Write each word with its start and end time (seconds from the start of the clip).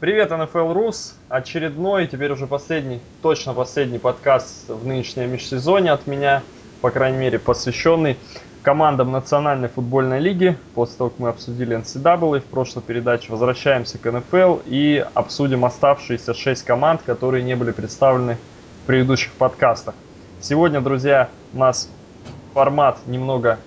Привет, 0.00 0.32
NFL 0.32 0.72
Рус. 0.72 1.14
Очередной, 1.28 2.08
теперь 2.08 2.32
уже 2.32 2.48
последний, 2.48 3.00
точно 3.22 3.54
последний 3.54 3.98
подкаст 3.98 4.68
в 4.68 4.84
нынешнем 4.84 5.30
межсезоне 5.30 5.92
от 5.92 6.08
меня, 6.08 6.42
по 6.80 6.90
крайней 6.90 7.16
мере, 7.16 7.38
посвященный 7.38 8.18
командам 8.64 9.12
Национальной 9.12 9.68
футбольной 9.68 10.18
лиги. 10.18 10.58
После 10.74 10.98
того, 10.98 11.10
как 11.10 11.18
мы 11.20 11.28
обсудили 11.28 11.78
NCAA 11.78 12.40
в 12.40 12.44
прошлой 12.44 12.82
передаче, 12.82 13.30
возвращаемся 13.30 13.96
к 13.98 14.04
NFL 14.04 14.62
и 14.66 15.06
обсудим 15.14 15.64
оставшиеся 15.64 16.34
шесть 16.34 16.64
команд, 16.64 17.00
которые 17.06 17.44
не 17.44 17.54
были 17.54 17.70
представлены 17.70 18.36
в 18.82 18.86
предыдущих 18.88 19.32
подкастах. 19.34 19.94
Сегодня, 20.40 20.80
друзья, 20.80 21.28
у 21.52 21.58
нас 21.58 21.88
формат 22.52 22.98
немного 23.06 23.60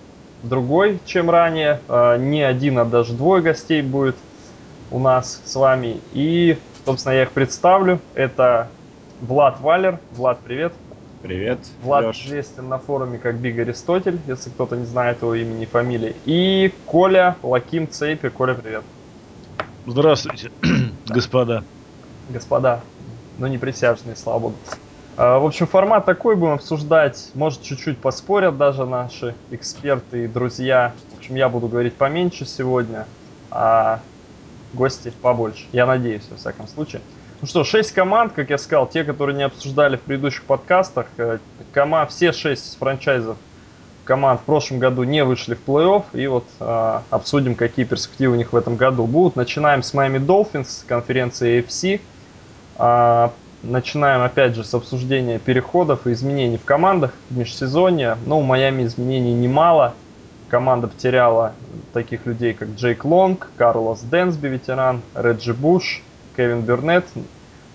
другой, 0.44 1.00
чем 1.06 1.30
ранее. 1.30 1.80
А, 1.88 2.18
не 2.18 2.44
один, 2.44 2.80
а 2.80 2.86
даже 2.86 3.14
двое 3.14 3.42
гостей 3.42 3.82
будет 3.82 4.18
у 4.92 5.00
нас 5.00 5.42
с 5.46 5.56
вами. 5.56 6.00
И, 6.14 6.58
собственно, 6.86 7.14
я 7.14 7.24
их 7.24 7.32
представлю. 7.32 8.00
Это 8.14 8.70
Влад 9.22 9.60
Валер. 9.60 10.00
Влад, 10.12 10.40
привет. 10.40 10.74
Привет. 11.22 11.60
Влад 11.82 12.06
Леш. 12.06 12.26
известен 12.26 12.70
на 12.70 12.78
форуме 12.78 13.18
как 13.18 13.36
Биг 13.36 13.58
Аристотель, 13.60 14.20
если 14.28 14.50
кто-то 14.50 14.76
не 14.76 14.86
знает 14.86 15.22
его 15.22 15.34
имени 15.34 15.64
и 15.64 15.66
фамилии. 15.66 16.16
И 16.26 16.74
Коля 16.86 17.36
Лаким 17.42 17.90
Цейпи. 17.90 18.30
Коля, 18.30 18.54
привет. 18.54 18.84
Здравствуйте, 19.86 20.52
господа. 21.08 21.64
Господа, 22.30 22.82
но 23.38 23.48
не 23.48 23.58
присяжные, 23.58 24.16
слава 24.16 24.40
богу. 24.40 24.56
А, 25.16 25.40
в 25.40 25.46
общем, 25.46 25.66
формат 25.66 26.06
такой 26.06 26.36
будем 26.36 26.54
обсуждать. 26.54 27.32
Может, 27.34 27.64
чуть-чуть 27.64 27.98
поспорят 27.98 28.58
даже 28.58 28.86
наши 28.86 29.34
эксперты 29.50 30.26
и 30.26 30.28
друзья. 30.28 30.94
В 31.16 31.18
общем, 31.18 31.36
я 31.36 31.50
буду 31.50 31.68
говорить 31.68 31.96
поменьше 31.96 32.46
сегодня, 32.46 33.08
а 33.50 34.02
гости 34.74 35.12
побольше. 35.22 35.66
Я 35.72 35.86
надеюсь, 35.86 36.24
во 36.30 36.38
всяком 36.38 36.68
случае. 36.68 37.02
Ну 37.42 37.48
что, 37.48 37.64
шесть 37.64 37.92
команд, 37.92 38.34
как 38.34 38.50
я 38.50 38.58
сказал, 38.58 38.88
те, 38.88 39.04
которые 39.04 39.36
не 39.36 39.44
обсуждали 39.44 39.98
в 39.98 40.02
предыдущих 40.02 40.44
подкастах. 40.44 41.08
Э, 41.18 41.38
кома, 41.74 42.06
все 42.08 42.32
шесть 42.32 42.78
франчайзов 42.80 43.38
команд 44.06 44.40
в 44.42 44.44
прошлом 44.44 44.80
году 44.80 45.04
не 45.04 45.24
вышли 45.24 45.54
в 45.54 45.60
плей-офф. 45.68 46.04
И 46.14 46.26
вот 46.28 46.46
э, 46.60 47.00
обсудим, 47.10 47.56
какие 47.56 47.86
перспективы 47.86 48.34
у 48.34 48.38
них 48.38 48.54
в 48.54 48.56
этом 48.56 48.76
году 48.76 49.06
будут. 49.06 49.36
Начинаем 49.36 49.84
с 49.84 49.94
Miami 49.94 50.26
Dolphins, 50.26 50.84
конференции 50.88 51.60
AFC. 51.60 52.02
Э, 52.80 53.30
Начинаем 53.64 54.22
опять 54.22 54.56
же 54.56 54.64
с 54.64 54.74
обсуждения 54.74 55.40
переходов 55.40 56.06
и 56.06 56.12
изменений 56.12 56.58
в 56.58 56.64
командах 56.64 57.12
в 57.30 57.38
межсезонье. 57.38 58.18
Но 58.26 58.40
у 58.40 58.44
Майами 58.44 58.84
изменений 58.84 59.34
немало. 59.34 59.96
Команда 60.50 60.88
потеряла 60.88 61.54
таких 61.94 62.26
людей, 62.26 62.54
как 62.54 62.70
Джейк 62.70 63.04
Лонг, 63.04 63.50
Карлос 63.58 64.02
Дэнсби, 64.02 64.48
ветеран, 64.48 65.02
Реджи 65.14 65.54
Буш, 65.54 66.02
Кевин 66.36 66.62
Бернет. 66.62 67.06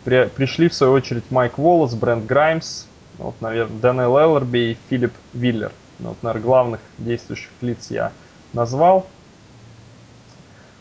При, 0.05 0.27
пришли, 0.27 0.69
в 0.69 0.75
свою 0.75 0.95
очередь, 0.95 1.31
Майк 1.31 1.59
Волос, 1.59 1.95
Брент 1.95 2.27
Граймс, 2.27 2.87
вот, 3.19 3.35
наверное, 3.41 3.79
Дэнэл 3.79 4.17
Эллерби 4.17 4.59
и 4.59 4.79
Филипп 4.89 5.13
Виллер. 5.33 5.71
Ну, 5.99 6.11
вот, 6.11 6.23
наверное, 6.23 6.45
главных 6.45 6.81
действующих 6.99 7.51
лиц 7.61 7.91
я 7.91 8.13
назвал. 8.53 9.07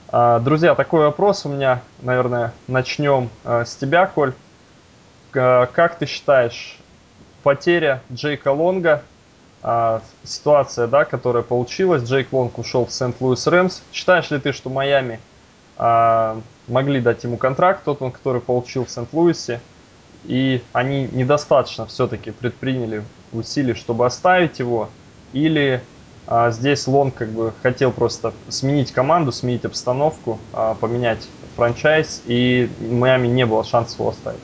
А, 0.08 0.40
друзья, 0.40 0.76
такой 0.76 1.06
вопрос 1.06 1.46
у 1.46 1.50
меня, 1.50 1.82
наверное, 2.02 2.54
начнем 2.68 3.30
а, 3.44 3.64
с 3.64 3.76
тебя, 3.76 4.08
Коль. 4.08 4.34
Э, 5.34 5.68
как 5.72 5.98
ты 5.98 6.06
считаешь, 6.06 6.78
потеря 7.44 8.02
Джейка 8.12 8.52
Лонга, 8.52 9.04
а, 9.64 10.02
ситуация, 10.24 10.88
да, 10.88 11.06
которая 11.06 11.44
получилась, 11.44 12.04
Джейк 12.04 12.32
Лонг 12.32 12.58
ушел 12.58 12.86
в 12.86 12.92
Сент-Луис 12.92 13.46
Рэмс. 13.48 13.82
Считаешь 13.94 14.32
ли 14.32 14.40
ты, 14.40 14.54
что 14.54 14.70
Майами 14.70 15.20
а, 15.78 16.40
могли 16.68 17.00
дать 17.00 17.24
ему 17.24 17.38
контракт, 17.38 17.84
тот, 17.84 18.02
он, 18.02 18.12
который 18.12 18.42
получил 18.42 18.86
в 18.86 18.90
Сент-Луисе, 18.90 19.62
и 20.24 20.62
они 20.74 21.08
недостаточно 21.12 21.86
все-таки 21.86 22.32
предприняли 22.32 23.04
усилий, 23.32 23.74
чтобы 23.74 24.06
оставить 24.06 24.60
его, 24.60 24.90
или 25.34 25.84
а, 26.28 26.52
здесь 26.52 26.88
Лонг 26.88 27.16
как 27.16 27.30
бы 27.30 27.54
хотел 27.62 27.92
просто 27.92 28.34
сменить 28.48 28.92
команду, 28.92 29.32
сменить 29.32 29.66
обстановку, 29.66 30.40
а, 30.54 30.76
поменять 30.76 31.28
франчайз, 31.56 32.24
и 32.26 32.70
Майами 32.80 33.28
не 33.28 33.46
было 33.46 33.64
шансов 33.64 34.00
его 34.00 34.10
оставить? 34.10 34.40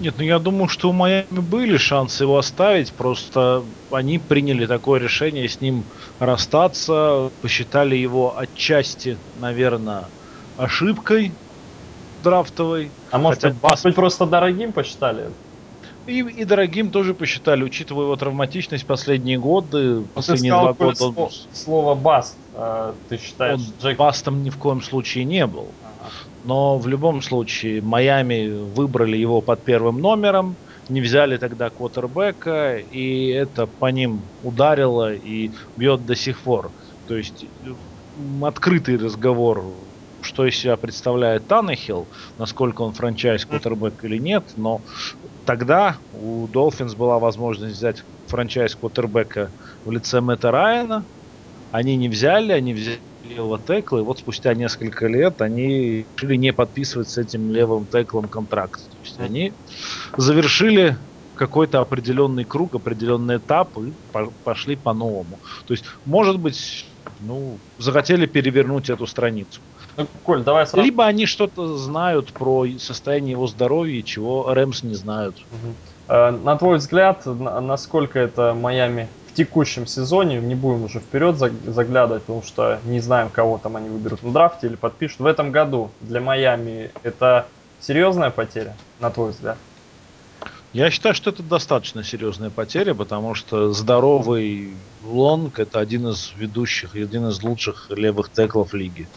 Нет, 0.00 0.14
ну 0.16 0.24
я 0.24 0.38
думаю, 0.38 0.68
что 0.68 0.88
у 0.88 0.92
Майами 0.92 1.26
были 1.40 1.76
шансы 1.76 2.24
его 2.24 2.38
оставить, 2.38 2.90
просто 2.90 3.62
они 3.90 4.18
приняли 4.18 4.64
такое 4.64 4.98
решение 4.98 5.46
с 5.46 5.60
ним 5.60 5.84
расстаться, 6.18 7.30
посчитали 7.42 7.96
его 7.96 8.36
отчасти, 8.38 9.18
наверное, 9.40 10.04
ошибкой 10.56 11.32
драфтовой. 12.24 12.90
А 13.10 13.18
может, 13.18 13.42
быть, 13.42 13.54
бас... 13.56 13.70
может 13.70 13.84
быть 13.84 13.94
просто 13.94 14.24
дорогим 14.24 14.72
посчитали? 14.72 15.30
И, 16.06 16.20
и 16.20 16.44
дорогим 16.44 16.90
тоже 16.90 17.12
посчитали, 17.12 17.62
учитывая 17.62 18.04
его 18.04 18.16
травматичность 18.16 18.86
последние 18.86 19.38
годы. 19.38 20.02
Последние 20.14 20.52
два 20.52 20.72
года 20.72 20.96
слово, 20.96 21.30
слово 21.52 21.94
баст, 21.94 22.36
а, 22.54 22.94
ты 23.10 23.18
считаешь? 23.18 23.60
Он 23.60 23.66
Джек... 23.82 23.98
бастом 23.98 24.42
ни 24.42 24.48
в 24.48 24.56
коем 24.56 24.80
случае 24.80 25.24
не 25.24 25.46
был. 25.46 25.68
Но 26.50 26.78
в 26.78 26.88
любом 26.88 27.22
случае 27.22 27.80
Майами 27.80 28.48
выбрали 28.74 29.16
его 29.16 29.40
под 29.40 29.62
первым 29.62 30.00
номером, 30.00 30.56
не 30.88 31.00
взяли 31.00 31.36
тогда 31.36 31.70
квотербека, 31.70 32.76
и 32.76 33.28
это 33.28 33.68
по 33.68 33.86
ним 33.86 34.18
ударило 34.42 35.14
и 35.14 35.52
бьет 35.76 36.04
до 36.06 36.16
сих 36.16 36.40
пор. 36.40 36.72
То 37.06 37.16
есть 37.16 37.44
открытый 38.42 38.96
разговор, 38.96 39.62
что 40.22 40.44
из 40.44 40.56
себя 40.56 40.76
представляет 40.76 41.46
Таннехилл, 41.46 42.08
насколько 42.36 42.82
он 42.82 42.94
франчайз 42.94 43.44
квотербек 43.44 44.02
или 44.02 44.18
нет, 44.18 44.42
но 44.56 44.80
тогда 45.46 45.98
у 46.20 46.48
Долфинс 46.48 46.96
была 46.96 47.20
возможность 47.20 47.76
взять 47.76 48.02
франчайз 48.26 48.74
квотербека 48.74 49.50
в 49.84 49.92
лице 49.92 50.20
Мэтта 50.20 50.50
Райана, 50.50 51.04
они 51.70 51.96
не 51.96 52.08
взяли, 52.08 52.50
они 52.50 52.74
взяли 52.74 52.98
левого 53.24 53.58
текла, 53.58 54.00
и 54.00 54.02
вот 54.02 54.18
спустя 54.18 54.54
несколько 54.54 55.06
лет 55.06 55.42
они 55.42 56.06
решили 56.16 56.36
не 56.36 56.52
подписывать 56.52 57.08
с 57.08 57.18
этим 57.18 57.50
левым 57.50 57.86
теклом 57.86 58.28
контракт. 58.28 58.80
То 58.80 58.96
есть 59.02 59.20
они 59.20 59.52
завершили 60.16 60.96
какой-то 61.34 61.80
определенный 61.80 62.44
круг, 62.44 62.74
определенный 62.74 63.38
этап 63.38 63.70
и 63.78 63.92
пошли 64.44 64.76
по-новому. 64.76 65.38
То 65.66 65.72
есть, 65.72 65.84
может 66.04 66.38
быть, 66.38 66.84
ну, 67.20 67.58
захотели 67.78 68.26
перевернуть 68.26 68.90
эту 68.90 69.06
страницу. 69.06 69.60
Ну, 69.96 70.06
Коль, 70.22 70.42
давай 70.42 70.66
сразу. 70.66 70.84
Либо 70.84 71.06
они 71.06 71.26
что-то 71.26 71.76
знают 71.78 72.32
про 72.32 72.66
состояние 72.78 73.32
его 73.32 73.46
здоровья, 73.46 74.02
чего 74.02 74.52
Рэмс 74.52 74.82
не 74.82 74.94
знают. 74.94 75.36
Угу. 75.50 75.74
На 76.44 76.56
твой 76.56 76.78
взгляд, 76.78 77.24
насколько 77.24 78.18
это 78.18 78.52
Майами 78.52 79.08
в 79.30 79.34
текущем 79.34 79.86
сезоне, 79.86 80.40
не 80.40 80.56
будем 80.56 80.84
уже 80.84 80.98
вперед 80.98 81.36
заглядывать, 81.36 82.22
потому 82.24 82.42
что 82.42 82.80
не 82.84 82.98
знаем, 82.98 83.30
кого 83.30 83.58
там 83.58 83.76
они 83.76 83.88
выберут 83.88 84.24
на 84.24 84.32
драфте 84.32 84.66
или 84.66 84.74
подпишут. 84.74 85.20
В 85.20 85.26
этом 85.26 85.52
году 85.52 85.90
для 86.00 86.20
Майами 86.20 86.90
это 87.04 87.46
серьезная 87.78 88.30
потеря, 88.30 88.74
на 88.98 89.10
твой 89.10 89.30
взгляд? 89.30 89.56
Я 90.72 90.90
считаю, 90.90 91.16
что 91.16 91.30
это 91.30 91.42
достаточно 91.42 92.04
серьезная 92.04 92.50
потеря, 92.50 92.94
потому 92.94 93.34
что 93.34 93.72
здоровый 93.72 94.74
Лонг 95.04 95.58
это 95.58 95.80
один 95.80 96.08
из 96.08 96.32
ведущих, 96.36 96.94
один 96.94 97.26
из 97.28 97.42
лучших 97.42 97.90
левых 97.90 98.30
теклов 98.30 98.72
лиги. 98.72 99.08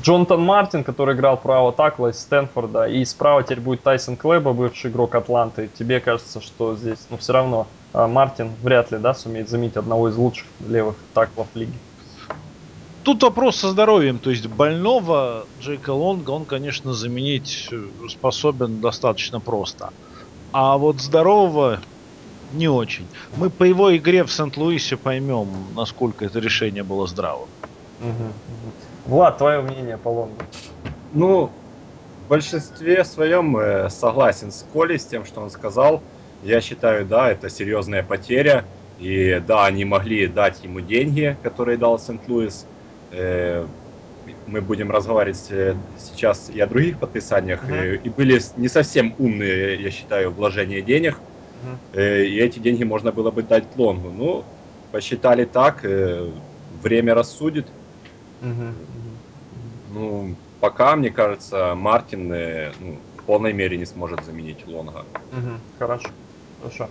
Джонатан 0.00 0.40
Мартин, 0.40 0.82
который 0.82 1.14
играл 1.14 1.36
право 1.36 1.72
такла 1.72 2.10
из 2.10 2.20
Стэнфорда, 2.20 2.84
и 2.84 3.04
справа 3.04 3.42
теперь 3.42 3.60
будет 3.60 3.82
Тайсон 3.82 4.16
Клэба, 4.16 4.54
бывший 4.54 4.90
игрок 4.90 5.14
Атланты. 5.14 5.68
Тебе 5.78 6.00
кажется, 6.00 6.40
что 6.40 6.74
здесь, 6.76 6.98
ну, 7.10 7.18
все 7.18 7.34
равно 7.34 7.66
а 7.92 8.06
Мартин 8.06 8.52
вряд 8.62 8.92
ли, 8.92 8.98
да, 8.98 9.14
сумеет 9.14 9.48
заменить 9.48 9.76
одного 9.76 10.08
из 10.08 10.16
лучших 10.16 10.46
левых 10.66 10.96
таклов 11.12 11.48
лиги. 11.54 11.74
Тут 13.02 13.22
вопрос 13.22 13.56
со 13.56 13.70
здоровьем, 13.70 14.18
то 14.18 14.30
есть 14.30 14.46
больного 14.46 15.46
Джейка 15.60 15.90
Лонга 15.90 16.30
он, 16.30 16.44
конечно, 16.44 16.92
заменить 16.92 17.70
способен 18.08 18.80
достаточно 18.80 19.40
просто. 19.40 19.90
А 20.52 20.76
вот 20.78 21.00
здорового 21.00 21.80
не 22.52 22.68
очень. 22.68 23.06
Мы 23.36 23.50
по 23.50 23.64
его 23.64 23.96
игре 23.96 24.24
в 24.24 24.32
Сент-Луисе 24.32 24.96
поймем, 24.96 25.48
насколько 25.76 26.24
это 26.24 26.40
решение 26.40 26.82
было 26.82 27.06
здравым. 27.06 27.48
Угу. 28.00 29.14
Влад, 29.14 29.38
твое 29.38 29.60
мнение 29.60 29.96
по 29.96 30.08
Лонгу? 30.08 30.42
Ну, 31.12 31.50
в 32.26 32.28
большинстве 32.28 33.04
своем 33.04 33.56
э, 33.56 33.90
согласен 33.90 34.50
с 34.50 34.64
Колей, 34.72 34.98
с 34.98 35.04
тем, 35.04 35.24
что 35.24 35.40
он 35.40 35.50
сказал. 35.50 36.02
Я 36.42 36.60
считаю, 36.60 37.06
да, 37.06 37.30
это 37.30 37.50
серьезная 37.50 38.02
потеря. 38.02 38.64
И 38.98 39.42
да, 39.46 39.66
они 39.66 39.84
могли 39.84 40.26
дать 40.26 40.62
ему 40.62 40.80
деньги, 40.80 41.36
которые 41.42 41.78
дал 41.78 41.98
Сент-Луис. 41.98 42.66
Э, 43.12 43.66
мы 44.50 44.60
будем 44.60 44.90
разговаривать 44.90 45.46
э, 45.50 45.74
сейчас 45.98 46.50
и 46.50 46.60
о 46.60 46.66
других 46.66 46.98
подписаниях. 46.98 47.62
Uh-huh. 47.64 48.00
И 48.02 48.08
были 48.08 48.40
не 48.56 48.68
совсем 48.68 49.14
умные, 49.18 49.80
я 49.80 49.90
считаю, 49.90 50.30
вложения 50.30 50.82
денег. 50.82 51.16
Uh-huh. 51.94 52.26
И 52.26 52.38
эти 52.38 52.58
деньги 52.58 52.84
можно 52.84 53.12
было 53.12 53.30
бы 53.30 53.42
дать 53.42 53.64
Лонгу. 53.76 54.10
Ну, 54.10 54.44
посчитали 54.92 55.44
так, 55.44 55.84
время 56.82 57.14
рассудит. 57.14 57.66
Uh-huh. 58.42 58.72
Ну, 59.92 60.34
пока, 60.60 60.94
мне 60.96 61.10
кажется, 61.10 61.74
Мартин 61.74 62.32
э, 62.32 62.72
ну, 62.78 62.98
в 63.16 63.22
полной 63.24 63.52
мере 63.52 63.76
не 63.76 63.86
сможет 63.86 64.24
заменить 64.24 64.66
Лонга. 64.66 65.04
Угу, 65.32 65.50
хорошо, 65.78 66.08
хорошо. 66.62 66.88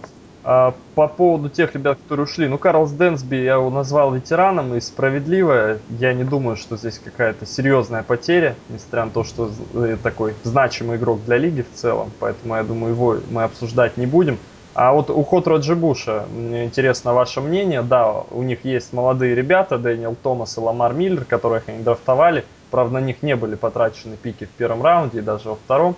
А, 0.51 0.73
по 0.95 1.07
поводу 1.07 1.47
тех 1.47 1.75
ребят, 1.75 1.99
которые 2.01 2.23
ушли, 2.23 2.47
ну, 2.47 2.57
Карлс 2.57 2.89
Дэнсби 2.89 3.35
я 3.35 3.53
его 3.53 3.69
назвал 3.69 4.11
ветераном, 4.15 4.73
и 4.73 4.79
справедливо, 4.79 5.77
я 5.89 6.13
не 6.13 6.23
думаю, 6.23 6.55
что 6.55 6.75
здесь 6.75 6.97
какая-то 6.97 7.45
серьезная 7.45 8.01
потеря, 8.01 8.55
несмотря 8.67 9.05
на 9.05 9.11
то, 9.11 9.23
что 9.23 9.51
э, 9.75 9.97
такой 10.01 10.33
значимый 10.41 10.97
игрок 10.97 11.23
для 11.23 11.37
лиги 11.37 11.61
в 11.61 11.71
целом, 11.75 12.11
поэтому 12.19 12.55
я 12.55 12.63
думаю, 12.63 12.95
его 12.95 13.17
мы 13.29 13.43
обсуждать 13.43 13.95
не 13.97 14.07
будем. 14.07 14.39
А 14.73 14.91
вот 14.91 15.11
уход 15.11 15.45
Роджи 15.45 15.75
Буша, 15.75 16.25
мне 16.33 16.65
интересно 16.65 17.13
ваше 17.13 17.41
мнение. 17.41 17.83
Да, 17.83 18.11
у 18.31 18.41
них 18.41 18.65
есть 18.65 18.91
молодые 18.91 19.35
ребята, 19.35 19.77
Дэниел 19.77 20.15
Томас 20.15 20.57
и 20.57 20.61
Ламар 20.61 20.93
Миллер, 20.93 21.25
которых 21.25 21.69
они 21.69 21.83
драфтовали. 21.83 22.43
Правда, 22.71 22.95
на 22.95 23.01
них 23.01 23.21
не 23.21 23.35
были 23.35 23.53
потрачены 23.53 24.17
пики 24.17 24.45
в 24.45 24.49
первом 24.57 24.81
раунде 24.81 25.19
и 25.19 25.21
даже 25.21 25.49
во 25.49 25.55
втором. 25.55 25.95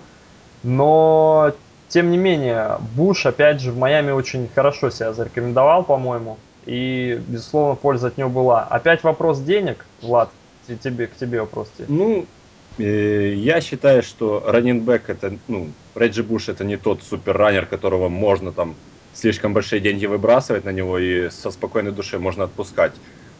Но 0.62 1.52
тем 1.92 2.10
не 2.10 2.16
менее, 2.16 2.78
Буш, 2.96 3.26
опять 3.26 3.60
же, 3.60 3.70
в 3.70 3.76
Майами 3.76 4.12
очень 4.12 4.48
хорошо 4.54 4.88
себя 4.88 5.12
зарекомендовал, 5.12 5.84
по-моему. 5.84 6.38
И, 6.64 7.20
безусловно, 7.28 7.74
польза 7.74 8.06
от 8.06 8.16
него 8.16 8.30
была. 8.30 8.64
Опять 8.64 9.02
вопрос 9.02 9.40
денег, 9.40 9.84
Влад, 10.00 10.30
тебе, 10.82 11.06
к 11.06 11.16
тебе 11.16 11.40
вопрос. 11.40 11.70
Ну, 11.88 12.24
э, 12.78 13.34
я 13.36 13.60
считаю, 13.60 14.02
что 14.02 14.42
раненбэк 14.46 15.10
это, 15.10 15.36
ну, 15.48 15.68
Реджи 15.94 16.22
Буш 16.22 16.48
это 16.48 16.64
не 16.64 16.78
тот 16.78 17.02
суперраннер, 17.02 17.66
которого 17.66 18.08
можно 18.08 18.52
там 18.52 18.74
слишком 19.12 19.52
большие 19.52 19.80
деньги 19.80 20.06
выбрасывать 20.06 20.64
на 20.64 20.70
него 20.70 20.98
и 20.98 21.28
со 21.28 21.50
спокойной 21.50 21.92
душой 21.92 22.20
можно 22.20 22.44
отпускать. 22.44 22.92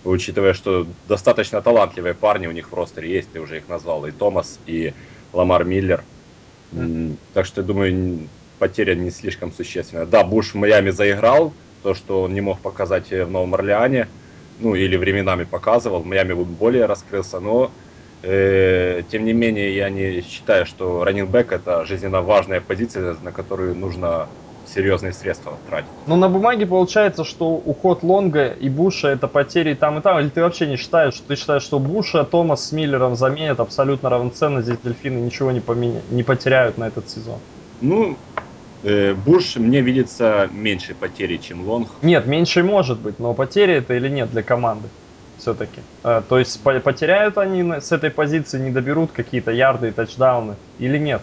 Учитывая, 0.04 0.52
что 0.52 0.86
достаточно 1.08 1.62
талантливые 1.62 2.12
парни 2.12 2.48
у 2.48 2.52
них 2.52 2.70
в 2.70 2.74
ростере 2.74 3.10
есть, 3.10 3.32
ты 3.32 3.40
уже 3.40 3.58
их 3.58 3.68
назвал, 3.68 4.04
и 4.04 4.10
Томас, 4.10 4.58
и 4.66 4.92
Ламар 5.32 5.64
Миллер. 5.64 6.04
Mm. 6.72 7.16
Так 7.34 7.46
что, 7.46 7.60
я 7.60 7.66
думаю, 7.66 8.28
потеря 8.62 8.94
не 8.94 9.10
слишком 9.10 9.52
существенная. 9.52 10.06
Да, 10.06 10.22
Буш 10.22 10.52
в 10.52 10.54
Майами 10.54 10.90
заиграл, 10.90 11.52
то, 11.82 11.94
что 11.94 12.22
он 12.22 12.32
не 12.32 12.40
мог 12.40 12.60
показать 12.60 13.10
в 13.10 13.28
Новом 13.28 13.54
Орлеане, 13.54 14.06
ну 14.60 14.76
или 14.76 14.96
временами 14.96 15.42
показывал, 15.42 15.98
в 15.98 16.06
Майами 16.06 16.32
более 16.32 16.86
раскрылся, 16.86 17.40
но 17.40 17.72
э, 18.22 19.02
тем 19.10 19.24
не 19.24 19.32
менее 19.32 19.74
я 19.74 19.90
не 19.90 20.20
считаю, 20.20 20.64
что 20.64 21.02
раннинбэк 21.02 21.50
это 21.50 21.84
жизненно 21.86 22.22
важная 22.22 22.60
позиция, 22.60 23.16
на 23.20 23.32
которую 23.32 23.74
нужно 23.74 24.28
серьезные 24.72 25.12
средства 25.12 25.54
тратить. 25.68 25.90
Ну, 26.06 26.14
на 26.14 26.28
бумаге 26.28 26.64
получается, 26.64 27.24
что 27.24 27.46
уход 27.48 28.04
Лонга 28.04 28.46
и 28.46 28.68
Буша 28.68 29.08
это 29.08 29.26
потери 29.26 29.74
там 29.74 29.98
и 29.98 30.02
там, 30.02 30.20
или 30.20 30.28
ты 30.28 30.40
вообще 30.40 30.68
не 30.68 30.76
считаешь, 30.76 31.14
что 31.14 31.26
ты 31.26 31.34
считаешь, 31.34 31.64
что 31.64 31.80
Буша 31.80 32.22
Томас 32.22 32.68
с 32.68 32.72
Миллером 32.72 33.16
заменят 33.16 33.58
абсолютно 33.58 34.08
равноценно, 34.08 34.62
здесь 34.62 34.78
дельфины 34.84 35.18
ничего 35.18 35.50
не, 35.50 35.58
поменя... 35.58 36.00
не 36.10 36.22
потеряют 36.22 36.78
на 36.78 36.86
этот 36.86 37.10
сезон? 37.10 37.40
Ну, 37.80 38.16
Э, 38.31 38.31
Буш 38.82 39.56
мне 39.56 39.80
видится 39.80 40.48
меньше 40.52 40.94
потери, 40.94 41.36
чем 41.36 41.68
Лонг. 41.68 41.88
Нет, 42.02 42.26
меньше 42.26 42.62
может 42.62 42.98
быть, 42.98 43.18
но 43.18 43.32
потери 43.34 43.74
это 43.74 43.94
или 43.94 44.08
нет 44.08 44.30
для 44.30 44.42
команды 44.42 44.88
все-таки. 45.42 45.80
Э, 46.04 46.22
то 46.26 46.38
есть 46.38 46.60
потеряют 46.62 47.36
они 47.36 47.80
с 47.80 47.92
этой 47.92 48.10
позиции, 48.10 48.58
не 48.58 48.70
доберут 48.70 49.10
какие-то 49.12 49.50
ярды 49.50 49.88
и 49.88 49.90
тачдауны 49.90 50.54
или 50.78 50.98
нет? 50.98 51.20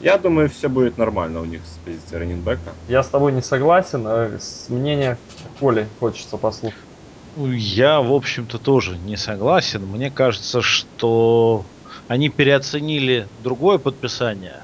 Я 0.00 0.16
думаю, 0.16 0.48
все 0.48 0.68
будет 0.68 0.96
нормально 0.96 1.40
у 1.40 1.44
них 1.44 1.60
с 1.64 1.84
позиции 1.84 2.16
раненбека. 2.16 2.70
Я 2.88 3.02
с 3.02 3.08
тобой 3.08 3.32
не 3.32 3.42
согласен. 3.42 4.04
А 4.06 4.38
с 4.38 4.66
мнения 4.68 5.18
Коли 5.58 5.88
хочется 5.98 6.36
послушать. 6.36 6.78
Ну, 7.36 7.50
я, 7.52 8.00
в 8.00 8.12
общем-то, 8.12 8.58
тоже 8.58 8.96
не 8.96 9.16
согласен. 9.16 9.84
Мне 9.84 10.10
кажется, 10.10 10.62
что 10.62 11.64
они 12.06 12.28
переоценили 12.28 13.26
другое 13.42 13.78
подписание, 13.78 14.62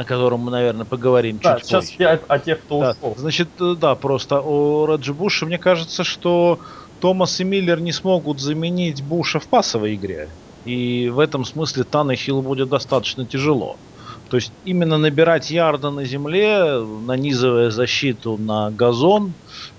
о 0.00 0.04
котором 0.04 0.40
мы, 0.40 0.50
наверное, 0.50 0.84
поговорим 0.84 1.38
да, 1.42 1.58
чуть 1.58 1.66
сейчас 1.66 1.90
позже. 1.90 2.02
я 2.02 2.20
о 2.26 2.38
тех, 2.38 2.60
кто 2.60 2.80
да. 2.80 2.90
ушел. 2.92 3.14
Значит, 3.16 3.48
э, 3.60 3.74
да, 3.78 3.94
просто 3.94 4.40
о 4.40 4.86
Раджи 4.86 5.12
Буше, 5.12 5.46
мне 5.46 5.58
кажется, 5.58 6.04
что 6.04 6.58
Томас 7.00 7.40
и 7.40 7.44
Миллер 7.44 7.80
не 7.80 7.92
смогут 7.92 8.40
заменить 8.40 9.02
Буша 9.02 9.40
в 9.40 9.46
пасовой 9.46 9.94
игре. 9.94 10.28
И 10.64 11.10
в 11.12 11.18
этом 11.18 11.44
смысле 11.44 11.84
Тана 11.84 12.14
Хилл 12.14 12.42
будет 12.42 12.68
достаточно 12.68 13.24
тяжело. 13.26 13.76
То 14.30 14.36
есть 14.36 14.52
именно 14.64 14.96
набирать 14.96 15.50
ярда 15.50 15.90
на 15.90 16.04
земле, 16.04 16.78
нанизывая 16.78 17.70
защиту 17.70 18.38
на 18.38 18.70
газон, 18.70 19.32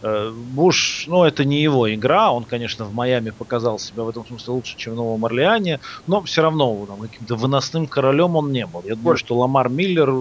э, 0.04 0.32
Буш, 0.32 1.06
ну, 1.08 1.24
это 1.24 1.46
не 1.46 1.62
его 1.62 1.92
игра. 1.94 2.32
Он, 2.34 2.44
конечно, 2.44 2.84
в 2.84 2.94
Майами 2.94 3.30
показал 3.30 3.80
себя 3.80 4.04
в 4.04 4.10
этом 4.10 4.28
смысле 4.28 4.54
лучше, 4.54 4.76
чем 4.78 4.94
в 4.94 4.96
Новом 4.98 5.24
Орлеане, 5.24 5.80
но 6.06 6.22
все 6.22 6.42
равно 6.42 6.86
там, 6.86 7.00
каким-то 7.00 7.36
выносным 7.36 7.88
королем 7.88 8.36
он 8.36 8.52
не 8.52 8.66
был. 8.66 8.84
Я 8.86 8.96
думаю, 8.96 9.16
что 9.16 9.38
Ламар 9.38 9.70
Миллер 9.70 10.14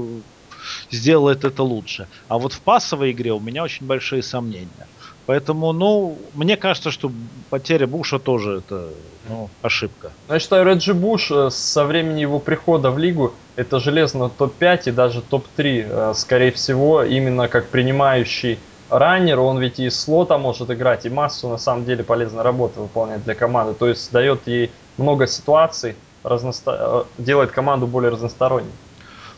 сделает 0.92 1.44
это 1.44 1.64
лучше. 1.64 2.06
А 2.28 2.38
вот 2.38 2.52
в 2.52 2.60
пасовой 2.60 3.10
игре 3.10 3.32
у 3.32 3.40
меня 3.40 3.64
очень 3.64 3.86
большие 3.86 4.22
сомнения. 4.22 4.86
Поэтому, 5.30 5.72
ну, 5.72 6.18
мне 6.34 6.56
кажется, 6.56 6.90
что 6.90 7.12
потеря 7.50 7.86
Буша 7.86 8.18
тоже 8.18 8.58
это 8.58 8.88
ну, 9.28 9.48
ошибка. 9.62 10.10
Я 10.28 10.40
считаю, 10.40 10.66
Реджи 10.66 10.92
Буш 10.92 11.30
э, 11.30 11.50
со 11.50 11.84
времени 11.84 12.22
его 12.22 12.40
прихода 12.40 12.90
в 12.90 12.98
лигу 12.98 13.32
это 13.54 13.78
железно 13.78 14.28
топ-5 14.28 14.82
и 14.86 14.90
даже 14.90 15.22
топ-3, 15.22 15.86
э, 15.88 16.14
скорее 16.16 16.50
всего, 16.50 17.04
именно 17.04 17.46
как 17.46 17.68
принимающий 17.68 18.58
раннер, 18.88 19.38
он 19.38 19.60
ведь 19.60 19.78
и 19.78 19.88
слота 19.88 20.36
может 20.36 20.68
играть, 20.68 21.06
и 21.06 21.10
массу 21.10 21.48
на 21.48 21.58
самом 21.58 21.84
деле 21.84 22.02
полезной 22.02 22.42
работы 22.42 22.80
выполнять 22.80 23.22
для 23.22 23.36
команды. 23.36 23.74
То 23.74 23.86
есть 23.86 24.10
дает 24.10 24.48
ей 24.48 24.72
много 24.96 25.28
ситуаций, 25.28 25.94
разносто... 26.24 27.06
Э, 27.18 27.22
делает 27.22 27.52
команду 27.52 27.86
более 27.86 28.10
разносторонней. 28.10 28.72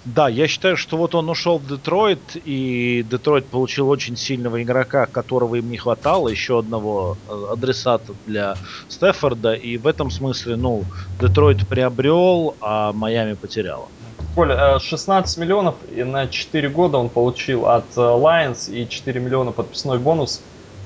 Да, 0.05 0.29
я 0.29 0.49
считаю, 0.49 0.77
что 0.77 0.97
вот 0.97 1.15
он 1.15 1.31
ушел 1.31 1.59
в 1.59 1.67
Детройт, 1.69 2.37
и 2.45 3.07
Детройт 3.09 3.47
получил 3.47 3.89
очень 3.89 4.17
сильного 4.17 4.61
игрока, 4.63 5.07
которого 5.07 5.55
им 5.55 5.71
не 5.71 5.77
хватало, 5.77 6.29
еще 6.29 6.59
одного 6.59 7.17
э, 7.29 7.47
адресата 7.53 8.13
для 8.27 8.57
Стефорда, 8.89 9.53
и 9.53 9.77
в 9.77 9.87
этом 9.87 10.11
смысле, 10.11 10.57
ну, 10.57 10.85
Детройт 11.21 11.69
приобрел, 11.69 12.57
а 12.61 12.93
Майами 12.93 13.35
потерял. 13.35 13.89
Коля, 14.35 14.81
16 14.81 15.39
э, 15.39 15.41
миллионов 15.41 15.77
и 15.95 16.03
на 16.03 16.27
4 16.27 16.69
года 16.69 16.99
он 16.99 17.09
получил 17.09 17.67
от 17.67 17.85
э, 17.97 18.01
Lions 18.01 18.73
и 18.73 18.89
4 18.89 19.21
миллиона 19.21 19.53
подписной 19.53 20.01
бонус. 20.01 20.43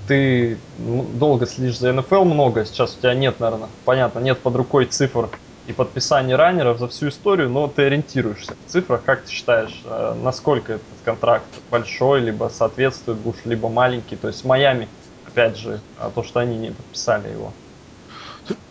Ты 0.09 0.59
долго 0.79 1.47
следишь 1.47 1.79
за 1.79 1.93
НФЛ 1.93 2.25
много, 2.25 2.67
сейчас 2.67 2.95
у 2.95 3.01
тебя 3.01 3.15
нет, 3.15 3.41
наверное, 3.41 3.69
понятно, 3.87 4.19
нет 4.19 4.39
под 4.39 4.57
рукой 4.57 4.85
цифр 4.85 5.31
и 5.67 5.73
подписание 5.73 6.37
раннеров 6.37 6.79
за 6.79 6.89
всю 6.89 7.09
историю, 7.09 7.51
но 7.51 7.67
ты 7.69 7.83
ориентируешься 7.83 8.55
в 8.55 8.71
цифрах. 8.71 9.05
Как 9.05 9.25
ты 9.25 9.31
считаешь, 9.31 9.83
э, 9.85 10.15
насколько 10.15 10.75
этот 10.75 11.01
контракт 11.03 11.59
большой, 11.71 12.21
либо 12.21 12.49
соответствует 12.49 13.19
Буш, 13.19 13.45
либо 13.45 13.69
маленький? 13.69 14.17
То 14.17 14.29
есть 14.29 14.45
Майами, 14.45 14.89
опять 15.25 15.57
же, 15.57 15.83
а 15.97 16.11
то, 16.11 16.23
что 16.23 16.41
они 16.41 16.57
не 16.57 16.71
подписали 16.71 17.31
его. 17.31 17.57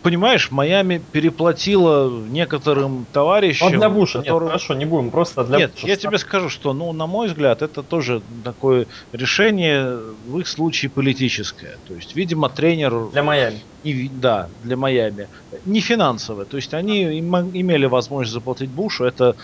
Понимаешь, 0.02 0.50
Майами 0.50 1.02
переплатила 1.12 2.08
некоторым 2.08 3.06
товарищам. 3.12 3.72
Ну, 3.72 3.78
для 3.78 3.90
Буша, 3.90 4.18
которым... 4.18 4.42
нет, 4.44 4.48
хорошо, 4.48 4.74
не 4.74 4.84
будем, 4.84 5.10
просто 5.10 5.44
для 5.44 5.58
Нет, 5.58 5.72
Буша. 5.72 5.86
я 5.86 5.96
тебе 5.96 6.18
скажу, 6.18 6.48
что, 6.48 6.72
ну, 6.72 6.92
на 6.92 7.06
мой 7.06 7.28
взгляд, 7.28 7.62
это 7.62 7.82
тоже 7.82 8.22
такое 8.44 8.86
решение 9.12 9.98
в 10.26 10.38
их 10.38 10.46
случае 10.46 10.90
политическое. 10.90 11.76
То 11.88 11.94
есть, 11.94 12.14
видимо, 12.14 12.48
тренер... 12.48 13.08
Для 13.12 13.22
Майами. 13.22 13.60
И, 13.82 14.08
да, 14.08 14.48
для 14.62 14.76
Майами. 14.76 15.28
Не 15.64 15.80
финансовое. 15.80 16.44
То 16.44 16.56
есть, 16.56 16.72
они 16.74 17.18
имели 17.18 17.86
возможность 17.86 18.32
заплатить 18.32 18.70
Бушу. 18.70 19.04
Это 19.04 19.34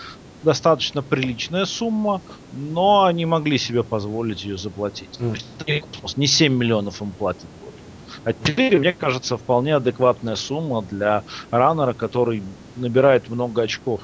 достаточно 0.43 1.01
приличная 1.01 1.65
сумма, 1.65 2.21
но 2.53 3.03
они 3.03 3.25
могли 3.25 3.57
себе 3.57 3.83
позволить 3.83 4.43
ее 4.45 4.57
заплатить. 4.57 5.19
Mm. 5.19 5.83
Не 6.15 6.27
7 6.27 6.53
миллионов 6.53 7.01
им 7.01 7.11
платят 7.11 7.47
а 8.23 8.33
4, 8.33 8.79
мне 8.79 8.93
кажется, 8.93 9.37
вполне 9.37 9.75
адекватная 9.75 10.35
сумма 10.35 10.81
для 10.81 11.23
раннера, 11.51 11.93
который 11.93 12.43
набирает 12.75 13.29
много 13.29 13.63
очков. 13.63 14.01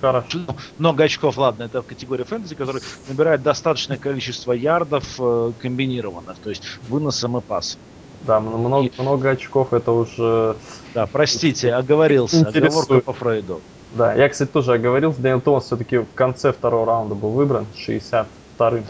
Хорошо. 0.00 0.38
Много 0.78 1.04
очков, 1.04 1.36
ладно, 1.36 1.64
это 1.64 1.82
в 1.82 1.86
категории 1.86 2.24
фэнтези, 2.24 2.54
который 2.54 2.80
набирает 3.08 3.42
достаточное 3.42 3.98
количество 3.98 4.52
ярдов 4.52 5.04
э, 5.18 5.52
комбинированных, 5.60 6.38
то 6.38 6.50
есть 6.50 6.62
выносом 6.88 7.36
и 7.36 7.40
пасом. 7.40 7.80
Да, 8.22 8.40
много, 8.40 8.86
и... 8.86 8.92
много 9.00 9.30
очков 9.30 9.72
это 9.72 9.92
уже... 9.92 10.56
Да, 10.94 11.06
простите, 11.06 11.74
оговорился, 11.74 12.46
оговорка 12.46 13.00
по 13.00 13.12
Фрейду. 13.12 13.60
Да, 13.92 14.14
я, 14.14 14.28
кстати, 14.28 14.50
тоже 14.50 14.74
оговорился, 14.74 15.20
Дэниел 15.20 15.40
Томас 15.40 15.64
все-таки 15.64 15.98
в 15.98 16.14
конце 16.14 16.52
второго 16.52 16.86
раунда 16.86 17.14
был 17.14 17.30
выбран, 17.30 17.66
62-м. 17.76 18.84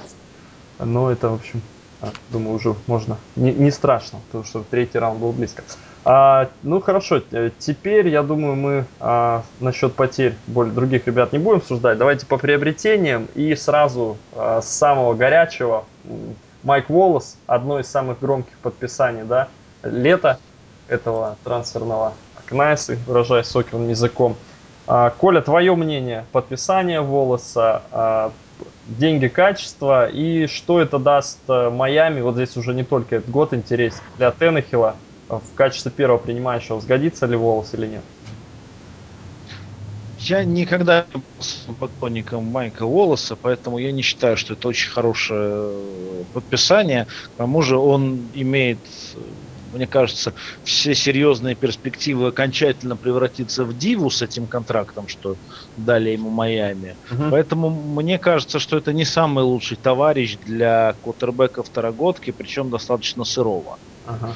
Но 0.79 1.11
это, 1.11 1.31
в 1.31 1.35
общем, 1.35 1.62
думаю, 2.30 2.57
уже 2.57 2.75
можно. 2.87 3.16
Не, 3.37 3.52
не 3.52 3.71
страшно, 3.71 4.21
потому 4.26 4.45
что 4.45 4.64
третий 4.69 4.99
раунд 4.99 5.21
был 5.21 5.33
близко. 5.33 5.62
А, 6.04 6.49
ну 6.62 6.80
хорошо, 6.80 7.21
э, 7.30 7.50
теперь 7.59 8.09
я 8.09 8.23
думаю, 8.23 8.57
мы 8.57 8.85
а, 9.00 9.42
насчет 9.61 9.95
потерь 9.95 10.35
более 10.47 10.73
других 10.73 11.07
ребят 11.07 11.33
не 11.33 11.38
будем 11.38 11.59
обсуждать. 11.59 11.99
Давайте 11.99 12.26
по 12.26 12.38
приобретениям 12.38 13.28
и 13.35 13.54
сразу 13.54 14.16
а, 14.35 14.62
с 14.62 14.69
самого 14.69 15.14
горячего. 15.14 15.85
Майк 16.62 16.88
Волос, 16.88 17.37
одно 17.47 17.80
из 17.80 17.87
самых 17.87 18.21
громких 18.21 18.57
подписаний, 18.59 19.25
да, 19.25 19.49
лета 19.83 20.38
этого 20.88 21.37
трансферного 21.45 22.14
Кнайсы, 22.50 22.99
выражаясь 23.07 23.47
сокерным 23.47 23.88
языком. 23.90 24.37
А, 24.88 25.11
Коля, 25.11 25.40
твое 25.40 25.76
мнение, 25.76 26.25
подписание 26.33 27.00
волоса, 27.00 27.83
а, 27.92 28.33
деньги, 28.99 29.28
качество 29.28 30.09
и 30.09 30.47
что 30.47 30.80
это 30.80 30.99
даст 30.99 31.38
э, 31.49 31.70
Майами, 31.70 32.20
вот 32.20 32.35
здесь 32.35 32.56
уже 32.56 32.75
не 32.75 32.85
только 32.85 33.16
этот 33.16 33.30
год 33.30 33.54
интересен, 33.54 34.00
для 34.18 34.30
Теннехила 34.30 34.97
в 35.28 35.54
качестве 35.54 35.90
первого 35.90 36.18
принимающего, 36.18 36.80
сгодится 36.80 37.26
ли 37.26 37.37
волос 37.37 37.70
или 37.75 37.87
нет? 37.87 38.02
Я 40.18 40.44
никогда 40.44 41.06
не 41.14 41.23
был 41.68 41.75
поклонником 41.76 42.44
Майка 42.44 42.82
Уоллеса, 42.82 43.37
поэтому 43.40 43.78
я 43.78 43.90
не 43.90 44.02
считаю, 44.02 44.37
что 44.37 44.52
это 44.52 44.68
очень 44.68 44.90
хорошее 44.90 45.73
подписание. 46.35 47.06
К 47.06 47.38
тому 47.38 47.62
же 47.62 47.78
он 47.78 48.28
имеет 48.35 48.78
мне 49.73 49.87
кажется, 49.87 50.33
все 50.65 50.95
серьезные 50.95 51.55
перспективы 51.55 52.29
окончательно 52.29 52.97
превратиться 52.97 53.65
в 53.65 53.77
диву 53.77 54.11
с 54.11 54.23
этим 54.23 54.47
контрактом, 54.47 55.09
что 55.09 55.37
дали 55.77 56.11
ему 56.11 56.31
Майами. 56.31 56.97
Угу. 57.11 57.31
Поэтому 57.31 57.71
мне 57.71 58.19
кажется, 58.19 58.59
что 58.59 58.77
это 58.77 58.93
не 58.93 59.05
самый 59.05 59.45
лучший 59.45 59.77
товарищ 59.77 60.37
для 60.45 60.95
квотербека 61.03 61.62
второгодки, 61.62 62.31
причем 62.31 62.71
достаточно 62.71 63.25
сырого. 63.25 63.79
Ага. 64.07 64.35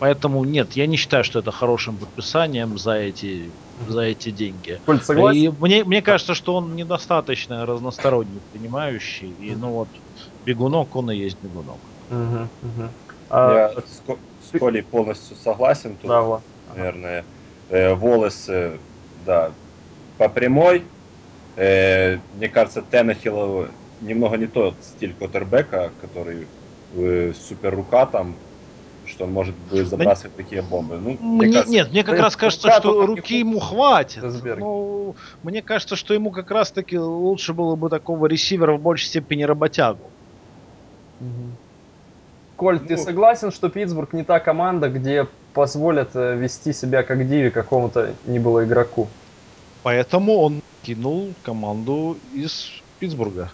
Поэтому 0.00 0.44
нет, 0.44 0.72
я 0.72 0.86
не 0.86 0.96
считаю, 0.96 1.24
что 1.24 1.40
это 1.40 1.52
хорошим 1.52 1.96
подписанием 1.96 2.78
за 2.78 2.92
эти 2.92 3.50
за 3.88 4.00
эти 4.00 4.30
деньги. 4.30 4.80
Коль, 4.86 5.36
И 5.36 5.48
мне, 5.48 5.84
мне 5.84 6.02
кажется, 6.02 6.34
что 6.34 6.54
он 6.56 6.74
недостаточно 6.74 7.64
разносторонний 7.66 8.40
принимающий. 8.52 9.34
И 9.40 9.54
ну 9.54 9.70
вот 9.70 9.88
бегунок, 10.44 10.96
он 10.96 11.10
и 11.10 11.16
есть 11.16 11.36
бегунок. 11.42 11.78
Угу, 12.10 12.48
угу. 12.62 12.88
А, 13.30 13.52
Я 13.52 13.80
с, 13.80 14.02
с 14.52 14.58
Колей 14.58 14.82
полностью 14.82 15.36
согласен 15.36 15.96
тут, 15.96 16.08
да, 16.08 16.18
ага. 16.18 16.42
наверное. 16.74 17.24
Э, 17.70 17.94
волосы, 17.94 18.72
да, 19.24 19.52
по 20.18 20.28
прямой. 20.28 20.82
Э, 21.56 22.18
мне 22.36 22.48
кажется, 22.48 22.82
Теннехилл 22.82 23.68
немного 24.00 24.36
не 24.36 24.46
тот 24.46 24.74
стиль 24.82 25.14
Коттербека, 25.14 25.92
который 26.00 26.46
э, 26.96 27.32
супер 27.32 27.74
рука 27.74 28.06
там, 28.06 28.34
что 29.06 29.24
он 29.24 29.32
может 29.32 29.54
будет 29.70 29.88
забрасывать 29.88 30.36
да, 30.36 30.42
такие 30.42 30.62
бомбы. 30.62 30.96
Ну, 30.96 31.10
мне, 31.10 31.18
мне 31.20 31.52
кажется, 31.52 31.72
нет, 31.72 31.90
мне 31.90 32.02
как 32.02 32.18
раз 32.18 32.34
кажется, 32.34 32.70
что 32.72 33.06
руки 33.06 33.38
ему 33.38 33.60
хватит. 33.60 34.24
Ну, 34.58 35.14
мне 35.44 35.62
кажется, 35.62 35.94
что 35.94 36.14
ему 36.14 36.30
как 36.32 36.50
раз 36.50 36.72
таки 36.72 36.98
лучше 36.98 37.52
было 37.52 37.76
бы 37.76 37.88
такого 37.88 38.26
ресивера 38.26 38.76
в 38.76 38.80
большей 38.80 39.06
степени 39.06 39.44
работягу. 39.44 40.10
Угу. 41.20 41.56
Коль, 42.60 42.78
ну, 42.78 42.88
ты 42.88 42.98
согласен, 42.98 43.50
что 43.52 43.70
Питтсбург 43.70 44.12
не 44.12 44.22
та 44.22 44.38
команда, 44.38 44.90
где 44.90 45.26
позволят 45.54 46.10
э, 46.12 46.36
вести 46.36 46.74
себя 46.74 47.02
как 47.02 47.26
диви 47.26 47.48
какому-то 47.48 48.10
не 48.26 48.38
было 48.38 48.66
игроку? 48.66 49.08
Поэтому 49.82 50.36
он 50.36 50.60
кинул 50.82 51.32
команду 51.42 52.18
из 52.34 52.70
Питтсбурга. 52.98 53.50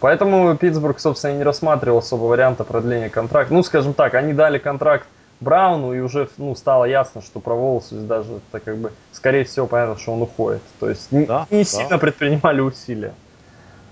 Поэтому 0.00 0.56
Питтсбург, 0.56 0.98
собственно, 0.98 1.34
и 1.34 1.36
не 1.36 1.44
рассматривал 1.44 1.98
особо 1.98 2.24
варианта 2.24 2.64
продления 2.64 3.08
контракта. 3.08 3.54
Ну, 3.54 3.62
скажем 3.62 3.94
так, 3.94 4.14
они 4.14 4.32
дали 4.32 4.58
контракт 4.58 5.06
Брауну, 5.38 5.94
и 5.94 6.00
уже 6.00 6.28
ну, 6.36 6.56
стало 6.56 6.86
ясно, 6.86 7.22
что 7.22 7.38
про 7.38 7.54
волосы 7.54 7.94
даже, 7.94 8.40
это 8.50 8.58
как 8.58 8.76
бы, 8.76 8.92
скорее 9.12 9.44
всего, 9.44 9.68
понятно, 9.68 9.96
что 9.98 10.14
он 10.14 10.22
уходит. 10.22 10.62
То 10.80 10.90
есть 10.90 11.06
да, 11.12 11.46
не, 11.48 11.58
не 11.58 11.62
да. 11.62 11.70
сильно 11.70 11.98
предпринимали 11.98 12.60
усилия. 12.60 13.14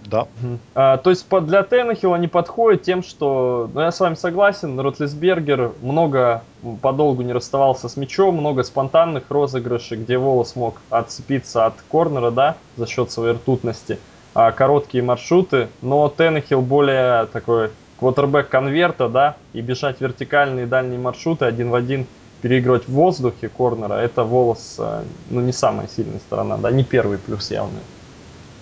Да. 0.07 0.27
А, 0.75 0.99
то 0.99 1.11
есть 1.11 1.27
под, 1.27 1.47
для 1.47 1.63
Теннехилла 1.63 2.17
не 2.17 2.29
подходит 2.29 2.83
тем, 2.83 3.03
что, 3.03 3.69
ну 3.75 3.81
я 3.81 3.91
с 3.91 3.99
вами 3.99 4.15
согласен, 4.15 4.79
Ротлисбергер 4.79 5.73
много 5.83 6.43
подолгу 6.81 7.23
не 7.23 7.33
расставался 7.33 7.89
с 7.89 7.97
мячом, 7.97 8.37
много 8.37 8.63
спонтанных 8.63 9.25
розыгрышей, 9.29 9.99
где 9.99 10.17
Волос 10.17 10.55
мог 10.55 10.81
отцепиться 10.91 11.67
от 11.67 11.75
корнера, 11.89 12.31
да, 12.31 12.57
за 12.77 12.87
счет 12.87 13.11
своей 13.11 13.35
ртутности, 13.35 13.99
а, 14.35 14.53
короткие 14.53 15.03
маршруты, 15.03 15.69
но 15.83 16.09
Теннехилл 16.09 16.63
более 16.63 17.27
такой 17.27 17.71
квотербек 17.99 18.49
конверта, 18.49 19.09
да, 19.09 19.37
и 19.53 19.61
бежать 19.61 20.01
вертикальные 20.01 20.67
дальние 20.67 21.01
маршруты 21.01 21.47
один 21.47 21.71
в 21.71 21.75
один 21.75 22.07
переигрывать 22.43 22.85
в 22.87 22.93
воздухе 22.93 23.49
корнера, 23.49 23.95
это 23.95 24.23
волос, 24.23 24.77
а, 24.79 25.03
ну, 25.31 25.41
не 25.41 25.53
самая 25.53 25.89
сильная 25.89 26.21
сторона, 26.21 26.59
да, 26.59 26.71
не 26.71 26.85
первый 26.85 27.19
плюс 27.19 27.51
явный. 27.51 27.81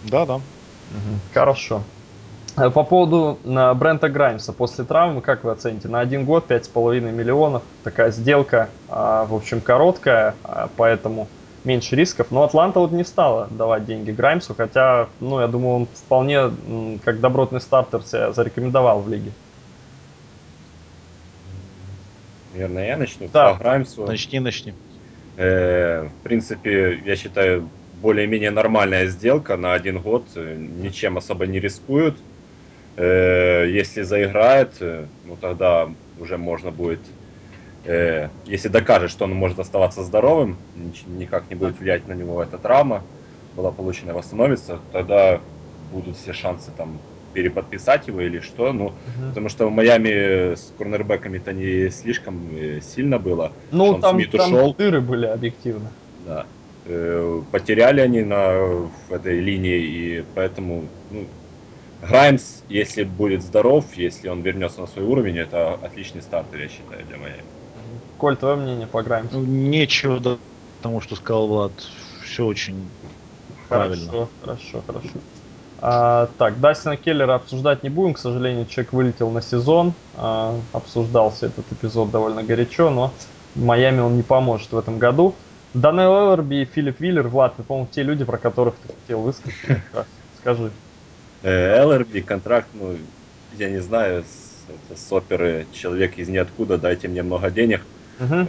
Да, 0.04 0.24
да. 0.24 0.40
Хорошо. 1.32 1.82
Э, 2.56 2.70
по 2.70 2.84
поводу 2.84 3.38
на 3.44 3.74
Брента 3.74 4.08
Граймса 4.08 4.52
после 4.52 4.84
травмы, 4.84 5.20
как 5.20 5.44
вы 5.44 5.52
оцените? 5.52 5.88
На 5.88 6.00
один 6.00 6.24
год 6.24 6.46
5,5 6.50 7.00
миллионов. 7.10 7.62
Такая 7.82 8.10
сделка, 8.10 8.68
а, 8.88 9.24
в 9.24 9.34
общем, 9.34 9.60
короткая, 9.60 10.34
а, 10.44 10.68
поэтому 10.76 11.28
меньше 11.64 11.96
рисков. 11.96 12.28
Но 12.30 12.42
Атланта 12.44 12.78
вот 12.78 12.92
не 12.92 13.04
стала 13.04 13.48
давать 13.50 13.86
деньги 13.86 14.10
Граймсу, 14.10 14.54
хотя, 14.54 15.08
ну, 15.20 15.40
я 15.40 15.48
думаю, 15.48 15.76
он 15.76 15.86
вполне 15.86 16.50
как 17.04 17.20
добротный 17.20 17.60
стартер 17.60 18.02
себя 18.02 18.32
зарекомендовал 18.32 19.00
в 19.00 19.08
лиге. 19.08 19.32
Наверное, 22.52 22.86
я 22.86 22.96
начну. 22.96 23.28
Да. 23.32 23.54
По 23.54 23.58
Граймсу. 23.58 24.06
Начни, 24.06 24.38
начни. 24.38 24.74
Э, 25.36 26.08
в 26.08 26.22
принципе, 26.22 27.00
я 27.04 27.16
считаю, 27.16 27.68
более-менее 28.04 28.50
нормальная 28.50 29.06
сделка 29.06 29.56
на 29.56 29.72
один 29.72 29.98
год, 29.98 30.24
э, 30.36 30.56
ничем 30.56 31.16
особо 31.16 31.46
не 31.46 31.58
рискуют. 31.58 32.16
Э, 32.96 33.66
если 33.66 34.02
заиграет, 34.02 34.72
э, 34.80 35.06
ну 35.24 35.36
тогда 35.40 35.88
уже 36.20 36.36
можно 36.36 36.70
будет, 36.70 37.00
если 38.46 38.68
докажет, 38.68 39.10
что 39.10 39.24
он 39.24 39.34
может 39.34 39.58
оставаться 39.58 40.02
здоровым, 40.02 40.56
никак 41.06 41.50
не 41.50 41.54
будет 41.54 41.78
влиять 41.78 42.08
на 42.08 42.14
него 42.14 42.42
эта 42.42 42.56
травма, 42.56 43.02
была 43.56 43.70
получена 43.72 44.14
восстановиться, 44.14 44.78
тогда 44.90 45.38
будут 45.92 46.16
все 46.16 46.32
шансы 46.32 46.70
там 46.78 46.98
переподписать 47.34 48.08
его 48.08 48.22
или 48.22 48.40
что. 48.40 48.72
Ну, 48.72 48.86
угу. 48.86 49.28
потому 49.28 49.50
что 49.50 49.66
в 49.66 49.70
Майами 49.70 50.54
с 50.54 50.72
корнербэками-то 50.78 51.52
не 51.52 51.90
слишком 51.90 52.40
сильно 52.80 53.18
было. 53.18 53.52
Ну, 53.70 53.92
Шон 53.92 54.00
там, 54.00 54.16
Смит 54.16 54.30
там 54.30 54.54
ушел. 54.54 54.74
дыры 54.74 55.02
были 55.02 55.26
объективно. 55.26 55.90
Да. 56.26 56.46
Э, 56.86 57.42
потеряли 57.50 58.00
они 58.00 58.22
на 58.22 58.52
в 59.08 59.12
этой 59.12 59.40
линии, 59.40 59.78
и 59.78 60.24
поэтому 60.34 60.84
ну, 61.10 61.26
Граймс, 62.02 62.62
если 62.68 63.04
будет 63.04 63.42
здоров, 63.42 63.86
если 63.96 64.28
он 64.28 64.42
вернется 64.42 64.82
на 64.82 64.86
свой 64.86 65.06
уровень, 65.06 65.38
это 65.38 65.74
отличный 65.74 66.20
стартер, 66.22 66.60
я 66.60 66.68
считаю, 66.68 67.04
для 67.06 67.16
Майами. 67.16 67.44
Коль, 68.18 68.36
твое 68.36 68.56
мнение 68.56 68.86
по 68.86 69.02
Граймсу? 69.02 69.38
Ну, 69.38 69.46
нечего, 69.46 70.20
да, 70.20 70.36
потому 70.78 71.00
что 71.00 71.16
сказал 71.16 71.48
Влад, 71.48 71.72
все 72.22 72.44
очень 72.44 72.88
хорошо, 73.68 74.10
правильно. 74.10 74.28
Хорошо, 74.42 74.82
хорошо, 74.86 75.08
а, 75.78 76.28
так, 76.38 76.60
Дастина 76.60 76.96
Келлера 76.96 77.34
обсуждать 77.34 77.82
не 77.82 77.90
будем, 77.90 78.14
к 78.14 78.18
сожалению, 78.18 78.66
человек 78.66 78.92
вылетел 78.92 79.30
на 79.30 79.42
сезон, 79.42 79.92
а, 80.14 80.54
обсуждался 80.72 81.46
этот 81.46 81.70
эпизод 81.72 82.10
довольно 82.10 82.42
горячо, 82.42 82.90
но 82.90 83.12
Майами 83.54 84.00
он 84.00 84.16
не 84.16 84.22
поможет 84.22 84.72
в 84.72 84.78
этом 84.78 84.98
году. 84.98 85.34
Данел 85.74 86.14
Эллерби 86.14 86.62
и 86.62 86.64
Филипп 86.64 87.00
Виллер, 87.00 87.28
Влад, 87.28 87.54
это, 87.54 87.64
по-моему, 87.64 87.88
те 87.90 88.02
люди, 88.02 88.24
про 88.24 88.38
которых 88.38 88.76
ты 88.76 88.94
хотел 88.94 89.22
высказать. 89.22 89.54
Скажи. 90.40 90.70
Э, 91.42 91.82
Эллерби, 91.82 92.20
контракт, 92.20 92.68
ну, 92.74 92.96
я 93.58 93.68
не 93.68 93.80
знаю, 93.80 94.24
с 94.94 95.12
оперы 95.12 95.66
«Человек 95.72 96.16
из 96.16 96.28
ниоткуда, 96.28 96.78
дайте 96.78 97.08
мне 97.08 97.22
много 97.22 97.50
денег». 97.50 97.82
Угу. 98.20 98.46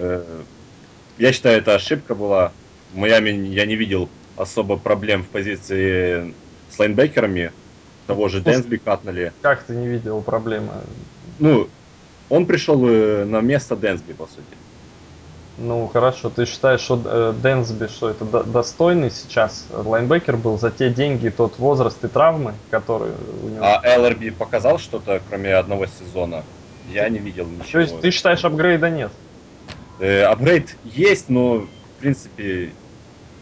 Я 1.17 1.31
считаю, 1.31 1.57
это 1.57 1.75
ошибка 1.75 2.13
была. 2.13 2.51
В 2.93 2.97
Майами 2.97 3.29
я 3.29 3.65
не 3.65 3.75
видел 3.75 4.09
особо 4.37 4.77
проблем 4.77 5.23
в 5.23 5.27
позиции 5.27 6.33
с 6.69 6.77
лайнбекерами. 6.77 7.51
Того 8.07 8.27
же 8.27 8.41
Дэнсби 8.41 8.77
катнули. 8.77 9.33
Как 9.41 9.63
ты 9.63 9.73
не 9.73 9.87
видел 9.87 10.21
проблемы? 10.21 10.73
Ну, 11.39 11.67
он 12.29 12.45
пришел 12.45 12.87
э, 12.87 13.25
на 13.25 13.41
место 13.41 13.75
Дэнсби, 13.75 14.13
по 14.13 14.27
сути. 14.27 14.43
Ну, 15.57 15.87
хорошо. 15.87 16.29
Ты 16.29 16.45
считаешь, 16.45 16.81
что 16.81 17.01
э, 17.05 17.33
Дэнсби, 17.41 17.87
что 17.87 18.09
это 18.09 18.25
достойный 18.43 19.09
сейчас 19.09 19.65
лайнбекер 19.71 20.35
был 20.35 20.59
за 20.59 20.69
те 20.69 20.89
деньги, 20.89 21.29
тот 21.29 21.57
возраст 21.59 22.03
и 22.03 22.07
травмы, 22.07 22.53
которые 22.71 23.13
у 23.43 23.47
него... 23.47 23.63
А 23.63 23.81
Эллерби 23.97 24.35
показал 24.37 24.79
что-то, 24.79 25.21
кроме 25.29 25.55
одного 25.55 25.85
сезона? 25.85 26.43
Я 26.91 27.07
не 27.07 27.19
видел 27.19 27.45
ничего. 27.45 27.71
То 27.71 27.79
есть 27.79 28.01
ты 28.01 28.11
считаешь, 28.11 28.43
апгрейда 28.43 28.89
нет? 28.89 29.11
Э, 29.99 30.23
апгрейд 30.23 30.75
есть, 30.83 31.29
но, 31.29 31.59
в 31.59 32.01
принципе, 32.01 32.71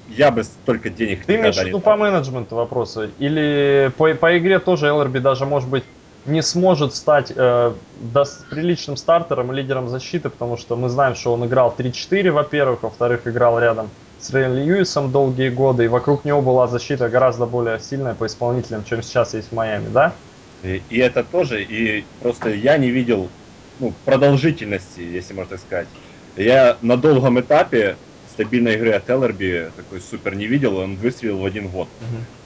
я 0.08 0.30
бы 0.30 0.44
столько 0.44 0.90
денег 0.90 1.26
Ты 1.26 1.36
имеешь 1.36 1.56
в 1.56 1.64
виду 1.64 1.80
по 1.80 1.96
менеджменту 1.96 2.56
вопросы? 2.56 3.10
Или 3.18 3.92
по, 3.98 4.14
по 4.14 4.38
игре 4.38 4.60
тоже 4.60 4.92
ЛРБ 4.92 5.20
даже, 5.20 5.46
может 5.46 5.70
быть, 5.70 5.84
не 6.26 6.42
сможет 6.42 6.96
стать 6.96 7.32
э, 7.36 7.74
даст, 8.00 8.46
приличным 8.50 8.98
стартером 8.98 9.52
и 9.52 9.56
лидером 9.56 9.90
защиты, 9.90 10.30
потому 10.30 10.58
что 10.58 10.76
мы 10.76 10.90
знаем, 10.90 11.16
что 11.16 11.34
он 11.34 11.46
играл 11.46 11.74
3-4, 11.78 12.32
во-первых, 12.32 12.84
во-вторых, 12.84 13.28
играл 13.28 13.60
рядом 13.60 13.90
с 14.20 14.30
Рейн 14.34 14.54
Льюисом 14.54 15.12
долгие 15.12 15.50
годы, 15.50 15.86
и 15.86 15.88
вокруг 15.88 16.24
него 16.24 16.42
была 16.42 16.68
защита 16.68 17.10
гораздо 17.10 17.46
более 17.46 17.80
сильная 17.80 18.16
по 18.16 18.26
исполнителям, 18.26 18.86
чем 18.86 19.04
сейчас 19.04 19.34
есть 19.34 19.50
в 19.50 19.52
Майами, 19.54 19.90
да? 19.90 20.14
И, 20.64 20.82
и 20.90 20.98
это 21.00 21.26
тоже, 21.26 21.62
и 21.62 22.06
просто 22.22 22.50
я 22.50 22.78
не 22.78 22.90
видел 22.90 23.28
ну, 23.80 23.94
продолжительности, 24.06 25.02
если 25.02 25.34
можно 25.34 25.52
так 25.52 25.60
сказать. 25.60 25.88
Я 26.38 26.78
на 26.82 26.96
долгом 26.96 27.40
этапе 27.40 27.98
стабильной 28.32 28.76
игры 28.76 28.92
от 28.92 29.10
Эллерби 29.10 29.72
такой 29.76 30.00
супер 30.00 30.36
не 30.36 30.48
видел, 30.48 30.78
он 30.78 30.96
выстрелил 30.96 31.40
в 31.40 31.46
один 31.46 31.68
год 31.68 31.88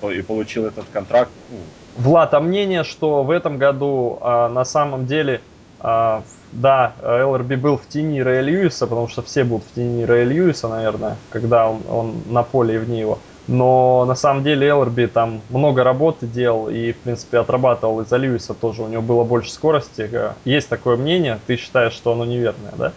угу. 0.02 0.10
и 0.10 0.22
получил 0.22 0.66
этот 0.66 0.86
контракт. 0.92 1.32
Ну. 1.52 1.58
Влад, 1.98 2.34
а 2.34 2.40
мнение, 2.40 2.84
что 2.84 3.24
в 3.24 3.32
этом 3.32 3.58
году 3.58 4.20
а, 4.22 4.50
на 4.50 4.66
самом 4.66 5.08
деле, 5.08 5.42
а, 5.80 6.24
да, 6.52 6.94
Эллерби 7.02 7.56
был 7.56 7.78
в 7.78 7.88
тени 7.88 8.20
Рэя 8.20 8.42
Льюиса, 8.42 8.88
потому 8.88 9.08
что 9.08 9.22
все 9.24 9.44
будут 9.44 9.66
в 9.66 9.74
тени 9.74 10.04
Рэя 10.04 10.26
Льюиса, 10.26 10.68
наверное, 10.68 11.18
когда 11.30 11.70
он, 11.70 11.82
он 11.90 12.16
на 12.30 12.44
поле 12.44 12.76
и 12.76 12.78
вне 12.78 13.00
его. 13.00 13.20
Но 13.48 14.06
на 14.06 14.16
самом 14.16 14.44
деле 14.44 14.68
Эллерби 14.68 15.06
там 15.06 15.42
много 15.50 15.84
работы 15.84 16.28
делал 16.28 16.70
и, 16.70 16.92
в 16.92 16.98
принципе, 16.98 17.40
отрабатывал 17.40 18.02
из-за 18.02 18.18
Льюиса 18.18 18.54
тоже. 18.54 18.84
У 18.84 18.88
него 18.88 19.02
было 19.02 19.24
больше 19.24 19.52
скорости. 19.52 20.10
Есть 20.44 20.70
такое 20.70 20.98
мнение. 20.98 21.40
Ты 21.48 21.56
считаешь, 21.56 21.94
что 21.94 22.12
оно 22.12 22.26
неверное, 22.26 22.74
да? 22.78 22.94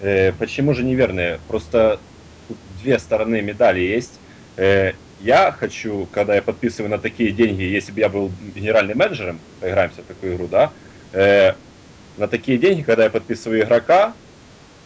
Э, 0.00 0.32
почему 0.32 0.74
же 0.74 0.84
неверное? 0.84 1.40
Просто 1.48 1.98
две 2.82 2.98
стороны 2.98 3.40
медали 3.40 3.80
есть. 3.80 4.20
Э, 4.56 4.92
я 5.22 5.52
хочу, 5.52 6.08
когда 6.12 6.34
я 6.34 6.42
подписываю 6.42 6.90
на 6.90 6.98
такие 6.98 7.32
деньги, 7.32 7.62
если 7.62 7.92
бы 7.92 8.00
я 8.00 8.08
был 8.08 8.30
генеральным 8.54 8.98
менеджером, 8.98 9.40
поиграемся 9.60 10.02
в 10.02 10.06
такую 10.06 10.36
игру, 10.36 10.46
да, 10.46 10.72
э, 11.12 11.52
на 12.16 12.28
такие 12.28 12.58
деньги, 12.58 12.82
когда 12.82 13.04
я 13.04 13.10
подписываю 13.10 13.62
игрока, 13.62 14.14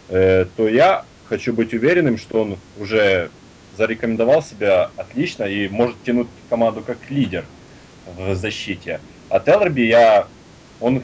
э, 0.09 0.47
то 0.57 0.69
я 0.69 1.05
хочу 1.29 1.53
быть 1.53 1.73
уверенным, 1.73 2.19
что 2.19 2.43
он 2.43 2.59
уже 2.79 3.31
зарекомендовал 3.77 4.43
себя 4.43 4.91
отлично 4.97 5.45
и 5.45 5.69
может 5.69 5.97
тянуть 6.05 6.29
команду 6.49 6.83
как 6.83 6.99
лидер 7.11 7.45
в 8.17 8.35
защите. 8.35 9.01
А 9.29 9.41
Телlerби 9.41 9.83
я, 9.83 10.27
он, 10.81 11.03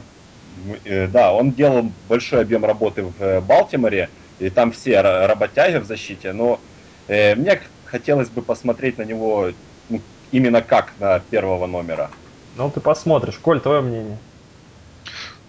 э, 0.85 1.07
да, 1.07 1.33
он 1.33 1.51
делал 1.51 1.91
большой 2.07 2.41
объем 2.41 2.65
работы 2.65 3.03
в 3.03 3.13
э, 3.19 3.41
Балтиморе, 3.41 4.09
и 4.39 4.49
там 4.49 4.71
все 4.71 5.01
работяги 5.01 5.77
в 5.77 5.85
защите, 5.85 6.33
но 6.33 6.59
э, 7.07 7.35
мне 7.35 7.61
хотелось 7.91 8.29
бы 8.29 8.41
посмотреть 8.41 8.97
на 8.97 9.03
него 9.03 9.51
ну, 9.89 10.01
именно 10.31 10.61
как 10.61 10.93
на 10.99 11.19
первого 11.19 11.67
номера. 11.67 12.09
Ну, 12.57 12.69
ты 12.69 12.79
посмотришь. 12.79 13.37
Коль, 13.41 13.59
твое 13.59 13.81
мнение? 13.81 14.17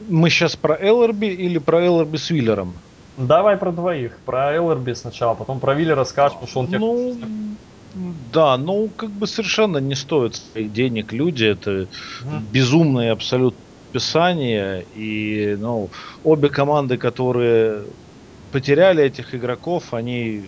Мы 0.09 0.31
сейчас 0.31 0.57
про 0.57 0.77
Эллерби 0.77 1.27
или 1.27 1.59
про 1.59 1.81
Эллерби 1.81 2.17
с 2.17 2.31
Виллером? 2.31 2.75
Давай 3.17 3.57
про 3.57 3.71
двоих. 3.73 4.19
Про 4.27 4.53
Эллерби 4.53 4.95
сначала, 4.95 5.35
потом 5.35 5.61
про 5.61 5.75
Виллера 5.75 6.05
скажешь, 6.05 6.33
потому 6.35 6.49
что 6.49 6.61
он 6.61 6.67
тебе... 6.67 6.79
Ну, 6.79 7.17
да, 8.33 8.57
ну, 8.57 8.89
как 8.97 9.11
бы 9.11 9.27
совершенно 9.27 9.79
не 9.79 9.95
стоит 9.95 10.37
своих 10.37 10.73
денег 10.73 11.13
люди. 11.13 11.45
Это 11.45 11.71
mm. 11.71 11.87
безумное 12.51 13.13
абсолютно 13.13 13.61
описание. 13.91 14.87
И, 14.97 15.57
ну, 15.61 15.91
обе 16.25 16.49
команды, 16.49 16.97
которые 16.97 17.83
потеряли 18.51 19.05
этих 19.05 19.35
игроков, 19.35 19.93
они 19.93 20.47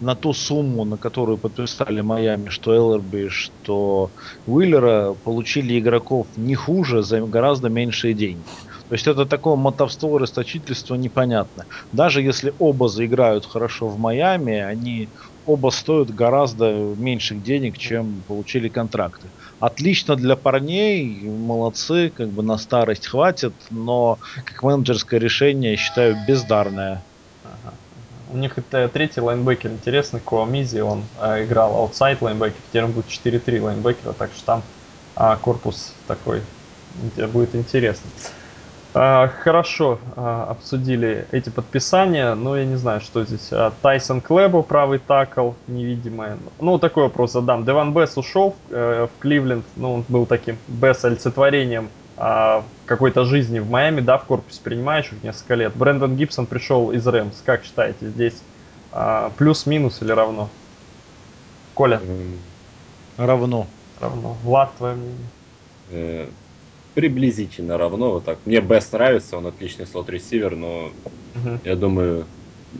на 0.00 0.14
ту 0.14 0.32
сумму, 0.32 0.84
на 0.84 0.98
которую 0.98 1.38
подписали 1.38 2.00
Майами, 2.00 2.48
что 2.48 2.74
Эллерби, 2.74 3.28
что 3.28 4.12
Уиллера, 4.44 5.14
получили 5.14 5.78
игроков 5.78 6.28
не 6.36 6.54
хуже 6.54 7.02
за 7.02 7.20
гораздо 7.22 7.68
меньшие 7.68 8.14
деньги. 8.14 8.56
То 8.88 8.94
есть 8.94 9.06
это 9.06 9.24
такое 9.26 9.56
мотовство, 9.56 10.18
расточительство 10.18 10.94
непонятно. 10.96 11.66
Даже 11.92 12.22
если 12.22 12.54
оба 12.58 12.88
заиграют 12.88 13.46
хорошо 13.46 13.88
в 13.88 13.98
Майами, 13.98 14.58
они 14.58 15.12
оба 15.44 15.70
стоят 15.70 16.10
гораздо 16.10 16.72
меньших 16.96 17.42
денег, 17.42 17.78
чем 17.78 18.24
получили 18.24 18.68
контракты. 18.68 19.32
Отлично 19.58 20.16
для 20.16 20.36
парней, 20.36 21.28
молодцы, 21.28 22.10
как 22.10 22.32
бы 22.32 22.42
на 22.42 22.56
старость 22.58 23.06
хватит, 23.06 23.54
но 23.70 24.18
как 24.44 24.62
менеджерское 24.62 25.20
решение, 25.20 25.76
считаю, 25.76 26.16
бездарное. 26.26 27.04
У 28.34 28.36
них 28.36 28.58
это 28.58 28.88
третий 28.88 29.20
лайнбекер 29.20 29.70
интересный, 29.70 30.18
Коа 30.18 30.41
Мизи, 30.41 30.80
он 30.80 31.04
а, 31.20 31.44
играл 31.44 31.76
outside 31.76 32.20
linebacker, 32.20 32.56
теперь 32.68 32.82
он 32.82 32.90
будет 32.90 33.06
4-3 33.06 33.60
лайнбекера, 33.60 34.12
так 34.12 34.32
что 34.34 34.44
там 34.44 34.62
а, 35.14 35.36
корпус 35.36 35.94
такой 36.08 36.42
будет 37.32 37.54
интересно. 37.54 38.10
А, 38.92 39.28
хорошо 39.28 40.00
а, 40.16 40.48
обсудили 40.50 41.28
эти 41.30 41.48
подписания, 41.48 42.34
но 42.34 42.56
я 42.56 42.64
не 42.64 42.74
знаю, 42.74 43.00
что 43.00 43.24
здесь. 43.24 43.48
А, 43.52 43.72
Тайсон 43.82 44.20
Клэбо, 44.20 44.62
правый 44.62 44.98
такл, 44.98 45.50
невидимая. 45.68 46.36
Ну, 46.58 46.80
такой 46.80 47.04
вопрос 47.04 47.32
задам. 47.32 47.64
Деван 47.64 47.94
Бесс 47.94 48.16
ушел 48.16 48.56
э, 48.70 49.06
в 49.06 49.20
Кливленд, 49.20 49.64
ну, 49.76 49.94
он 49.94 50.04
был 50.08 50.26
таким 50.26 50.58
Бесс 50.66 51.04
олицетворением 51.04 51.88
какой-то 52.16 53.24
жизни 53.24 53.58
в 53.58 53.68
Майами, 53.68 54.00
да, 54.00 54.18
в 54.18 54.24
корпусе 54.24 54.60
принимающих 54.62 55.22
несколько 55.22 55.54
лет. 55.54 55.74
Брэндон 55.74 56.16
Гибсон 56.16 56.46
пришел 56.46 56.92
из 56.92 57.06
Рэмс. 57.06 57.42
Как 57.44 57.64
считаете, 57.64 58.08
здесь 58.08 58.40
плюс-минус 59.36 60.00
или 60.02 60.12
равно? 60.12 60.48
Коля? 61.74 62.00
Равно. 63.16 63.66
Равно. 64.00 64.36
Влад, 64.42 64.72
твое 64.76 64.94
мнение? 64.94 65.26
Э, 65.90 66.28
приблизительно 66.94 67.78
равно. 67.78 68.12
Вот 68.12 68.24
так. 68.24 68.38
Мне 68.44 68.60
Бест 68.60 68.92
нравится, 68.92 69.36
он 69.36 69.46
отличный 69.46 69.86
слот-ресивер, 69.86 70.56
но 70.56 70.92
угу. 71.34 71.58
я 71.64 71.76
думаю, 71.76 72.26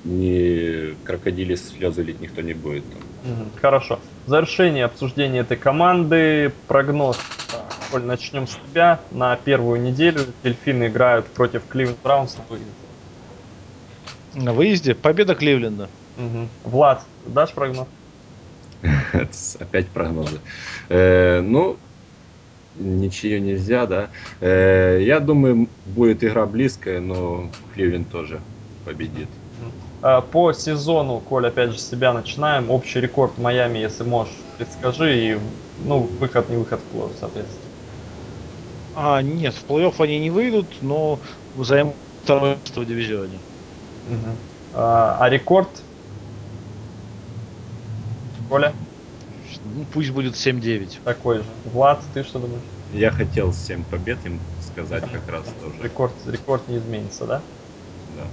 не 0.05 0.95
крокодили 1.05 1.55
слезы 1.55 2.03
лить 2.03 2.21
никто 2.21 2.41
не 2.41 2.55
будет. 2.55 2.85
Угу. 2.85 3.61
Хорошо. 3.61 4.01
В 4.27 4.31
завершение 4.31 4.85
обсуждения 4.85 5.41
этой 5.41 5.57
команды 5.57 6.53
прогноз. 6.69 7.19
Коль, 7.91 8.03
начнем 8.03 8.47
с 8.47 8.57
тебя. 8.57 9.01
На 9.11 9.37
первую 9.37 9.81
неделю 9.81 10.21
дельфины 10.43 10.89
играют 10.89 11.27
против 11.27 11.63
Кливленд 11.69 11.99
Браунс 12.03 12.37
на 12.37 12.45
выезде. 12.49 12.71
На 14.35 14.53
выезде? 14.53 14.95
Победа 14.95 15.35
Кливленда. 15.35 15.89
Угу. 16.19 16.49
Влад, 16.65 17.03
дашь 17.27 17.53
прогноз? 17.53 17.87
Опять 19.61 19.89
прогнозы. 19.89 20.41
Э, 20.89 21.41
ну, 21.41 21.77
ничего 22.77 23.39
нельзя, 23.39 23.87
да. 23.87 24.11
Э, 24.41 24.99
я 25.01 25.21
думаю, 25.21 25.69
будет 25.87 26.25
игра 26.25 26.47
близкая, 26.47 27.01
но 27.01 27.51
Кливленд 27.75 28.11
тоже 28.11 28.41
победит. 28.85 29.29
А, 30.03 30.21
по 30.21 30.53
сезону, 30.53 31.19
Коль, 31.21 31.47
опять 31.47 31.71
же, 31.71 31.79
с 31.79 31.89
себя 31.89 32.13
начинаем. 32.13 32.71
Общий 32.71 33.01
рекорд 33.01 33.39
Майами, 33.39 33.79
если 33.79 34.05
можешь, 34.05 34.35
предскажи. 34.59 35.17
И, 35.19 35.39
ну, 35.87 36.01
выход, 36.01 36.51
не 36.51 36.57
выход 36.57 36.81
в 36.81 36.93
плей 36.93 37.09
соответственно. 37.19 37.64
А, 38.97 39.23
нет, 39.23 39.55
в 39.55 39.67
плей-офф 39.67 39.95
они 40.03 40.19
не 40.21 40.31
выйдут, 40.31 40.67
но 40.83 41.19
займут 41.59 41.95
второе 42.23 42.57
место 42.57 42.81
в 42.81 42.87
дивизионе. 42.87 43.39
Угу. 44.09 44.37
А, 44.75 45.19
а 45.21 45.29
рекорд? 45.29 45.69
Коля? 48.49 48.73
Ну, 49.77 49.85
пусть 49.93 50.11
будет 50.11 50.35
7-9. 50.35 50.99
Такой 51.05 51.39
же. 51.39 51.45
Влад, 51.73 52.03
ты 52.13 52.23
что 52.23 52.39
думаешь? 52.39 52.63
Я 52.93 53.11
хотел 53.11 53.53
7 53.53 53.85
побед 53.85 54.19
им 54.25 54.39
сказать 54.73 55.05
как 55.11 55.29
раз 55.29 55.45
тоже. 55.61 55.75
Рекорд, 55.83 56.13
рекорд 56.27 56.69
не 56.69 56.79
изменится, 56.79 57.27
да? 57.27 57.43
Да. 58.17 58.25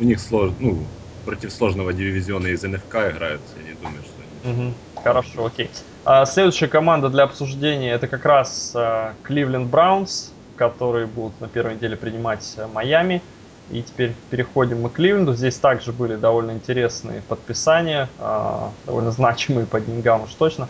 У 0.00 0.04
них 0.04 0.20
сложно, 0.20 0.56
ну, 0.60 0.78
против 1.24 1.52
сложного 1.52 1.92
дивизиона 1.92 2.48
из 2.48 2.62
НФК 2.62 2.96
играют, 3.12 3.40
я 3.56 3.62
не 3.62 3.74
думаю, 3.74 4.02
что 4.02 4.50
они... 4.50 4.66
Угу. 4.66 4.74
Хорошо, 5.02 5.46
окей. 5.46 5.70
А, 6.04 6.24
следующая 6.26 6.68
команда 6.68 7.08
для 7.08 7.24
обсуждения 7.24 7.92
это 7.92 8.06
как 8.08 8.24
раз 8.24 8.76
Кливленд 9.22 9.66
uh, 9.66 9.70
Браунс, 9.70 10.32
которые 10.56 11.06
будут 11.06 11.40
на 11.40 11.48
первой 11.48 11.74
неделе 11.74 11.96
принимать 11.96 12.56
Майами. 12.72 13.22
И 13.70 13.82
теперь 13.82 14.14
переходим 14.30 14.82
мы 14.82 14.90
к 14.90 14.94
Кливленду. 14.94 15.34
Здесь 15.34 15.56
также 15.56 15.92
были 15.92 16.16
довольно 16.16 16.50
интересные 16.50 17.22
подписания, 17.22 18.08
э, 18.18 18.58
довольно 18.86 19.12
значимые 19.12 19.66
по 19.66 19.80
деньгам 19.80 20.24
уж 20.24 20.34
точно, 20.34 20.68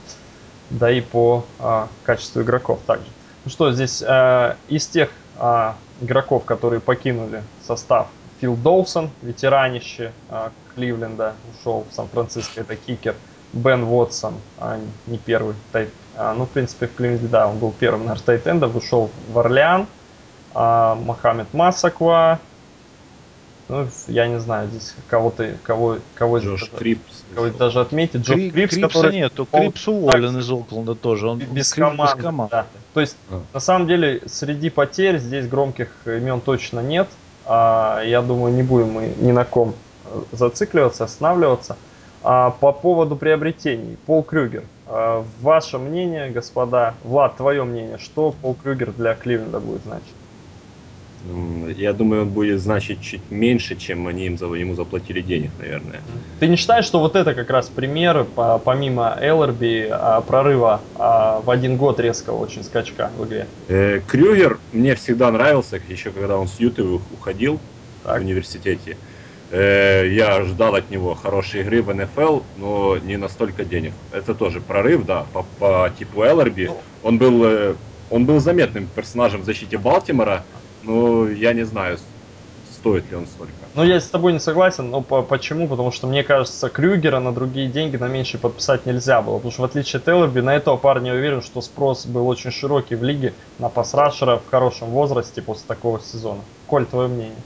да 0.70 0.90
и 0.90 1.00
по 1.00 1.44
качеству 2.04 2.42
игроков 2.42 2.80
также. 2.86 3.06
Ну 3.44 3.50
что, 3.50 3.72
здесь 3.72 4.02
из 4.68 4.86
тех 4.86 5.10
игроков, 6.00 6.44
которые 6.44 6.80
покинули 6.80 7.42
состав, 7.66 8.06
Фил 8.40 8.56
Доусон, 8.56 9.10
ветеранище 9.22 10.12
Кливленда, 10.74 11.34
ушел 11.58 11.86
в 11.90 11.94
Сан-Франциско, 11.94 12.60
это 12.60 12.76
кикер. 12.76 13.16
Бен 13.52 13.84
Уотсон, 13.84 14.34
а 14.58 14.78
не 15.06 15.18
первый 15.18 15.54
тайт. 15.72 15.90
А, 16.16 16.34
ну, 16.34 16.44
в 16.44 16.50
принципе, 16.50 16.86
в 16.86 16.94
Кливленде, 16.94 17.26
да, 17.26 17.48
он 17.48 17.58
был 17.58 17.72
первым 17.78 18.06
наш 18.06 18.20
тайтендов, 18.20 18.76
ушел 18.76 19.10
в 19.32 19.38
Орлеан. 19.38 19.86
А, 20.54 20.94
Мохаммед 20.94 21.52
Массакуа, 21.54 22.38
ну, 23.68 23.88
я 24.08 24.28
не 24.28 24.38
знаю, 24.38 24.68
здесь 24.68 24.94
кого-то, 25.08 25.54
кого, 25.62 25.98
кого 26.14 26.38
Джош 26.38 26.60
даже, 26.60 26.72
Криббс. 26.76 27.24
Кого 27.34 27.48
даже 27.48 27.80
отметить. 27.80 28.20
Джош 28.20 28.36
Кри, 28.36 28.50
Криббс, 28.50 28.74
Криббса 28.74 28.88
который... 28.88 29.14
нету, 29.14 29.46
Криббс 29.50 29.88
уволен 29.88 30.38
из 30.38 30.50
Окленда 30.50 30.94
тоже, 30.94 31.28
он 31.28 31.38
без 31.38 31.72
команды. 31.72 32.02
Без 32.02 32.22
команды. 32.22 32.50
Да. 32.50 32.66
То 32.92 33.00
есть, 33.00 33.16
а. 33.30 33.40
на 33.54 33.60
самом 33.60 33.86
деле, 33.86 34.20
среди 34.26 34.68
потерь 34.68 35.18
здесь 35.18 35.46
громких 35.46 35.88
имен 36.04 36.42
точно 36.42 36.80
нет. 36.80 37.08
А, 37.46 38.02
я 38.02 38.20
думаю, 38.20 38.52
не 38.52 38.62
будем 38.62 38.90
мы 38.90 39.14
ни 39.18 39.32
на 39.32 39.44
ком 39.44 39.74
э, 40.04 40.22
зацикливаться, 40.32 41.04
останавливаться. 41.04 41.76
А, 42.24 42.50
по 42.50 42.72
поводу 42.72 43.16
приобретений, 43.16 43.96
Пол 44.06 44.22
Крюгер. 44.22 44.64
А, 44.86 45.24
ваше 45.40 45.78
мнение, 45.78 46.30
господа, 46.30 46.94
Влад, 47.02 47.36
твое 47.36 47.64
мнение, 47.64 47.98
что 47.98 48.34
Пол 48.42 48.56
Крюгер 48.62 48.92
для 48.92 49.14
Кливленда 49.14 49.60
будет 49.60 49.82
значить? 49.82 50.14
Я 51.76 51.92
думаю, 51.92 52.22
он 52.22 52.30
будет 52.30 52.60
значить 52.60 53.00
чуть 53.00 53.22
меньше, 53.30 53.76
чем 53.76 54.08
они 54.08 54.26
им, 54.26 54.34
ему 54.34 54.74
заплатили 54.74 55.20
денег, 55.20 55.50
наверное. 55.58 56.00
Ты 56.40 56.48
не 56.48 56.56
считаешь, 56.56 56.84
что 56.84 56.98
вот 56.98 57.14
это 57.14 57.34
как 57.34 57.48
раз 57.48 57.68
пример, 57.68 58.26
помимо 58.64 59.16
Эллерби, 59.20 59.88
а, 59.88 60.20
прорыва 60.20 60.80
а, 60.96 61.40
в 61.40 61.50
один 61.50 61.76
год 61.76 62.00
резкого 62.00 62.38
очень 62.38 62.64
скачка 62.64 63.10
в 63.16 63.24
игре? 63.24 63.46
Э, 63.68 64.00
Крюгер 64.06 64.58
мне 64.72 64.96
всегда 64.96 65.30
нравился, 65.30 65.80
еще 65.88 66.10
когда 66.10 66.36
он 66.36 66.48
с 66.48 66.58
Юты 66.58 66.82
уходил 66.82 67.60
так. 68.02 68.18
в 68.18 68.24
университете. 68.24 68.96
Э, 69.52 70.08
я 70.08 70.42
ждал 70.44 70.76
от 70.76 70.88
него 70.90 71.14
хорошей 71.14 71.60
игры 71.60 71.82
в 71.82 71.94
НФЛ, 71.94 72.40
но 72.56 72.96
не 72.96 73.18
настолько 73.18 73.66
денег. 73.66 73.92
Это 74.10 74.34
тоже 74.34 74.62
прорыв, 74.62 75.04
да, 75.04 75.26
по, 75.34 75.44
по 75.58 75.92
типу 75.96 76.22
Эллерби. 76.22 76.68
Ну. 76.68 76.80
Он 77.02 77.18
был, 77.18 77.44
э, 77.44 77.74
он 78.10 78.24
был 78.24 78.40
заметным 78.40 78.86
персонажем 78.86 79.42
в 79.42 79.44
защите 79.44 79.76
Балтимора, 79.76 80.44
но 80.82 81.28
я 81.28 81.52
не 81.52 81.64
знаю, 81.64 81.98
стоит 82.72 83.10
ли 83.10 83.16
он 83.16 83.26
столько. 83.26 83.52
Ну, 83.74 83.84
я 83.84 84.00
с 84.00 84.08
тобой 84.08 84.32
не 84.32 84.40
согласен, 84.40 84.90
но 84.90 85.02
по 85.02 85.20
почему? 85.20 85.68
Потому 85.68 85.92
что, 85.92 86.06
мне 86.06 86.24
кажется, 86.24 86.70
Крюгера 86.70 87.20
на 87.20 87.32
другие 87.32 87.68
деньги 87.68 87.98
на 87.98 88.08
меньше 88.08 88.38
подписать 88.38 88.86
нельзя 88.86 89.20
было. 89.20 89.36
Потому 89.36 89.52
что, 89.52 89.62
в 89.62 89.64
отличие 89.66 90.00
от 90.00 90.08
Эллерби, 90.08 90.40
на 90.40 90.56
этого 90.56 90.78
парня 90.78 91.12
я 91.12 91.18
уверен, 91.18 91.42
что 91.42 91.60
спрос 91.60 92.06
был 92.06 92.26
очень 92.26 92.52
широкий 92.52 92.94
в 92.94 93.02
лиге 93.02 93.34
на 93.58 93.68
пасрашера 93.68 94.38
в 94.38 94.50
хорошем 94.50 94.88
возрасте 94.88 95.42
после 95.42 95.64
такого 95.68 96.00
сезона. 96.00 96.40
Коль, 96.66 96.86
твое 96.86 97.08
мнение? 97.08 97.36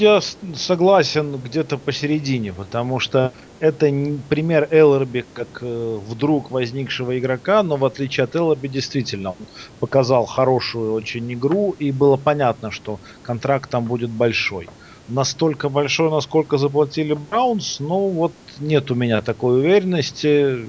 Я 0.00 0.20
согласен 0.54 1.36
где-то 1.36 1.78
посередине, 1.78 2.52
потому 2.52 2.98
что 2.98 3.32
это 3.60 3.86
пример 4.28 4.68
Эллерби 4.70 5.24
как 5.32 5.62
э, 5.62 5.66
вдруг 6.00 6.50
возникшего 6.50 7.18
игрока, 7.18 7.62
но 7.62 7.76
в 7.76 7.84
отличие 7.84 8.24
от 8.24 8.36
Эллерби 8.36 8.68
действительно 8.68 9.30
он 9.30 9.46
показал 9.80 10.26
хорошую 10.26 10.92
очень 10.92 11.32
игру, 11.32 11.72
и 11.72 11.90
было 11.90 12.16
понятно, 12.16 12.70
что 12.70 13.00
контракт 13.22 13.70
там 13.70 13.84
будет 13.84 14.10
большой. 14.10 14.68
Настолько 15.08 15.68
большой, 15.68 16.10
насколько 16.10 16.58
заплатили 16.58 17.14
Браунс, 17.14 17.80
ну 17.80 18.10
вот 18.10 18.32
нет 18.58 18.90
у 18.90 18.94
меня 18.94 19.22
такой 19.22 19.60
уверенности. 19.60 20.68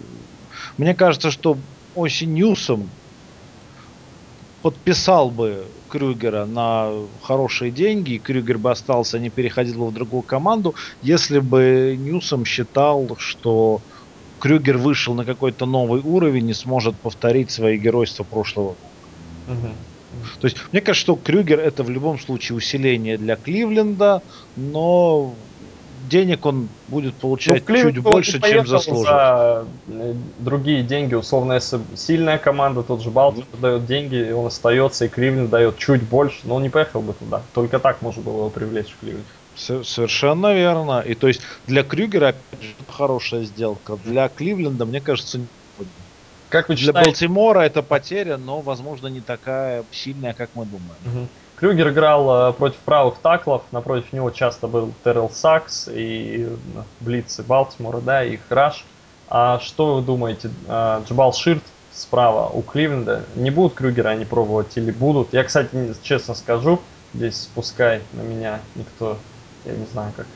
Мне 0.77 0.95
кажется, 0.95 1.29
что 1.29 1.57
Оси 1.95 2.25
Ньюсом 2.25 2.89
подписал 4.61 5.29
бы 5.29 5.65
Крюгера 5.89 6.45
на 6.45 6.91
хорошие 7.21 7.71
деньги, 7.71 8.13
и 8.13 8.19
Крюгер 8.19 8.57
бы 8.57 8.71
остался, 8.71 9.19
не 9.19 9.29
переходил 9.29 9.79
бы 9.79 9.87
в 9.87 9.93
другую 9.93 10.23
команду, 10.23 10.75
если 11.01 11.39
бы 11.39 11.95
Ньюсом 11.97 12.45
считал, 12.45 13.15
что 13.17 13.81
Крюгер 14.39 14.77
вышел 14.77 15.13
на 15.13 15.25
какой-то 15.25 15.65
новый 15.65 16.01
уровень 16.01 16.49
и 16.49 16.53
сможет 16.53 16.95
повторить 17.01 17.51
свои 17.51 17.77
геройства 17.77 18.23
прошлого 18.23 18.75
года. 19.47 19.59
Угу. 19.59 19.67
То 20.39 20.47
есть, 20.47 20.57
мне 20.71 20.81
кажется, 20.81 21.01
что 21.01 21.15
Крюгер 21.15 21.59
это 21.59 21.83
в 21.83 21.89
любом 21.89 22.19
случае 22.19 22.57
усиление 22.57 23.17
для 23.17 23.35
Кливленда, 23.35 24.21
но 24.55 25.35
денег 26.09 26.45
он 26.45 26.67
будет 26.87 27.15
получать 27.15 27.67
ну, 27.67 27.75
чуть 27.75 27.99
больше, 27.99 28.41
чем 28.41 28.67
заслужит. 28.67 29.05
За 29.05 29.65
э, 29.87 30.13
другие 30.39 30.83
деньги, 30.83 31.13
условно, 31.13 31.53
если 31.53 31.79
сильная 31.95 32.37
команда, 32.37 32.83
тот 32.83 33.01
же 33.01 33.11
Балтимор 33.11 33.47
mm-hmm. 33.51 33.61
дает 33.61 33.85
деньги, 33.85 34.15
и 34.15 34.31
он 34.31 34.47
остается, 34.47 35.05
и 35.05 35.07
Кливленд 35.07 35.49
дает 35.49 35.77
чуть 35.77 36.03
больше, 36.03 36.39
но 36.43 36.55
он 36.55 36.63
не 36.63 36.69
поехал 36.69 37.01
бы 37.01 37.13
туда. 37.13 37.41
Только 37.53 37.79
так 37.79 38.01
можно 38.01 38.21
было 38.21 38.37
его 38.37 38.49
привлечь 38.49 38.89
в 38.89 38.99
Кливленд. 38.99 39.25
Совершенно 39.55 40.53
верно. 40.53 41.01
И 41.01 41.15
то 41.15 41.27
есть 41.27 41.41
для 41.67 41.83
Крюгера, 41.83 42.29
опять 42.29 42.61
же, 42.61 42.73
хорошая 42.89 43.43
сделка. 43.43 43.97
Для 44.05 44.29
Кливленда, 44.29 44.85
мне 44.85 45.01
кажется, 45.01 45.37
не 45.37 45.47
как 46.49 46.67
вы 46.67 46.75
считаете? 46.75 46.93
Для 46.93 47.11
Балтимора 47.11 47.59
это 47.59 47.83
потеря, 47.83 48.37
но, 48.37 48.61
возможно, 48.61 49.07
не 49.07 49.21
такая 49.21 49.83
сильная, 49.91 50.33
как 50.33 50.49
мы 50.55 50.65
думаем. 50.65 50.95
Угу. 51.05 51.27
Крюгер 51.59 51.89
играл 51.89 52.51
э, 52.51 52.53
против 52.53 52.77
правых 52.79 53.15
таклов, 53.17 53.63
напротив 53.71 54.13
него 54.13 54.31
часто 54.31 54.67
был 54.67 54.93
Террел 55.03 55.29
Сакс 55.29 55.89
и 55.91 56.47
э, 56.47 56.55
Блицы 57.01 57.43
Балтимора, 57.43 57.99
да, 57.99 58.23
и 58.23 58.37
Храш. 58.37 58.85
А 59.27 59.59
что 59.59 59.95
вы 59.95 60.01
думаете, 60.01 60.51
э, 60.67 61.01
Джабал 61.05 61.33
Ширт 61.33 61.63
справа 61.91 62.47
у 62.47 62.61
Кливленда, 62.61 63.25
не 63.35 63.51
будут 63.51 63.73
Крюгера 63.73 64.09
они 64.09 64.23
пробовать 64.23 64.77
или 64.77 64.91
будут? 64.91 65.33
Я, 65.33 65.43
кстати, 65.43 65.69
честно 66.01 66.33
скажу, 66.33 66.79
здесь 67.13 67.49
пускай 67.53 68.03
на 68.13 68.21
меня 68.21 68.61
никто, 68.75 69.17
я 69.65 69.73
не 69.73 69.85
знаю 69.87 70.13
как, 70.15 70.27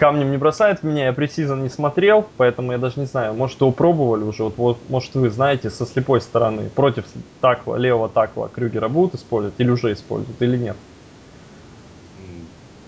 камнем 0.00 0.30
не 0.30 0.38
бросает 0.38 0.80
в 0.80 0.82
меня, 0.82 1.04
я 1.04 1.12
пресизон 1.12 1.62
не 1.62 1.68
смотрел, 1.68 2.26
поэтому 2.38 2.72
я 2.72 2.78
даже 2.78 2.98
не 2.98 3.04
знаю, 3.04 3.34
может 3.34 3.60
его 3.60 3.70
пробовали 3.70 4.22
уже, 4.22 4.44
вот, 4.44 4.56
вот 4.56 4.78
может 4.88 5.14
вы 5.14 5.28
знаете 5.28 5.68
со 5.68 5.84
слепой 5.84 6.22
стороны, 6.22 6.70
против 6.70 7.04
такла, 7.42 7.76
левого 7.76 8.08
такла 8.08 8.48
Крюгера 8.48 8.88
будут 8.88 9.16
использовать 9.16 9.54
или 9.58 9.68
уже 9.68 9.92
используют, 9.92 10.40
или 10.40 10.56
нет? 10.56 10.76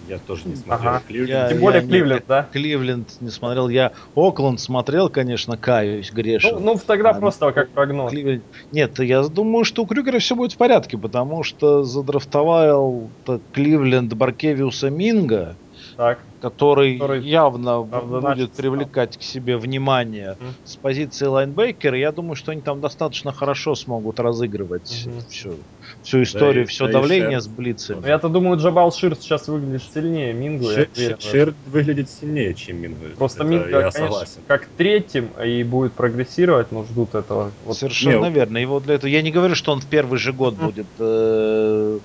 Я 0.09 0.19
тоже 0.19 0.43
не 0.47 0.57
смотрел 0.57 0.91
ага. 0.91 1.03
Кливленд. 1.07 1.31
Я, 1.31 1.49
Тем 1.49 1.61
более 1.61 1.81
я, 1.81 1.89
Кливленд, 1.89 2.21
нет, 2.21 2.25
да? 2.27 2.49
Кливленд 2.53 3.21
не 3.21 3.31
смотрел. 3.31 3.69
Я 3.69 3.93
Окленд 4.17 4.61
смотрел, 4.61 5.09
конечно, 5.09 5.57
каюсь, 5.57 6.11
грешен. 6.11 6.55
Ну, 6.55 6.61
ну 6.61 6.81
тогда 6.85 7.11
а, 7.11 7.15
просто 7.15 7.47
ну, 7.47 7.53
как 7.53 7.71
прогноз. 7.71 8.11
Кливленд... 8.11 8.43
Нет, 8.73 8.99
я 8.99 9.23
думаю, 9.23 9.65
что 9.65 9.85
у 9.85 9.87
Крюгера 9.87 10.19
все 10.19 10.35
будет 10.35 10.53
в 10.53 10.57
порядке, 10.57 10.99
потому 10.99 11.45
что 11.45 11.85
задрафтовал 11.85 13.11
Кливленд 13.53 14.13
Баркевиуса 14.13 14.91
Минга 14.91 15.57
так. 15.97 16.19
Который, 16.43 16.99
который 16.99 17.23
явно 17.23 17.83
будет 17.83 18.51
привлекать 18.51 19.17
к 19.17 19.23
себе 19.23 19.57
внимание 19.57 20.37
mm. 20.41 20.47
с 20.65 20.75
позиции 20.75 21.27
лайнбекера. 21.27 21.97
Я 21.97 22.11
думаю, 22.11 22.35
что 22.35 22.51
они 22.51 22.61
там 22.61 22.81
достаточно 22.81 23.33
хорошо 23.33 23.77
смогут 23.77 24.19
разыгрывать 24.19 25.07
mm-hmm. 25.07 25.29
всю, 25.31 25.55
всю 26.03 26.23
историю, 26.25 26.65
да, 26.65 26.69
все 26.69 26.87
да 26.87 26.95
давление 26.95 27.41
с 27.41 27.47
блицами. 27.47 28.01
Ну, 28.01 28.09
я-то 28.09 28.29
думаю, 28.29 28.59
Джабал 28.59 28.91
Ширт 28.93 29.23
сейчас 29.23 29.47
выглядит 29.47 29.85
сильнее 29.95 30.33
Мингу. 30.33 30.65
Шир, 30.65 30.89
Ширт 31.21 31.55
выглядит 31.67 32.11
сильнее, 32.11 32.55
чем 32.55 32.83
Мингу. 32.83 33.05
Просто 33.17 33.45
Минга, 33.45 33.69
я 33.69 33.79
конечно, 33.79 34.01
согласен. 34.01 34.41
как 34.49 34.67
третьим 34.77 35.29
и 35.45 35.63
будет 35.63 35.93
прогрессировать, 35.93 36.73
но 36.73 36.83
ждут 36.83 37.15
этого. 37.15 37.53
Вот. 37.65 37.77
Совершенно 37.77 38.25
Нет. 38.25 38.35
верно. 38.35 38.59
Его 38.59 38.81
для 38.81 38.97
этого... 38.97 39.09
Я 39.09 39.23
не 39.23 39.31
говорю, 39.31 39.55
что 39.55 39.71
он 39.71 39.81
в 39.81 39.87
первый 39.87 40.19
же 40.19 40.33
год 40.33 40.55
mm. 40.55 40.65
будет 40.65 40.87
э, 40.99 41.99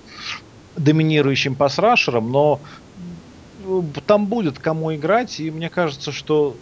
доминирующим 0.75 1.55
пасрашером, 1.55 2.31
но 2.31 2.59
там 4.05 4.27
будет 4.27 4.59
кому 4.59 4.93
играть, 4.95 5.39
и 5.39 5.51
мне 5.51 5.69
кажется, 5.69 6.11
что 6.11 6.55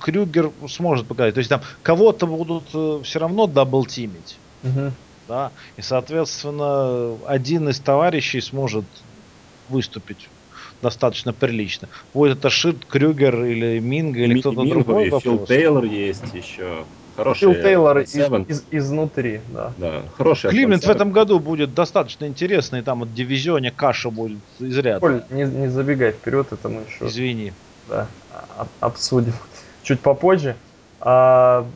Крюгер 0.00 0.50
сможет 0.68 1.06
показать. 1.06 1.34
То 1.34 1.38
есть 1.38 1.50
там 1.50 1.62
кого-то 1.82 2.26
будут 2.26 2.64
э, 2.74 3.00
все 3.04 3.18
равно 3.18 3.46
даблтимить. 3.46 4.38
Угу. 4.64 4.92
Да, 5.28 5.52
и, 5.76 5.82
соответственно, 5.82 7.16
один 7.26 7.68
из 7.68 7.78
товарищей 7.78 8.40
сможет 8.40 8.84
выступить 9.68 10.28
достаточно 10.82 11.32
прилично. 11.32 11.88
Будет 12.12 12.38
это 12.38 12.50
Шит, 12.50 12.84
Крюгер 12.84 13.44
или 13.44 13.78
Минга 13.78 14.20
или 14.20 14.40
кто-то 14.40 14.64
другой. 14.64 15.10
Фил 15.20 15.46
Тейлор 15.46 15.84
есть 15.84 16.34
еще. 16.34 16.84
Хороший 17.16 17.40
Фил 17.40 17.54
Тейлор 17.54 17.98
из, 17.98 18.14
из, 18.14 18.64
изнутри, 18.70 19.40
да. 19.48 19.72
да 19.76 20.02
хороший 20.16 20.50
Кливленд 20.50 20.84
в 20.84 20.90
этом 20.90 21.12
году 21.12 21.38
будет 21.40 21.74
достаточно 21.74 22.26
интересный, 22.26 22.82
там 22.82 23.02
от 23.02 23.14
дивизионе 23.14 23.70
каша 23.70 24.10
будет 24.10 24.38
изрядно. 24.58 25.00
Коль, 25.00 25.22
не, 25.30 25.44
не 25.44 25.68
забегай 25.68 26.12
вперед, 26.12 26.48
это 26.52 26.68
мы 26.68 26.82
еще... 26.88 27.06
Извини. 27.06 27.52
Да, 27.88 28.06
обсудим 28.80 29.34
чуть 29.82 30.00
попозже. 30.00 30.56
А, 31.00 31.66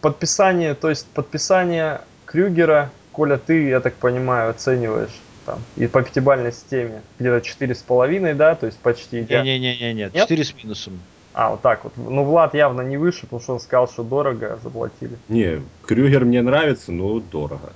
подписание, 0.00 0.74
то 0.74 0.88
есть 0.88 1.06
подписание 1.08 2.00
Крюгера, 2.24 2.90
Коля, 3.12 3.36
ты, 3.36 3.68
я 3.68 3.80
так 3.80 3.94
понимаю, 3.94 4.50
оцениваешь 4.50 5.20
там, 5.44 5.60
и 5.76 5.86
по 5.86 6.02
пятибалльной 6.02 6.52
системе 6.52 7.02
где-то 7.18 7.44
четыре 7.44 7.74
с 7.74 7.82
половиной, 7.82 8.34
да, 8.34 8.54
то 8.54 8.66
есть 8.66 8.78
почти... 8.78 9.20
Не-не-не, 9.20 10.10
четыре 10.14 10.44
с 10.44 10.54
минусом. 10.54 11.00
А, 11.34 11.50
вот 11.50 11.62
так 11.62 11.84
вот. 11.84 11.92
Ну, 11.96 12.24
Влад 12.24 12.54
явно 12.54 12.82
не 12.82 12.96
выше, 12.96 13.22
потому 13.22 13.40
что 13.40 13.54
он 13.54 13.60
сказал, 13.60 13.88
что 13.88 14.02
дорого 14.02 14.58
заплатили. 14.62 15.16
Не, 15.28 15.62
Крюгер 15.86 16.24
мне 16.24 16.42
нравится, 16.42 16.92
но 16.92 17.20
дорого. 17.20 17.72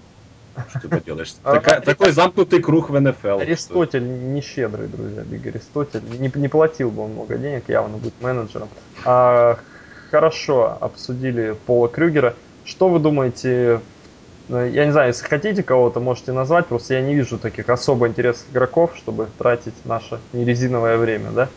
Что 0.71 0.89
ты 0.89 1.01
делаешь? 1.01 1.35
А, 1.45 1.61
такой 1.61 2.13
замкнутый 2.13 2.61
круг 2.61 2.91
в 2.91 3.01
НФЛ. 3.01 3.41
Аристотель 3.41 4.05
не 4.05 4.41
щедрый, 4.41 4.89
друзья. 4.89 5.23
Биг 5.23 5.47
Аристотель 5.47 6.03
не, 6.19 6.31
не 6.35 6.49
платил 6.49 6.91
бы 6.91 7.05
он 7.05 7.13
много 7.13 7.37
денег, 7.37 7.69
явно 7.69 7.97
будет 7.97 8.15
менеджером. 8.21 8.69
А, 9.05 9.59
хорошо, 10.11 10.77
обсудили 10.81 11.57
Пола 11.67 11.89
Крюгера. 11.89 12.35
Что 12.65 12.89
вы 12.89 12.99
думаете 12.99 13.81
ну, 14.49 14.65
я 14.65 14.85
не 14.85 14.93
знаю, 14.93 15.09
если 15.09 15.27
хотите 15.27 15.63
кого-то, 15.63 15.99
можете 15.99 16.33
назвать, 16.33 16.67
просто 16.67 16.95
я 16.95 17.01
не 17.01 17.15
вижу 17.15 17.37
таких 17.37 17.69
особо 17.69 18.07
интересных 18.07 18.49
игроков, 18.51 18.93
чтобы 18.97 19.29
тратить 19.39 19.75
наше 19.85 20.21
нерезиновое 20.33 20.99
время, 20.99 21.31
да? 21.31 21.49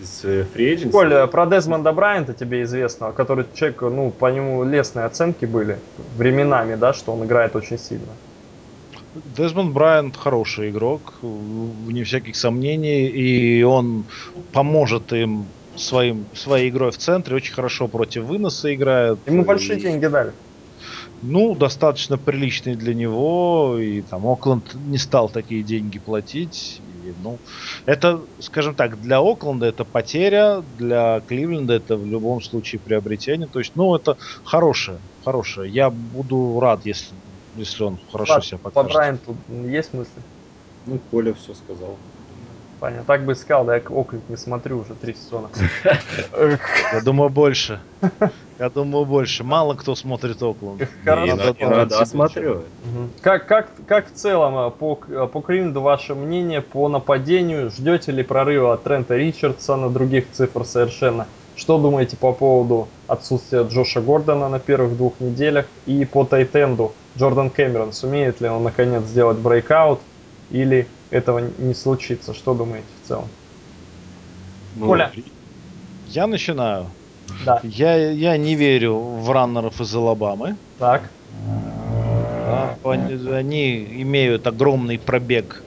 Из 0.00 0.24
Free 0.24 0.74
Agency. 0.74 0.90
Коль, 0.90 1.26
про 1.28 1.46
Дезмонда 1.46 1.92
Брайанта 1.92 2.32
тебе 2.32 2.62
известно, 2.62 3.12
который 3.12 3.44
человек, 3.54 3.82
ну, 3.82 4.10
по 4.10 4.30
нему 4.30 4.64
лестные 4.64 5.06
оценки 5.06 5.44
были 5.44 5.78
временами, 6.16 6.76
да, 6.76 6.92
что 6.92 7.12
он 7.12 7.24
играет 7.24 7.56
очень 7.56 7.78
сильно. 7.78 8.12
Дезмонд 9.36 9.72
Брайант 9.72 10.16
хороший 10.16 10.70
игрок, 10.70 11.14
вне 11.22 12.04
всяких 12.04 12.36
сомнений, 12.36 13.06
и 13.06 13.62
он 13.62 14.04
поможет 14.52 15.12
им 15.12 15.46
своим, 15.76 16.26
своей 16.34 16.70
игрой 16.70 16.90
в 16.90 16.98
центре, 16.98 17.34
очень 17.36 17.54
хорошо 17.54 17.88
против 17.88 18.24
выноса 18.24 18.72
играет. 18.74 19.18
Ему 19.26 19.44
большие 19.44 19.78
и... 19.78 19.82
деньги 19.82 20.06
дали. 20.06 20.32
Ну, 21.22 21.54
достаточно 21.54 22.16
приличный 22.16 22.76
для 22.76 22.94
него, 22.94 23.78
и 23.78 24.00
там 24.00 24.26
Окленд 24.26 24.74
не 24.74 24.96
стал 24.96 25.28
такие 25.28 25.62
деньги 25.62 25.98
платить. 25.98 26.80
И, 26.80 27.12
ну, 27.22 27.38
это, 27.84 28.22
скажем 28.38 28.74
так, 28.74 29.00
для 29.00 29.20
Окленда 29.20 29.66
это 29.66 29.84
потеря, 29.84 30.62
для 30.78 31.20
Кливленда 31.20 31.74
это 31.74 31.96
в 31.96 32.06
любом 32.06 32.40
случае 32.40 32.80
приобретение. 32.80 33.48
То 33.48 33.58
есть, 33.58 33.72
ну, 33.74 33.94
это 33.94 34.16
хорошее, 34.44 34.98
хорошее. 35.22 35.70
Я 35.70 35.90
буду 35.90 36.58
рад, 36.58 36.86
если, 36.86 37.14
если 37.54 37.82
он 37.84 37.98
хорошо 38.10 38.32
Ладно, 38.32 38.46
себя 38.46 38.58
По 38.58 38.70
покажет. 38.70 38.92
Брайанту 38.96 39.36
есть 39.68 39.92
мысли? 39.92 40.22
Ну, 40.86 40.98
Коля 41.10 41.34
все 41.34 41.52
сказал. 41.52 41.98
Понятно. 42.80 43.04
Так 43.04 43.24
бы 43.26 43.32
и 43.32 43.34
сказал, 43.34 43.64
да 43.66 43.74
я 43.76 43.82
Окленд 43.82 44.26
не 44.30 44.36
смотрю 44.36 44.78
уже 44.78 44.94
три 44.94 45.14
сезона. 45.14 45.50
Я 46.92 47.00
думаю, 47.04 47.28
больше. 47.28 47.80
Я 48.58 48.70
думаю, 48.70 49.04
больше. 49.04 49.44
Мало 49.44 49.74
кто 49.74 49.94
смотрит 49.94 50.42
Окленд. 50.42 50.88
Хорошо. 51.04 51.36
На- 51.60 52.06
смотрю. 52.06 52.62
Как, 53.20 53.46
как, 53.46 53.68
как 53.86 54.08
в 54.10 54.14
целом 54.14 54.56
э, 54.68 54.70
по, 54.70 54.94
к- 54.94 55.26
по 55.26 55.40
Кливленду 55.42 55.82
ваше 55.82 56.14
мнение 56.14 56.62
по 56.62 56.88
нападению? 56.88 57.70
Ждете 57.70 58.12
ли 58.12 58.22
прорыва 58.22 58.72
от 58.74 58.82
Трента 58.82 59.14
Ричардсона, 59.16 59.90
других 59.90 60.30
цифр 60.32 60.64
совершенно? 60.64 61.26
Что 61.56 61.76
думаете 61.78 62.16
по 62.16 62.32
поводу 62.32 62.88
отсутствия 63.06 63.62
Джоша 63.64 64.00
Гордона 64.00 64.48
на 64.48 64.58
первых 64.58 64.96
двух 64.96 65.20
неделях? 65.20 65.66
И 65.84 66.06
по 66.06 66.24
Тайтенду 66.24 66.92
Джордан 67.18 67.50
Кэмерон, 67.50 67.92
сумеет 67.92 68.40
ли 68.40 68.48
он 68.48 68.62
наконец 68.62 69.02
сделать 69.04 69.36
breakout? 69.36 70.00
Или 70.50 70.86
этого 71.10 71.40
не 71.58 71.74
случится? 71.74 72.34
Что 72.34 72.54
думаете 72.54 72.86
в 73.02 73.08
целом? 73.08 73.28
Ну, 74.76 74.86
Коля. 74.86 75.10
Я 76.08 76.26
начинаю. 76.26 76.86
Да, 77.44 77.60
Я, 77.62 78.10
я 78.10 78.36
не 78.36 78.54
верю 78.56 78.98
в 78.98 79.30
раннеров 79.30 79.80
из 79.80 79.94
Алабамы. 79.94 80.56
так. 80.78 81.10
Да, 82.46 82.76
они, 82.84 83.28
они 83.30 83.84
имеют 84.02 84.46
огромный 84.46 84.98
пробег 84.98 85.62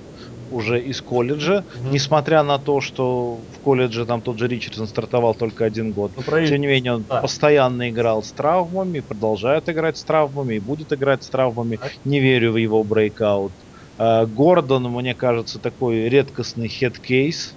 уже 0.52 0.80
из 0.82 1.02
колледжа, 1.02 1.64
Мгм. 1.82 1.92
несмотря 1.94 2.44
на 2.44 2.60
то, 2.60 2.82
что 2.82 3.40
в 3.56 3.60
колледже 3.64 4.06
там 4.06 4.22
тот 4.22 4.38
же 4.38 4.48
Ричардсон 4.48 4.88
стартовал 4.88 5.34
только 5.34 5.64
один 5.66 5.94
год. 5.94 6.12
Ну, 6.18 6.22
про 6.22 6.46
Тем 6.46 6.60
не 6.62 6.68
менее, 6.68 6.96
он 6.96 7.06
да. 7.10 7.22
постоянно 7.22 7.90
играл 7.90 8.22
с 8.22 8.32
травмами, 8.34 9.00
продолжает 9.00 9.70
играть 9.70 9.98
с 9.98 10.04
травмами 10.04 10.56
и 10.56 10.60
будет 10.60 10.92
играть 10.94 11.24
с 11.24 11.30
травмами. 11.30 11.78
Так. 11.78 11.92
Не 12.04 12.20
верю 12.20 12.52
в 12.52 12.58
его 12.58 12.84
breakout. 12.84 13.54
А, 13.98 14.26
Гордон, 14.26 14.84
мне 14.92 15.14
кажется, 15.14 15.60
такой 15.60 16.10
редкостный 16.10 16.68
head 16.68 17.07
case. 17.07 17.56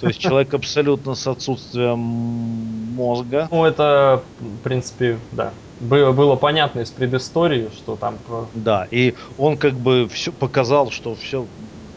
То 0.00 0.06
есть 0.06 0.18
человек 0.18 0.54
абсолютно 0.54 1.14
с 1.14 1.26
отсутствием 1.26 1.98
мозга. 1.98 3.48
Ну, 3.50 3.64
это, 3.64 4.22
в 4.40 4.58
принципе, 4.62 5.18
да. 5.32 5.52
Было, 5.80 6.12
было 6.12 6.36
понятно 6.36 6.80
из 6.80 6.90
предыстории, 6.90 7.68
что 7.76 7.96
там 7.96 8.16
Да, 8.54 8.88
и 8.90 9.14
он 9.36 9.56
как 9.56 9.74
бы 9.74 10.08
все 10.10 10.32
показал, 10.32 10.90
что 10.90 11.14
все, 11.14 11.46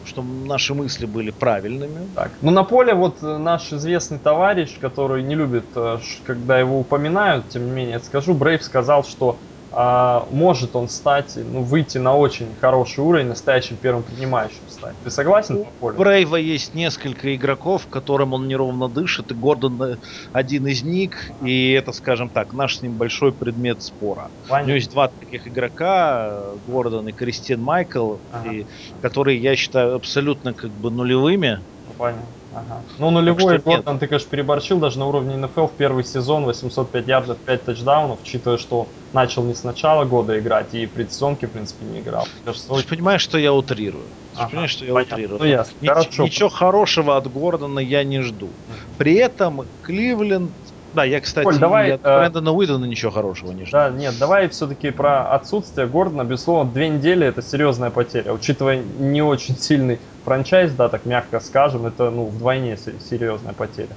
что 0.04 0.22
наши 0.22 0.74
мысли 0.74 1.06
были 1.06 1.30
правильными. 1.30 2.06
Так, 2.14 2.30
ну 2.42 2.52
на 2.52 2.62
поле 2.62 2.94
вот 2.94 3.22
э, 3.22 3.38
наш 3.38 3.72
известный 3.72 4.18
товарищ, 4.18 4.78
который 4.80 5.22
не 5.24 5.34
любит, 5.34 5.64
э, 5.74 5.98
когда 6.24 6.60
его 6.60 6.78
упоминают, 6.78 7.48
тем 7.48 7.66
не 7.66 7.72
менее, 7.72 7.98
скажу, 7.98 8.34
Брейв 8.34 8.62
сказал, 8.62 9.02
что 9.02 9.36
может 9.72 10.76
он 10.76 10.88
стать, 10.88 11.32
ну, 11.36 11.62
выйти 11.62 11.98
на 11.98 12.16
очень 12.16 12.54
хороший 12.60 13.00
уровень, 13.00 13.28
настоящим 13.28 13.76
первым 13.76 14.02
принимающим 14.02 14.68
стать. 14.68 14.94
Ты 15.02 15.10
согласен 15.10 15.64
У? 15.80 15.90
Брейва 15.92 16.36
есть 16.36 16.74
несколько 16.74 17.34
игроков, 17.34 17.86
которым 17.88 18.32
он 18.34 18.48
неровно 18.48 18.88
дышит, 18.88 19.30
и 19.30 19.34
Гордон 19.34 19.82
э, 19.82 19.96
один 20.32 20.66
из 20.66 20.82
них, 20.82 21.30
и 21.44 21.72
это, 21.72 21.92
скажем 21.92 22.30
так, 22.30 22.52
наш 22.52 22.76
с 22.76 22.82
ним 22.82 22.96
большой 22.96 23.32
предмет 23.32 23.82
спора. 23.82 24.30
У 24.44 24.48
Понятно. 24.48 24.68
него 24.68 24.76
есть 24.76 24.90
два 24.90 25.08
таких 25.08 25.46
игрока, 25.46 26.28
э, 26.30 26.56
Гордон 26.66 27.08
и 27.08 27.12
Кристин 27.12 27.60
Майкл, 27.62 28.16
Ага. 28.30 28.50
и, 28.52 28.66
которые 29.00 29.40
я 29.40 29.56
считаю 29.56 29.94
абсолютно 29.94 30.54
как 30.54 30.70
бы 30.70 30.90
нулевыми. 30.90 31.60
Ну, 31.86 31.94
понятно. 31.96 32.26
Ага. 32.54 32.84
Ну, 32.98 33.10
нулевой 33.10 33.56
Так 33.56 33.66
нет. 33.66 33.76
Гордон, 33.78 33.98
ты, 33.98 34.06
конечно, 34.06 34.28
переборщил 34.30 34.78
даже 34.78 34.98
на 34.98 35.06
уровне 35.06 35.36
НФЛ 35.36 35.66
в 35.66 35.76
первый 35.76 36.04
сезон, 36.04 36.44
805 36.44 37.06
ярдов, 37.08 37.38
5 37.38 37.64
тачдаунов, 37.64 38.20
учитывая, 38.22 38.58
что 38.58 38.88
начал 39.12 39.44
не 39.44 39.54
с 39.54 39.64
начала 39.64 40.04
года 40.04 40.38
играть 40.38 40.74
и 40.74 40.86
в 40.86 40.92
предсезонке, 40.92 41.46
в 41.46 41.50
принципе, 41.52 41.84
не 41.86 42.00
играл. 42.00 42.26
Кажется, 42.44 42.68
Ты 42.68 42.72
очень- 42.74 42.88
понимаешь, 42.88 43.22
что 43.22 43.38
я 43.38 43.52
утрирую. 43.52 44.08
Ты 44.34 44.38
Ага, 44.40 44.48
понимаешь, 44.50 44.70
что 44.70 44.84
я 44.86 44.92
понятно. 44.94 45.14
утрирую. 45.16 45.38
Ну, 45.40 45.44
ясно. 45.46 45.72
Нич- 45.80 45.88
Хорошо. 45.88 46.22
Ничего 46.24 46.48
хорошего 46.48 47.16
от 47.16 47.26
Гордона 47.30 47.80
я 47.80 48.04
не 48.04 48.20
жду. 48.20 48.58
При 48.98 49.14
этом 49.14 49.68
Кливленд... 49.82 50.56
Да, 50.94 51.04
я, 51.04 51.20
кстати, 51.20 51.44
Коль, 51.44 51.58
давай, 51.58 51.88
и 51.88 51.90
от 51.92 52.00
э, 52.04 52.18
Брэндона 52.18 52.52
Уидона 52.52 52.84
ничего 52.84 53.10
хорошего 53.10 53.52
не 53.52 53.64
жду. 53.64 53.72
Да, 53.72 53.90
нет, 53.90 54.14
давай 54.18 54.48
все-таки 54.48 54.90
про 54.90 55.32
отсутствие 55.32 55.86
Гордона. 55.86 56.24
Безусловно, 56.24 56.70
две 56.70 56.88
недели 56.88 57.26
это 57.26 57.40
серьезная 57.42 57.90
потеря. 57.90 58.32
Учитывая 58.32 58.82
не 58.98 59.22
очень 59.22 59.56
сильный 59.56 59.98
франчайз, 60.24 60.72
да, 60.72 60.88
так 60.88 61.06
мягко 61.06 61.40
скажем, 61.40 61.86
это 61.86 62.10
ну 62.10 62.26
вдвойне 62.26 62.76
се- 62.76 62.98
серьезная 63.00 63.54
потеря. 63.54 63.96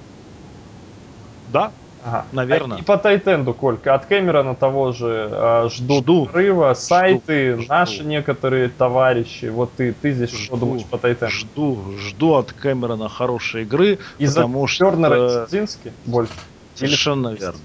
Да, 1.51 1.71
Ага. 2.07 2.25
Наверно. 2.31 2.75
А 2.75 2.79
и 2.79 2.83
по 2.83 2.97
Тайтенду, 2.97 3.55
Колька, 3.55 3.95
от 3.95 4.05
Кэмерона 4.05 4.53
того 4.53 4.91
же 4.91 5.27
э, 5.31 5.69
ждут 5.71 6.03
Жду. 6.03 6.25
прорыва, 6.27 6.73
сайты, 6.75 7.57
жду. 7.57 7.65
наши 7.67 8.03
некоторые 8.03 8.69
товарищи. 8.69 9.45
Вот 9.45 9.73
ты, 9.75 9.91
ты 9.91 10.11
здесь 10.11 10.29
что 10.29 10.55
Жду, 10.55 10.65
думаешь 10.67 10.85
по 10.85 10.99
Тайтенду? 10.99 11.31
жду, 11.33 11.97
жду 11.97 12.33
от 12.35 12.53
Кэмерона 12.53 13.09
хорошей 13.09 13.63
игры, 13.63 13.97
Из-за 14.19 14.41
потому 14.41 14.67
что... 14.67 14.91
Тернера 14.91 15.25
и 15.25 15.45
Чудзински 15.45 15.93
больше? 16.05 16.31
Или 16.79 16.87
Совершенно 16.87 17.29
есть? 17.29 17.41
верно. 17.41 17.59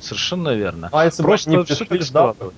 Совершенно 0.00 0.54
верно. 0.54 0.88
А 0.92 1.04
если 1.04 1.22
Просто 1.22 1.50
бы 1.50 1.54
они 1.56 1.60
не 1.62 1.66
пришли, 1.66 1.86
так 1.86 2.02
ждал 2.02 2.36
бы? 2.38 2.52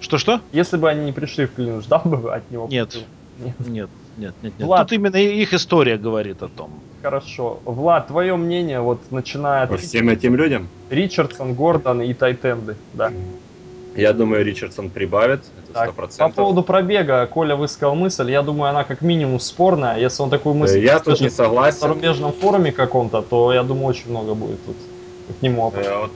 Что-что? 0.00 0.40
Если 0.52 0.76
бы 0.76 0.88
они 0.88 1.04
не 1.04 1.12
пришли 1.12 1.46
в 1.46 1.54
Клин, 1.54 1.82
ждал 1.82 2.02
бы 2.04 2.34
от 2.34 2.50
него? 2.50 2.66
Нет. 2.68 2.94
Нет. 3.38 3.56
Нет, 3.66 3.88
нет, 4.18 4.34
нет, 4.42 4.52
нет. 4.58 4.66
Влад. 4.66 4.82
Тут 4.88 4.92
именно 4.92 5.16
их 5.16 5.54
история 5.54 5.96
говорит 5.96 6.42
о 6.42 6.48
том. 6.48 6.70
Хорошо. 7.02 7.60
Влад, 7.64 8.08
твое 8.08 8.36
мнение, 8.36 8.80
вот 8.80 9.00
начиная 9.10 9.66
По 9.66 9.74
от 9.74 9.80
всем 9.80 10.08
этим 10.10 10.36
людям, 10.36 10.68
Ричардсон, 10.90 11.54
Гордон 11.54 12.02
и 12.02 12.12
Тайтенды, 12.12 12.76
да. 12.92 13.10
я 13.96 14.12
думаю, 14.12 14.44
Ричардсон 14.44 14.90
прибавит, 14.90 15.40
это 15.64 15.72
Так, 15.72 16.10
сто 16.12 16.28
по 16.28 16.34
поводу 16.34 16.62
пробега, 16.62 17.26
Коля 17.26 17.56
высказал 17.56 17.94
мысль, 17.94 18.30
я 18.30 18.42
думаю, 18.42 18.68
она 18.70 18.84
как 18.84 19.00
минимум 19.00 19.40
спорная. 19.40 19.98
Если 19.98 20.22
он 20.22 20.28
такую 20.28 20.54
мысль 20.54 20.84
Я 20.84 20.98
тут 20.98 21.20
не 21.22 21.30
согласен. 21.30 21.80
зарубежном 21.80 22.32
форуме 22.34 22.72
каком-то, 22.72 23.22
то 23.22 23.54
я 23.54 23.62
думаю, 23.62 23.86
очень 23.86 24.10
много 24.10 24.34
будет 24.34 24.62
тут 24.66 24.76
к 25.32 25.42
нему 25.42 25.62
вопросов. 25.62 25.92
Э, 25.92 25.98
вот 26.00 26.10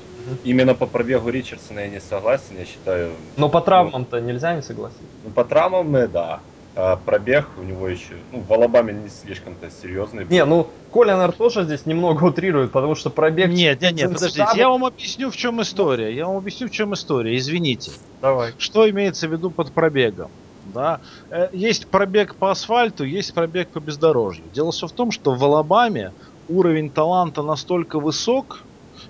именно 0.44 0.74
по 0.74 0.87
пробегу 0.87 1.29
Ричардсона 1.29 1.81
я 1.81 1.88
не 1.88 2.00
согласен, 2.00 2.57
я 2.59 2.64
считаю. 2.64 3.12
Но 3.37 3.48
по 3.48 3.61
травмам-то 3.61 4.20
нельзя 4.20 4.55
не 4.55 4.62
согласиться. 4.62 5.05
Ну, 5.24 5.31
по 5.31 5.44
травмам, 5.44 5.94
э, 5.96 6.09
да. 6.09 6.40
А 6.77 6.96
пробег 6.96 7.46
у 7.57 7.62
него 7.62 7.87
еще, 7.87 8.14
ну, 8.33 8.40
в 8.40 8.53
Алабаме 8.53 8.92
не 8.92 9.09
слишком-то 9.09 9.70
серьезный. 9.70 10.24
был. 10.24 10.33
Не, 10.33 10.44
ну, 10.44 10.66
Коля, 10.90 11.12
наверное, 11.14 11.37
тоже 11.37 11.62
здесь 11.64 11.87
немного 11.87 12.24
утрирует, 12.24 12.72
потому 12.72 12.96
что 12.96 13.11
пробег... 13.11 13.48
Нет, 13.50 13.81
нет, 13.81 13.92
нет, 13.92 14.12
подождите, 14.12 14.44
я 14.57 14.68
вам 14.68 14.85
объясню, 14.85 15.31
в 15.31 15.37
чем 15.37 15.62
история. 15.62 16.12
Я 16.12 16.27
вам 16.27 16.38
объясню, 16.38 16.66
в 16.66 16.72
чем 16.72 16.92
история. 16.94 17.37
Извините. 17.37 17.92
Давай. 18.20 18.55
Что 18.59 18.90
имеется 18.90 19.29
в 19.29 19.33
виду 19.33 19.50
под 19.50 19.70
пробегом? 19.70 20.31
Да? 20.72 21.00
Э, 21.31 21.48
Есть 21.53 21.87
пробег 21.87 22.35
по 22.35 22.50
асфальту, 22.50 23.05
есть 23.05 23.35
пробег 23.35 23.68
по 23.68 23.79
бездорожью. 23.79 24.44
Дело 24.53 24.72
все 24.72 24.88
в 24.88 24.92
том, 24.92 25.12
что 25.12 25.35
в 25.35 25.44
Алабаме 25.44 26.12
уровень 26.48 26.90
таланта 26.90 27.42
настолько 27.42 28.00
высок, 28.00 28.62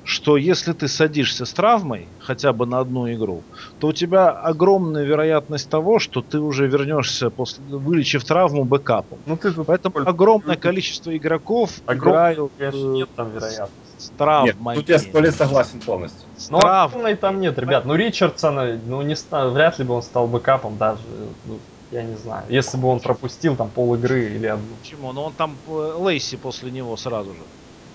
что 0.05 0.37
если 0.37 0.73
ты 0.75 0.87
садишься 0.87 1.47
с 1.47 1.53
травмой 1.55 2.13
хотя 2.19 2.53
бы 2.53 2.67
на 2.67 2.79
одну 2.81 3.11
игру, 3.13 3.47
то 3.79 3.89
у 3.89 3.93
тебя 3.93 4.31
огромная 4.31 5.05
вероятность 5.05 5.71
того, 5.71 5.99
что 5.99 6.21
ты 6.21 6.39
уже 6.39 6.69
вернешься, 6.69 7.31
после, 7.31 7.65
вылечив 7.65 8.23
травму, 8.25 8.65
бэкапом. 8.65 9.23
Ну, 9.25 9.37
ты. 9.39 9.53
Поэтому 9.65 9.95
Коль, 9.95 10.05
огромное 10.07 10.57
количество 10.57 11.17
игроков 11.17 11.81
Огромное, 11.87 12.35
играют 12.35 12.53
конечно, 12.57 12.79
э, 12.79 12.93
нет 12.93 13.09
там 13.17 13.31
вероятности. 13.31 13.95
с 13.97 14.11
Нет, 14.11 14.19
травмами. 14.19 14.77
тут 14.77 14.89
я 14.91 14.99
с 14.99 15.07
Колей 15.07 15.31
согласен 15.33 15.81
полностью. 15.81 16.29
С 16.37 16.51
Ну, 16.51 16.61
трав- 16.61 16.91
огромной 16.91 17.17
там 17.17 17.41
нет, 17.41 17.59
ребят. 17.59 17.87
Ну, 17.87 17.95
Ричардсона, 17.95 18.79
ну, 18.85 19.01
не 19.03 19.17
ста- 19.17 19.49
вряд 19.49 19.79
ли 19.79 19.85
бы 19.87 19.95
он 19.95 20.03
стал 20.03 20.29
бэкапом 20.29 20.77
даже. 20.77 21.03
Ну, 21.45 21.61
я 21.91 22.03
не 22.03 22.17
знаю. 22.17 22.45
Если 22.51 22.77
бы 22.77 22.89
он 22.89 23.01
пропустил 23.01 23.57
там 23.57 23.71
пол 23.71 23.95
игры 23.95 24.35
или 24.35 24.47
одну. 24.49 24.77
Почему? 24.77 25.13
Ну 25.13 25.23
он 25.23 25.35
там 25.35 25.59
э, 25.67 25.71
Лейси 25.71 26.37
после 26.37 26.71
него 26.71 26.97
сразу 26.97 27.33
же. 27.35 27.43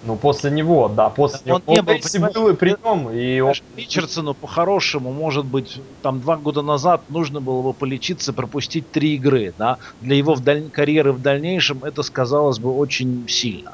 Ну, 0.03 0.15
после 0.15 0.49
него, 0.49 0.87
да, 0.87 1.09
после 1.09 1.39
Да 1.45 1.55
он 1.55 1.61
него. 1.67 1.73
не 1.75 1.81
был, 1.81 2.33
был 2.33 2.49
и 2.49 2.55
при 2.55 2.75
нем, 2.83 3.09
и 3.09 3.39
он... 3.41 3.53
Ричардсону 3.75 4.33
по-хорошему, 4.33 5.11
может 5.11 5.45
быть, 5.45 5.81
там 6.01 6.21
два 6.21 6.37
года 6.37 6.61
назад 6.61 7.01
нужно 7.09 7.41
было 7.41 7.61
бы 7.61 7.73
полечиться, 7.73 8.31
пропустить 8.31 8.89
три 8.91 9.15
игры, 9.15 9.53
да, 9.57 9.77
для 9.99 10.15
его 10.15 10.35
в 10.35 10.41
даль- 10.41 10.69
карьеры 10.69 11.11
в 11.11 11.21
дальнейшем 11.21 11.83
это 11.83 12.03
сказалось 12.03 12.59
бы 12.59 12.75
очень 12.75 13.25
сильно. 13.27 13.73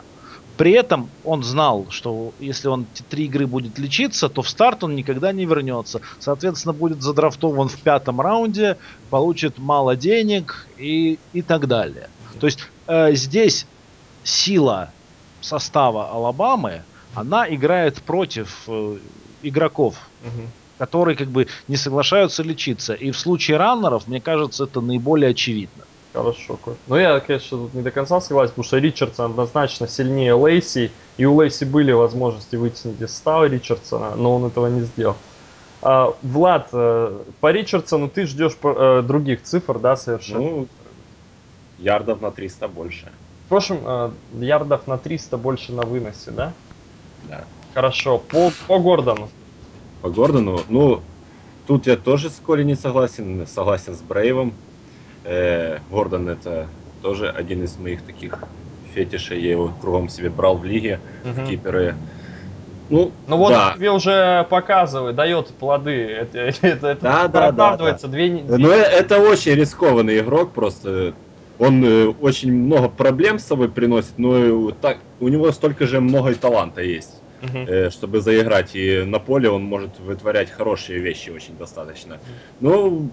При 0.58 0.72
этом 0.72 1.10
он 1.24 1.44
знал, 1.44 1.86
что 1.90 2.32
если 2.40 2.70
он 2.70 2.88
эти 2.94 3.04
три 3.04 3.26
игры 3.26 3.46
будет 3.46 3.78
лечиться, 3.78 4.30
то 4.30 4.42
в 4.42 4.50
старт 4.50 4.84
он 4.84 4.96
никогда 4.96 5.34
не 5.34 5.46
вернется. 5.46 6.02
Соответственно, 6.20 6.74
будет 6.74 7.02
задрафтован 7.04 7.68
в 7.68 7.78
пятом 7.82 8.22
раунде, 8.22 8.78
получит 9.10 9.60
мало 9.60 9.98
денег 9.98 10.68
и, 10.78 11.20
и 11.34 11.42
так 11.42 11.68
далее. 11.68 12.10
То 12.40 12.48
есть 12.48 12.60
э, 12.88 13.14
здесь 13.14 13.68
сила 14.24 14.92
состава 15.46 16.10
Алабамы, 16.12 16.82
она 17.14 17.48
играет 17.48 18.02
против 18.02 18.64
э, 18.68 18.98
игроков 19.44 19.96
Мгм. 20.24 20.50
которые 20.78 21.16
как 21.16 21.28
бы 21.28 21.48
не 21.68 21.78
соглашаются 21.78 22.44
лечиться. 22.44 22.94
И 22.94 23.12
в 23.12 23.18
случае 23.18 23.58
раннеров, 23.58 24.08
мне 24.08 24.20
кажется, 24.20 24.64
это 24.66 24.82
наиболее 24.82 25.32
очевидно. 25.32 25.84
Хорошо. 26.14 26.58
Но 26.88 26.98
я, 26.98 27.20
конечно, 27.20 27.58
тут 27.58 27.74
не 27.74 27.82
до 27.82 27.92
конца 27.92 28.22
согласен, 28.22 28.52
потому 28.52 28.66
что 28.66 28.78
Ричардсон 28.78 29.32
однозначно 29.32 29.88
сильнее 29.88 30.34
Лейси, 30.34 30.92
и 31.18 31.26
у 31.26 31.36
Лейси 31.36 31.66
были 31.66 31.92
возможности 31.94 32.58
вытянуть 32.58 33.02
из 33.02 33.16
става 33.16 33.46
Ричардсона, 33.46 34.16
но 34.16 34.36
он 34.36 34.46
этого 34.46 34.68
не 34.68 34.82
сделал. 34.82 35.16
А, 35.82 36.14
Влад, 36.22 36.70
э, 36.74 37.20
по 37.40 37.52
Ричардсону 37.52 38.10
ты 38.10 38.26
ждешь 38.26 38.58
э, 38.64 39.04
других 39.06 39.44
цифр, 39.44 39.80
да, 39.80 39.96
совершенно? 39.96 40.40
Ну, 40.40 40.68
ярдов 41.78 42.22
на 42.22 42.32
300 42.32 42.68
больше. 42.68 43.12
В 43.46 43.50
прошлом 43.50 43.80
э, 43.86 44.10
ярдов 44.40 44.88
на 44.88 44.98
300 44.98 45.38
больше 45.38 45.72
на 45.72 45.84
выносе, 45.84 46.32
да? 46.32 46.54
Да. 47.30 47.44
Хорошо. 47.76 48.18
По, 48.18 48.52
по 48.68 48.80
Гордону? 48.80 49.30
По 50.02 50.10
Гордону? 50.10 50.62
Ну, 50.68 51.02
тут 51.68 51.86
я 51.86 51.96
тоже 51.96 52.30
с 52.30 52.42
Коли 52.44 52.64
не 52.64 52.76
согласен. 52.76 53.46
Согласен 53.46 53.96
с 53.96 54.02
Брейвом. 54.02 54.54
Э, 55.26 55.78
Гордон 55.92 56.28
это 56.28 56.68
тоже 57.04 57.30
один 57.30 57.64
из 57.64 57.78
моих 57.78 58.02
таких 58.02 58.40
фетишей. 58.96 59.42
Я 59.42 59.52
его 59.52 59.72
кругом 59.80 60.10
себе 60.10 60.32
брал 60.32 60.58
в 60.58 60.66
лиге, 60.66 61.00
угу. 61.24 61.42
в 61.42 61.48
киперы. 61.48 61.96
Ну, 62.90 63.12
ну 63.28 63.38
вот 63.38 63.50
да. 63.50 63.74
тебе 63.76 63.92
уже 63.92 64.46
показывает, 64.50 65.16
дает 65.16 65.50
плоды. 65.50 66.04
Это, 66.04 66.40
это, 66.62 66.88
это 66.88 67.02
да, 67.02 67.28
да, 67.28 67.48
оправдывается 67.50 68.08
да, 68.08 68.12
да. 68.12 68.14
две 68.14 68.30
недели. 68.30 68.62
Но 68.62 68.72
это 68.72 69.20
очень 69.20 69.54
рискованный 69.54 70.20
игрок, 70.20 70.52
просто 70.52 71.14
он 71.60 71.84
э, 71.84 72.08
очень 72.08 72.52
много 72.52 72.90
проблем 72.90 73.40
с 73.40 73.46
собой 73.46 73.70
приносит, 73.70 74.18
но 74.18 74.72
так, 74.72 74.98
у 75.20 75.28
него 75.28 75.52
столько 75.52 75.86
же 75.88 76.02
много 76.02 76.32
и 76.32 76.36
таланта 76.36 76.82
есть, 76.82 77.22
uh-huh. 77.42 77.90
чтобы 77.92 78.22
заиграть. 78.22 78.76
И 78.76 79.04
на 79.04 79.20
поле 79.20 79.50
он 79.50 79.64
может 79.64 80.00
вытворять 80.00 80.52
хорошие 80.52 81.00
вещи 81.00 81.30
очень 81.30 81.58
достаточно. 81.58 82.20
Ну, 82.60 83.10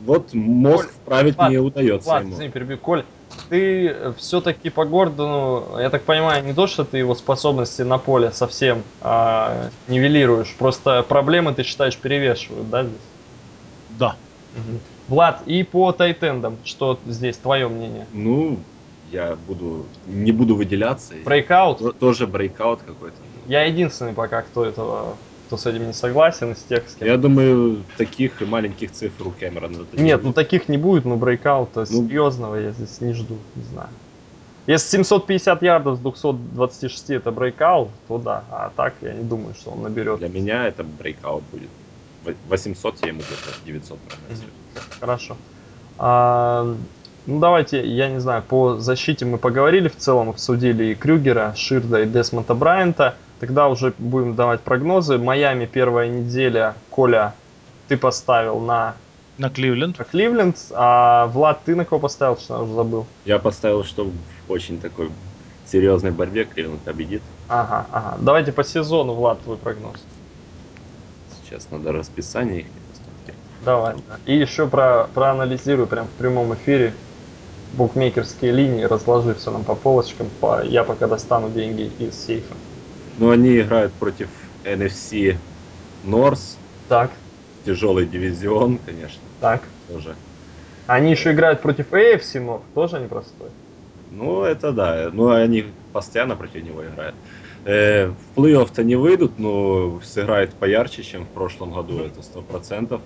вот 0.00 0.34
мозг 0.34 0.86
Коль, 0.86 0.92
вправить 0.92 1.38
ладно, 1.38 1.52
не 1.52 1.58
удается 1.58 2.08
ладно, 2.08 2.26
ему. 2.26 2.34
Извини, 2.34 2.50
перебью. 2.50 2.78
Коль, 2.78 3.04
ты 3.48 3.94
все-таки 4.16 4.70
по 4.70 4.84
Гордону, 4.84 5.78
я 5.78 5.90
так 5.90 6.02
понимаю, 6.02 6.44
не 6.44 6.54
то, 6.54 6.66
что 6.66 6.84
ты 6.84 6.98
его 6.98 7.14
способности 7.14 7.82
на 7.82 7.98
поле 7.98 8.32
совсем 8.32 8.82
а, 9.00 9.70
нивелируешь, 9.88 10.54
просто 10.58 11.02
проблемы 11.02 11.54
ты 11.54 11.62
считаешь 11.62 11.96
перевешивают, 11.96 12.68
да, 12.68 12.84
здесь? 12.84 12.96
Да. 13.98 14.16
Угу. 14.56 14.80
Влад, 15.08 15.42
и 15.46 15.62
по 15.62 15.92
тайтендам, 15.92 16.56
что 16.64 16.98
здесь 17.06 17.36
твое 17.36 17.68
мнение? 17.68 18.06
Ну, 18.12 18.58
я 19.10 19.36
буду 19.46 19.86
не 20.06 20.32
буду 20.32 20.56
выделяться. 20.56 21.14
Breakout? 21.24 21.98
Тоже 21.98 22.26
breakout 22.26 22.82
какой-то. 22.82 23.16
Я 23.46 23.64
единственный 23.64 24.12
пока, 24.12 24.42
кто 24.42 24.64
этого 24.64 25.16
кто 25.52 25.58
с 25.58 25.66
этим 25.66 25.86
не 25.86 25.92
согласен, 25.92 26.52
из 26.52 26.62
тех, 26.62 26.88
с 26.88 26.94
кем... 26.94 27.06
Я 27.06 27.18
думаю, 27.18 27.82
таких 27.98 28.40
маленьких 28.40 28.90
цифр 28.90 29.28
у 29.28 29.30
Кэмерона... 29.32 29.84
Нет, 29.92 30.22
ну 30.24 30.32
таких 30.32 30.66
не 30.70 30.78
будет, 30.78 31.04
но 31.04 31.16
breakout 31.16 31.73
а 31.73 31.80
ну... 31.80 32.06
серьезного 32.08 32.54
я 32.56 32.70
здесь 32.70 33.02
не 33.02 33.12
жду, 33.12 33.36
не 33.54 33.64
знаю. 33.64 33.90
Если 34.66 34.96
750 34.96 35.62
ярдов 35.62 35.98
с 35.98 36.00
226 36.00 37.10
это 37.10 37.32
breakout, 37.32 37.90
то 38.08 38.16
да. 38.16 38.44
А 38.50 38.72
так 38.74 38.94
я 39.02 39.12
не 39.12 39.24
думаю, 39.24 39.54
что 39.54 39.72
он 39.72 39.82
наберет. 39.82 40.20
Для 40.20 40.30
меня 40.30 40.66
это 40.66 40.84
breakout 40.84 41.44
будет. 41.52 41.68
800 42.48 43.02
я 43.02 43.08
ему 43.08 43.20
где-то 43.20 43.66
900 43.66 43.98
прогнозирую. 43.98 44.52
Хорошо. 45.00 45.36
А, 45.98 46.74
ну 47.26 47.38
давайте, 47.38 47.86
я 47.86 48.08
не 48.08 48.20
знаю, 48.20 48.42
по 48.42 48.76
защите 48.78 49.24
мы 49.24 49.38
поговорили 49.38 49.88
в 49.88 49.96
целом, 49.96 50.30
обсудили 50.30 50.86
и 50.86 50.94
Крюгера, 50.94 51.54
Ширда 51.56 52.02
и 52.02 52.06
Десмонда 52.06 52.54
Брайанта. 52.54 53.16
Тогда 53.40 53.68
уже 53.68 53.92
будем 53.98 54.34
давать 54.34 54.60
прогнозы. 54.60 55.18
Майами 55.18 55.66
первая 55.66 56.08
неделя, 56.08 56.74
Коля, 56.90 57.34
ты 57.88 57.96
поставил 57.96 58.60
на... 58.60 58.94
На 59.38 59.50
Кливленд. 59.50 59.98
На 59.98 60.04
Кливленд. 60.04 60.56
А 60.72 61.26
Влад, 61.26 61.62
ты 61.64 61.74
на 61.74 61.84
кого 61.84 62.00
поставил, 62.00 62.36
что 62.36 62.54
я 62.54 62.62
уже 62.62 62.74
забыл? 62.74 63.06
Я 63.24 63.38
поставил, 63.38 63.82
что 63.82 64.04
в 64.04 64.50
очень 64.50 64.80
такой 64.80 65.10
серьезной 65.66 66.12
борьбе 66.12 66.44
Кливленд 66.44 66.82
победит. 66.82 67.22
Ага, 67.48 67.86
ага. 67.90 68.16
Давайте 68.20 68.52
по 68.52 68.62
сезону, 68.62 69.14
Влад, 69.14 69.40
твой 69.40 69.56
прогноз. 69.56 69.96
Сейчас 71.52 71.68
надо 71.70 71.92
расписание 71.92 72.60
их 72.60 72.66
посмотреть. 72.90 73.36
Давай. 73.62 73.96
И 74.24 74.34
еще 74.34 74.66
про, 74.66 75.06
проанализирую 75.12 75.86
прям 75.86 76.06
в 76.06 76.12
прямом 76.12 76.54
эфире 76.54 76.94
букмекерские 77.74 78.52
линии, 78.52 78.84
разложи 78.84 79.34
все 79.34 79.50
нам 79.50 79.62
по 79.62 79.74
полочкам. 79.74 80.30
По, 80.40 80.64
я 80.64 80.82
пока 80.82 81.06
достану 81.06 81.50
деньги 81.50 81.90
из 81.98 82.14
сейфа. 82.14 82.54
Ну, 83.18 83.30
они 83.30 83.60
играют 83.60 83.92
против 83.92 84.30
NFC 84.64 85.36
North. 86.06 86.56
Так. 86.88 87.10
Тяжелый 87.66 88.06
дивизион, 88.06 88.78
конечно. 88.78 89.20
Так. 89.42 89.60
Тоже. 89.88 90.16
Они 90.86 91.10
еще 91.10 91.32
играют 91.32 91.60
против 91.60 91.92
AFC 91.92 92.42
North, 92.42 92.62
тоже 92.74 92.98
непростой. 92.98 93.50
Ну, 94.10 94.42
это 94.44 94.72
да. 94.72 95.10
Ну, 95.12 95.30
они 95.30 95.66
постоянно 95.92 96.34
против 96.34 96.64
него 96.64 96.82
играют. 96.82 97.14
В 97.64 98.14
плей-офф-то 98.34 98.82
не 98.82 98.96
выйдут, 98.96 99.38
но 99.38 100.00
сыграют 100.02 100.52
поярче, 100.54 101.02
чем 101.02 101.24
в 101.24 101.28
прошлом 101.28 101.72
году, 101.72 102.00
это 102.00 102.22
сто 102.22 102.42
процентов. 102.42 103.00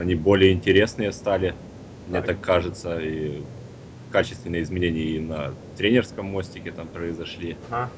Они 0.00 0.14
более 0.14 0.52
интересные 0.52 1.12
стали, 1.12 1.54
мне 2.08 2.20
так 2.20 2.40
кажется, 2.40 2.98
и 3.00 3.42
качественные 4.10 4.62
изменения 4.62 5.02
и 5.02 5.20
на 5.20 5.52
тренерском 5.76 6.26
мостике 6.26 6.72
там 6.72 6.88
произошли. 6.88 7.56
Ага. 7.70 7.88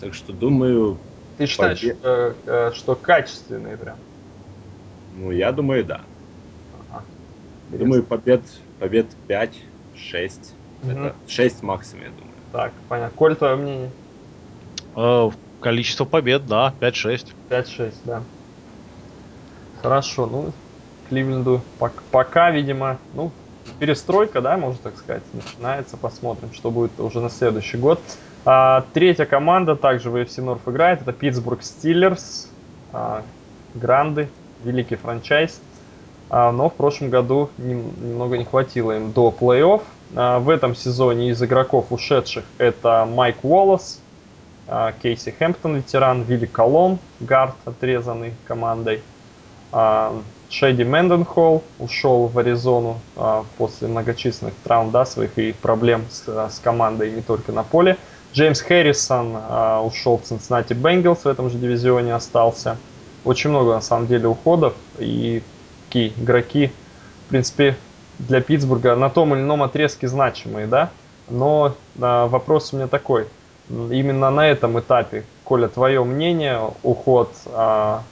Так 0.00 0.14
что 0.14 0.32
думаю... 0.32 0.98
Ты 1.36 1.46
считаешь, 1.46 1.80
побед... 1.80 1.98
что, 1.98 2.72
что 2.74 2.94
качественные 2.94 3.76
прям? 3.76 3.96
Ну, 5.18 5.30
я 5.30 5.52
думаю, 5.52 5.84
да. 5.84 6.00
Ага. 6.90 7.04
Думаю, 7.70 8.04
побед, 8.04 8.42
побед 8.78 9.06
5-6. 9.28 9.50
Угу. 10.82 10.90
Это 10.90 11.14
6 11.28 11.62
максимум, 11.62 12.04
я 12.04 12.10
думаю. 12.10 12.34
Так, 12.52 12.72
понятно. 12.88 13.16
Коль, 13.16 13.36
твое 13.36 13.56
мнение? 13.56 13.90
Э, 14.96 15.30
количество 15.60 16.04
побед, 16.04 16.46
да, 16.46 16.74
5-6. 16.80 17.28
5-6, 17.50 17.94
да. 18.04 18.22
Хорошо, 19.82 20.26
ну, 20.26 20.52
Кливленду 21.08 21.60
пока, 22.10 22.50
видимо, 22.50 22.98
ну, 23.14 23.30
перестройка, 23.78 24.40
да, 24.40 24.56
можно 24.56 24.78
так 24.82 24.96
сказать, 24.96 25.22
начинается. 25.32 25.96
Посмотрим, 25.96 26.52
что 26.52 26.70
будет 26.70 26.98
уже 26.98 27.20
на 27.20 27.30
следующий 27.30 27.76
год. 27.76 28.00
А, 28.44 28.84
третья 28.92 29.24
команда 29.24 29.76
также 29.76 30.10
в 30.10 30.16
AFC 30.16 30.44
North 30.44 30.70
играет. 30.70 31.02
Это 31.02 31.12
Питтсбург 31.12 31.62
Стиллерс. 31.62 32.50
А, 32.92 33.22
Гранды, 33.74 34.28
великий 34.62 34.96
франчайз. 34.96 35.60
А, 36.30 36.52
но 36.52 36.68
в 36.68 36.74
прошлом 36.74 37.10
году 37.10 37.50
нем, 37.58 37.84
немного 38.00 38.38
не 38.38 38.44
хватило 38.44 38.96
им 38.96 39.12
до 39.12 39.34
плей-офф. 39.38 39.82
А, 40.14 40.38
в 40.38 40.48
этом 40.48 40.74
сезоне 40.74 41.30
из 41.30 41.42
игроков 41.42 41.86
ушедших 41.90 42.44
это 42.58 43.06
Майк 43.10 43.44
Уоллес, 43.44 44.00
Кейси 45.02 45.30
Хэмптон, 45.30 45.76
ветеран, 45.76 46.22
Вилли 46.22 46.46
Колон, 46.46 46.98
гард, 47.20 47.54
отрезанный 47.64 48.32
командой. 48.46 49.02
А, 49.72 50.14
Шеди 50.48 50.84
Мэнденхолл 50.84 51.62
ушел 51.78 52.28
в 52.28 52.38
Аризону 52.38 53.00
а, 53.16 53.44
после 53.58 53.88
многочисленных 53.88 54.54
травм 54.64 54.90
да, 54.90 55.04
своих 55.04 55.36
и 55.38 55.52
проблем 55.52 56.04
с, 56.10 56.26
с 56.26 56.60
командой 56.60 57.10
не 57.10 57.20
только 57.20 57.52
на 57.52 57.62
поле. 57.62 57.98
Джеймс 58.32 58.62
Хэррисон 58.62 59.36
ушел 59.84 60.18
в 60.18 60.22
Cincinnati 60.22 60.70
Bengals, 60.70 61.20
в 61.22 61.26
этом 61.26 61.50
же 61.50 61.58
дивизионе 61.58 62.14
остался. 62.14 62.78
Очень 63.24 63.50
много 63.50 63.74
на 63.74 63.80
самом 63.80 64.08
деле 64.08 64.26
уходов 64.26 64.74
и 64.98 65.40
такие 65.86 66.08
игроки, 66.08 66.72
в 67.26 67.28
принципе, 67.28 67.76
для 68.18 68.40
Питтсбурга 68.40 68.96
на 68.96 69.08
том 69.08 69.34
или 69.34 69.42
ином 69.42 69.62
отрезке 69.62 70.08
значимые, 70.08 70.66
да. 70.66 70.90
Но 71.28 71.76
вопрос 71.94 72.72
у 72.72 72.76
меня 72.76 72.88
такой– 72.88 73.28
именно 73.68 74.30
на 74.30 74.46
этом 74.46 74.78
этапе, 74.78 75.24
Коля, 75.44 75.68
твое 75.68 76.04
мнение, 76.04 76.70
уход 76.82 77.32
а, 77.46 78.02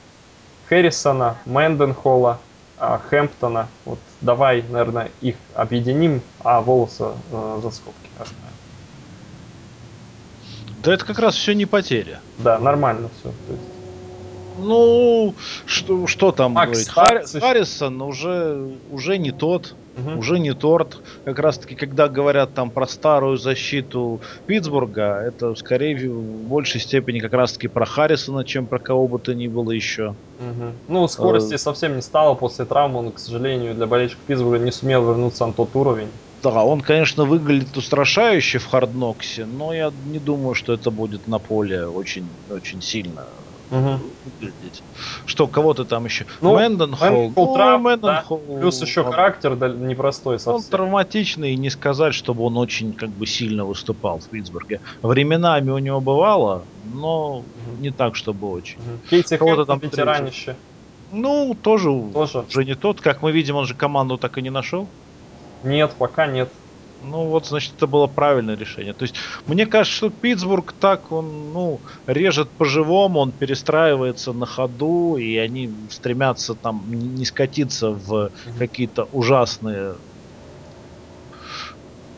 Хэррисона, 0.69 1.37
Мэнденхолла, 1.47 2.39
а, 2.79 2.99
Хэмптона, 2.99 3.69
вот 3.85 3.99
давай, 4.21 4.65
наверное, 4.69 5.11
их 5.21 5.37
объединим, 5.55 6.21
а 6.43 6.61
волосы 6.61 7.09
а, 7.33 7.61
за 7.63 7.71
скобки 7.71 8.11
оставим. 8.19 8.43
Да 10.83 10.95
это 10.95 11.05
как 11.05 11.19
раз 11.19 11.37
все 11.37 11.55
не 11.55 11.67
потеря. 11.67 12.21
Да, 12.39 12.59
нормально 12.59 13.09
все. 13.21 13.31
То 13.47 13.53
есть... 13.53 13.65
Ну, 14.59 15.35
что, 15.65 16.07
что 16.07 16.33
там 16.33 16.53
Макс, 16.53 16.71
говорить? 16.71 16.89
Хар... 16.89 17.41
Харрисон 17.41 18.03
уже, 18.03 18.77
уже 18.91 19.17
не 19.17 19.31
тот 19.31 19.75
угу. 19.97 20.19
уже 20.19 20.39
не 20.39 20.55
торт. 20.55 20.99
Как 21.25 21.39
раз 21.39 21.59
таки, 21.59 21.75
когда 21.75 22.09
говорят 22.09 22.55
там 22.55 22.71
про 22.71 22.87
старую 22.87 23.37
защиту 23.37 24.21
Питтсбурга, 24.47 25.23
это 25.27 25.55
скорее 25.55 26.09
в 26.09 26.49
большей 26.49 26.81
степени 26.81 27.21
как 27.21 27.33
раз 27.33 27.53
таки 27.53 27.69
про 27.69 27.85
Харрисона, 27.85 28.45
чем 28.45 28.67
про 28.67 28.79
кого 28.79 29.09
бы 29.09 29.19
то 29.19 29.35
ни 29.35 29.49
было 29.49 29.71
еще. 29.71 30.15
Угу. 30.41 30.73
Ну, 30.89 31.09
скорости 31.09 31.55
а... 31.55 31.59
совсем 31.59 31.97
не 31.97 32.03
стало 32.03 32.35
после 32.35 32.65
травмы, 32.65 33.01
он, 33.01 33.13
к 33.13 33.19
сожалению, 33.19 33.75
для 33.75 33.87
болельщиков 33.87 34.25
Питтсбурга 34.27 34.65
не 34.65 34.73
сумел 34.73 35.07
вернуться 35.07 35.47
на 35.47 35.53
тот 35.53 35.75
уровень. 35.75 36.09
Да, 36.43 36.65
он, 36.65 36.81
конечно, 36.81 37.25
выглядит 37.25 37.77
устрашающе 37.77 38.59
в 38.59 38.67
Хардноксе, 38.67 39.47
но 39.47 39.73
я 39.73 39.93
не 40.07 40.19
думаю, 40.19 40.55
что 40.55 40.73
это 40.73 40.91
будет 40.91 41.29
на 41.29 41.39
поле 41.39 41.87
очень, 41.87 42.27
очень 42.51 42.83
сильно 42.83 43.25
Выглядеть. 43.73 44.83
Что, 45.25 45.47
кого 45.47 45.73
ты 45.73 45.85
там 45.85 46.05
еще? 46.05 46.27
Ну, 46.43 46.55
Мэнденхолл. 46.55 47.33
Да. 47.57 47.79
Мэнденхолл, 47.79 48.39
Плюс 48.61 48.83
еще 48.83 49.01
он- 49.01 49.11
характер 49.13 49.57
да, 49.57 49.69
непростой 49.69 50.35
Он 50.35 50.39
совсем. 50.41 50.71
травматичный, 50.71 51.53
и 51.53 51.57
не 51.57 51.71
сказать, 51.71 52.13
чтобы 52.15 52.43
он 52.45 52.59
очень 52.59 52.93
как 52.93 53.09
бы 53.09 53.27
сильно 53.27 53.65
выступал 53.65 54.19
в 54.19 54.27
Питтсбурге. 54.29 54.81
Временами 55.03 55.71
у 55.71 55.79
него 55.79 56.01
бывало, 56.01 56.65
но 56.93 57.43
не 57.81 57.91
так, 57.91 58.15
чтобы 58.15 58.51
очень. 58.51 58.79
Мгм. 58.79 58.99
Кейти 59.09 59.37
Кого-то 59.39 59.65
там 59.65 59.79
ветеранище. 59.79 60.55
Ну, 61.11 61.57
тоже, 61.61 61.91
Тоже. 62.13 62.45
уже 62.49 62.65
не 62.65 62.75
тот. 62.75 63.01
Как 63.01 63.23
мы 63.23 63.33
видим, 63.33 63.57
он 63.57 63.67
же 63.67 63.75
команду 63.75 64.17
так 64.19 64.39
и 64.39 64.43
не 64.43 64.51
нашел. 64.51 64.87
Нет, 65.63 65.93
пока 65.99 66.27
нет. 66.27 66.49
Ну 67.03 67.27
вот, 67.29 67.47
значит, 67.47 67.75
это 67.77 67.87
было 67.87 68.07
правильное 68.07 68.57
решение. 68.57 68.95
То 68.95 69.03
есть, 69.03 69.17
мне 69.47 69.67
кажется, 69.67 69.97
что 69.97 70.11
Питтсбург 70.11 70.73
так, 70.79 71.11
он, 71.11 71.53
ну, 71.53 71.83
режет 72.07 72.57
по-живому, 72.57 73.19
он 73.19 73.33
перестраивается 73.37 74.33
на 74.33 74.47
ходу, 74.47 75.17
и 75.17 75.37
они 75.37 75.89
стремятся 75.91 76.55
там 76.55 76.89
не 76.91 77.25
скатиться 77.25 77.91
в 77.91 78.31
какие-то 78.59 79.05
ужасные 79.05 79.97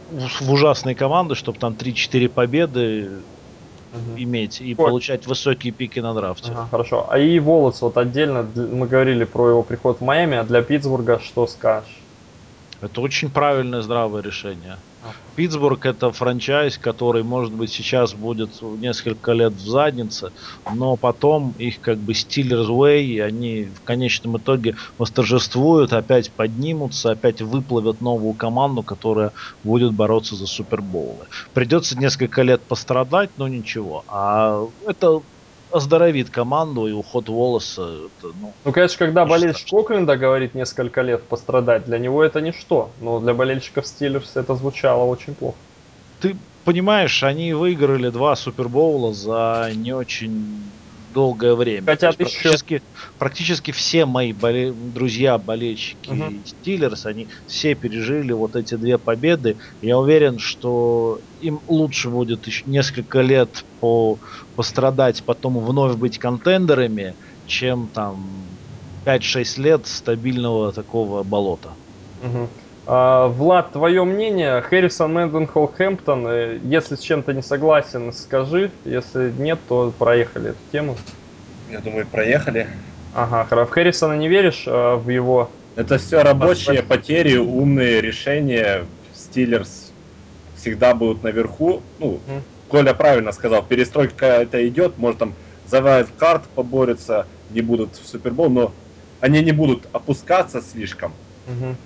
в 0.06 0.52
ужасные 0.52 0.94
команды, 0.94 1.34
чтобы 1.34 1.58
там 1.58 1.76
3-4 1.76 2.28
победы 2.28 3.24
Мгм. 3.90 4.16
иметь 4.16 4.60
и 4.60 4.72
Ой. 4.72 4.76
получать 4.76 5.26
высокие 5.26 5.72
пики 5.72 6.00
на 6.00 6.14
драфте. 6.14 6.50
Ага, 6.50 6.68
хорошо. 6.68 7.10
А 7.10 7.18
и 7.18 7.38
Волос 7.38 7.80
вот 7.80 7.96
отдельно, 7.96 8.42
мы 8.54 8.86
говорили 8.86 9.24
про 9.24 9.50
его 9.50 9.62
приход 9.62 9.98
в 9.98 10.02
Майами, 10.02 10.36
а 10.36 10.44
для 10.44 10.62
Питтсбурга 10.62 11.20
что 11.20 11.46
скажешь? 11.46 12.03
Это 12.84 13.00
очень 13.00 13.30
правильное, 13.30 13.80
здравое 13.80 14.22
решение. 14.22 14.76
А. 15.02 15.12
Питтсбург 15.36 15.86
это 15.86 16.12
франчайз, 16.12 16.78
который, 16.78 17.22
может 17.22 17.52
быть, 17.52 17.72
сейчас 17.72 18.14
будет 18.14 18.50
несколько 18.62 19.32
лет 19.32 19.52
в 19.54 19.66
заднице, 19.68 20.32
но 20.74 20.96
потом 20.96 21.54
их 21.58 21.80
как 21.80 21.98
бы 21.98 22.12
Steelers 22.12 22.68
Way, 22.68 23.02
и 23.02 23.20
они 23.20 23.64
в 23.64 23.82
конечном 23.84 24.36
итоге 24.36 24.76
восторжествуют, 24.98 25.92
опять 25.92 26.30
поднимутся, 26.30 27.12
опять 27.12 27.40
выплавят 27.40 28.00
новую 28.00 28.34
команду, 28.34 28.82
которая 28.82 29.32
будет 29.62 29.92
бороться 29.92 30.36
за 30.36 30.46
Супербоулы. 30.46 31.26
Придется 31.52 31.98
несколько 31.98 32.42
лет 32.42 32.62
пострадать, 32.62 33.30
но 33.36 33.48
ничего. 33.48 34.04
А 34.08 34.60
это 34.86 35.22
оздоровит 35.74 36.30
команду, 36.30 36.86
и 36.86 36.92
уход 36.92 37.28
Волоса, 37.28 37.82
это, 38.06 38.28
ну, 38.34 38.56
Ну, 38.64 38.72
конечно, 38.72 38.98
когда 38.98 39.24
болельщик 39.24 39.72
Окленда 39.72 40.16
говорит 40.16 40.54
несколько 40.54 41.02
лет 41.02 41.28
пострадать, 41.28 41.84
для 41.84 41.98
него 41.98 42.22
это 42.24 42.40
ничто. 42.40 42.94
Но 42.98 43.20
для 43.20 43.32
болельщиков 43.32 43.86
Стиллерс 43.86 44.36
это 44.36 44.54
звучало 44.54 45.04
очень 45.04 45.34
плохо. 45.34 45.56
ты 46.18 46.38
понимаешь, 46.64 47.22
они 47.22 47.52
выиграли 47.52 48.08
два 48.10 48.34
Супербоула 48.36 49.12
за 49.12 49.72
не 49.74 49.92
очень 49.92 50.72
долгое 51.12 51.54
время. 51.54 51.92
Хотят 51.92 52.18
еще. 52.20 52.48
практически, 52.48 52.82
практически 53.18 53.70
все 53.72 54.06
мои 54.06 54.32
боле- 54.32 54.72
друзья, 54.72 55.36
болельщики 55.38 56.08
Мгм. 56.14 56.44
Стиллерс, 56.46 57.04
они 57.06 57.28
все 57.46 57.74
пережили 57.74 58.32
вот 58.32 58.56
эти 58.56 58.76
две 58.76 58.98
победы. 58.98 59.58
Я 59.80 59.98
уверен, 59.98 60.38
что 60.38 61.20
им 61.38 61.60
лучше 61.66 62.08
будет 62.10 62.46
еще 62.46 62.62
несколько 62.64 63.20
лет 63.20 63.64
по, 63.80 64.20
пострадать, 64.56 65.22
потом 65.24 65.58
вновь 65.58 65.96
быть 65.96 66.18
контендерами, 66.18 67.14
чем 67.46 67.88
там 67.92 68.24
5-6 69.04 69.60
лет 69.60 69.86
стабильного 69.86 70.72
такого 70.72 71.22
болота. 71.22 71.70
Мгм. 72.22 72.48
А, 72.86 73.28
Влад, 73.28 73.72
твое 73.72 74.04
мнение? 74.04 74.60
Хэррисон, 74.60 75.12
Мэнденхолл, 75.14 75.68
Хэмптон. 75.68 76.26
э, 76.26 76.58
Если 76.64 76.96
с 76.96 77.00
чем-то 77.00 77.32
не 77.32 77.42
согласен, 77.42 78.12
скажи. 78.12 78.70
Если 78.84 79.32
нет, 79.38 79.58
то 79.68 79.92
проехали 79.98 80.50
эту 80.50 80.58
тему. 80.70 80.96
Я 81.70 81.80
думаю, 81.80 82.06
проехали. 82.06 82.66
Ага, 83.14 83.46
хорошо. 83.48 83.70
В 83.70 83.72
Хэррисона 83.72 84.14
не 84.14 84.28
веришь 84.28 84.64
а, 84.66 84.96
в 84.96 85.08
его... 85.08 85.50
Это 85.76 85.98
все 85.98 86.22
рабочие 86.22 86.82
потери, 86.82 87.36
умные 87.36 88.00
решения. 88.00 88.84
Стиллерс 89.14 89.92
всегда 90.56 90.94
будут 90.94 91.22
наверху. 91.22 91.82
Ну. 91.98 92.20
Коля 92.68 92.94
правильно 92.94 93.32
сказал, 93.32 93.62
перестройка 93.62 94.26
это 94.26 94.66
идет, 94.68 94.96
может 94.98 95.18
там 95.18 95.34
за 95.66 96.06
карт 96.18 96.44
поборются, 96.54 97.26
не 97.50 97.60
будут 97.60 97.94
в 97.94 98.06
Супербол, 98.06 98.50
но 98.50 98.74
они 99.20 99.42
не 99.42 99.52
будут 99.52 99.86
опускаться 99.92 100.60
слишком. 100.60 101.14
Мгм. 101.46 101.76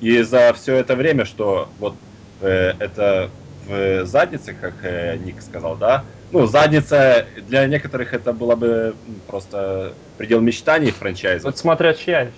И 0.00 0.22
за 0.22 0.52
все 0.54 0.76
это 0.76 0.96
время, 0.96 1.24
что 1.24 1.68
вот 1.78 1.94
э, 2.40 2.72
это 2.78 3.30
в 3.66 4.04
заднице, 4.06 4.54
как 4.54 4.84
э, 4.84 5.16
Ник 5.18 5.42
сказал, 5.42 5.76
да, 5.76 6.06
ну, 6.30 6.46
задница 6.46 7.26
для 7.36 7.66
некоторых 7.66 8.14
это 8.14 8.32
было 8.32 8.54
бы 8.54 8.96
просто 9.26 9.94
предел 10.16 10.40
мечтаний 10.40 10.90
франчайза. 10.90 11.48
Вот 11.48 11.58
смотря 11.58 11.92
чья. 11.92 12.30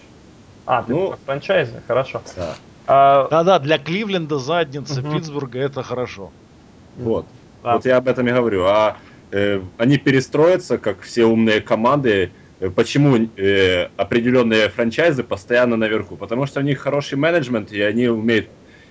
А, 0.65 0.83
ты 0.83 0.93
Ну. 0.93 1.15
франчайзы, 1.25 1.83
хорошо. 1.87 2.23
Да. 2.37 2.57
А, 2.87 3.29
Да-да, 3.29 3.59
для 3.59 3.79
Кливленда 3.79 4.39
задница 4.39 5.01
Мгм. 5.01 5.13
Питтсбурга 5.13 5.59
это 5.59 5.83
хорошо. 5.83 6.33
Вот. 6.97 7.27
Да. 7.63 7.75
Вот 7.75 7.87
я 7.87 7.97
об 7.97 8.09
этом 8.09 8.27
и 8.29 8.33
говорю. 8.33 8.65
А 8.65 8.97
э, 9.31 9.61
они 9.79 9.99
перестроятся, 9.99 10.79
как 10.79 11.01
все 11.03 11.25
умные 11.25 11.61
команды. 11.61 12.31
Э, 12.61 12.71
Почему 12.71 13.17
э, 13.17 13.89
определенные 13.97 14.69
франчайзы 14.69 15.23
постоянно 15.23 15.77
наверху? 15.77 16.17
Потому 16.17 16.47
что 16.47 16.61
у 16.61 16.63
них 16.63 16.79
хороший 16.81 17.19
менеджмент, 17.19 17.73
и 17.73 17.81
они 17.81 18.09
умеют 18.09 18.49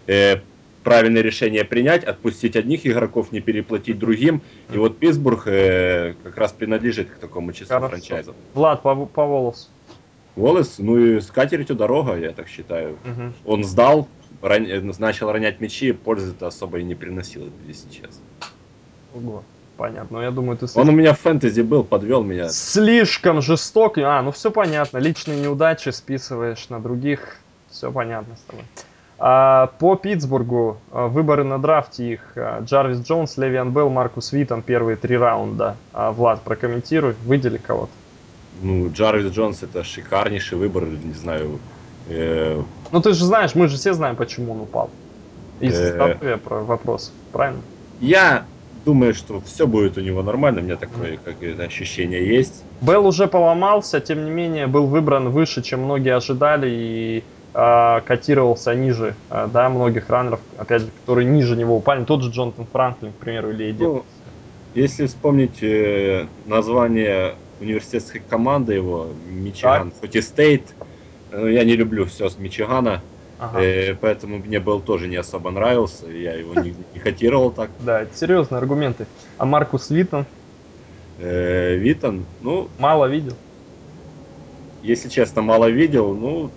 э, 0.08 0.38
правильные 0.84 1.24
решения 1.24 1.64
принять, 1.64 2.04
отпустить 2.04 2.56
одних 2.56 2.86
игроков, 2.88 3.32
не 3.32 3.40
переплатить 3.40 4.00
другим. 4.00 4.42
И 4.74 4.78
вот 4.78 4.98
Питтсбург 4.98 5.44
э, 5.46 6.16
как 6.24 6.38
раз 6.38 6.52
принадлежит 6.54 7.10
к 7.10 7.18
такому 7.18 7.54
числу 7.54 7.68
Хорошо. 7.76 7.90
франчайзов. 7.90 8.36
Влад, 8.54 8.82
по, 8.82 9.06
по 9.06 9.26
волосу. 9.26 9.68
Волос, 10.36 10.76
ну 10.78 10.98
и 10.98 11.20
с 11.20 11.28
катертью 11.28 11.76
дорога, 11.76 12.16
я 12.18 12.32
так 12.32 12.48
считаю. 12.48 12.98
Мгм. 13.04 13.34
Он 13.46 13.64
сдал, 13.64 14.08
ран- 14.42 14.66
э, 14.66 14.82
начал 14.98 15.32
ронять 15.32 15.60
мячи, 15.60 15.92
пользы-то 15.92 16.48
особо 16.48 16.80
и 16.80 16.84
не 16.84 16.96
приносил, 16.96 17.50
если 17.68 17.90
честно. 17.90 18.24
Ого. 19.16 19.44
Понятно. 19.78 20.18
Но 20.18 20.24
я 20.24 20.32
думаю, 20.32 20.58
ты 20.58 20.68
Он 20.76 20.90
у 20.90 20.92
меня 20.92 21.14
в 21.14 21.20
фэнтези 21.20 21.62
был, 21.62 21.84
подвел 21.84 22.24
меня. 22.24 22.50
слишком 22.50 23.42
жесток. 23.42 23.98
А, 23.98 24.22
ну 24.22 24.32
все 24.32 24.52
понятно. 24.52 24.98
Личные 25.00 25.40
неудачи 25.42 25.90
списываешь 25.90 26.70
на 26.70 26.80
других. 26.80 27.38
Все 27.70 27.92
понятно 27.92 28.36
с 28.36 28.42
тобой. 28.42 28.66
А, 29.18 29.68
по 29.80 29.96
Питтсбургу 29.96 30.78
а, 30.92 31.08
выборы 31.08 31.44
на 31.44 31.58
драфте 31.60 32.14
их 32.14 32.22
а, 32.36 32.62
Джарвис 32.62 33.00
Джонс, 33.02 33.38
Левиан 33.38 33.72
Белл, 33.72 33.90
Маркус 33.90 34.32
Витон 34.34 34.62
первые 34.62 34.98
три 34.98 35.18
раунда. 35.18 35.76
А, 35.94 36.12
Влад, 36.12 36.42
прокомментируй, 36.42 37.16
выдели 37.26 37.58
кого-то. 37.58 37.92
Ну, 38.62 38.92
Джарвис 38.92 39.32
Джонс 39.32 39.64
это 39.64 39.84
шикарнейший 39.84 40.58
выбор, 40.58 40.86
не 40.86 41.14
знаю. 41.14 41.60
э, 42.10 42.62
Ну 42.92 43.02
ты 43.02 43.14
же 43.14 43.26
знаешь, 43.26 43.56
мы 43.56 43.68
же 43.68 43.78
все 43.78 43.94
знаем, 43.94 44.16
почему 44.16 44.52
он 44.54 44.62
упал. 44.62 44.90
Из 45.60 45.74
Э. 45.80 46.38
про 46.38 46.60
вопрос, 46.62 47.12
правильно? 47.32 47.62
я 48.00 48.46
думаю, 48.86 49.14
что 49.14 49.42
все 49.42 49.68
будет 49.68 49.98
у 49.98 50.02
него 50.02 50.24
нормально, 50.24 50.62
у 50.62 50.64
меня 50.64 50.76
такое 50.76 51.18
как 51.24 51.42
это 51.42 51.64
ощущение 51.64 52.26
есть. 52.26 52.64
Белл 52.82 53.06
уже 53.08 53.28
поломался, 53.28 54.00
тем 54.00 54.26
не 54.26 54.32
менее 54.32 54.68
был 54.68 54.88
выбран 54.88 55.30
выше, 55.30 55.62
чем 55.62 55.82
многие 55.84 56.16
ожидали 56.16 56.70
и 56.70 57.24
а, 57.54 58.02
котировался 58.02 58.74
ниже, 58.74 59.16
а, 59.30 59.48
да, 59.48 59.70
многих 59.70 60.10
раннеров, 60.10 60.40
опять 60.58 60.84
же, 60.84 60.88
которые 61.02 61.28
ниже 61.28 61.58
него 61.58 61.76
упали. 61.76 62.06
Тот 62.06 62.24
же 62.24 62.32
Джонатан 62.32 62.66
Франклин, 62.66 63.12
к 63.12 63.16
примеру, 63.16 63.52
или 63.52 63.70
Эдди. 63.70 63.84
Ну, 63.84 64.06
если 64.74 65.06
вспомнить 65.06 65.62
э, 65.62 66.28
название 66.46 67.36
университетской 67.60 68.22
команды 68.28 68.74
его, 68.74 69.08
Мичиган, 69.30 69.92
хоть 70.00 70.16
и 70.16 70.22
Стейт, 70.22 70.74
э, 71.32 71.50
я 71.52 71.66
не 71.66 71.76
люблю 71.76 72.06
все 72.06 72.30
с 72.30 72.38
Мичигана, 72.38 73.02
Ага. 73.42 73.60
э, 73.60 73.96
поэтому 73.96 74.38
мне 74.38 74.60
Белл 74.60 74.82
тоже 74.82 75.08
не 75.08 75.16
особо 75.16 75.50
нравился, 75.50 76.06
я 76.08 76.34
его 76.36 76.54
не, 76.62 76.76
не 76.94 77.00
котировал 77.00 77.52
так. 77.52 77.72
Да, 77.80 78.04
это 78.04 78.16
серьезные 78.16 78.60
аргументы. 78.60 79.08
А 79.38 79.46
Маркус 79.46 79.90
Уиттон 79.90 80.26
Э, 81.22 81.76
Уитон, 81.76 82.26
ну, 82.42 82.68
мало 82.80 83.06
видел. 83.06 83.36
если 84.82 85.08
честно, 85.10 85.44
мало 85.44 85.70
видел, 85.70 86.16
ну, 86.16 86.50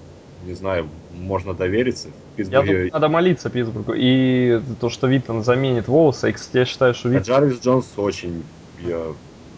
не 0.47 0.55
знаю, 0.55 0.89
можно 1.13 1.53
довериться. 1.53 2.09
В 2.37 2.41
Я 2.41 2.63
думаю, 2.63 2.91
надо 2.93 3.09
молиться 3.09 3.51
Питтсбургу. 3.51 3.93
И 3.95 4.61
то, 4.81 4.89
что 4.89 5.07
Уиттон 5.07 5.45
заменит 5.45 5.87
Уоллеса. 5.89 6.31
И, 6.31 6.33
кстати, 6.33 6.59
я 6.59 6.65
считаю, 6.65 6.95
что 6.95 7.09
А 7.09 7.13
Уиттон... 7.13 7.27
Джарвис 7.27 7.61
Джонс 7.61 7.93
очень... 7.97 8.43
Я, 8.81 9.01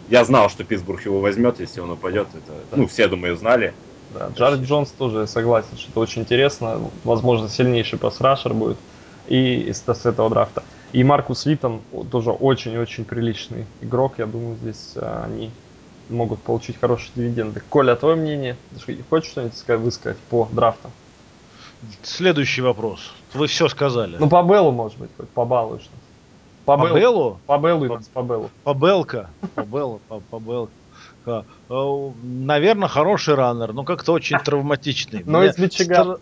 я 0.09 0.25
знал, 0.25 0.49
что 0.49 0.63
Питтсбург 0.63 1.03
его 1.05 1.21
возьмет, 1.21 1.59
если 1.59 1.79
он 1.79 1.91
упадет. 1.91 2.27
Это, 2.33 2.53
ну, 2.75 2.87
все, 2.87 3.07
думаю, 3.07 3.35
знали. 3.37 3.73
Да, 4.17 4.29
Джарвис 4.35 4.61
Джонс 4.61 4.89
тоже 4.91 5.27
согласен, 5.27 5.77
что 5.77 5.89
это 5.91 5.99
очень 5.99 6.21
интересно. 6.23 6.79
Возможно, 7.03 7.49
сильнейший 7.49 7.99
pass 7.99 8.21
rusher 8.21 8.53
будет 8.53 8.77
и 9.27 9.61
из 9.61 9.83
с 9.85 10.05
этого 10.05 10.29
драфта. 10.29 10.63
И 10.93 11.03
Маркус 11.03 11.45
Уиттон 11.45 11.81
тоже 12.11 12.31
очень-очень 12.31 13.05
приличный 13.05 13.65
игрок. 13.81 14.13
Я 14.17 14.25
думаю, 14.25 14.55
здесь 14.55 14.93
а, 14.95 15.25
они 15.25 15.51
могут 16.09 16.41
получить 16.41 16.79
хорошие 16.79 17.11
дивиденды. 17.15 17.61
Коля, 17.69 17.95
твое 17.95 18.15
мнение? 18.15 18.55
Ты 18.85 18.97
хочешь 19.09 19.31
что-нибудь 19.31 19.57
сказать, 19.57 19.81
высказать 19.81 20.17
по 20.29 20.47
драфтам? 20.51 20.91
Следующий 22.03 22.61
вопрос. 22.61 23.13
Вы 23.33 23.47
все 23.47 23.67
сказали. 23.67 24.15
Ну, 24.17 24.29
по 24.29 24.41
Беллу, 24.43 24.71
может 24.71 24.97
быть, 24.97 25.09
хоть 25.17 25.29
побалуешь. 25.29 25.87
По, 26.65 26.77
по 26.77 26.85
Беллу. 26.85 26.95
Беллу? 26.97 27.39
По 27.45 27.57
Беллу 27.57 27.85
и 27.85 27.87
По- 27.89 27.95
нас 27.95 28.07
по 28.07 28.23
Беллу. 28.23 28.49
По 28.63 28.73
Белка. 28.73 29.29
По 29.55 29.61
Беллу, 29.61 30.01
по, 30.07 30.19
по 30.19 30.39
Белку. 30.39 30.71
Э, 31.27 32.11
Наверное, 32.23 32.87
хороший 32.87 33.35
раннер, 33.35 33.73
но 33.73 33.83
как-то 33.83 34.13
очень 34.13 34.37
травматичный. 34.39 35.23
Но 35.25 35.43
из 35.43 35.57
Мичигана. 35.57 36.17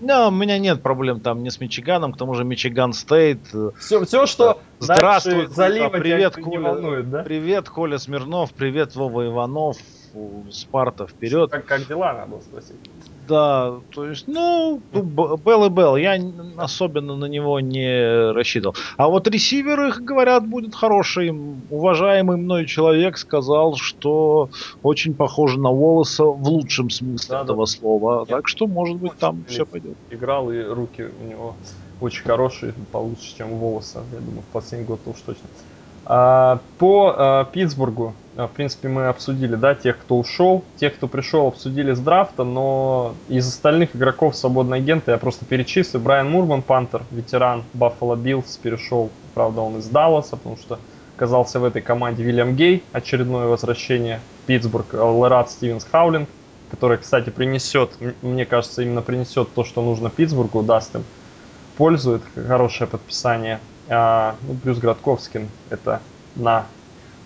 Да, 0.00 0.28
у 0.28 0.30
меня 0.30 0.58
нет 0.58 0.82
проблем 0.82 1.20
там 1.20 1.42
ни 1.42 1.48
с 1.48 1.58
Мичиганом, 1.58 2.12
к 2.12 2.18
тому 2.18 2.34
же 2.34 2.44
Мичиган 2.44 2.92
Стейт. 2.92 3.40
э, 3.54 3.70
Все, 3.78 4.04
все, 4.04 4.26
что 4.26 4.60
Здравствуй, 4.78 5.46
залива, 5.46 5.88
привет, 5.88 6.36
не 6.36 6.42
Коля. 6.42 6.60
волнует, 6.60 7.10
да? 7.10 7.22
Привет, 7.22 7.70
Коля 7.70 7.96
Смирнов, 7.96 8.52
привет, 8.52 8.94
Вова 8.94 9.26
Иванов, 9.26 9.78
Спарта 10.50 11.06
вперед. 11.06 11.50
Как, 11.50 11.64
как 11.64 11.86
дела, 11.86 12.12
надо 12.12 12.42
спросить. 12.42 12.76
Да, 13.28 13.74
то 13.94 14.06
есть, 14.06 14.26
ну, 14.28 14.80
Белл 14.92 15.66
и 15.66 15.68
Белл, 15.68 15.96
я 15.96 16.18
особенно 16.56 17.16
на 17.16 17.26
него 17.26 17.60
не 17.60 18.32
рассчитывал. 18.32 18.74
А 18.96 19.08
вот 19.08 19.26
ресивер, 19.28 19.86
их 19.86 20.00
говорят, 20.02 20.46
будет 20.46 20.74
хороший. 20.74 21.30
Уважаемый 21.70 22.36
мной 22.36 22.66
человек 22.66 23.18
сказал, 23.18 23.76
что 23.76 24.50
очень 24.82 25.14
похоже 25.14 25.58
на 25.58 25.70
Уоллеса 25.70 26.24
в 26.24 26.48
лучшем 26.48 26.90
смысле 26.90 27.28
Да, 27.30 27.38
да. 27.38 27.44
этого 27.44 27.66
слова. 27.66 28.20
Нет, 28.20 28.28
Так 28.28 28.48
что, 28.48 28.66
может 28.66 28.96
быть, 28.96 29.12
там 29.18 29.44
все 29.48 29.66
пойдет. 29.66 29.96
Играл, 30.10 30.50
и 30.50 30.62
руки 30.62 31.06
у 31.20 31.24
него 31.28 31.56
очень 32.00 32.22
хорошие, 32.22 32.74
получше, 32.92 33.36
чем 33.36 33.52
у 33.52 33.56
Уоллеса, 33.56 34.02
я 34.12 34.18
думаю, 34.20 34.42
в 34.42 34.52
последний 34.52 34.86
год 34.86 35.00
уж 35.06 35.16
точно. 35.24 35.48
А, 36.04 36.60
по 36.78 37.14
а, 37.16 37.44
Питтсбургу, 37.44 38.14
в 38.36 38.48
принципе, 38.48 38.88
мы 38.88 39.06
обсудили, 39.06 39.54
да, 39.54 39.74
тех, 39.74 39.98
кто 39.98 40.18
ушел, 40.18 40.62
тех, 40.76 40.94
кто 40.94 41.08
пришел, 41.08 41.46
обсудили 41.46 41.92
с 41.92 41.98
драфта, 41.98 42.44
но 42.44 43.14
из 43.28 43.48
остальных 43.48 43.96
игроков 43.96 44.36
свободного 44.36 44.76
агента 44.76 45.12
я 45.12 45.18
просто 45.18 45.46
перечислю. 45.46 46.00
Брайан 46.00 46.30
Мурман, 46.30 46.60
punter, 46.60 47.02
ветеран 47.10 47.64
Баффало 47.72 48.14
Биллс, 48.14 48.58
перешел, 48.58 49.10
правда, 49.34 49.62
он 49.62 49.78
из 49.78 49.88
Далласа, 49.88 50.36
потому 50.36 50.58
что 50.58 50.78
оказался 51.16 51.60
в 51.60 51.64
этой 51.64 51.80
команде 51.80 52.22
Вильям 52.22 52.56
Гей, 52.56 52.84
очередное 52.92 53.46
возвращение 53.46 54.20
Питтсбург, 54.46 54.92
Лерат 54.92 55.50
Стивенс 55.50 55.86
Хаулинг, 55.90 56.28
который, 56.70 56.98
кстати, 56.98 57.30
принесет, 57.30 57.92
мне 58.20 58.44
кажется, 58.44 58.82
именно 58.82 59.00
принесет 59.00 59.54
то, 59.54 59.64
что 59.64 59.80
нужно 59.82 60.10
Питтсбургу, 60.10 60.62
даст 60.62 60.94
им 60.94 61.04
пользу, 61.78 62.16
это 62.16 62.48
хорошее 62.48 62.88
подписание. 62.88 63.60
А, 63.88 64.34
ну, 64.42 64.54
плюс 64.54 64.78
Градковскин 64.78 65.48
это 65.70 66.00
на 66.34 66.66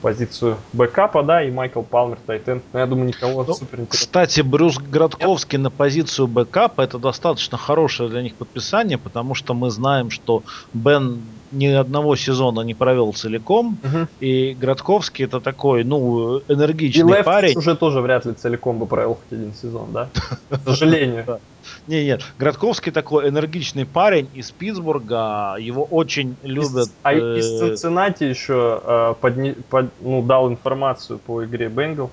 позицию 0.01 0.57
бэкапа, 0.73 1.23
да, 1.23 1.43
и 1.43 1.51
Майкл 1.51 1.83
Палмер, 1.83 2.19
Тайтен. 2.27 2.63
Но 2.73 2.79
я 2.79 2.87
думаю, 2.87 3.09
никого 3.09 3.45
Ну, 3.45 3.55
супер. 3.55 3.87
Кстати, 3.89 4.41
Брюс 4.41 4.79
Градковский 4.79 5.59
на 5.59 5.71
позицию 5.71 6.27
бэкапа 6.27 6.83
это 6.83 6.99
достаточно 6.99 7.59
хорошее 7.59 8.09
для 8.09 8.23
них 8.23 8.37
подписание, 8.37 8.99
потому 8.99 9.35
что 9.35 9.55
мы 9.55 9.71
знаем, 9.71 10.11
что 10.11 10.43
Бен 10.73 11.23
ни 11.53 11.67
одного 11.67 12.17
сезона 12.17 12.61
не 12.61 12.75
провел 12.75 13.13
целиком, 13.13 13.79
и 14.21 14.55
Градковский 14.55 15.25
это 15.25 15.41
такой, 15.41 15.85
ну, 15.85 16.39
И 16.39 16.53
энергичный 16.53 17.09
Лефтис 17.09 17.25
парень. 17.25 17.59
уже 17.59 17.75
тоже 17.77 18.01
вряд 18.01 18.25
ли 18.27 18.33
целиком 18.35 18.79
бы 18.79 18.87
провел 18.87 19.15
хоть 19.15 19.39
один 19.39 19.53
сезон, 19.55 19.93
да? 19.93 20.09
К 20.51 20.59
сожалению. 20.65 21.41
Не, 21.87 22.05
нет, 22.05 22.23
Градковский 22.39 22.93
такой 22.93 23.29
энергичный 23.29 23.85
парень 23.85 24.29
из 24.35 24.51
Питтсбурга, 24.51 25.57
его 25.59 25.85
очень 25.85 26.37
любят. 26.43 26.87
Из- 26.89 26.93
а 27.03 27.13
из 27.15 27.47
э, 27.47 27.59
Цинциннати 27.59 28.25
еще 28.25 28.81
э, 28.85 29.15
подни- 29.21 29.57
под- 29.71 29.91
ну, 30.01 30.23
дал 30.23 30.49
информацию 30.49 31.19
по 31.19 31.45
игре 31.45 31.69
Бенгалс. 31.69 32.11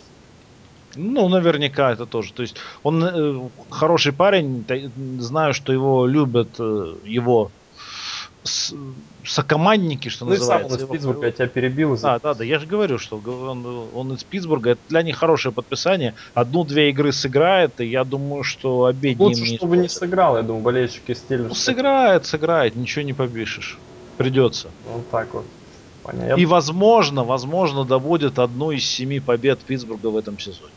Ну, 0.96 1.30
наверняка 1.30 1.92
это 1.92 2.06
тоже. 2.08 2.34
То 2.34 2.42
есть 2.42 2.56
он 2.84 3.04
э, 3.04 3.40
хороший 3.70 4.14
парень, 4.14 4.66
знаю, 5.20 5.54
что 5.54 5.72
его 5.72 6.08
любят 6.08 6.50
э, 6.60 6.96
его 7.06 7.52
с- 8.44 8.74
сокомандники, 9.28 10.10
что 10.10 10.26
Ну 10.26 10.34
и 10.34 10.38
сам 10.38 10.58
он 10.58 10.62
называется. 10.64 10.86
из 10.86 10.92
Питтсбурга, 10.92 11.26
я 11.28 11.32
тебя 11.32 11.48
перебил. 11.48 11.94
из-за- 11.94 12.14
А, 12.16 12.20
да, 12.20 12.34
да, 12.34 12.44
я 12.44 12.60
же 12.60 12.66
говорю, 12.68 12.98
что 12.98 13.18
он, 13.26 13.88
он 13.94 14.14
из 14.14 14.24
Питтсбурга. 14.24 14.72
Это 14.72 14.82
для 14.90 15.02
них 15.04 15.18
хорошее 15.18 15.54
подписание. 15.54 16.14
Одну-две 16.34 16.90
игры 16.90 17.12
сыграет, 17.12 17.80
и 17.82 17.86
я 17.86 18.04
думаю, 18.04 18.44
что 18.44 18.86
обедни 18.86 19.24
им 19.24 19.30
Лучше, 19.30 19.42
не 19.52 19.58
чтобы 19.58 19.78
не 19.78 19.90
сыграл, 19.90 20.38
я 20.38 20.44
думаю, 20.44 20.64
болельщики 20.64 21.14
Стиллерс. 21.14 21.50
Ну, 21.50 21.56
сыграет, 21.56 22.26
сыграет, 22.26 22.76
ничего 22.76 23.04
не 23.04 23.14
побишешь. 23.14 23.78
Придется. 24.18 24.70
Вот 24.92 25.10
так 25.10 25.34
вот. 25.34 25.46
Понятно. 26.04 26.40
И 26.42 26.46
возможно, 26.46 27.24
возможно, 27.24 27.84
доводит 27.84 28.40
одну 28.40 28.72
из 28.72 28.86
семи 28.86 29.20
побед 29.20 29.60
Питтсбурга 29.60 30.08
в 30.08 30.18
этом 30.18 30.40
сезоне. 30.40 30.72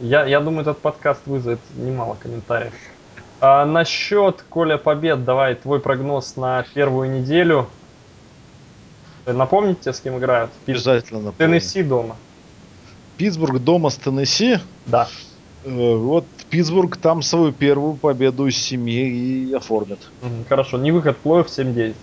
Я, 0.00 0.26
я 0.26 0.40
думаю, 0.40 0.62
этот 0.62 0.78
подкаст 0.80 1.20
вызовет 1.26 1.60
немало 1.76 2.16
комментариев. 2.20 2.72
А, 3.44 3.64
насчет, 3.66 4.44
Коля, 4.48 4.78
побед, 4.78 5.24
давай 5.24 5.56
твой 5.56 5.80
прогноз 5.80 6.36
на 6.36 6.64
первую 6.74 7.10
неделю. 7.10 7.66
Напомните, 9.26 9.92
с 9.92 9.98
кем 9.98 10.16
играют? 10.18 10.52
Обязательно 10.64 11.18
напомню. 11.20 11.38
Теннесси 11.38 11.82
дома. 11.82 12.14
Питтсбург 13.16 13.58
дома 13.58 13.90
с 13.90 13.96
Теннесси. 13.96 14.58
Да. 14.86 15.08
Э, 15.64 15.96
Вот 15.96 16.24
Питтсбург 16.50 16.96
там 16.96 17.20
свою 17.22 17.50
первую 17.50 17.94
победу 17.94 18.46
из 18.46 18.56
семи 18.56 19.08
и 19.08 19.52
оформит. 19.54 19.98
Хорошо, 20.48 20.78
не 20.78 20.92
выход 20.92 21.16
в 21.20 21.26
плей-офф 21.26 21.46
7-9. 21.48 21.94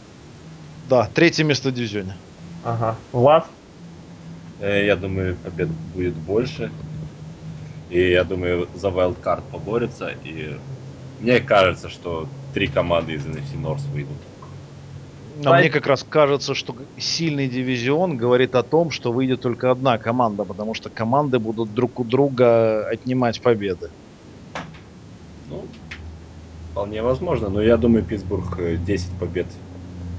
Да, 0.89 1.09
третье 1.13 1.45
место 1.45 1.69
в 1.69 1.73
дивизионе. 1.73 2.17
Ага. 2.65 2.97
Влад? 3.13 3.47
Э, 4.59 4.85
Я 4.85 4.97
думаю, 4.97 5.37
побед 5.37 5.69
будет 5.95 6.15
больше. 6.15 6.69
И 7.89 8.09
я 8.11 8.25
думаю, 8.25 8.67
за 8.75 8.89
wildcard 8.89 9.43
поборется. 9.51 10.09
И 10.25 10.57
мне 11.19 11.39
кажется, 11.41 11.89
что 11.89 12.29
три 12.53 12.67
команды 12.67 13.13
из 13.13 13.25
NFC 13.25 13.55
North 13.61 13.91
выйдут. 13.91 14.17
А 15.45 15.53
мне 15.53 15.69
как 15.69 15.85
раз 15.87 16.03
кажется, 16.03 16.53
что 16.55 16.75
сильный 16.97 17.47
дивизион 17.47 18.17
говорит 18.17 18.55
о 18.55 18.63
том, 18.63 18.89
что 18.89 19.11
выйдет 19.11 19.41
только 19.41 19.71
одна 19.71 19.97
команда, 19.97 20.43
потому 20.43 20.73
что 20.73 20.89
команды 20.89 21.39
будут 21.39 21.73
друг 21.73 21.99
у 21.99 22.03
друга 22.03 22.87
отнимать 22.89 23.41
победы. 23.41 23.89
Ну, 25.47 25.69
вполне 26.71 27.01
возможно. 27.01 27.49
Но 27.49 27.61
я 27.61 27.77
думаю, 27.77 28.03
Питтсбург 28.05 28.59
э, 28.59 28.77
10 28.77 29.17
побед. 29.17 29.57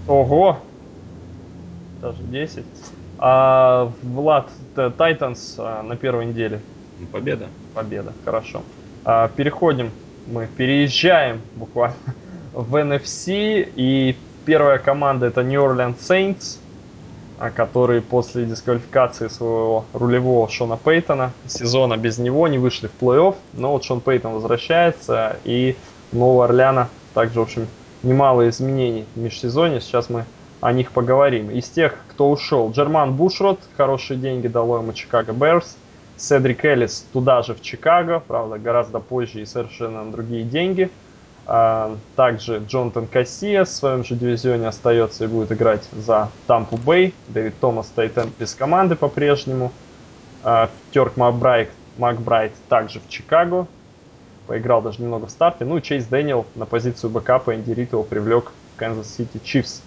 Ого! 0.06 0.58
Даже 2.00 2.22
10. 2.22 2.66
А, 3.18 3.92
Влад, 4.00 4.52
Т- 4.74 4.90
Тайтанс 4.90 5.58
а, 5.58 5.82
на 5.82 5.96
первой 5.96 6.26
неделе. 6.26 6.62
Победа. 7.10 7.50
Победа, 7.74 8.16
хорошо. 8.24 8.64
А, 9.04 9.28
переходим, 9.28 9.92
мы 10.30 10.46
переезжаем 10.46 11.40
буквально 11.56 11.96
в 12.52 12.74
NFC, 12.76 13.70
и 13.76 14.16
первая 14.44 14.78
команда 14.78 15.26
это 15.26 15.42
New 15.42 15.60
Orleans 15.60 15.98
Saints, 15.98 16.58
а, 17.38 17.50
которые 17.50 18.00
после 18.00 18.44
дисквалификации 18.44 19.28
своего 19.28 19.84
рулевого 19.92 20.48
Шона 20.48 20.76
Пейтона 20.76 21.32
сезона 21.46 21.96
без 21.96 22.18
него 22.18 22.46
не 22.48 22.58
вышли 22.58 22.88
в 22.88 23.02
плей-офф, 23.02 23.34
но 23.54 23.72
вот 23.72 23.84
Шон 23.84 24.00
Пейтон 24.00 24.34
возвращается, 24.34 25.36
и 25.44 25.76
Нового 26.12 26.44
Орлеана 26.44 26.88
также, 27.14 27.40
в 27.40 27.42
общем, 27.42 27.66
немало 28.02 28.48
изменений 28.48 29.06
в 29.14 29.18
межсезонье, 29.18 29.80
сейчас 29.80 30.10
мы 30.10 30.24
о 30.60 30.72
них 30.72 30.92
поговорим. 30.92 31.50
Из 31.50 31.68
тех, 31.68 31.96
кто 32.08 32.30
ушел, 32.30 32.70
Джерман 32.70 33.14
Бушрот, 33.14 33.60
хорошие 33.76 34.18
деньги 34.18 34.46
дало 34.46 34.78
ему 34.78 34.92
Чикаго 34.92 35.32
Берс, 35.32 35.76
Седрик 36.20 36.64
Эллис 36.66 37.06
туда 37.12 37.42
же 37.42 37.54
в 37.54 37.62
Чикаго, 37.62 38.20
правда, 38.20 38.58
гораздо 38.58 39.00
позже 39.00 39.40
и 39.40 39.46
совершенно 39.46 40.04
на 40.04 40.12
другие 40.12 40.44
деньги. 40.44 40.90
А, 41.46 41.96
Также 42.14 42.62
Джонатан 42.68 43.06
Кассия 43.06 43.64
в 43.64 43.68
своем 43.70 44.04
же 44.04 44.14
дивизионе 44.14 44.68
остается 44.68 45.24
и 45.24 45.28
будет 45.28 45.50
играть 45.50 45.88
за 45.92 46.28
Тампу 46.46 46.76
Бэй. 46.76 47.14
Дэвид 47.28 47.54
Томас 47.58 47.86
Тайтен 47.88 48.30
без 48.38 48.54
команды 48.54 48.96
по-прежнему. 48.96 49.72
А, 50.44 50.68
Терк 50.92 51.16
Макбрайт, 51.16 51.70
Макбрайт 51.96 52.52
также 52.68 53.00
в 53.00 53.08
Чикаго. 53.08 53.66
Поиграл 54.46 54.82
даже 54.82 55.00
немного 55.00 55.26
в 55.26 55.30
старте. 55.30 55.64
Ну 55.64 55.80
Чейз 55.80 56.04
Дэниел 56.04 56.44
на 56.54 56.66
позицию 56.66 57.10
backup 57.10 57.48
а 57.48 57.54
Энди 57.54 57.88
его 57.90 58.02
привлек 58.02 58.52
Канзас 58.76 59.08
Сити 59.16 59.40
Чифс. 59.42 59.80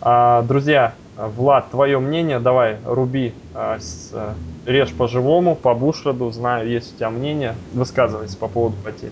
А, 0.00 0.42
Друзья, 0.42 0.94
Влад, 1.18 1.70
твое 1.70 1.98
мнение, 1.98 2.38
давай, 2.38 2.76
руби, 2.86 3.32
а, 3.52 3.78
а, 4.12 4.34
режь 4.66 4.92
по-живому, 4.92 5.56
по 5.56 5.74
Бушроду, 5.74 6.30
знаю, 6.30 6.68
есть 6.68 6.94
у 6.94 6.96
тебя 6.96 7.10
мнение, 7.10 7.56
высказывайся 7.72 8.36
по 8.36 8.46
поводу 8.46 8.76
потерь. 8.84 9.10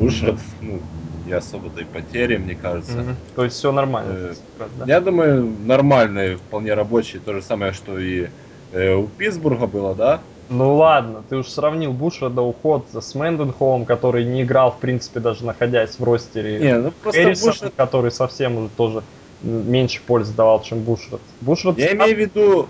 Бушрод, 0.00 0.40
ну, 0.60 0.80
не 1.24 1.32
особо-то 1.32 1.80
и 1.80 1.84
потери, 1.84 2.38
мне 2.38 2.56
кажется. 2.56 2.98
Мгм. 2.98 3.16
То 3.36 3.44
есть 3.44 3.56
все 3.56 3.70
нормально. 3.70 4.12
Э, 4.12 4.34
да? 4.78 4.84
Я 4.86 5.00
думаю, 5.00 5.48
нормальные, 5.64 6.38
вполне 6.38 6.74
рабочие. 6.74 7.22
То 7.24 7.34
же 7.34 7.42
самое, 7.42 7.72
что 7.72 7.98
и 7.98 8.26
э, 8.72 8.94
у 8.94 9.06
Питтсбурга 9.06 9.68
было, 9.68 9.94
да? 9.94 10.20
Ну 10.48 10.74
ладно, 10.74 11.22
ты 11.28 11.36
уж 11.36 11.46
сравнил 11.46 11.92
Бушрада 11.92 12.42
уход 12.42 12.86
с 12.92 13.14
Мэнденхолом, 13.14 13.84
который 13.84 14.24
не 14.24 14.42
играл, 14.42 14.72
в 14.72 14.78
принципе, 14.78 15.20
даже 15.20 15.46
находясь 15.46 15.98
в 15.98 16.04
ростере. 16.04 16.58
Не, 16.58 16.78
ну 16.78 16.90
просто 16.90 17.22
Хэррисон, 17.22 17.50
Бушрот... 17.50 17.72
который 17.76 18.10
совсем 18.10 18.56
уже 18.58 18.68
тоже 18.70 19.02
меньше 19.42 20.00
пользы 20.06 20.34
давал, 20.34 20.62
чем 20.62 20.80
Бушрад. 20.82 21.20
Бушрад 21.40 21.78
Я 21.78 21.92
имею 21.92 22.14
в 22.16 22.18
виду 22.18 22.68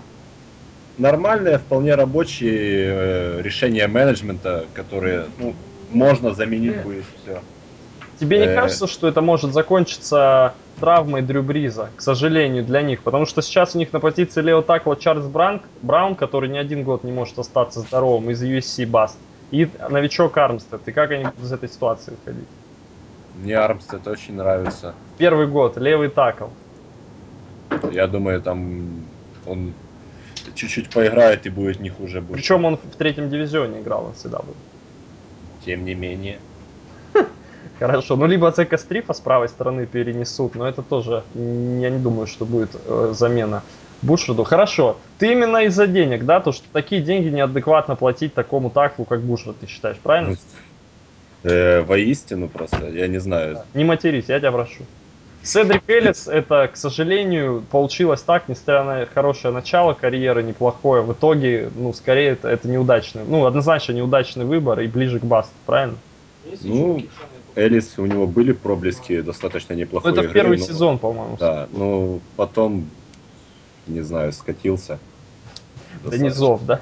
нормальные, 0.97 1.57
вполне 1.59 1.95
рабочие 1.95 2.57
э, 2.57 3.41
решения 3.41 3.87
менеджмента, 3.87 4.65
которые, 4.73 5.25
ну, 5.37 5.53
можно 5.91 6.33
заменить 6.33 6.81
будет 6.83 7.05
все. 7.23 7.41
Тебе 8.19 8.39
не 8.39 8.45
Э. 8.45 8.55
кажется, 8.55 8.87
что 8.87 9.07
это 9.07 9.21
может 9.21 9.53
закончиться 9.53 10.53
травмой 10.79 11.21
Дрю 11.21 11.43
Бриза, 11.43 11.89
к 11.95 12.01
сожалению, 12.01 12.63
для 12.63 12.81
них. 12.81 13.01
Потому 13.01 13.25
что 13.25 13.41
сейчас 13.41 13.75
у 13.75 13.79
них 13.79 13.91
на 13.93 13.99
позиции 13.99 14.41
лево 14.41 14.61
такла 14.63 14.95
Чарльз 14.95 15.25
Бранк, 15.25 15.63
Браун, 15.81 16.15
который 16.15 16.49
ни 16.49 16.57
один 16.57 16.83
год 16.83 17.03
не 17.03 17.11
может 17.11 17.37
остаться 17.39 17.81
здоровым 17.81 18.29
из 18.31 18.43
USC 18.43 18.85
Баст. 18.85 19.17
И 19.51 19.69
новичок 19.89 20.35
Армстед. 20.37 20.81
И 20.87 20.91
как 20.91 21.11
они 21.11 21.25
будут 21.25 21.43
из 21.43 21.51
этой 21.51 21.69
ситуации 21.69 22.11
выходить? 22.11 22.47
Мне 23.35 23.55
Армстед 23.55 24.07
очень 24.07 24.35
нравится. 24.35 24.93
Первый 25.17 25.47
год, 25.47 25.77
левый 25.77 26.09
такл. 26.09 26.45
Я 27.91 28.07
думаю, 28.07 28.41
там 28.41 29.03
он 29.45 29.73
чуть-чуть 30.55 30.89
поиграет 30.89 31.45
и 31.45 31.49
будет 31.49 31.79
не 31.79 31.89
хуже 31.89 32.21
Буша. 32.21 32.33
Причем 32.33 32.65
он 32.65 32.77
в 32.77 32.95
третьем 32.97 33.29
дивизионе 33.29 33.81
играл 33.81 34.05
он 34.05 34.13
всегда 34.13 34.39
был. 34.39 34.55
Тем 35.65 35.85
не 35.85 35.95
менее. 35.95 36.39
Хорошо, 37.79 38.15
ну 38.15 38.25
либо 38.25 38.51
Зека 38.51 38.77
Стрифа 38.77 39.13
с 39.13 39.19
правой 39.19 39.49
стороны 39.49 39.85
перенесут, 39.85 40.55
но 40.55 40.67
это 40.67 40.81
тоже, 40.81 41.23
я 41.35 41.89
не 41.89 41.99
думаю, 41.99 42.27
что 42.27 42.45
будет 42.45 42.71
э, 42.85 43.13
замена 43.13 43.63
Бушерду. 44.01 44.43
Хорошо, 44.43 44.97
ты 45.17 45.31
именно 45.31 45.63
из-за 45.63 45.87
денег, 45.87 46.25
да, 46.25 46.39
то, 46.39 46.51
что 46.51 46.65
такие 46.73 47.01
деньги 47.01 47.29
неадекватно 47.29 47.95
платить 47.95 48.33
такому 48.33 48.69
таклу, 48.69 49.05
как 49.05 49.21
Бушерд, 49.21 49.57
ты 49.59 49.67
считаешь, 49.67 49.97
правильно? 49.97 50.35
Э, 51.43 51.81
воистину 51.81 52.49
просто, 52.49 52.89
я 52.89 53.07
не 53.07 53.19
знаю. 53.19 53.59
Не 53.73 53.85
матерись, 53.85 54.25
я 54.27 54.39
тебя 54.39 54.51
прошу. 54.51 54.83
Седрик 55.43 55.83
Эллис, 55.89 56.27
это, 56.27 56.69
к 56.71 56.77
сожалению, 56.77 57.65
получилось 57.69 58.21
так, 58.21 58.47
несмотря 58.47 58.83
на 58.83 59.05
хорошее 59.05 59.53
начало 59.53 59.93
карьеры, 59.93 60.41
неплохое, 60.41 61.01
в 61.01 61.11
итоге, 61.11 61.69
ну, 61.75 61.91
скорее, 61.91 62.29
это, 62.29 62.47
это 62.47 62.69
неудачный, 62.69 63.23
ну, 63.27 63.45
однозначно 63.45 63.91
неудачный 63.91 64.45
выбор 64.45 64.79
и 64.79 64.87
ближе 64.87 65.19
к 65.19 65.23
басту, 65.23 65.51
правильно? 65.65 65.97
Ну, 66.61 67.03
Элис, 67.55 67.95
у 67.97 68.05
него 68.05 68.25
были 68.25 68.53
проблески 68.53 69.19
достаточно 69.19 69.73
неплохой 69.73 70.11
Ну, 70.11 70.17
это 70.17 70.23
игры, 70.25 70.33
первый 70.33 70.57
но- 70.59 70.65
сезон, 70.65 70.97
по-моему. 70.97 71.35
Да, 71.37 71.67
ну, 71.73 72.21
потом, 72.37 72.85
не 73.85 74.01
знаю, 74.01 74.31
скатился. 74.31 74.97
До 76.03 76.09
Достаточно. 76.09 76.23
низов, 76.23 76.65
да? 76.65 76.79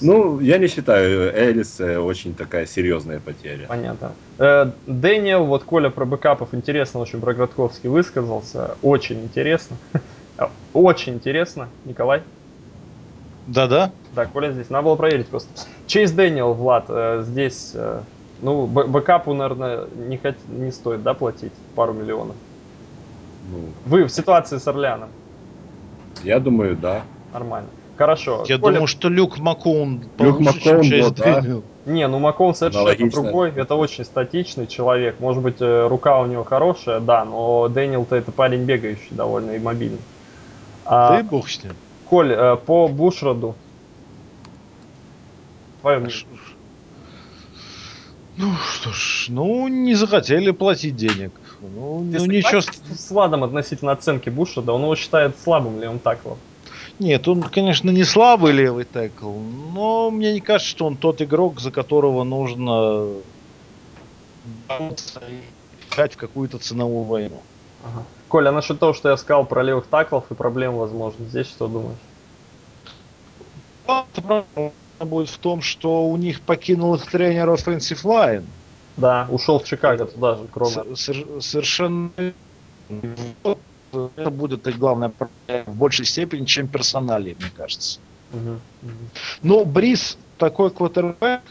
Ну, 0.00 0.40
я 0.40 0.58
не 0.58 0.66
считаю 0.68 1.34
Элис 1.34 1.80
э, 1.80 1.98
очень 1.98 2.34
такая 2.34 2.66
серьезная 2.66 3.20
потеря. 3.20 3.66
Понятно. 3.68 4.12
Э, 4.38 4.70
Дэниел, 4.86 5.44
вот 5.44 5.64
Коля 5.64 5.90
про 5.90 6.04
бэкапов 6.04 6.54
интересно 6.54 7.00
очень 7.00 7.20
про 7.20 7.34
Градковский 7.34 7.88
высказался. 7.88 8.76
Очень 8.82 9.22
интересно. 9.24 9.76
Очень 10.72 11.14
интересно. 11.14 11.68
Николай? 11.84 12.22
Да-да. 13.46 13.92
Да, 14.14 14.26
Коля 14.26 14.52
здесь. 14.52 14.70
Надо 14.70 14.84
было 14.84 14.96
проверить 14.96 15.28
просто. 15.28 15.48
Чейз 15.86 16.12
Дэниел, 16.12 16.54
Влад, 16.54 16.86
э, 16.88 17.22
здесь, 17.26 17.72
э, 17.74 18.00
ну, 18.40 18.66
бэкапу, 18.66 19.34
наверное, 19.34 19.86
не, 19.96 20.16
хот... 20.16 20.36
не 20.48 20.70
стоит, 20.70 21.02
да, 21.02 21.14
платить 21.14 21.52
пару 21.74 21.92
миллионов? 21.92 22.36
Ну, 23.50 23.58
Вы 23.86 24.04
в 24.04 24.10
ситуации 24.10 24.58
с 24.58 24.68
Орлеаном. 24.68 25.08
я 26.22 26.38
думаю, 26.38 26.76
да. 26.76 27.02
Нормально. 27.32 27.68
Хорошо. 27.96 28.44
Я 28.48 28.56
Коля- 28.58 28.72
думаю, 28.74 28.86
что 28.86 29.08
Люк 29.08 29.38
Макоун 29.38 30.02
Люк 30.18 30.40
Маккоун, 30.40 30.82
Чейз 30.82 31.04
вот, 31.06 31.14
да. 31.16 31.40
Дэниел. 31.40 31.62
Не, 31.84 32.08
ну 32.08 32.18
Макон 32.18 32.54
совершенно 32.54 32.84
Аналогично. 32.90 33.22
другой. 33.22 33.50
Это 33.54 33.74
очень 33.74 34.04
статичный 34.04 34.66
человек. 34.66 35.20
Может 35.20 35.42
быть, 35.42 35.56
э, 35.60 35.86
рука 35.88 36.18
у 36.20 36.26
него 36.26 36.42
хорошая, 36.44 37.00
да, 37.00 37.24
но 37.24 37.68
Дэниел-то 37.68 38.16
это 38.16 38.32
парень 38.32 38.64
бегающий 38.64 39.08
довольно 39.10 39.52
и 39.52 39.58
мобильный. 39.58 39.98
А, 40.84 41.10
Да 41.14 41.20
и 41.20 41.22
бог 41.22 41.48
с 41.48 41.62
ним. 41.62 41.72
Коль, 42.08 42.32
э, 42.32 42.56
по 42.56 42.88
Бушроду. 42.88 43.54
Твое 45.80 45.98
мнение. 45.98 46.16
Ну 48.38 48.54
что 48.56 48.90
ж, 48.92 49.26
ну 49.28 49.68
не 49.68 49.94
захотели 49.94 50.50
платить 50.52 50.96
денег. 50.96 51.32
Ну, 51.60 52.06
Ты 52.10 52.18
ну 52.18 52.24
ничего. 52.26 52.60
с- 52.62 53.10
Владом 53.10 53.44
относительно 53.44 53.92
оценки 53.92 54.30
Бушрода? 54.30 54.72
Он 54.72 54.82
его 54.82 54.96
считает 54.96 55.36
слабым 55.38 55.80
левым 55.80 55.98
таклом. 55.98 56.38
Нет, 56.98 57.26
он, 57.26 57.42
конечно, 57.42 57.90
не 57.90 58.04
слабый 58.04 58.52
левый 58.52 58.84
текл, 58.84 59.30
но 59.30 60.10
мне 60.10 60.32
не 60.34 60.40
кажется, 60.40 60.70
что 60.70 60.86
он 60.86 60.96
тот 60.96 61.20
игрок, 61.20 61.60
за 61.60 61.70
которого 61.70 62.22
нужно 62.24 63.22
бороться 64.68 65.20
и 65.28 65.40
играть 65.92 66.14
в 66.14 66.16
какую-то 66.16 66.58
ценовую 66.58 67.04
войну. 67.04 67.42
Ага. 67.84 68.04
Коля, 68.28 68.50
а 68.50 68.52
насчет 68.52 68.78
того, 68.78 68.94
что 68.94 69.10
я 69.10 69.16
сказал 69.16 69.44
про 69.44 69.62
левых 69.62 69.86
таклов 69.86 70.30
и 70.30 70.34
проблем, 70.34 70.76
возможно, 70.76 71.26
здесь 71.26 71.48
что 71.48 71.68
думаешь? 71.68 71.98
Проблема 73.84 74.72
будет 75.00 75.28
в 75.28 75.38
том, 75.38 75.60
что 75.60 76.04
у 76.04 76.16
них 76.16 76.40
покинул 76.40 76.94
их 76.94 77.10
тренер 77.10 77.50
Offensive 77.50 78.04
Line. 78.04 78.44
Да, 78.96 79.26
ушел 79.30 79.58
в 79.58 79.64
Чикаго 79.64 80.06
туда 80.06 80.36
же, 80.36 80.44
кроме... 80.52 80.94
С- 80.94 81.40
совершенно 81.40 82.10
это 83.92 84.30
будет 84.30 84.66
их 84.66 84.78
главная 84.78 85.10
проблема 85.10 85.72
в 85.72 85.76
большей 85.76 86.04
степени, 86.04 86.44
чем 86.44 86.68
персонали, 86.68 87.36
мне 87.38 87.50
кажется. 87.54 88.00
Мгм, 88.32 88.60
мгм. 88.82 89.10
Но 89.42 89.64
Брис 89.64 90.16
такой 90.38 90.70
квотербек, 90.70 91.42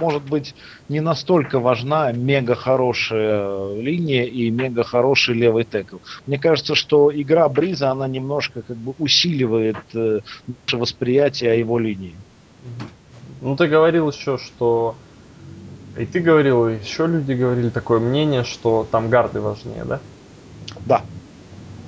может 0.00 0.22
быть 0.22 0.54
не 0.88 1.00
настолько 1.00 1.58
важна 1.58 2.12
мега 2.12 2.54
хорошая 2.54 3.74
линия 3.74 4.24
и 4.24 4.50
мега 4.50 4.84
хороший 4.84 5.34
левый 5.34 5.64
текл. 5.64 5.98
Мне 6.26 6.38
кажется, 6.38 6.74
что 6.74 7.10
игра 7.14 7.48
Бриза, 7.48 7.90
она 7.90 8.08
немножко 8.08 8.62
как 8.62 8.76
бы 8.76 8.94
усиливает 8.98 9.76
э, 9.94 10.20
наше 10.46 10.76
восприятие 10.76 11.52
о 11.52 11.54
его 11.54 11.78
линии. 11.78 12.16
Ну, 13.40 13.56
ты 13.56 13.66
говорил 13.66 14.10
еще, 14.10 14.38
что... 14.38 14.96
И 15.98 16.06
ты 16.06 16.20
говорил, 16.20 16.68
и 16.68 16.76
еще 16.76 17.06
люди 17.06 17.32
говорили 17.32 17.70
такое 17.70 18.00
мнение, 18.00 18.42
что 18.42 18.86
там 18.90 19.10
гарды 19.10 19.40
важнее, 19.40 19.84
да? 19.84 20.00
Да, 20.86 21.04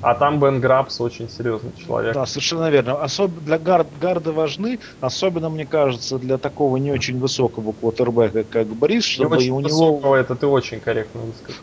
А 0.01 0.15
там 0.15 0.39
Бен 0.41 0.61
Грабс 0.61 1.01
очень 1.01 1.29
серьезный 1.29 1.73
человек. 1.73 2.15
да, 2.15 2.27
совершенно 2.27 2.71
верно. 2.71 3.03
Особенно 3.03 3.41
для 3.41 3.59
гард, 3.59 3.99
гарды 3.99 4.33
важны, 4.33 4.79
особенно, 5.01 5.49
мне 5.49 5.67
кажется, 5.67 6.19
для 6.19 6.39
такого 6.39 6.77
не 6.77 6.93
очень 6.93 7.19
высокого 7.19 7.73
квотербека, 7.73 8.45
как 8.45 8.69
Брис, 8.69 9.07
Не 9.07 9.25
чтобы 9.25 9.43
и 9.43 9.51
у 9.51 9.61
него 9.61 9.95
высокого, 9.95 10.17
это 10.17 10.37
ты 10.37 10.47
очень 10.47 10.81
корректно 10.81 11.23
высказал. 11.23 11.61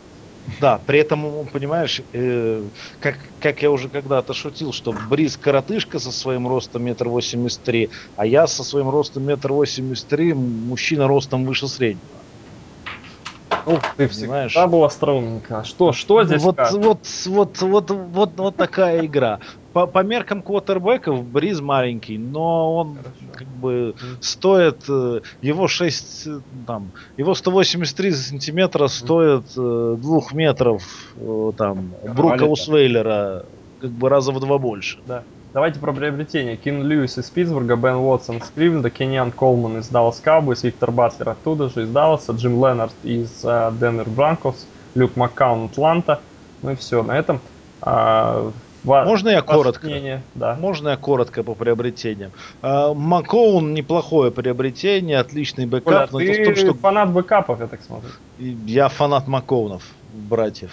Да, 0.60 0.78
при 0.78 1.00
этом, 1.00 1.26
он, 1.26 1.48
понимаешь, 1.48 2.02
э, 2.12 2.64
как, 3.00 3.16
как 3.40 3.62
я 3.62 3.72
уже 3.72 3.90
когда-то 3.90 4.34
шутил, 4.34 4.74
что 4.74 4.94
Бриз 5.10 5.38
коротышка 5.38 6.00
со 6.00 6.12
своим 6.12 6.48
ростом 6.48 6.84
метр 6.84 7.08
восемьдесят 7.08 7.64
три, 7.64 7.92
а 8.16 8.26
я 8.26 8.46
со 8.48 8.64
своим 8.64 8.90
ростом 8.90 9.24
метр 9.24 9.54
восемьдесят 9.54 10.08
три, 10.10 10.34
мужчина 10.34 11.08
ростом 11.08 11.46
выше 11.46 11.68
среднего. 11.68 12.23
Ну, 13.66 13.80
ты 13.98 14.08
всегда 14.08 14.68
был 14.68 14.84
остроумненько. 14.84 15.60
А 15.60 15.64
Что, 15.64 15.92
что 15.94 16.24
здесь 16.24 16.42
вот, 16.42 16.56
как? 16.58 16.72
вот, 16.74 17.00
вот, 17.26 17.62
вот, 17.62 17.92
вот, 17.92 18.32
вот 18.38 18.56
такая 18.56 19.06
игра. 19.06 19.40
По, 19.74 19.88
по 19.88 20.04
меркам 20.04 20.44
квотербеков 20.44 21.24
Бриз 21.26 21.60
маленький, 21.60 22.18
но 22.18 22.76
он 22.76 22.96
Хорошо. 22.96 23.16
как 23.34 23.48
бы 23.48 23.96
стоит 24.22 24.84
э, 24.88 25.22
его 25.42 25.68
6 25.68 26.28
э, 26.28 26.40
там 26.68 26.92
его 27.18 27.34
183 27.34 28.12
сантиметра 28.12 28.88
стоит 28.88 29.46
э, 29.58 29.96
двух 30.00 30.34
метров 30.34 30.84
там 31.58 31.94
Брука. 32.04 32.44
Усвейлера 32.44 33.46
как 33.82 33.90
бы 33.90 34.10
раза 34.10 34.32
в 34.32 34.40
два 34.40 34.60
больше. 34.60 35.00
Да. 35.08 35.24
Давайте 35.54 35.80
про 35.80 35.94
приобретение. 35.94 36.56
Кин 36.58 36.82
Льюис 36.84 37.18
из 37.20 37.30
Питтсбурга, 37.30 37.76
Бен 37.76 37.96
Уотсон 37.96 38.38
из 38.38 38.50
Кливленда, 38.50 38.90
Кеньян 38.90 39.32
Колман 39.32 39.78
из 39.78 39.88
Даллас 39.88 40.20
Cowboys, 40.26 40.62
Виктор 40.64 40.90
Батлер 40.92 41.30
оттуда 41.30 41.70
же 41.70 41.84
из 41.84 41.90
Далласа, 41.90 42.34
Джим 42.34 42.54
Леннард 42.66 42.94
из 43.04 43.30
э, 43.44 43.72
Денвер 43.80 44.10
Бранкос, 44.10 44.66
Люк 44.96 45.16
Маккаун 45.16 45.66
Атланта. 45.66 46.22
Ну 46.64 46.72
и 46.72 46.76
все, 46.76 47.04
на 47.04 47.20
этом. 47.20 47.40
А, 47.84 48.52
ва- 48.84 49.04
Можно 49.06 49.30
я 49.30 49.44
коротко? 49.44 49.86
мнение? 49.86 50.24
Да. 50.34 50.56
Можно 50.60 50.90
я 50.90 50.98
коротко 50.98 51.44
по 51.44 51.54
приобретениям? 51.54 52.32
А, 52.64 52.96
Макоун 52.96 53.76
неплохое 53.76 54.32
приобретение, 54.32 55.20
отличный 55.20 55.68
бэкап, 55.68 55.84
Коля, 55.84 56.08
но 56.12 56.18
ты 56.34 56.42
в 56.42 56.46
том, 56.46 56.56
что 56.56 56.74
фанат 56.74 57.12
бэкапов, 57.12 57.60
я 57.60 57.68
так 57.68 57.82
смотрю. 57.84 58.10
Я 58.40 58.90
фанат 58.90 59.28
Макоунов, 59.28 59.84
братьев. 60.14 60.72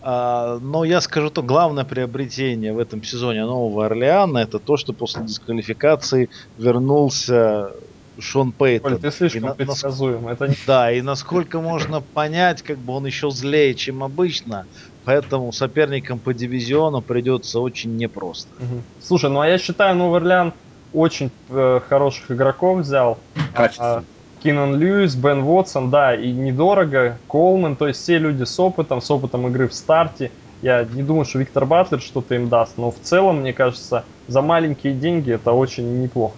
А, 0.00 0.58
но 0.60 0.84
я 0.84 1.00
скажу 1.00 1.30
то, 1.30 1.42
главное 1.42 1.84
приобретение 1.84 2.72
в 2.72 2.78
этом 2.78 3.02
сезоне 3.02 3.44
Нового 3.44 3.86
Орлеана 3.86 4.38
это 4.38 4.58
то, 4.58 4.76
что 4.76 4.92
после 4.92 5.24
дисквалификации 5.24 6.30
вернулся 6.56 7.72
Шон 8.20 8.52
Пейтон. 8.52 8.92
Коль, 8.92 9.00
ты 9.00 9.10
слишком 9.10 9.38
И 9.38 9.42
на- 9.42 9.48
нас- 9.48 9.56
предсказуем. 9.56 10.28
Это 10.28 10.48
не... 10.48 10.56
Да, 10.66 10.92
и 10.92 11.02
насколько 11.02 11.60
можно 11.60 12.00
понять, 12.00 12.62
как 12.62 12.78
бы 12.78 12.92
он 12.94 13.06
еще 13.06 13.30
злее, 13.30 13.74
чем 13.74 14.02
обычно, 14.04 14.66
поэтому 15.04 15.52
соперникам 15.52 16.18
по 16.18 16.34
дивизиону 16.34 17.00
придется 17.02 17.60
очень 17.60 17.96
непросто. 17.96 18.50
Мгм. 18.58 18.82
Слушай, 19.00 19.30
ну 19.30 19.40
а 19.40 19.48
я 19.48 19.58
считаю, 19.58 19.96
Новый 19.96 20.18
Орлеан 20.20 20.52
очень 20.92 21.30
э, 21.50 21.80
хороших 21.88 22.30
игроков 22.30 22.78
взял. 22.80 23.18
Качественно. 23.54 24.04
Кинан 24.42 24.76
Льюис, 24.76 25.14
Бен 25.14 25.42
Уотсон, 25.42 25.90
да, 25.90 26.14
и 26.14 26.30
недорого, 26.32 27.18
Колман, 27.28 27.76
то 27.76 27.88
есть 27.88 28.00
все 28.00 28.18
люди 28.18 28.44
с 28.44 28.58
опытом, 28.58 29.00
с 29.00 29.10
опытом 29.10 29.48
игры 29.48 29.68
в 29.68 29.74
старте. 29.74 30.30
Я 30.62 30.84
не 30.84 31.02
думаю, 31.02 31.24
что 31.24 31.38
Виктор 31.38 31.66
Батлер 31.66 32.00
что-то 32.00 32.34
им 32.34 32.48
даст, 32.48 32.78
но 32.78 32.90
в 32.90 32.98
целом, 33.00 33.40
мне 33.40 33.52
кажется, 33.52 34.04
за 34.26 34.42
маленькие 34.42 34.92
деньги 34.92 35.32
это 35.32 35.52
очень 35.52 36.02
неплохо. 36.02 36.36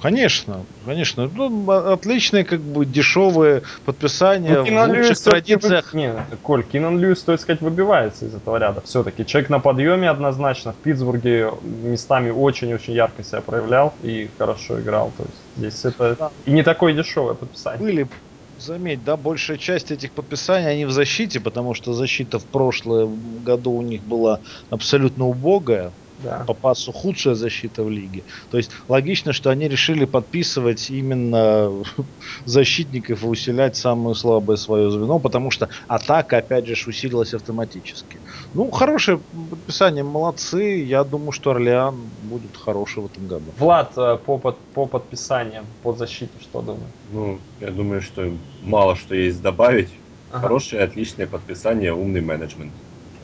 Конечно, 0.00 0.66
конечно. 0.84 1.30
Ну, 1.32 1.70
а- 1.70 1.92
отличные, 1.92 2.44
как 2.44 2.60
бы 2.60 2.84
дешевые 2.84 3.62
подписания 3.84 4.54
Ну, 4.56 4.62
в 4.62 4.64
Кинан 4.64 4.88
лучших 4.88 5.04
Льюис 5.04 5.20
традициях. 5.20 5.94
Не, 5.94 6.14
Коль, 6.42 6.64
Кинан 6.64 6.98
Льюис, 6.98 7.20
стоит 7.20 7.40
сказать, 7.40 7.60
выбивается 7.60 8.26
из 8.26 8.34
этого 8.34 8.56
ряда. 8.56 8.80
Все-таки 8.84 9.24
человек 9.24 9.48
на 9.48 9.60
подъеме 9.60 10.10
однозначно. 10.10 10.72
В 10.72 10.76
Питтсбурге 10.76 11.52
местами 11.62 12.30
очень-очень 12.30 12.94
ярко 12.94 13.22
себя 13.22 13.40
проявлял 13.42 13.94
и 14.02 14.28
хорошо 14.38 14.80
играл. 14.80 15.12
То 15.16 15.22
есть 15.22 15.41
здесь 15.56 15.84
это 15.84 16.16
Да. 16.18 16.32
и 16.44 16.50
не 16.50 16.62
такое 16.62 16.94
дешевое 16.94 17.34
подписание. 17.34 17.80
Были, 17.80 18.08
заметь, 18.56 19.04
да, 19.04 19.16
большая 19.16 19.58
часть 19.58 19.90
этих 19.90 20.12
подписаний, 20.12 20.68
они 20.68 20.84
в 20.84 20.90
защите, 20.90 21.40
потому 21.40 21.74
что 21.74 21.92
защита 21.92 22.38
в 22.38 22.46
прошлом 22.46 23.42
году 23.42 23.72
у 23.72 23.82
них 23.82 24.02
была 24.04 24.40
абсолютно 24.70 25.26
убогая. 25.26 25.92
Да. 26.18 26.44
по 26.46 26.54
пасу 26.54 26.92
худшая 26.92 27.34
защита 27.34 27.82
в 27.82 27.90
лиге. 27.90 28.26
То 28.50 28.56
есть 28.56 28.70
логично, 28.86 29.32
что 29.32 29.50
они 29.50 29.66
решили 29.66 30.04
подписывать 30.04 30.88
именно 30.88 31.82
защитников 32.44 33.24
и 33.24 33.26
усилять 33.26 33.74
самое 33.76 34.14
слабое 34.14 34.56
свое 34.56 34.88
звено, 34.90 35.18
потому 35.18 35.50
что 35.50 35.68
атака, 35.88 36.36
опять 36.38 36.66
же, 36.66 36.74
усилилась 36.86 37.34
автоматически. 37.34 38.21
Ну, 38.54 38.70
хорошее 38.70 39.18
подписание, 39.50 40.04
молодцы. 40.04 40.82
Я 40.84 41.04
думаю, 41.04 41.32
что 41.32 41.52
Орлеан 41.52 41.94
будет 42.22 42.56
хороший 42.56 43.02
в 43.02 43.06
этом 43.06 43.26
году. 43.26 43.46
Влад, 43.58 43.92
э, 43.96 44.18
по, 44.26 44.36
под- 44.38 44.58
по 44.74 44.86
подписаниям, 44.86 45.64
по 45.82 45.92
защите, 45.94 46.32
что 46.40 46.60
думаешь? 46.60 46.82
Ну, 47.12 47.38
я 47.60 47.70
думаю, 47.70 48.02
что 48.02 48.30
мало 48.62 48.94
что 48.94 49.14
есть 49.14 49.40
добавить. 49.40 49.88
Ага. 50.30 50.42
Хорошее, 50.42 50.82
отличное 50.82 51.26
подписание, 51.26 51.94
умный 51.94 52.20
менеджмент. 52.20 52.72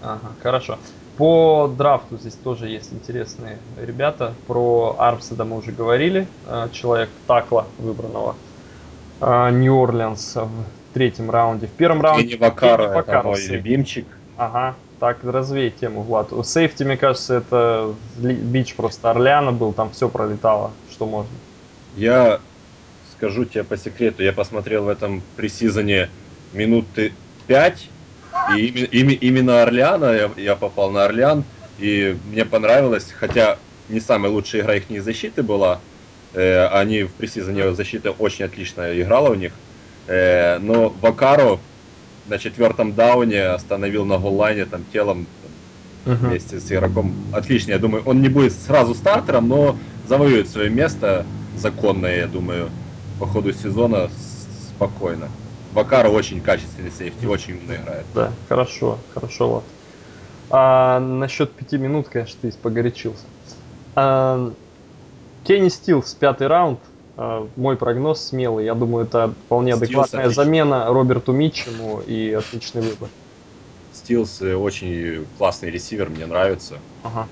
Ага, 0.00 0.30
хорошо. 0.42 0.78
По 1.18 1.68
драфту 1.76 2.16
здесь 2.16 2.34
тоже 2.34 2.68
есть 2.68 2.92
интересные 2.92 3.58
ребята. 3.76 4.32
Про 4.46 4.96
Армседа 4.98 5.44
мы 5.44 5.58
уже 5.58 5.72
говорили. 5.72 6.26
э, 6.46 6.68
Человек 6.72 7.10
Такла 7.26 7.66
выбранного. 7.78 8.34
э, 9.20 9.50
Нью-Орлеанс 9.50 10.36
в 10.36 10.48
третьем 10.94 11.30
раунде. 11.30 11.66
В 11.66 11.72
первом 11.72 12.00
раунде... 12.00 12.28
Кенни 12.28 12.40
Вакара, 12.40 12.82
это 12.84 12.94
Вакара, 12.94 13.22
мой 13.24 13.44
любимчик. 13.46 14.06
Ага, 14.36 14.76
так 15.00 15.24
развей 15.24 15.70
тему, 15.70 16.02
Влад. 16.02 16.32
У 16.32 16.42
сейфти, 16.42 16.82
мне 16.82 16.96
кажется, 16.96 17.36
это 17.36 17.94
бич 18.20 18.74
просто 18.74 19.10
Орлеана 19.10 19.52
был, 19.52 19.72
там 19.72 19.90
все 19.90 20.08
пролетало, 20.08 20.72
что 20.90 21.06
можно. 21.06 21.30
Я 21.96 22.40
скажу 23.16 23.44
тебе 23.44 23.64
по 23.64 23.76
секрету, 23.76 24.22
я 24.22 24.32
посмотрел 24.32 24.84
в 24.84 24.88
этом 24.88 25.22
пресизоне 25.36 26.08
минуты 26.52 27.12
5, 27.46 27.90
и 28.50 28.68
име- 28.68 28.88
име- 28.90 29.18
именно 29.20 29.62
Орлеана, 29.62 30.12
я, 30.12 30.30
я 30.36 30.56
попал 30.56 30.90
на 30.90 31.04
Орлеан, 31.04 31.44
и 31.78 32.16
мне 32.24 32.44
понравилось, 32.44 33.10
хотя 33.12 33.58
не 33.88 34.00
самая 34.00 34.30
лучшая 34.30 34.62
игра 34.62 34.74
их 34.74 35.02
защиты 35.02 35.42
была, 35.42 35.80
э, 36.32 36.66
они 36.66 37.02
в 37.04 37.14
пресизоне 37.14 37.74
защита 37.74 38.10
очень 38.12 38.44
отлично 38.44 39.00
играла 39.00 39.30
у 39.30 39.34
них, 39.34 39.52
э, 40.06 40.58
но 40.58 40.88
Вакаро 40.88 41.58
на 42.28 42.38
четвертом 42.38 42.94
дауне 42.94 43.46
остановил 43.46 44.04
на 44.04 44.18
голлайне 44.18 44.66
там 44.66 44.84
телом 44.84 45.28
Мгм. 46.04 46.28
вместе 46.28 46.60
с 46.60 46.70
игроком. 46.70 47.30
Отлично, 47.32 47.72
я 47.72 47.78
думаю, 47.78 48.02
он 48.04 48.22
не 48.22 48.28
будет 48.28 48.52
сразу 48.52 48.94
стартером, 48.94 49.48
но 49.48 49.78
завоюет 50.04 50.48
свое 50.48 50.70
место 50.70 51.26
законное, 51.54 52.16
я 52.16 52.26
думаю, 52.26 52.70
по 53.18 53.26
ходу 53.26 53.52
сезона 53.52 54.08
спокойно. 54.08 55.30
Вакара 55.72 56.08
очень 56.08 56.40
качественный 56.40 56.90
сейфти, 56.90 57.26
очень 57.26 57.58
умно 57.58 57.74
играет. 57.76 58.06
Да, 58.14 58.32
хорошо, 58.48 59.04
хорошо, 59.10 59.48
Влад. 59.50 59.64
А 60.50 60.98
насчет 61.00 61.54
пяти 61.56 61.76
минут, 61.76 62.08
конечно, 62.08 62.40
ты 62.40 62.56
погорячился. 62.56 63.24
А, 63.94 64.54
Кенни 65.44 65.68
Стилс, 65.68 66.14
пятый 66.14 66.46
раунд. 66.46 66.80
А, 67.18 67.48
мой 67.56 67.76
прогноз 67.76 68.24
смелый. 68.28 68.64
Я 68.64 68.74
думаю, 68.74 69.04
это 69.06 69.34
вполне 69.46 69.74
Стилс 69.74 69.82
адекватная 69.82 70.20
отлично. 70.26 70.44
замена 70.44 70.86
Роберту 70.86 71.32
Митчему 71.32 72.00
и 72.00 72.32
отличный 72.32 72.80
выбор. 72.82 73.10
Стилс 73.90 74.40
э, 74.40 74.54
очень 74.54 75.26
классный 75.36 75.70
ресивер, 75.70 76.10
мне 76.10 76.26
нравится. 76.26 76.80
Ага. 77.02 77.28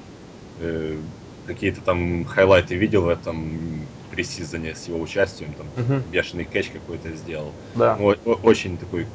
Э, 0.59 0.99
Какие-то 1.47 1.81
там 1.83 2.25
хайлайты 2.25 2.75
видел 2.77 3.03
в 3.05 3.09
этом 3.09 3.89
пресизоне 4.11 4.75
с 4.75 4.89
его 4.89 5.01
участием, 5.01 5.55
там 5.55 5.69
Мгм. 5.77 6.03
бешеный 6.11 6.45
кэч 6.45 6.71
какой-то 6.71 7.15
сделал. 7.15 7.55
Да. 7.75 7.97
Ну, 8.01 8.07
очень 8.43 8.77
такой 8.79 9.07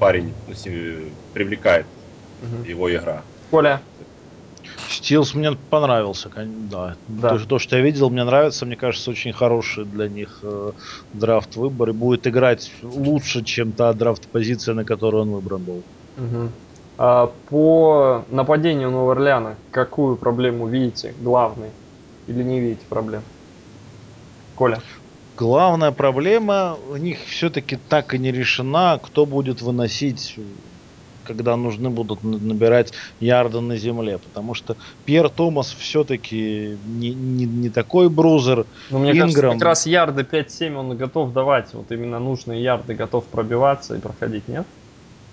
парень, 0.00 0.34
ну, 0.48 0.54
си- 0.54 1.14
привлекает 1.32 1.86
Мгм. 2.42 2.64
его 2.66 2.92
игра. 2.92 3.22
Коля, 3.50 3.82
Стилс 4.88 5.34
мне 5.34 5.52
понравился, 5.70 6.30
да. 6.34 6.96
Да. 7.08 7.30
То, 7.30 7.46
то, 7.46 7.58
что 7.58 7.76
я 7.76 7.82
видел, 7.82 8.10
мне 8.10 8.24
нравится. 8.24 8.66
Мне 8.66 8.76
кажется, 8.76 9.10
очень 9.10 9.32
хороший 9.32 9.84
для 9.84 10.08
них 10.08 10.40
э, 10.42 10.72
драфт 11.12 11.56
выбор 11.56 11.90
и 11.90 11.92
будет 11.92 12.26
играть 12.26 12.70
лучше, 12.82 13.44
чем 13.44 13.72
та 13.72 13.92
драфт-позиция, 13.92 14.74
на 14.74 14.84
которую 14.84 15.22
он 15.22 15.30
выбран 15.30 15.62
был. 15.62 15.82
Мгм. 16.16 16.50
А, 16.98 17.30
по 17.48 18.24
нападению 18.30 18.90
Нового 18.90 19.12
Орлеана, 19.12 19.56
какую 19.70 20.16
проблему 20.16 20.66
видите 20.66 21.14
главной? 21.20 21.70
Или 22.26 22.42
не 22.42 22.60
видите 22.60 22.86
проблем? 22.88 23.22
Коля. 24.54 24.80
Главная 25.36 25.92
проблема 25.92 26.78
у 26.90 26.96
них 26.96 27.18
все-таки 27.26 27.76
так 27.76 28.14
и 28.14 28.18
не 28.18 28.32
решена, 28.32 28.98
кто 29.02 29.26
будет 29.26 29.60
выносить, 29.60 30.38
когда 31.26 31.56
нужны 31.56 31.90
будут 31.90 32.22
набирать 32.22 32.92
ярды 33.20 33.60
на 33.60 33.76
земле. 33.76 34.18
Потому 34.18 34.54
что 34.54 34.76
Пьер 35.04 35.28
Томас 35.28 35.72
все-таки 35.72 36.78
не, 36.84 37.14
не, 37.14 37.44
не 37.44 37.70
такой 37.70 38.08
брузер. 38.08 38.66
Ну, 38.90 38.98
мне 39.00 39.14
кажется, 39.14 39.38
Инграм. 39.38 39.58
как 39.58 39.62
раз 39.62 39.86
ярды 39.86 40.22
5-7 40.22 40.74
он 40.76 40.96
готов 40.96 41.32
давать. 41.32 41.74
Вот 41.74 41.90
именно 41.90 42.18
нужные 42.18 42.62
ярды 42.62 42.94
готов 42.94 43.24
пробиваться 43.26 43.96
и 43.96 44.00
проходить, 44.00 44.48
нет? 44.48 44.66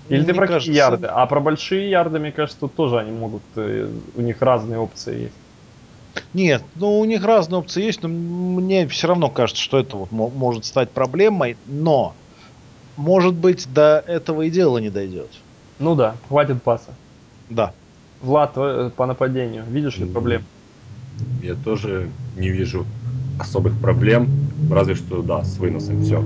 Или 0.09 0.19
ты 0.19 0.25
Мне 0.25 0.33
про 0.33 0.47
какие 0.47 0.55
кажется, 0.55 0.73
ярды? 0.73 1.07
А 1.07 1.25
про 1.27 1.39
большие 1.39 1.89
ярды, 1.89 2.19
мне 2.19 2.31
кажется, 2.31 2.67
тоже 2.67 2.99
они 2.99 3.11
могут, 3.11 3.43
э, 3.55 3.87
у 4.15 4.21
них 4.21 4.41
разные 4.41 4.79
опции 4.79 5.23
есть. 5.23 5.35
Нет, 6.33 6.63
ну 6.75 6.99
у 6.99 7.05
них 7.05 7.23
разные 7.23 7.59
опции 7.59 7.83
есть, 7.83 8.03
но 8.03 8.09
мне 8.09 8.87
все 8.87 9.07
равно 9.07 9.29
кажется, 9.29 9.61
что 9.61 9.79
это 9.79 9.97
вот 9.97 10.11
мо- 10.11 10.29
может 10.29 10.65
стать 10.65 10.91
проблемой, 10.93 11.57
но 11.65 12.15
может 12.95 13.35
быть 13.35 13.71
до 13.71 14.03
этого 14.05 14.43
и 14.43 14.49
дело 14.49 14.77
не 14.77 14.89
дойдет. 14.89 15.42
Ну 15.84 15.95
да, 15.95 16.15
хватит 16.29 16.63
паса. 16.63 16.91
Да. 17.49 17.73
Влад, 18.21 18.53
э, 18.55 18.89
по 18.95 19.05
нападению, 19.05 19.65
видишь 19.67 19.97
ли 19.97 20.05
проблем? 20.05 20.43
Я 21.41 21.55
тоже 21.55 22.07
не 22.38 22.47
вижу 22.47 22.86
особых 23.38 23.77
проблем, 23.81 24.29
разве 24.71 24.95
что, 24.95 25.21
да, 25.21 25.43
с 25.43 25.57
выносом 25.57 26.01
все. 26.01 26.23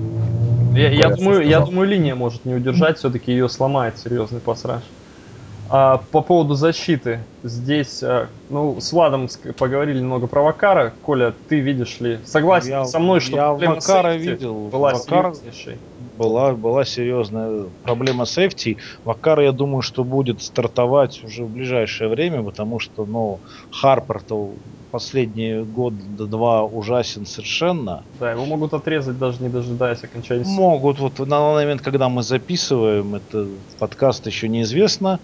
Я, 0.76 0.92
я 0.92 1.10
думаю, 1.10 1.48
я 1.48 1.60
думаю, 1.62 1.90
линия 1.90 2.14
может 2.14 2.46
не 2.46 2.54
удержать, 2.54 3.00
все-таки 3.00 3.32
ее 3.32 3.50
сломает 3.50 3.98
серьезный 3.98 4.40
пасраж. 4.40 4.84
А, 5.70 6.02
по 6.12 6.22
поводу 6.22 6.54
защиты, 6.54 7.20
здесь, 7.44 8.02
э, 8.04 8.28
ну, 8.50 8.80
с 8.80 8.94
Владом 8.94 9.28
поговорили 9.58 10.00
немного 10.00 10.28
про 10.28 10.42
Вакара. 10.42 10.94
Коля, 11.02 11.34
ты 11.50 11.60
видишь 11.60 12.00
ли, 12.00 12.20
согласен 12.26 12.70
Я- 12.70 12.86
со 12.86 13.00
мной, 13.00 13.20
что 13.20 13.36
я 13.36 13.48
проблема 13.48 13.76
Вакара 13.76 14.16
видел. 14.16 14.70
была 14.72 14.94
Вакар- 14.94 15.34
серьезнейшей? 15.34 15.78
Была, 16.18 16.54
была 16.54 16.86
серьезная 16.86 17.66
проблема 17.84 18.26
сейфти. 18.26 18.78
Вакар, 19.04 19.42
я 19.42 19.52
думаю, 19.52 19.82
что 19.82 20.04
будет 20.04 20.42
стартовать 20.42 21.24
уже 21.24 21.44
в 21.44 21.50
ближайшее 21.50 22.10
время, 22.10 22.44
потому 22.44 22.80
что, 22.80 23.06
ну, 23.06 23.40
Харпер-то 23.72 24.52
последние 24.92 25.64
год-два 25.64 26.64
ужасен 26.64 27.26
совершенно. 27.26 28.04
Да, 28.20 28.32
его 28.32 28.46
могут 28.46 28.74
отрезать, 28.74 29.20
даже 29.20 29.42
не 29.44 29.50
дожидаясь 29.50 30.04
окончания. 30.04 30.46
Могут. 30.46 31.00
Вот 31.00 31.20
на 31.20 31.40
момент, 31.40 31.82
когда 31.82 32.10
мы 32.10 32.24
записываем, 32.24 33.16
это 33.16 33.48
подкаст 33.80 34.26
еще 34.28 34.48
неизвестно. 34.48 35.20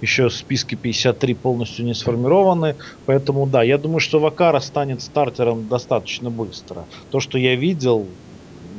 Еще 0.00 0.30
списки 0.30 0.76
53 0.76 1.34
полностью 1.34 1.84
не 1.84 1.94
сформированы. 1.94 2.76
Поэтому 3.06 3.46
да, 3.46 3.62
я 3.62 3.78
думаю, 3.78 4.00
что 4.00 4.20
Вакара 4.20 4.60
станет 4.60 5.02
стартером 5.02 5.66
достаточно 5.68 6.30
быстро. 6.30 6.84
То, 7.10 7.18
что 7.18 7.36
я 7.36 7.56
видел, 7.56 8.06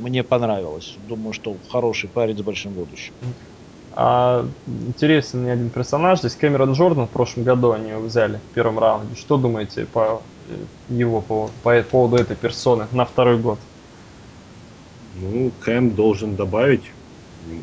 мне 0.00 0.22
понравилось. 0.22 0.94
Думаю, 1.08 1.32
что 1.32 1.56
хороший 1.68 2.08
парень 2.08 2.36
с 2.36 2.42
большим 2.42 2.72
будущим. 2.72 3.12
А, 3.92 4.46
интересен 4.66 5.42
мне 5.42 5.52
один 5.52 5.70
персонаж. 5.70 6.20
Здесь 6.20 6.34
Кэмерон 6.34 6.72
Джордан 6.72 7.06
в 7.06 7.10
прошлом 7.10 7.44
году 7.44 7.72
они 7.72 7.90
его 7.90 8.02
взяли 8.02 8.40
в 8.50 8.54
первом 8.54 8.78
раунде. 8.78 9.14
Что 9.16 9.36
думаете 9.36 9.86
по 9.86 10.22
э, 10.48 10.94
его 10.94 11.20
по, 11.20 11.50
по 11.62 11.82
поводу 11.82 12.16
этой 12.16 12.36
персоны 12.36 12.86
на 12.92 13.04
второй 13.04 13.38
год? 13.38 13.58
Ну, 15.20 15.50
Кэм 15.60 15.90
должен 15.90 16.36
добавить. 16.36 16.84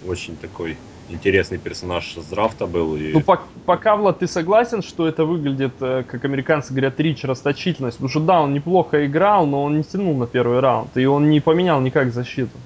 Очень 0.08 0.36
такой 0.36 0.78
интересный 1.10 1.58
персонаж 1.58 2.16
с 2.16 2.26
драфта 2.26 2.66
был. 2.68 2.96
И... 2.96 3.14
Ну, 3.14 3.20
пок- 3.20 3.48
пока, 3.66 3.96
Влад, 3.96 4.20
ты 4.20 4.28
согласен, 4.28 4.82
что 4.82 5.08
это 5.08 5.26
выглядит, 5.26 5.74
э, 5.82 6.04
как 6.08 6.26
американцы 6.26 6.74
говорят, 6.74 7.00
рич 7.00 7.24
расточительность? 7.24 7.98
Потому 7.98 8.10
что 8.10 8.20
да, 8.20 8.42
он 8.42 8.54
неплохо 8.54 9.06
играл, 9.06 9.46
но 9.46 9.64
он 9.64 9.78
не 9.78 9.84
тянул 9.84 10.18
на 10.18 10.28
первый 10.28 10.60
раунд. 10.60 10.96
И 10.98 11.06
он 11.06 11.30
не 11.30 11.40
поменял 11.40 11.82
никак 11.82 12.12
защиту. 12.12 12.58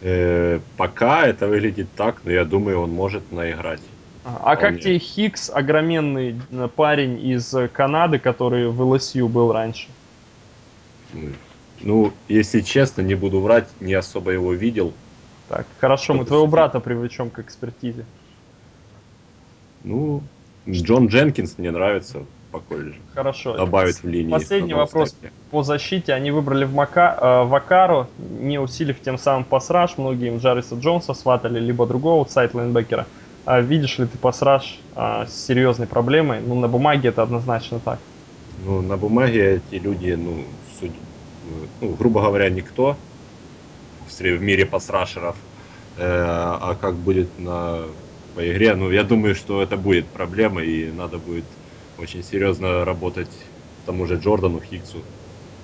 Э, 0.00 0.60
пока 0.76 1.26
это 1.26 1.46
выглядит 1.46 1.88
так, 1.96 2.20
но 2.24 2.30
я 2.30 2.44
думаю, 2.44 2.80
он 2.80 2.90
может 2.90 3.32
наиграть. 3.32 3.80
А 4.24 4.52
а 4.52 4.56
как 4.56 4.80
тебе 4.80 4.98
Хикс, 4.98 5.50
огроменный 5.50 6.34
э, 6.50 6.68
парень 6.74 7.24
из 7.24 7.54
Канады, 7.72 8.18
который 8.18 8.68
в 8.68 8.82
ЛСЮ 8.82 9.28
был 9.28 9.52
раньше? 9.52 9.86
Ну, 11.80 12.12
если 12.28 12.60
честно, 12.60 13.02
не 13.02 13.14
буду 13.14 13.40
врать, 13.40 13.68
не 13.80 13.94
особо 13.94 14.32
его 14.32 14.52
видел. 14.52 14.92
Так, 15.48 15.66
хорошо, 15.80 16.14
мы 16.14 16.24
твоего 16.24 16.46
брата 16.46 16.80
привлечем 16.80 17.30
к 17.30 17.38
экспертизе. 17.38 18.04
Ну, 19.84 20.22
Джон 20.68 21.06
Дженкинс 21.06 21.58
мне 21.58 21.70
нравится 21.70 22.24
по 22.50 22.60
колледжу. 22.60 22.98
Хорошо. 23.14 23.56
Добавит 23.56 24.02
в 24.02 24.08
линии. 24.08 24.32
Последний 24.32 24.74
вопрос 24.74 25.10
снэпе. 25.10 25.32
по 25.50 25.62
защите. 25.62 26.12
Они 26.12 26.30
выбрали 26.30 26.64
в 26.64 26.74
Мака, 26.74 27.16
э, 27.20 27.44
Вакару, 27.44 28.08
не 28.18 28.58
усилив 28.58 29.00
тем 29.00 29.18
самым 29.18 29.44
пасраж. 29.44 29.96
Многие 29.98 30.28
им 30.28 30.38
Джариса 30.38 30.74
Джонса 30.74 31.14
сватали, 31.14 31.60
либо 31.60 31.86
другого 31.86 32.20
аутсайд 32.20 32.54
лайнбекера. 32.54 33.06
А 33.44 33.60
видишь 33.60 33.98
ли 33.98 34.06
ты 34.06 34.18
пасраж 34.18 34.80
а, 34.96 35.26
с 35.26 35.46
серьезной 35.46 35.86
проблемой? 35.86 36.40
Ну, 36.40 36.56
на 36.58 36.66
бумаге 36.66 37.10
это 37.10 37.22
однозначно 37.22 37.78
так. 37.78 38.00
Ну, 38.58 38.82
на 38.82 38.96
бумаге 38.96 39.56
эти 39.56 39.76
люди, 39.76 40.10
ну, 40.10 40.44
судь- 40.80 40.98
ну, 41.80 41.94
грубо 41.94 42.22
говоря, 42.22 42.50
никто 42.50 42.96
в 44.16 44.20
сре- 44.20 44.36
в 44.36 44.42
мире 44.42 44.64
пасрашеров. 44.66 45.36
Э, 45.96 46.02
а 46.04 46.74
как 46.74 46.98
будет 46.98 47.38
на, 47.38 47.86
по 48.34 48.40
игре, 48.50 48.74
ну, 48.74 48.90
я 48.90 49.02
думаю, 49.02 49.34
что 49.34 49.62
это 49.62 49.76
будет 49.76 50.12
проблема, 50.12 50.62
и 50.62 50.90
надо 50.90 51.18
будет 51.18 51.44
очень 51.98 52.22
серьезно 52.22 52.84
работать 52.84 53.30
тому 53.84 54.06
же 54.06 54.16
Джордану 54.16 54.60
Хиггсу. 54.60 55.04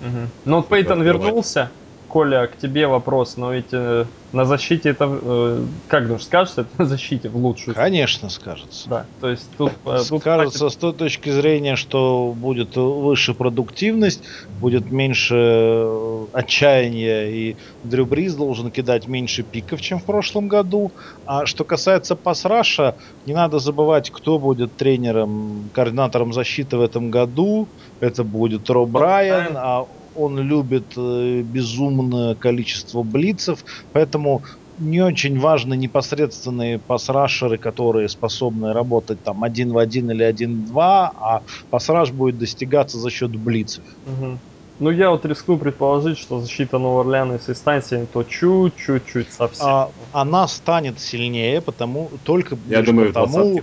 Мгм. 0.01 0.31
Ну, 0.45 0.57
вот 0.57 0.69
Пейтон 0.69 1.03
вернулся. 1.03 1.71
Коля, 2.13 2.47
к 2.47 2.59
тебе 2.59 2.87
вопрос, 2.87 3.39
но 3.39 3.55
ведь 3.55 3.73
э, 3.73 4.05
на 4.33 4.45
защите 4.45 4.91
это, 4.91 5.09
э, 5.11 5.65
как 5.89 6.03
думаешь, 6.05 6.25
скажется 6.25 6.61
это 6.61 6.71
на 6.77 6.85
защите 6.85 7.31
в 7.31 7.37
лучшую? 7.39 7.75
Конечно, 7.75 8.29
скажется. 8.29 8.87
Да, 8.87 9.07
то 9.19 9.31
есть 9.31 9.49
тут, 9.57 9.73
э, 9.87 9.99
тут 10.07 10.21
Скажется 10.21 10.69
с 10.69 10.77
той 10.77 10.93
точки 10.93 11.31
зрения, 11.31 11.75
что 11.75 12.35
будет 12.37 12.77
выше 12.77 13.33
продуктивность, 13.33 14.25
будет 14.61 14.91
меньше 14.91 15.37
э, 15.39 16.27
отчаяния, 16.35 17.31
и 17.31 17.57
Дрю 17.83 18.05
Бриз 18.05 18.35
должен 18.35 18.71
кидать 18.71 19.09
меньше 19.09 19.43
пиков, 19.43 19.81
чем 19.81 19.99
в 19.99 20.05
прошлом 20.05 20.49
году. 20.49 20.93
А 21.25 21.47
что 21.47 21.65
касается 21.65 22.15
пасраша, 22.15 22.95
не 23.25 23.33
надо 23.33 23.59
забывать, 23.59 24.11
кто 24.11 24.39
будет 24.39 24.77
тренером, 24.77 25.71
координатором 25.73 26.35
защиты 26.35 26.77
в 26.77 26.83
этом 26.83 27.11
году. 27.11 27.69
Это 28.01 28.23
будет 28.23 28.69
Роб 28.69 28.91
Брайан, 28.91 29.55
Брайан. 29.55 29.57
а 29.57 29.87
он 30.15 30.39
любит 30.39 30.93
э, 30.97 31.43
безумное 31.43 32.35
количество 32.35 33.03
блицев, 33.03 33.65
поэтому 33.93 34.43
не 34.79 35.01
очень 35.01 35.39
важны 35.39 35.77
непосредственные 35.77 36.79
пасрашеры, 36.79 37.59
которые 37.59 38.09
способны 38.09 38.73
работать 38.73 39.23
там 39.23 39.43
один 39.43 39.73
в 39.73 39.79
один 39.79 40.11
или 40.11 40.23
один 40.23 40.63
в 40.63 40.67
два, 40.67 41.09
а 41.09 41.43
пасраж 41.71 42.11
будет 42.11 42.39
достигаться 42.39 42.99
за 42.99 43.11
счет 43.11 43.31
блицев. 43.37 43.85
Мгм. 44.07 44.41
Ну, 44.79 44.91
я 44.91 45.11
вот 45.11 45.25
рискну 45.27 45.59
предположить, 45.59 46.19
что 46.19 46.41
защита 46.41 46.79
Нового 46.79 47.03
Орлеана, 47.03 47.35
если 47.35 47.53
станет 47.53 47.87
сильнее, 47.87 48.07
то 48.07 48.25
чуть-чуть 48.25 49.31
совсем. 49.31 49.67
А 49.67 49.93
она 50.13 50.49
станет 50.49 50.99
сильнее, 50.99 51.61
потому 51.61 52.11
только 52.25 52.59
Я 52.67 52.79
лишь 52.79 52.87
думаю, 52.87 53.13
потому, 53.13 53.61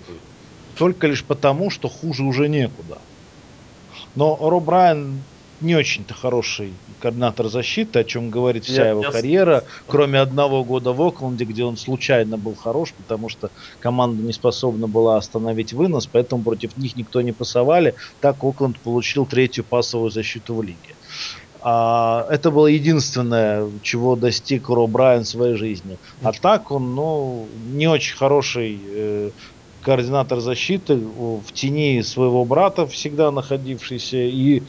только 0.77 1.07
лишь 1.07 1.25
потому, 1.25 1.69
что 1.71 1.89
хуже 1.89 2.23
уже 2.23 2.47
некуда. 2.47 2.99
Но 4.15 4.37
Роб 4.39 4.65
Брайан 4.65 5.23
не 5.59 5.75
очень-то 5.75 6.13
хороший 6.13 6.81
координатор 6.99 7.47
защиты, 7.47 7.99
о 7.99 8.03
чем 8.03 8.29
говорит 8.29 8.65
вся 8.65 8.83
Я- 8.83 8.89
его 8.91 9.01
я 9.01 9.11
карьера, 9.11 9.65
кроме 9.85 10.19
одного 10.19 10.63
года 10.63 10.93
в 10.93 11.01
Окленде, 11.01 11.45
где 11.45 11.63
он 11.63 11.75
случайно 11.75 12.37
был 12.37 12.55
хорош, 12.55 12.93
потому 12.95 13.29
что 13.29 13.51
команда 13.79 14.23
не 14.23 14.31
способна 14.31 14.87
была 14.87 15.17
остановить 15.17 15.73
вынос, 15.73 16.07
поэтому 16.07 16.43
против 16.43 16.75
них 16.77 16.95
никто 16.95 17.21
не 17.21 17.31
пасовали. 17.33 17.95
Так 18.19 18.43
Окленд 18.43 18.81
получил 18.81 19.25
третью 19.25 19.65
пасовую 19.65 20.09
защиту 20.09 20.55
в 20.55 20.63
лиге. 20.63 20.95
А, 21.61 22.25
это 22.29 22.51
было 22.51 22.67
единственное, 22.67 23.69
чего 23.81 24.15
достиг 24.15 24.69
Роб 24.69 24.91
Брайан 24.91 25.23
в 25.23 25.27
своей 25.27 25.55
жизни. 25.55 25.99
А 26.21 26.31
так 26.31 26.71
он, 26.71 26.95
ну, 26.95 27.49
не 27.57 27.87
очень 27.87 28.15
хороший 28.15 28.81
э, 28.87 29.31
координатор 29.81 30.39
защиты, 30.39 30.95
в 30.97 31.45
тени 31.53 32.01
своего 32.01 32.45
брата 32.45 32.85
всегда 32.87 33.31
находившийся, 33.31 34.17
и 34.17 34.63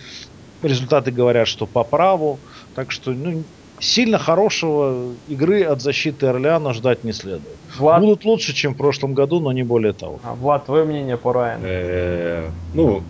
результаты 0.62 1.10
говорят, 1.10 1.48
что 1.48 1.66
по 1.66 1.84
праву. 1.84 2.38
Так 2.74 2.90
что, 2.90 3.12
ну, 3.12 3.42
сильно 3.78 4.18
хорошего 4.18 5.12
игры 5.28 5.62
от 5.62 5.80
защиты 5.80 6.26
Орлеана 6.26 6.72
ждать 6.72 7.04
не 7.04 7.12
следует. 7.12 7.56
Влад, 7.78 8.00
Будут 8.02 8.24
лучше, 8.24 8.52
чем 8.52 8.74
в 8.74 8.76
прошлом 8.76 9.14
году, 9.14 9.40
но 9.40 9.52
не 9.52 9.62
более 9.62 9.92
того. 9.92 10.20
а, 10.24 10.34
Влад, 10.34 10.66
твое 10.66 10.84
мнение 10.84 11.16
по 11.16 11.32
Райану? 11.32 11.64
Э, 11.66 12.50
ну, 12.74 13.02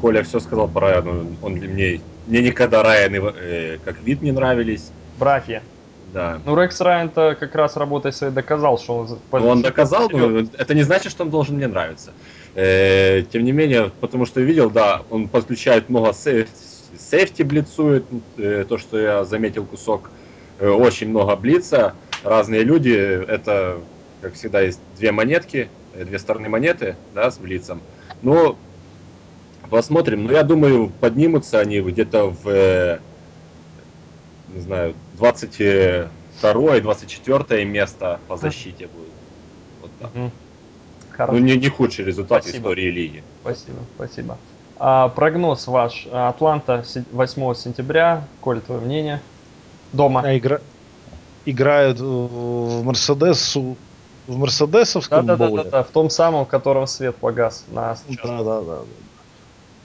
Коля 0.00 0.22
все 0.22 0.40
сказал 0.40 0.68
про 0.68 0.80
Райана. 0.92 1.26
Он 1.42 1.54
для 1.54 1.68
мне, 1.68 2.00
мне 2.26 2.42
никогда 2.42 2.82
Райаны 2.82 3.16
э, 3.36 3.78
как 3.84 4.00
вид 4.02 4.22
не 4.22 4.32
нравились. 4.32 4.90
Братья. 5.18 5.62
Да. 6.12 6.40
Ну, 6.46 6.56
Рекс 6.58 6.80
Райан-то 6.80 7.36
как 7.38 7.54
раз 7.54 7.76
работой 7.76 8.12
своей 8.12 8.32
доказал, 8.32 8.78
что 8.78 8.98
он... 8.98 9.18
по 9.30 9.40
Ну, 9.40 9.48
он 9.48 9.62
доказал, 9.62 10.08
но 10.08 10.38
это 10.38 10.74
не 10.74 10.82
значит, 10.82 11.12
что 11.12 11.24
он 11.24 11.30
должен 11.30 11.56
мне 11.56 11.66
нравиться. 11.66 12.12
Э, 12.54 13.22
тем 13.30 13.44
не 13.44 13.52
менее, 13.52 13.90
потому 14.00 14.24
что 14.24 14.40
видел, 14.40 14.70
да, 14.70 15.02
он 15.10 15.28
подключает 15.28 15.90
много 15.90 16.12
сейф- 16.98 17.28
сейфти 17.28 17.42
блицует, 17.42 18.06
э, 18.36 18.64
то, 18.68 18.78
что 18.78 18.98
я 18.98 19.24
заметил 19.24 19.66
кусок, 19.66 20.10
э, 20.58 20.68
очень 20.68 21.08
много 21.10 21.36
блица, 21.36 21.94
разные 22.22 22.62
люди, 22.62 22.90
это, 22.90 23.86
как 24.20 24.34
всегда, 24.34 24.60
есть 24.60 24.80
две 24.94 25.12
монетки, 25.12 25.70
э, 25.92 26.04
две 26.04 26.18
стороны 26.18 26.48
монеты, 26.48 26.96
да, 27.12 27.30
с 27.30 27.38
блицем. 27.38 27.82
Ну, 28.22 28.58
посмотрим, 29.70 30.24
но 30.24 30.32
я 30.32 30.42
думаю, 30.42 30.90
поднимутся 30.90 31.60
они 31.60 31.80
где-то 31.80 32.30
в, 32.30 33.00
не 34.48 34.60
знаю, 34.60 34.94
22 35.14 36.80
24 36.80 37.64
место 37.64 38.20
по 38.28 38.36
защите 38.36 38.86
будет. 38.86 39.12
Вот 39.80 39.90
так. 39.98 40.12
Хорошо. 41.10 41.40
Ну, 41.40 41.44
не, 41.44 41.56
не 41.56 41.68
худший 41.68 42.04
результат 42.04 42.42
Спасибо. 42.42 42.68
истории 42.68 42.90
лиги. 42.90 43.24
Спасибо, 43.42 43.86
спасибо. 43.96 44.38
А, 44.78 45.08
прогноз 45.08 45.66
ваш. 45.66 46.06
А, 46.12 46.28
Атланта 46.28 46.82
се- 46.84 47.04
8 47.12 47.54
сентября. 47.54 48.24
Коль, 48.40 48.60
твое 48.60 48.80
мнение? 48.80 49.20
Дома. 49.92 50.22
А 50.24 50.36
игра... 50.36 50.60
играют 51.44 51.98
в 52.00 52.84
Мерседес 52.84 53.56
в 53.56 54.36
Мерседесовском 54.36 55.24
боуле. 55.26 55.62
Да-да-да, 55.62 55.82
в 55.82 55.88
том 55.88 56.10
самом, 56.10 56.44
в 56.44 56.48
котором 56.48 56.86
свет 56.86 57.16
погас 57.16 57.64
на 57.72 57.96
сейчас. 57.96 58.26
Да, 58.26 58.42
да, 58.44 58.60
да. 58.60 58.78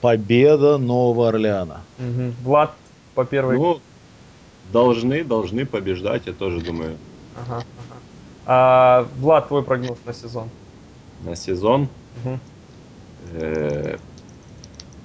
Победа 0.02 0.76
Нового 0.76 1.28
Орлеана. 1.28 1.80
Мгм. 1.98 2.34
Влад 2.42 2.72
по 3.14 3.24
первой. 3.24 3.56
Ну, 3.56 3.80
должны, 4.70 5.24
должны 5.24 5.64
побеждать, 5.64 6.26
я 6.26 6.34
тоже 6.34 6.60
думаю, 6.60 6.96
Ага, 7.36 7.56
ага. 7.56 7.64
А, 8.46 9.06
Влад, 9.16 9.48
твой 9.48 9.62
прогноз 9.62 9.96
на 10.04 10.12
сезон. 10.12 10.50
на 11.24 11.34
сезон. 11.36 11.88
Мгм. 12.22 12.40
Э, 13.32 13.96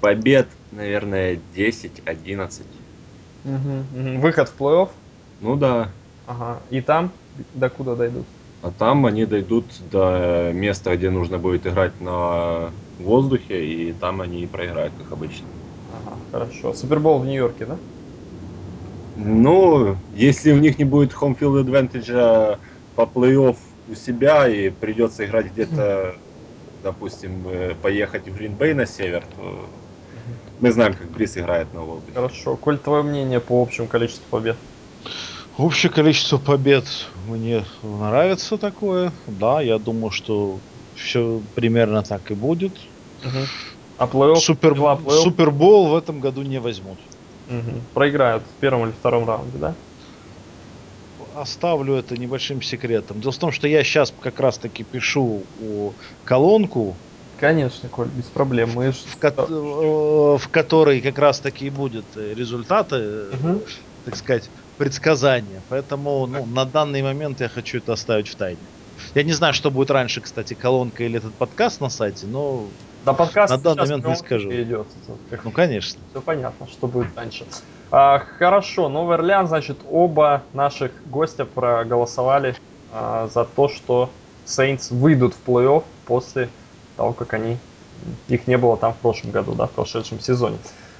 побед, 0.01 0.49
наверное, 0.71 1.35
10-11. 1.35 2.67
Мгм, 3.43 3.87
мгм. 3.91 4.21
Выход 4.21 4.49
в 4.49 4.57
плей-офф. 4.59 4.89
Ну 5.39 5.55
да. 5.55 5.91
Ага. 6.25 6.61
И 6.69 6.81
там 6.81 7.11
до 7.53 7.69
куда 7.69 7.95
дойдут? 7.95 8.25
А 8.61 8.71
там 8.71 9.05
они 9.05 9.25
дойдут 9.25 9.71
до 9.79 10.51
места, 10.53 10.95
где 10.95 11.09
нужно 11.09 11.37
будет 11.37 11.65
играть 11.65 11.99
на 12.01 12.73
воздухе, 12.97 13.65
и 13.65 13.93
там 13.93 14.21
они 14.21 14.41
и 14.43 14.47
проиграют, 14.47 14.93
как 14.97 15.11
обычно. 15.13 15.47
Ага, 15.87 16.19
хорошо. 16.31 16.73
Супербол 16.73 17.19
в 17.19 17.25
Нью-Йорке, 17.25 17.65
да? 17.65 17.79
Ну, 19.15 19.97
если 20.13 20.51
у 20.51 20.59
них 20.59 20.77
не 20.77 20.85
будет 20.85 21.13
home 21.13 21.37
field 21.37 21.63
advantage 21.65 22.59
по 22.95 23.01
плей-офф 23.01 23.57
у 23.87 23.95
себя 23.95 24.47
и 24.47 24.69
придется 24.69 25.25
играть 25.25 25.51
где-то, 25.51 26.15
допустим, 26.83 27.47
э, 27.47 27.75
поехать 27.75 28.27
в 28.27 28.33
Гринбей 28.35 28.73
на 28.73 28.85
север, 28.85 29.25
то 29.35 29.69
мы 30.59 30.71
знаем, 30.71 30.93
как 30.93 31.09
Бриз 31.11 31.37
играет 31.37 31.73
на 31.73 31.81
воздухе. 31.81 32.13
Хорошо. 32.13 32.57
Коль, 32.57 32.77
твое 32.77 33.03
мнение 33.03 33.39
по 33.39 33.61
общему 33.61 33.87
количеству 33.87 34.25
побед? 34.29 34.57
Общее 35.57 35.91
количество 35.91 36.37
побед 36.37 36.85
мне 37.27 37.65
нравится 37.81 38.57
такое. 38.57 39.11
Да, 39.27 39.61
я 39.61 39.77
думаю, 39.77 40.11
что 40.11 40.59
все 40.95 41.41
примерно 41.55 42.03
так 42.03 42.31
и 42.31 42.33
будет. 42.33 42.77
Мгм. 43.23 43.45
А 43.97 44.05
плей-офф? 44.05 44.35
Супер? 44.37 44.75
Супербол 45.09 45.89
в 45.89 45.95
этом 45.95 46.19
году 46.19 46.43
не 46.43 46.59
возьмут. 46.59 46.99
Мгм. 47.49 47.81
Проиграют 47.93 48.43
в 48.43 48.59
первом 48.61 48.85
или 48.85 48.91
втором 48.91 49.27
раунде, 49.27 49.57
да? 49.57 49.75
Оставлю 51.35 51.95
это 51.95 52.15
небольшим 52.17 52.61
секретом. 52.61 53.19
Дело 53.19 53.31
в 53.31 53.37
том, 53.37 53.51
что 53.51 53.67
я 53.67 53.83
сейчас 53.83 54.13
как 54.21 54.39
раз 54.39 54.57
таки 54.57 54.83
пишу 54.83 55.43
колонку, 56.23 56.95
Конечно, 57.39 57.89
Коль, 57.89 58.07
без 58.07 58.25
проблем. 58.25 58.71
Мы 58.75 58.91
ж... 58.91 58.95
в, 58.95 59.17
ко- 59.17 59.33
в 60.37 60.49
которой 60.49 61.01
как 61.01 61.17
раз 61.17 61.39
таки 61.39 61.67
и 61.67 61.69
будут 61.69 62.05
э, 62.15 62.33
результаты, 62.33 63.27
Мгм. 63.31 63.61
так 64.05 64.15
сказать, 64.15 64.49
предсказания. 64.77 65.61
Поэтому 65.69 66.25
ну, 66.27 66.45
на 66.45 66.65
данный 66.65 67.01
момент 67.01 67.41
я 67.41 67.49
хочу 67.49 67.77
это 67.77 67.93
оставить 67.93 68.27
в 68.27 68.35
тайне. 68.35 68.57
Я 69.15 69.23
не 69.23 69.31
знаю, 69.31 69.53
что 69.53 69.71
будет 69.71 69.91
раньше, 69.91 70.21
кстати, 70.21 70.53
колонка 70.53 71.03
или 71.03 71.17
этот 71.17 71.33
подкаст 71.35 71.79
на 71.79 71.89
сайте, 71.89 72.27
но, 72.27 72.65
Да 73.05 73.13
подкаст 73.13 73.51
На 73.51 73.57
данный 73.57 73.83
момент 73.83 74.05
не 74.05 74.15
скажу. 74.15 74.51
идет. 74.51 74.87
ну, 75.43 75.51
конечно. 75.51 76.01
Все 76.11 76.21
понятно, 76.21 76.67
что 76.67 76.87
будет 76.87 77.15
раньше. 77.15 77.45
А, 77.91 78.19
хорошо, 78.37 78.89
Новый 78.89 79.15
Орлеан, 79.15 79.47
значит, 79.47 79.77
оба 79.89 80.43
наших 80.53 80.91
гостя 81.05 81.45
проголосовали 81.45 82.55
а, 82.91 83.27
за 83.33 83.45
то, 83.45 83.67
что 83.69 84.09
Saints 84.45 84.93
выйдут 84.93 85.33
в 85.33 85.49
плей-офф 85.49 85.83
после 86.05 86.49
того, 86.99 87.13
как 87.13 87.33
они 87.33 87.57
их 88.27 88.45
не 88.47 88.57
было 88.57 88.75
там 88.75 88.93
в 88.93 88.97
прошлом 88.97 89.31
году, 89.31 89.53
да, 89.53 89.67
в 89.67 89.71
прошедшем 89.71 90.19
сезоне. 90.19 90.57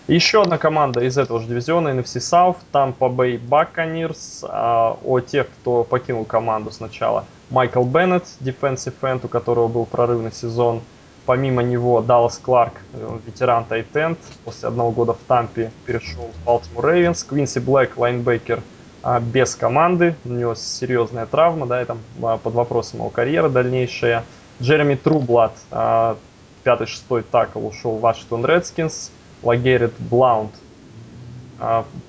Еще 0.08 0.42
одна 0.42 0.58
команда 0.58 1.02
из 1.02 1.18
этого 1.18 1.40
же 1.40 1.48
дивизиона, 1.48 1.90
NFC 1.90 2.18
South, 2.18 2.56
Tampa 2.72 3.14
Bay 3.14 3.38
Buccaneers. 3.38 4.46
А, 4.48 4.98
о 5.04 5.20
тех, 5.20 5.48
кто 5.48 5.84
покинул 5.84 6.26
команду 6.26 6.72
сначала. 6.72 7.26
Майкл 7.50 7.84
Беннет, 7.84 8.24
defensive 8.40 8.94
end, 9.02 9.26
у 9.26 9.28
которого 9.28 9.68
был 9.68 9.86
прорывный 9.86 10.32
сезон. 10.32 10.82
Помимо 11.26 11.62
него 11.62 12.02
Даллас 12.02 12.38
Кларк, 12.38 12.74
э, 12.94 13.20
ветеран 13.28 13.66
Тайтенд, 13.66 14.18
после 14.46 14.70
одного 14.70 14.92
года 14.92 15.14
в 15.14 15.20
Тампе 15.28 15.72
перешел 15.86 16.32
в 16.34 16.48
Baltimore 16.48 16.86
Ravens. 16.86 17.28
Квинси 17.28 17.60
Блэк, 17.60 17.92
лайнбекер, 17.98 18.64
а, 19.04 19.20
без 19.20 19.54
команды, 19.54 20.16
у 20.26 20.30
него 20.30 20.56
серьезная 20.56 21.26
травма, 21.26 21.68
да, 21.68 21.82
и 21.82 21.86
там 21.86 22.00
а, 22.24 22.38
под 22.38 22.54
вопросом 22.54 23.00
его 23.00 23.10
карьера 23.10 23.50
дальнейшая. 23.50 24.24
Джереми 24.62 24.96
Трублад, 24.96 25.54
а, 25.72 26.18
пятый-шестой 26.64 27.24
tackle, 27.24 27.66
ушел 27.66 27.98
в 27.98 28.02
Вашингтон 28.02 28.46
Редскинс. 28.46 29.12
Лагарретт 29.42 29.94
Блаунт 30.00 30.52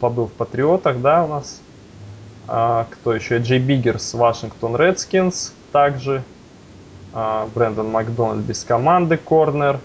побыл 0.01 0.27
в 0.27 0.33
Патриотах, 0.33 1.01
да, 1.01 1.25
у 1.25 1.29
нас. 1.29 1.61
Кто 2.47 3.15
еще? 3.15 3.39
Джей 3.39 3.61
Биггерс, 3.61 4.15
Вашингтон 4.15 4.77
Редскинс 4.77 5.55
также. 5.73 6.25
Брэндон 7.13 7.89
Макдональд 7.91 8.41
без 8.45 8.65
команды, 8.65 9.17
corner. 9.17 9.79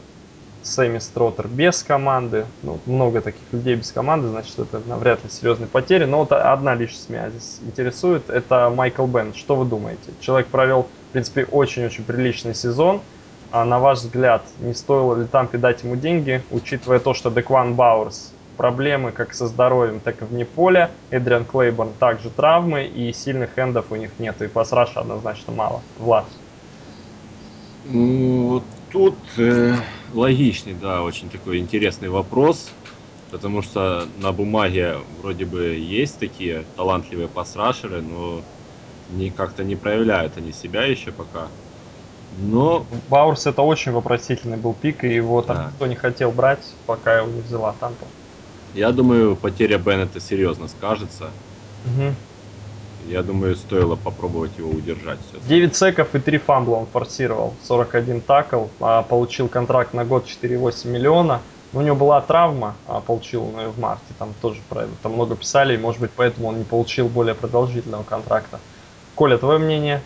Сэмми 0.63 0.97
Стротер 0.97 1.47
без 1.47 1.83
команды. 1.83 2.47
Ну, 2.63 2.79
много 2.87 3.21
таких 3.21 3.43
людей 3.51 3.75
без 3.75 3.91
команды, 3.91 4.29
значит, 4.29 4.57
это 4.57 4.81
навряд 4.87 5.23
ли 5.23 5.29
серьезные 5.29 5.67
потери. 5.67 6.05
Но 6.05 6.17
вот 6.19 6.31
одна 6.31 6.73
личность 6.73 7.07
меня 7.09 7.29
здесь 7.29 7.59
интересует. 7.61 8.31
Это 8.31 8.71
Майкл 8.75 9.05
Беннетт. 9.05 9.35
Что 9.35 9.55
вы 9.55 9.65
думаете? 9.65 10.11
Человек 10.19 10.47
провел, 10.47 10.87
принципе, 11.15 11.45
очень-очень 11.45 12.03
приличный 12.03 12.53
сезон. 12.53 12.99
А 13.49 13.63
на 13.63 13.79
ваш 13.79 13.99
взгляд, 13.99 14.43
не 14.59 14.73
стоило 14.73 15.15
ли 15.15 15.25
там 15.25 15.47
дать 15.53 15.83
ему 15.83 15.95
деньги, 15.95 16.43
учитывая 16.51 16.99
то, 16.99 17.13
что 17.13 17.29
Декван 17.29 17.73
Бауэрс 17.73 18.33
проблемы 18.57 19.13
как 19.13 19.33
со 19.33 19.47
здоровьем, 19.47 20.01
так 20.01 20.21
и 20.21 20.25
вне 20.25 20.43
поля. 20.43 20.91
Эдриан 21.11 21.45
Клейборн 21.45 21.91
также 21.99 22.29
травмы, 22.29 22.85
и 22.85 23.13
сильных 23.13 23.57
эндов 23.57 23.85
у 23.91 23.95
них 23.95 24.11
нет, 24.19 24.41
и 24.41 24.47
пас 24.47 24.73
однозначно 24.73 25.53
мало. 25.53 25.81
Влад. 25.99 26.25
Ну, 27.85 28.61
тут 28.91 29.15
э, 29.37 29.73
логичный, 30.13 30.73
да, 30.73 31.01
очень 31.01 31.29
такой 31.29 31.59
интересный 31.59 32.09
вопрос, 32.09 32.71
потому 33.31 33.61
что 33.61 34.05
на 34.17 34.33
бумаге 34.33 34.97
вроде 35.21 35.45
бы 35.45 35.75
есть 35.75 36.19
такие 36.19 36.65
талантливые 36.75 37.29
пасрашеры, 37.29 38.01
но 38.01 38.41
не, 39.09 39.29
как-то 39.29 39.63
не 39.63 39.75
проявляют 39.75 40.37
они 40.37 40.51
себя 40.51 40.85
еще 40.85 41.11
пока. 41.11 41.47
Но... 42.37 42.85
Баурс 43.09 43.47
это 43.47 43.61
очень 43.61 43.91
вопросительный 43.91 44.57
был 44.57 44.73
пик, 44.73 45.03
и 45.03 45.13
его 45.13 45.41
там 45.41 45.57
да. 45.57 45.65
никто 45.67 45.87
не 45.87 45.95
хотел 45.95 46.31
брать, 46.31 46.73
пока 46.85 47.17
его 47.17 47.27
не 47.27 47.41
взяла 47.41 47.73
Тампа. 47.79 48.05
Я 48.73 48.91
думаю, 48.91 49.35
потеря 49.37 49.77
Беннета 49.77 50.19
серьезно 50.19 50.67
скажется. 50.67 51.29
Угу. 51.85 52.13
Я 53.07 53.21
думаю, 53.21 53.55
стоило 53.55 53.95
попробовать 53.95 54.57
его 54.57 54.69
удержать. 54.69 55.19
Все. 55.29 55.39
9 55.47 55.75
секов 55.75 56.13
и 56.13 56.19
3 56.19 56.37
фамбла 56.39 56.77
он 56.77 56.87
форсировал. 56.87 57.53
41 57.63 58.19
такл. 58.21 58.65
А, 58.79 59.03
получил 59.03 59.47
контракт 59.47 59.93
на 59.93 60.03
год 60.03 60.25
4,8 60.25 60.87
миллиона. 60.89 61.41
У 61.71 61.81
него 61.81 61.95
была 61.95 62.19
травма, 62.21 62.75
а 62.87 63.01
получил 63.01 63.43
он 63.43 63.59
ее 63.59 63.69
в 63.69 63.79
марте. 63.79 64.03
Там 64.17 64.33
тоже 64.41 64.61
про 64.69 64.83
это 64.83 64.91
там 65.03 65.13
много 65.13 65.35
писали, 65.35 65.75
и 65.75 65.77
может 65.77 66.01
быть 66.01 66.11
поэтому 66.15 66.47
он 66.47 66.57
не 66.57 66.63
получил 66.63 67.07
более 67.07 67.35
продолжительного 67.35 68.03
контракта. 68.03 68.59
Коля, 69.15 69.37
твое 69.37 69.59
мнение? 69.59 70.01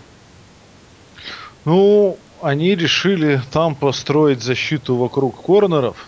Ну, 1.65 2.17
они 2.41 2.75
решили 2.75 3.41
там 3.51 3.75
построить 3.75 4.41
защиту 4.41 4.95
вокруг 4.95 5.41
корнеров, 5.41 6.07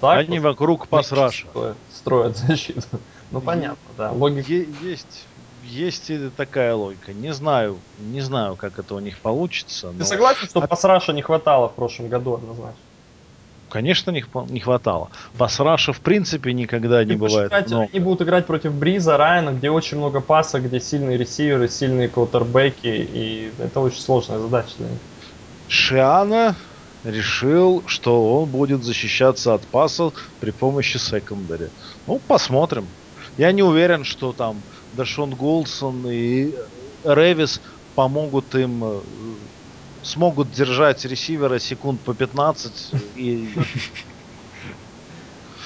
так, 0.00 0.18
а 0.18 0.24
не 0.24 0.40
вокруг 0.40 0.88
пасраша. 0.88 1.46
Строят 1.92 2.36
защиту. 2.36 2.82
Ну 3.30 3.40
понятно, 3.40 3.90
да. 3.98 4.12
Логика. 4.12 4.52
Есть 4.52 5.26
есть 5.64 6.10
и 6.10 6.28
такая 6.28 6.74
логика. 6.74 7.12
Не 7.12 7.32
знаю, 7.32 7.78
не 7.98 8.20
знаю, 8.20 8.54
как 8.54 8.78
это 8.78 8.94
у 8.94 9.00
них 9.00 9.18
получится. 9.18 9.88
Ты 9.88 9.94
но... 9.98 10.04
согласен, 10.04 10.46
что 10.46 10.62
а... 10.62 10.66
пасраша 10.66 11.12
не 11.12 11.22
хватало 11.22 11.68
в 11.68 11.74
прошлом 11.74 12.08
году 12.08 12.34
однозначно? 12.34 12.76
Конечно, 13.74 14.12
не, 14.12 14.24
не 14.50 14.60
хватало. 14.60 15.10
Пасраша 15.36 15.92
в 15.92 15.98
принципе 15.98 16.52
никогда 16.52 17.02
не 17.04 17.16
бывает 17.16 17.50
много. 17.50 17.88
Они 17.92 17.98
будут 17.98 18.22
играть 18.22 18.46
против 18.46 18.72
Бриза, 18.72 19.16
Райана, 19.16 19.50
где 19.50 19.68
очень 19.68 19.98
много 19.98 20.20
паса, 20.20 20.60
где 20.60 20.78
сильные 20.78 21.18
ресиверы, 21.18 21.68
сильные 21.68 22.08
квотербеки, 22.08 22.78
и 22.84 23.50
это 23.58 23.80
очень 23.80 23.98
сложная 23.98 24.38
задача 24.38 24.74
для 24.78 24.90
них. 24.90 24.98
Шиана 25.66 26.54
решил, 27.02 27.82
что 27.88 28.42
он 28.42 28.48
будет 28.48 28.84
защищаться 28.84 29.54
от 29.54 29.62
паса 29.62 30.12
при 30.38 30.52
помощи 30.52 30.98
секондари. 30.98 31.66
Ну, 32.06 32.20
посмотрим. 32.28 32.86
Я 33.38 33.50
не 33.50 33.64
уверен, 33.64 34.04
что 34.04 34.32
там 34.32 34.62
Дашон 34.92 35.30
Голсон 35.30 36.08
и 36.08 36.54
Ревис 37.02 37.60
помогут 37.96 38.54
им, 38.54 38.84
э, 38.84 39.00
смогут 40.04 40.50
держать 40.52 41.04
ресивера 41.04 41.58
секунд 41.58 42.00
по 42.02 42.14
15 42.14 42.92
и... 43.16 43.48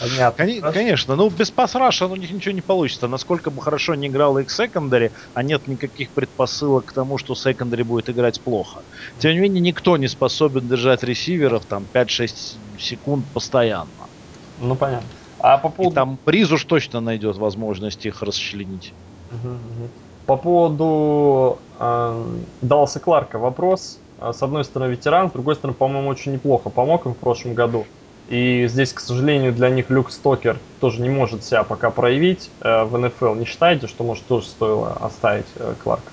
Понятно. 0.00 0.46
Кон- 0.46 0.72
конечно, 0.72 1.16
ну 1.16 1.28
без 1.28 1.50
пасраша 1.50 2.06
у 2.06 2.14
них 2.14 2.30
ничего 2.30 2.54
не 2.54 2.60
получится. 2.60 3.08
Насколько 3.08 3.50
бы 3.50 3.60
хорошо 3.60 3.96
не 3.96 4.06
играл 4.06 4.38
их 4.38 4.48
секондари, 4.50 5.10
а 5.34 5.42
нет 5.42 5.66
никаких 5.66 6.10
предпосылок 6.10 6.86
к 6.86 6.92
тому, 6.92 7.18
что 7.18 7.34
секондари 7.34 7.82
будет 7.82 8.08
играть 8.08 8.40
плохо. 8.40 8.82
Тем 9.18 9.32
не 9.32 9.40
менее, 9.40 9.60
никто 9.60 9.96
не 9.96 10.06
способен 10.06 10.68
держать 10.68 11.02
ресиверов 11.02 11.64
там 11.64 11.84
5-6 11.92 12.28
секунд 12.78 13.26
постоянно. 13.34 13.90
Ну 14.60 14.76
понятно. 14.76 15.08
А 15.40 15.58
по 15.58 15.68
поводу... 15.68 15.92
И 15.92 15.94
там 15.94 16.18
Приз 16.24 16.50
уж 16.52 16.64
точно 16.64 17.00
найдет 17.00 17.36
возможность 17.36 18.06
их 18.06 18.22
расчленить. 18.22 18.92
По 20.26 20.36
поводу 20.36 21.58
э, 21.80 22.24
Далласа 22.60 23.00
Кларка 23.00 23.38
вопрос. 23.38 23.98
А, 24.18 24.32
с 24.32 24.42
одной 24.42 24.64
стороны 24.64 24.90
ветеран, 24.90 25.30
с 25.30 25.32
другой 25.32 25.54
стороны, 25.54 25.76
по-моему, 25.76 26.08
очень 26.08 26.32
неплохо 26.32 26.70
помог 26.70 27.06
им 27.06 27.14
в 27.14 27.18
прошлом 27.18 27.54
году. 27.54 27.86
И 28.28 28.66
здесь, 28.68 28.92
к 28.92 29.00
сожалению, 29.00 29.54
для 29.54 29.70
них 29.70 29.88
Люк 29.88 30.10
Стокер 30.10 30.58
тоже 30.80 31.00
не 31.00 31.08
может 31.08 31.44
себя 31.44 31.62
пока 31.64 31.90
проявить 31.90 32.50
э, 32.60 32.84
в 32.84 32.98
НФЛ. 32.98 33.34
Не 33.34 33.46
считаете, 33.46 33.86
что, 33.86 34.04
может, 34.04 34.26
тоже 34.26 34.46
стоило 34.46 34.92
оставить 35.00 35.46
э, 35.56 35.74
Кларка? 35.82 36.12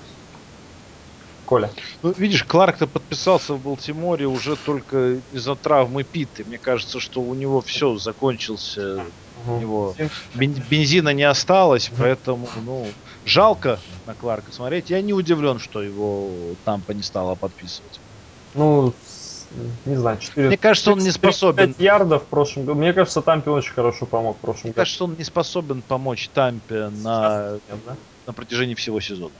Коля. 1.44 1.70
Ну, 2.02 2.12
видишь, 2.16 2.42
Кларк-то 2.42 2.86
подписался 2.86 3.54
в 3.54 3.62
Балтиморе 3.62 4.26
уже 4.26 4.56
только 4.56 5.18
из-за 5.32 5.54
травмы 5.54 6.02
Питты. 6.02 6.44
Мне 6.44 6.58
кажется, 6.58 7.00
что 7.00 7.20
у 7.20 7.34
него 7.34 7.60
все 7.60 7.96
закончился. 7.98 9.04
Угу. 9.44 9.54
У 9.54 9.60
него 9.60 9.94
бензина 10.34 11.10
не 11.10 11.22
осталось, 11.22 11.88
угу. 11.88 11.96
поэтому, 12.00 12.48
ну, 12.64 12.86
жалко 13.26 13.78
на 14.06 14.14
Кларка 14.14 14.52
смотреть. 14.52 14.88
Я 14.88 15.02
не 15.02 15.12
удивлен, 15.12 15.58
что 15.58 15.82
его 15.82 16.30
Тампа 16.64 16.92
не 16.92 17.02
стала 17.02 17.34
подписывать. 17.34 18.00
Ну, 18.54 18.94
не 19.84 19.96
знаю, 19.96 20.18
4... 20.18 20.48
Мне 20.48 20.56
кажется, 20.56 20.92
он 20.92 21.00
не 21.00 21.10
способен. 21.10 21.74
5 21.74 21.80
ярдов 21.80 22.22
в 22.22 22.26
прошлом 22.26 22.64
году. 22.64 22.78
Мне 22.78 22.92
кажется, 22.92 23.20
Тампе 23.20 23.50
очень 23.50 23.72
хорошо 23.72 24.06
помог 24.06 24.36
в 24.38 24.40
прошлом 24.40 24.62
Мне 24.64 24.70
году. 24.72 24.80
кажется, 24.80 25.04
он 25.04 25.16
не 25.18 25.24
способен 25.24 25.82
помочь 25.82 26.30
Тампе 26.32 26.88
на, 26.88 27.52
нет, 27.52 27.78
да? 27.84 27.96
на 28.26 28.32
протяжении 28.32 28.74
всего 28.74 29.00
сезона. 29.00 29.34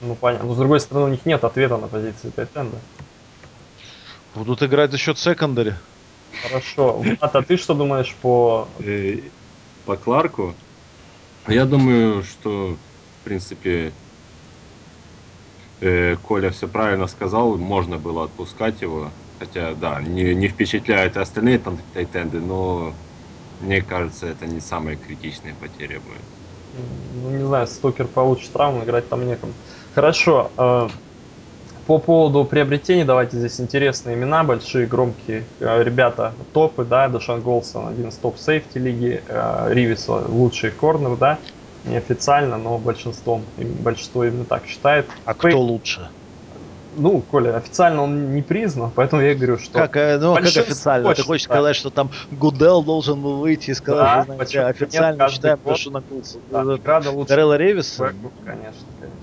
Ну 0.00 0.14
понятно. 0.14 0.48
Но 0.48 0.54
с 0.54 0.56
другой 0.56 0.80
стороны, 0.80 1.06
у 1.06 1.08
них 1.10 1.26
нет 1.26 1.44
ответа 1.44 1.76
на 1.76 1.86
позиции 1.86 2.30
тайтенда. 2.30 2.78
Будут 4.34 4.62
играть 4.62 4.90
за 4.90 4.98
счет 4.98 5.18
секондари. 5.18 5.74
Хорошо. 6.42 6.98
Влад, 6.98 7.36
а 7.36 7.42
ты 7.42 7.56
что 7.56 7.74
думаешь 7.74 8.14
по... 8.22 8.68
Э, 8.78 9.18
по 9.84 9.96
Кларку? 9.96 10.54
Я 11.48 11.64
думаю, 11.64 12.22
что, 12.22 12.76
в 12.76 13.24
принципе, 13.24 13.92
э, 15.80 16.16
Коля 16.16 16.50
все 16.50 16.68
правильно 16.68 17.06
сказал, 17.06 17.56
можно 17.58 17.98
было 17.98 18.24
отпускать 18.24 18.82
его. 18.82 19.10
Хотя, 19.38 19.74
да, 19.74 20.02
не, 20.02 20.34
не 20.34 20.48
впечатляют 20.48 21.16
и 21.16 21.20
остальные 21.20 21.60
tight 21.94 22.17
end 22.17 22.31
ы, 22.31 22.40
но 22.40 22.92
мне 23.58 23.80
кажется, 23.80 24.26
это 24.26 24.46
не 24.46 24.60
самая 24.60 24.96
критичная 24.96 25.54
потеря 25.54 25.98
будет. 26.00 26.20
Ну, 26.72 27.30
не 27.30 27.44
знаю, 27.44 27.66
Стокер 27.66 28.06
получит 28.06 28.52
травму, 28.52 28.84
играть 28.84 29.08
там 29.08 29.26
некому. 29.26 29.52
Хорошо. 29.94 30.52
Э, 30.56 30.88
по 31.90 31.98
поводу 31.98 32.44
приобретений, 32.44 33.02
давайте 33.02 33.36
здесь 33.36 33.58
интересные 33.58 34.14
имена, 34.14 34.44
большие, 34.44 34.86
громкие 34.86 35.42
э, 35.58 35.82
ребята, 35.82 36.34
топы, 36.52 36.84
да, 36.84 37.08
Дашан 37.08 37.40
Голсон, 37.40 37.88
один 37.88 38.10
из 38.10 38.14
топ-сейфти 38.14 38.78
лиги, 38.78 39.20
э, 39.26 39.66
Ривис 39.72 40.06
лучший 40.06 40.70
corner, 40.70 41.16
да, 41.16 41.38
неофициально, 41.84 42.58
но 42.58 42.78
большинством, 42.78 43.42
большинство 43.56 44.24
именно 44.24 44.44
так 44.44 44.66
считает. 44.66 45.06
А 45.24 45.34
кто 45.34 45.60
лучше? 45.60 46.08
ну, 46.96 47.22
Коля, 47.28 47.56
официально 47.56 48.02
он 48.02 48.34
не 48.36 48.42
признан, 48.42 48.92
поэтому 48.94 49.22
я 49.22 49.34
говорю, 49.34 49.58
что... 49.58 49.80
Как, 49.80 49.96
э, 49.96 50.16
ну, 50.18 50.36
как 50.36 50.44
официально? 50.44 51.12
Ты 51.12 51.22
хочешь 51.24 51.44
сказать, 51.44 51.74
что 51.74 51.90
там 51.90 52.12
Гудел 52.30 52.84
должен 52.84 53.20
был 53.20 53.38
выйти 53.38 53.70
и 53.70 53.74
сказать, 53.74 54.04
да, 54.04 54.18
вы 54.18 54.34
знаете, 54.34 54.60
официально 54.60 55.22
нет, 55.24 55.32
считаем, 55.32 55.58
год, 55.64 55.76
что 55.76 55.90
на 55.90 56.02
да, 56.50 57.00
Даррелла 57.26 57.56
Ревиса? 57.56 58.14
Конечно, 58.44 58.86
конечно. 59.00 59.19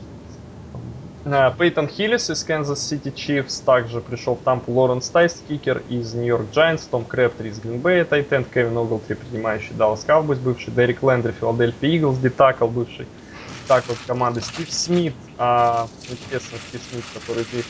Э, 1.30 1.52
Пейтон 1.58 1.90
Хиллис 1.90 2.30
из 2.30 2.48
Kansas 2.48 2.76
City 2.76 3.14
Chiefs, 3.14 3.62
также 3.66 4.00
пришел 4.00 4.36
в 4.36 4.44
Тампу 4.44 4.72
Лоренс 4.72 5.10
Тайс, 5.10 5.44
кикер 5.46 5.84
из 5.90 6.14
Нью-Йорк 6.14 6.48
Giants, 6.54 6.88
Том 6.90 7.04
Крэптри 7.04 7.50
из 7.50 7.60
Гринбея, 7.60 8.06
tight 8.06 8.29
end, 8.29 8.48
Кевин 8.48 8.78
Оглтри, 8.78 9.16
принимающий 9.16 9.76
Даллас 9.76 10.06
Cowboys, 10.08 10.40
бывший 10.40 10.74
Дерек 10.74 11.04
Лендри, 11.04 11.34
Филадельфия 11.34 11.90
Иглс, 11.90 12.18
D-tackle, 12.20 12.68
бывший 12.68 13.08
такл 13.68 13.94
команды 14.08 14.40
Стив 14.40 14.72
Смит, 14.72 15.16
а, 15.38 15.90
ну, 16.08 16.14
естественно, 16.14 16.62
Стив 16.70 16.82
Смит, 16.82 17.04
который 17.14 17.44
здесь 17.44 17.66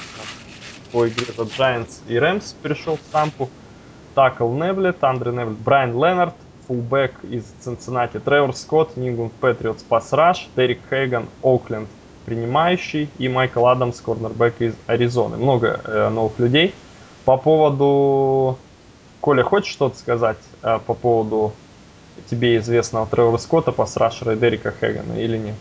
по 0.92 1.08
игре 1.08 1.26
за 1.36 1.42
Giants 1.44 2.02
и 2.08 2.20
Рэмс 2.20 2.54
перешел 2.62 2.98
в 2.98 3.12
Тампу, 3.12 3.50
Такл 4.14 4.52
Неблет, 4.52 5.04
Андре 5.04 5.32
Неблет, 5.32 5.58
Брайан 5.58 5.94
Леннард, 5.94 6.36
фулбэк 6.68 7.24
из 7.24 7.46
Цинциннати, 7.60 8.20
Тревор 8.20 8.54
Скотт, 8.54 8.98
Нью 8.98 9.32
Патриотс 9.40 9.82
Пас 9.82 10.14
Раш, 10.14 10.48
Дерек 10.56 10.82
Хейган, 10.92 11.28
Окленд, 11.42 11.90
принимающий, 12.28 13.10
и 13.20 13.30
Майкл 13.30 13.66
Адамс, 13.66 14.02
корнербэк 14.02 14.56
из 14.60 14.76
Аризоны. 14.86 15.38
Много 15.38 15.80
э, 15.86 16.10
новых 16.10 16.38
людей. 16.40 16.76
По 17.24 17.38
поводу... 17.38 18.60
Коля, 19.22 19.44
хочешь 19.44 19.72
что-то 19.72 19.98
сказать 19.98 20.38
э, 20.62 20.78
по 20.86 20.94
поводу 20.94 21.54
тебе 22.30 22.58
известного 22.58 23.08
Тревора 23.08 23.38
Скотта, 23.38 23.72
пасрашера 23.72 24.34
и 24.34 24.38
Дерека 24.38 24.72
Хэгана 24.72 25.14
или 25.14 25.38
нет? 25.38 25.56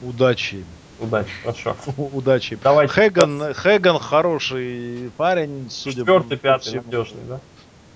Удачи. 0.00 0.64
Удачи, 0.98 1.28
хорошо. 1.42 1.76
Удачи. 2.14 2.58
Давай. 2.62 2.86
Хэган, 2.86 3.52
Хэган 3.52 3.98
хороший 3.98 5.10
парень, 5.18 5.68
судя 5.68 5.98
Четвертый, 5.98 6.38
по 6.38 6.42
пятый, 6.42 6.68
всему. 6.68 6.82
надежный, 6.86 7.20
да? 7.28 7.40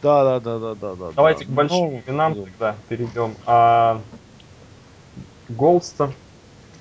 Да, 0.03 0.25
да, 0.25 0.41
да, 0.41 0.59
да, 0.59 0.75
да, 0.75 0.95
да. 0.97 1.11
Давайте 1.17 1.47
да. 1.47 1.51
к 1.51 1.55
большим 1.55 1.79
ну, 1.79 2.03
именам 2.07 2.35
ну. 2.35 2.45
тогда 2.45 2.77
перейдем. 2.91 3.35
А, 3.47 4.03
Голдстон, 5.49 6.13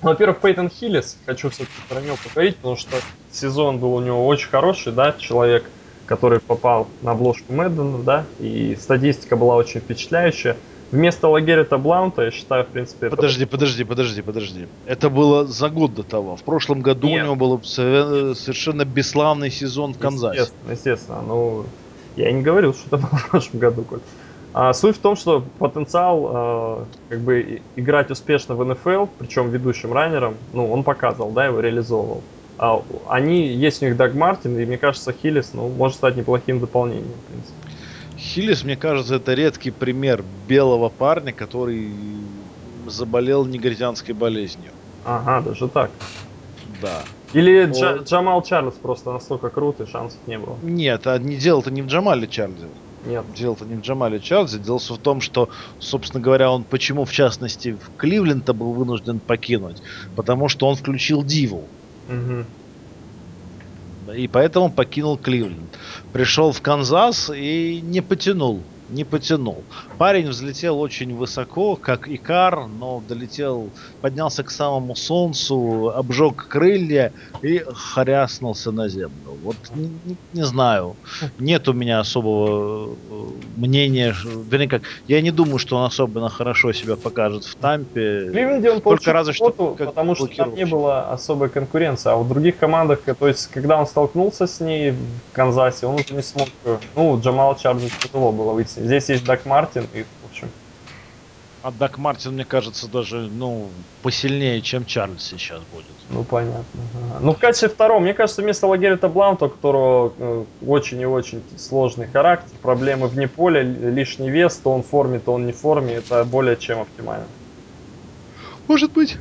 во-первых, 0.02 0.40
Пейтон 0.40 0.68
Хиллис, 0.70 1.18
хочу 1.26 1.50
все-таки 1.50 1.80
про 1.88 2.00
него 2.00 2.16
поговорить, 2.22 2.56
потому 2.56 2.76
что 2.76 2.96
сезон 3.32 3.78
был 3.78 3.94
у 3.94 4.00
него 4.00 4.26
очень 4.26 4.48
хороший, 4.48 4.92
да, 4.92 5.12
человек, 5.18 5.64
который 6.06 6.40
попал 6.40 6.88
на 7.02 7.12
обложку 7.12 7.52
Мэддена, 7.52 7.98
да, 7.98 8.24
и 8.38 8.76
статистика 8.80 9.36
была 9.36 9.56
очень 9.56 9.80
впечатляющая. 9.80 10.56
Вместо 10.90 11.28
Лагерета 11.28 11.76
Блаунта, 11.76 12.22
я 12.22 12.30
считаю, 12.30 12.64
в 12.64 12.68
принципе... 12.68 13.10
Подожди, 13.10 13.42
это... 13.42 13.50
подожди, 13.52 13.84
подожди, 13.84 14.22
подожди. 14.22 14.68
Это 14.86 15.10
было 15.10 15.46
за 15.46 15.68
год 15.68 15.94
до 15.94 16.02
того. 16.02 16.36
В 16.36 16.42
прошлом 16.42 16.80
году 16.80 17.08
Нет. 17.08 17.22
у 17.22 17.24
него 17.26 17.36
был 17.36 17.62
совершенно 17.62 18.86
бесславный 18.86 19.50
сезон 19.50 19.92
в 19.92 19.98
Канзасе. 19.98 20.40
Естественно, 20.40 20.72
естественно. 20.72 21.22
Ну, 21.26 21.66
я 22.16 22.30
и 22.30 22.32
не 22.32 22.40
говорил, 22.40 22.72
что 22.72 22.86
это 22.86 22.96
было 22.96 23.18
в 23.18 23.28
прошлом 23.28 23.60
году, 23.60 23.82
Коль. 23.82 24.00
А 24.60 24.72
суть 24.72 24.96
в 24.96 25.00
том, 25.00 25.14
что 25.14 25.40
потенциал 25.40 26.82
э, 26.82 26.86
как 27.10 27.20
бы 27.20 27.62
играть 27.76 28.10
успешно 28.10 28.56
в 28.56 28.64
НФЛ, 28.64 29.06
причем 29.16 29.50
ведущим 29.50 29.92
раннером, 29.92 30.34
ну, 30.52 30.72
он 30.72 30.82
показывал, 30.82 31.30
да, 31.30 31.46
его 31.46 31.60
реализовывал. 31.60 32.24
А 32.58 32.82
они, 33.08 33.46
есть 33.46 33.80
у 33.84 33.86
них 33.86 33.96
Даг 33.96 34.14
Мартин, 34.14 34.58
и 34.58 34.66
мне 34.66 34.76
кажется, 34.76 35.12
Хиллис, 35.12 35.52
ну, 35.52 35.68
может 35.68 35.98
стать 35.98 36.16
неплохим 36.16 36.58
дополнением, 36.58 37.20
в 37.24 37.30
принципе. 37.30 37.54
Хиллис, 38.18 38.64
мне 38.64 38.76
кажется, 38.76 39.14
это 39.14 39.34
редкий 39.34 39.70
пример 39.70 40.24
белого 40.48 40.88
парня, 40.88 41.32
который 41.32 41.70
заболел 42.88 43.46
негритянской 43.46 44.12
болезнью. 44.12 44.72
Ага, 45.04 45.40
даже 45.46 45.68
так. 45.68 45.92
Да. 46.82 47.04
Или 47.32 47.62
Он... 47.62 47.70
Джа- 47.70 48.02
Джамал 48.02 48.42
Чарльз 48.42 48.74
просто 48.74 49.12
настолько 49.12 49.50
крут, 49.50 49.80
и 49.80 49.86
шансов 49.86 50.18
не 50.26 50.36
было. 50.36 50.58
Нет, 50.64 51.06
а 51.06 51.16
не 51.18 51.36
дело-то 51.36 51.70
не 51.70 51.82
в 51.82 51.86
Джамале 51.86 52.26
Чарльзе. 52.26 52.87
Нет. 53.06 53.24
Дело-то 53.34 53.64
не 53.64 53.76
в 53.76 53.80
Джамале 53.80 54.20
Чарльзе. 54.20 54.58
Дело 54.58 54.78
в 54.78 54.98
том, 54.98 55.20
что, 55.20 55.48
собственно 55.78 56.22
говоря, 56.22 56.50
он 56.50 56.64
почему, 56.64 57.04
в 57.04 57.12
частности, 57.12 57.72
в 57.72 57.96
Кливленд 57.96 58.52
был 58.54 58.72
вынужден 58.72 59.18
покинуть? 59.20 59.82
Потому 60.16 60.48
что 60.48 60.66
он 60.66 60.76
включил 60.76 61.22
Диву. 61.24 61.64
Угу. 62.08 62.44
И 64.14 64.28
поэтому 64.28 64.70
покинул 64.70 65.16
Кливленд. 65.16 65.78
Пришел 66.12 66.52
в 66.52 66.60
Канзас 66.60 67.30
и 67.34 67.80
не 67.82 68.00
потянул 68.00 68.62
не 68.88 69.04
потянул. 69.04 69.64
Парень 69.98 70.28
взлетел 70.28 70.80
очень 70.80 71.12
высоко, 71.16 71.74
как 71.74 72.08
Икар, 72.08 72.68
но 72.68 73.02
долетел, 73.06 73.70
поднялся 74.00 74.44
к 74.44 74.50
самому 74.50 74.94
солнцу, 74.94 75.92
обжег 75.94 76.46
крылья 76.46 77.12
и 77.42 77.64
хряснулся 77.74 78.70
на 78.70 78.88
землю. 78.88 79.36
Вот 79.42 79.56
не, 79.74 80.16
не, 80.32 80.44
знаю, 80.44 80.94
нет 81.40 81.68
у 81.68 81.72
меня 81.72 81.98
особого 81.98 82.90
э, 82.90 83.26
мнения, 83.56 84.14
вернее 84.50 84.68
как, 84.68 84.82
я 85.08 85.20
не 85.20 85.32
думаю, 85.32 85.58
что 85.58 85.76
он 85.76 85.84
особенно 85.84 86.28
хорошо 86.28 86.72
себя 86.72 86.94
покажет 86.94 87.44
в 87.44 87.56
Тампе. 87.56 88.26
В 88.28 88.30
Кливленде 88.30 88.70
он 88.70 88.80
Только 88.80 89.12
разве 89.12 89.32
что 89.32 89.50
как 89.50 89.88
потому 89.88 90.14
что 90.14 90.28
там 90.28 90.54
не 90.54 90.64
было 90.64 91.10
особой 91.10 91.48
конкуренции, 91.48 92.10
а 92.10 92.16
в 92.16 92.28
других 92.28 92.56
командах, 92.56 93.00
то 93.18 93.26
есть 93.26 93.48
когда 93.48 93.78
он 93.80 93.86
столкнулся 93.86 94.46
с 94.46 94.60
ней 94.60 94.92
в 94.92 95.32
Канзасе, 95.32 95.86
он 95.86 95.96
уже 95.96 96.14
не 96.14 96.22
смог, 96.22 96.48
э, 96.64 96.78
ну, 96.94 97.20
Джамал 97.20 97.56
Чарджи 97.56 97.88
тяжело 98.00 98.30
было 98.30 98.52
выйти 98.52 98.78
Здесь 98.78 99.08
есть 99.08 99.24
Дак 99.24 99.44
Мартин, 99.44 99.87
и, 99.94 100.02
в 100.02 100.30
общем... 100.30 100.48
А 101.60 101.72
Дак 101.72 101.98
Мартин, 101.98 102.34
мне 102.34 102.44
кажется, 102.44 102.88
даже, 102.88 103.22
ну, 103.22 103.68
посильнее, 104.02 104.62
чем 104.62 104.84
Чарльз 104.86 105.24
сейчас 105.24 105.60
будет. 105.74 105.86
Ну, 106.08 106.22
понятно. 106.22 106.62
Ага. 107.10 107.18
Ну, 107.20 107.32
в 107.32 107.38
качестве 107.38 107.68
второго, 107.68 107.98
мне 107.98 108.14
кажется, 108.14 108.42
вместо 108.42 108.68
Лагерета 108.68 109.08
Блаунта, 109.08 109.46
у 109.46 109.48
которого 109.48 110.12
э, 110.16 110.44
очень 110.64 111.00
и 111.00 111.04
очень 111.04 111.42
сложный 111.56 112.06
характер, 112.06 112.56
проблемы 112.62 113.08
вне 113.08 113.26
поля, 113.26 113.62
лишний 113.62 114.30
вес, 114.30 114.56
то 114.56 114.72
он 114.72 114.84
в 114.84 114.86
форме, 114.86 115.18
то 115.18 115.32
он 115.32 115.46
не 115.46 115.52
в 115.52 115.58
форме, 115.58 115.94
это 115.94 116.24
более 116.24 116.56
чем 116.56 116.80
оптимально. 116.80 117.26
Может 118.68 118.92
быть. 118.92 119.16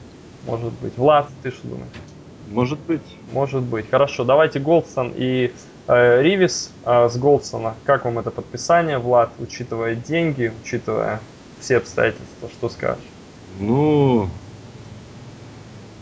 Может 0.45 0.73
быть. 0.73 0.95
Влад, 0.95 1.29
ты 1.41 1.49
что 1.49 1.67
думаешь? 1.67 1.87
Может 2.51 2.79
быть. 2.79 3.01
Может 3.31 3.63
быть. 3.63 3.89
Хорошо, 3.89 4.23
давайте 4.23 4.59
Голдстон 4.59 5.11
и 5.15 5.51
Ривис 5.87 6.71
э, 6.85 7.07
с 7.09 7.17
Голдсона, 7.17 7.75
как 7.85 8.05
вам 8.05 8.19
это 8.19 8.29
подписание, 8.29 8.97
Влад, 8.97 9.31
учитывая 9.39 9.95
деньги, 9.95 10.51
учитывая 10.61 11.21
все 11.59 11.77
обстоятельства, 11.77 12.49
что 12.49 12.69
скажешь? 12.69 13.03
Ну, 13.59 14.29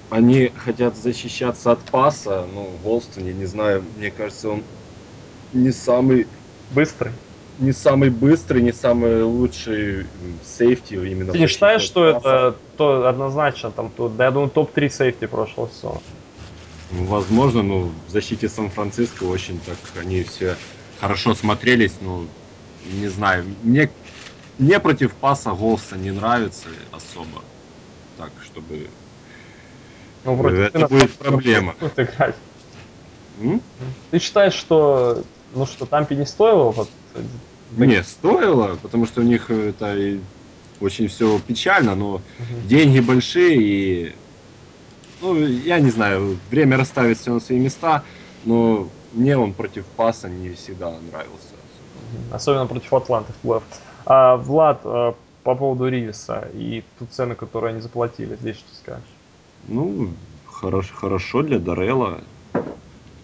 они 0.10 0.52
хотят 0.56 0.96
защищаться 0.98 1.72
от 1.72 1.80
паса, 1.80 2.46
ну, 2.54 2.70
Голстон, 2.84 3.26
я 3.26 3.34
не 3.34 3.46
знаю, 3.46 3.84
мне 3.98 4.12
кажется, 4.12 4.50
он 4.50 4.64
не 5.54 5.72
самый... 5.72 6.28
Быстрый? 6.72 7.12
Не 7.60 7.72
самый 7.72 8.10
быстрый, 8.10 8.62
не 8.62 8.74
самый 8.74 9.24
лучший 9.24 10.08
сейфти 10.44 10.96
именно. 10.96 11.32
Ты 11.32 11.40
не 11.40 11.48
считаешь, 11.48 11.84
что 11.84 12.14
паса. 12.14 12.18
это 12.18 12.56
то 12.76 13.08
однозначно 13.08 13.72
там, 13.72 13.90
то, 13.96 14.10
да, 14.10 14.26
я 14.26 14.32
думаю, 14.32 14.50
топ-3 14.50 14.90
сейфти 14.90 15.26
прошлого 15.26 15.70
сезона? 15.70 16.00
Возможно, 16.92 17.64
но 17.64 17.90
в 18.08 18.10
защите 18.10 18.48
Сан-Франциско 18.48 19.24
очень 19.24 19.60
так 19.60 19.78
они 20.00 20.24
все 20.24 20.56
хорошо 21.00 21.34
смотрелись, 21.34 21.94
ну, 22.02 22.28
не 23.02 23.08
знаю. 23.08 23.46
Мне, 23.64 23.90
мне 24.60 24.80
против 24.80 25.14
паса 25.14 25.52
Голса 25.52 25.98
не 25.98 26.12
нравится 26.12 26.68
особо. 26.92 27.42
Так, 28.18 28.32
чтобы... 28.44 28.88
Ну, 30.24 30.36
вроде 30.36 30.64
это 30.64 30.88
будет 30.88 31.12
проблема. 31.14 31.76
играть. 31.98 32.36
М? 33.42 33.62
Ты 34.12 34.20
считаешь, 34.20 34.54
что 34.54 35.24
ну 35.56 35.66
что 35.66 35.86
Тампе 35.86 36.16
не 36.16 36.26
стоило? 36.26 36.72
Вот, 36.72 36.90
не, 37.78 38.04
стоило, 38.04 38.78
потому 38.82 39.06
что 39.06 39.22
у 39.22 39.24
них 39.24 39.50
это 39.50 39.98
очень 40.80 41.08
все 41.08 41.40
печально, 41.40 41.96
но 41.96 42.16
угу. 42.16 42.24
деньги 42.68 43.00
большие 43.00 43.56
и 43.56 44.16
ну, 45.26 45.48
я 45.48 45.80
не 45.80 45.90
знаю, 45.90 46.38
время 46.52 46.78
расставить 46.78 47.20
все 47.20 47.34
на 47.34 47.40
свои 47.40 47.60
места, 47.60 48.04
но 48.44 48.88
мне 49.14 49.38
он 49.38 49.54
против 49.54 49.86
паса 49.86 50.30
не 50.30 50.54
всегда 50.54 50.92
нравился. 50.92 51.56
Особенно 52.32 52.68
против 52.68 52.94
Атланты 52.94 53.34
в 53.34 53.36
плей 53.38 53.60
а, 54.06 54.38
Влад, 54.38 54.82
а, 54.84 55.16
по 55.44 55.56
поводу 55.56 55.88
Ривиса 55.88 56.48
и 56.54 56.84
ту 57.00 57.06
цену, 57.08 57.36
которую 57.36 57.72
они 57.72 57.82
заплатили, 57.82 58.36
здесь 58.36 58.58
что 58.58 58.76
скажешь? 58.76 59.04
Ну, 59.68 60.10
хорошо, 60.46 60.94
хорошо 60.96 61.42
для 61.42 61.60
Дарелла. 61.60 62.22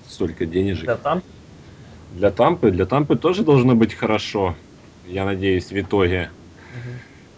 Столько 0.07 0.45
денежек. 0.45 0.85
Для 0.85 0.97
Тампы? 0.97 1.25
Для 2.13 2.31
Тампы, 2.31 2.71
для 2.71 2.85
Тампы 2.85 3.15
тоже 3.15 3.43
должно 3.43 3.75
быть 3.75 3.93
хорошо. 3.93 4.55
Я 5.07 5.25
надеюсь, 5.25 5.71
в 5.71 5.79
итоге. 5.79 6.29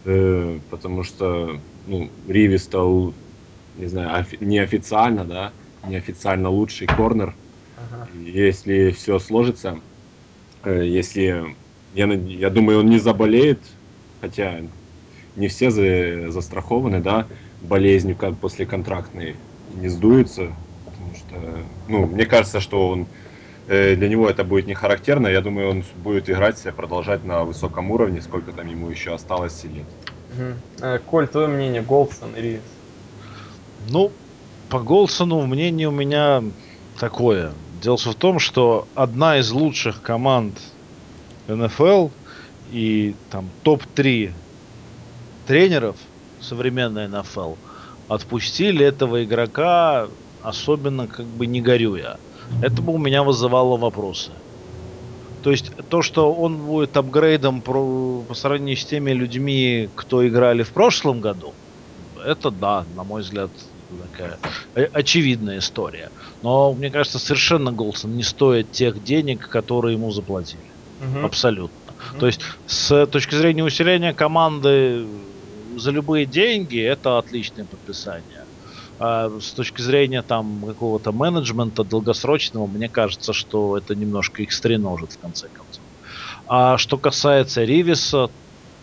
Угу. 0.06 0.12
Э, 0.12 0.60
потому 0.70 1.04
что 1.04 1.60
ну, 1.86 2.10
Ривис 2.28 2.64
стал 2.64 3.14
не 3.78 3.88
знаю, 3.88 4.26
неофициально, 4.40 5.26
да, 5.26 5.52
неофициально 5.88 6.50
лучший 6.50 6.88
корнер. 6.88 7.34
Ага. 7.78 8.08
Если 8.14 8.92
все 8.92 9.20
сложится, 9.20 9.80
э, 10.64 10.86
если 10.86 11.56
я, 11.94 12.06
я 12.06 12.50
думаю, 12.50 12.80
он 12.80 12.90
не 12.90 13.00
заболеет, 13.00 13.60
хотя 14.22 14.62
не 15.36 15.48
все 15.48 15.72
за, 15.72 16.32
застрахованы, 16.32 17.02
да, 17.02 17.28
болезнью 17.62 18.16
как 18.16 18.38
после 18.38 18.66
контрактной, 18.66 19.36
не 19.76 19.88
сдуются, 19.88 20.54
потому 20.86 21.16
что, 21.16 21.64
ну, 21.88 22.06
мне 22.06 22.26
кажется, 22.26 22.60
что 22.60 22.90
он 22.90 23.08
э, 23.68 23.96
для 23.96 24.08
него 24.10 24.30
это 24.30 24.44
будет 24.44 24.68
не 24.68 24.74
характерно. 24.74 25.28
Я 25.28 25.42
думаю, 25.42 25.70
он 25.70 25.84
будет 26.04 26.30
играть 26.30 26.60
себя, 26.60 26.74
продолжать 26.74 27.24
на 27.24 27.44
высоком 27.44 27.92
уровне, 27.92 28.22
сколько 28.22 28.52
там 28.52 28.68
ему 28.68 28.90
еще 28.90 29.14
осталось 29.14 29.64
лет. 29.64 29.86
Угу. 30.34 31.00
Коль, 31.06 31.28
твое 31.28 31.48
мнение, 31.48 31.82
Голдсон 31.82 32.36
и 32.36 32.42
Ривз? 32.42 32.62
Ну, 33.90 34.12
по 34.70 34.80
Голсону 34.80 35.46
мнение 35.46 35.88
у 35.88 35.92
меня 35.92 36.44
такое. 37.00 37.52
Дело 37.82 37.98
в 37.98 38.16
том, 38.16 38.40
что 38.40 38.88
одна 38.96 39.40
из 39.40 39.52
лучших 39.52 40.02
команд 40.02 40.58
НФЛ 41.48 42.10
и 42.72 43.16
там 43.30 43.50
топ-3 43.64 44.32
тренеров 45.46 45.98
современной 46.40 47.08
НФЛ 47.08 47.54
отпустили 48.08 48.86
этого 48.86 49.24
игрока, 49.24 50.08
особенно 50.42 51.08
как 51.08 51.26
бы 51.26 51.46
не 51.46 51.62
горюя. 51.62 52.18
Это 52.62 52.82
бы 52.82 52.94
у 52.94 52.98
меня 52.98 53.24
вызывало 53.24 53.78
вопросы. 53.78 54.32
То 55.44 55.52
есть 55.52 55.72
то, 55.90 56.02
что 56.02 56.34
он 56.34 56.58
будет 56.58 56.96
апгрейдом 56.96 57.62
про, 57.62 58.24
по 58.28 58.34
сравнению 58.34 58.78
с 58.78 58.86
теми 58.86 59.12
людьми, 59.12 59.90
кто 59.96 60.26
играли 60.26 60.64
в 60.64 60.72
прошлом 60.72 61.20
году, 61.20 61.54
это 62.26 62.50
да, 62.50 62.86
на 62.96 63.04
мой 63.04 63.22
взгляд, 63.22 63.52
такая 63.98 64.40
очевидная 64.92 65.60
история. 65.60 66.10
Но 66.42 66.74
мне 66.74 66.90
кажется, 66.90 67.20
совершенно 67.20 67.72
Голсон 67.72 68.16
не 68.16 68.24
стоит 68.24 68.72
тех 68.72 69.04
денег, 69.04 69.48
которые 69.50 69.96
ему 69.96 70.12
заплатили. 70.12 70.62
Угу. 71.02 71.26
Абсолютно. 71.26 71.94
Угу. 72.12 72.20
То 72.20 72.28
есть 72.28 72.42
с 72.66 73.06
точки 73.08 73.36
зрения 73.36 73.64
усиления 73.64 74.14
команды 74.14 75.06
за 75.78 75.92
любые 75.92 76.26
деньги 76.26 76.80
это 76.80 77.18
отличное 77.18 77.66
подписание. 77.66 78.44
А 79.00 79.32
с 79.42 79.52
точки 79.52 79.82
зрения 79.82 80.22
там 80.22 80.64
какого-то 80.66 81.12
менеджмента 81.12 81.84
долгосрочного, 81.84 82.68
мне 82.68 82.90
кажется, 82.90 83.34
что 83.34 83.78
это 83.78 83.96
немножко 83.96 84.44
их 84.44 84.54
стреножит 84.54 85.14
в 85.14 85.20
конце 85.20 85.48
концов. 85.48 85.82
А 86.48 86.78
что 86.78 86.98
касается 86.98 87.64
Ривиса, 87.64 88.30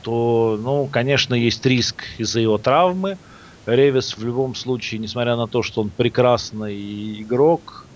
то, 0.03 0.59
ну, 0.61 0.89
конечно, 0.91 1.35
есть 1.35 1.65
риск 1.65 2.05
из-за 2.19 2.41
его 2.41 2.59
травмы. 2.59 3.19
Ревис 3.67 4.17
в 4.17 4.25
любом 4.25 4.55
случае, 4.55 5.01
несмотря 5.01 5.37
на 5.37 5.47
то, 5.47 5.63
что 5.63 5.83
он 5.83 5.91
прекрасный 5.91 7.23
игрок, 7.23 7.87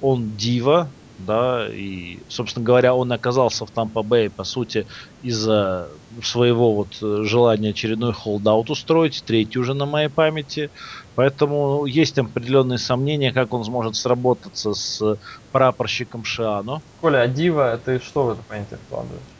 он 0.00 0.36
дива, 0.36 0.92
да, 1.18 1.68
и, 1.68 2.20
собственно 2.28 2.64
говоря, 2.64 2.94
он 2.94 3.10
оказался 3.10 3.66
в 3.66 3.70
Тампа 3.72 4.02
Бэй, 4.02 4.30
по 4.30 4.44
сути, 4.44 4.86
из-за 5.20 5.88
своего 6.22 6.74
вот 6.74 6.94
желания 7.24 7.70
очередной 7.70 8.12
холдаут 8.12 8.70
устроить, 8.70 9.24
третий 9.26 9.58
уже 9.58 9.74
на 9.74 9.86
моей 9.86 10.08
памяти, 10.08 10.70
поэтому 11.16 11.86
есть 11.86 12.18
определенные 12.18 12.78
сомнения, 12.78 13.32
как 13.32 13.52
он 13.52 13.64
сможет 13.64 13.96
сработаться 13.96 14.72
с 14.72 15.18
прапорщиком 15.50 16.22
Шиано. 16.24 16.82
Коля, 17.00 17.22
а 17.22 17.26
Дива, 17.26 17.80
ты 17.84 17.98
что 17.98 18.24
в 18.24 18.30
это 18.30 18.42
понятие 18.44 18.78
вкладываешь? 18.86 19.37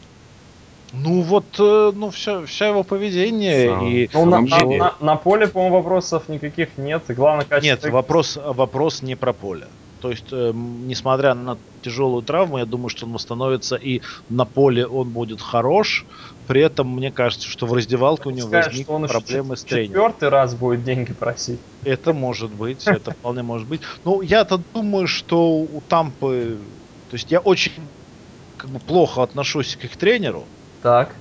Ну 0.92 1.20
вот, 1.20 1.44
э, 1.58 1.92
ну 1.94 2.10
все, 2.10 2.46
вся 2.46 2.68
его 2.68 2.82
поведение 2.82 3.68
Сам. 3.68 3.86
и. 3.86 4.08
Ну, 4.12 4.24
на, 4.24 4.40
на, 4.40 4.64
на, 4.64 4.94
на 5.00 5.16
поле, 5.16 5.46
по-моему, 5.46 5.76
вопросов 5.76 6.28
никаких 6.28 6.78
нет. 6.78 7.02
Главное, 7.08 7.44
качество. 7.44 7.86
Нет, 7.86 7.92
вопрос, 7.92 8.38
вопрос 8.42 9.02
не 9.02 9.14
про 9.14 9.32
поле. 9.32 9.66
То 10.00 10.10
есть, 10.10 10.26
э, 10.30 10.52
несмотря 10.54 11.34
на 11.34 11.58
тяжелую 11.82 12.22
травму, 12.22 12.58
я 12.58 12.64
думаю, 12.64 12.88
что 12.88 13.06
он 13.06 13.12
восстановится 13.12 13.76
и 13.76 14.00
на 14.28 14.44
поле 14.44 14.86
он 14.86 15.10
будет 15.10 15.40
хорош. 15.40 16.06
При 16.46 16.62
этом 16.62 16.88
мне 16.88 17.10
кажется, 17.10 17.48
что 17.48 17.66
в 17.66 17.74
раздевалке 17.74 18.28
у 18.28 18.30
него 18.30 18.48
сказать, 18.48 18.68
возникнут 18.68 19.10
проблемы 19.10 19.56
с 19.56 19.64
тренером. 19.64 19.88
Четвертый 19.88 20.28
раз 20.30 20.54
будет 20.54 20.84
деньги 20.84 21.12
просить. 21.12 21.60
Это 21.84 22.14
может 22.14 22.50
быть, 22.50 22.86
это 22.86 23.10
вполне 23.10 23.42
может 23.42 23.68
быть. 23.68 23.82
Ну, 24.04 24.22
я-то 24.22 24.60
думаю, 24.72 25.06
что 25.06 25.58
у 25.60 25.82
Тампы, 25.88 26.58
то 27.10 27.14
есть 27.14 27.30
я 27.30 27.40
очень 27.40 27.72
как 28.56 28.70
бы 28.70 28.78
плохо 28.78 29.22
отношусь 29.22 29.76
к 29.76 29.84
их 29.84 29.96
тренеру. 29.96 30.44
Так. 30.82 31.14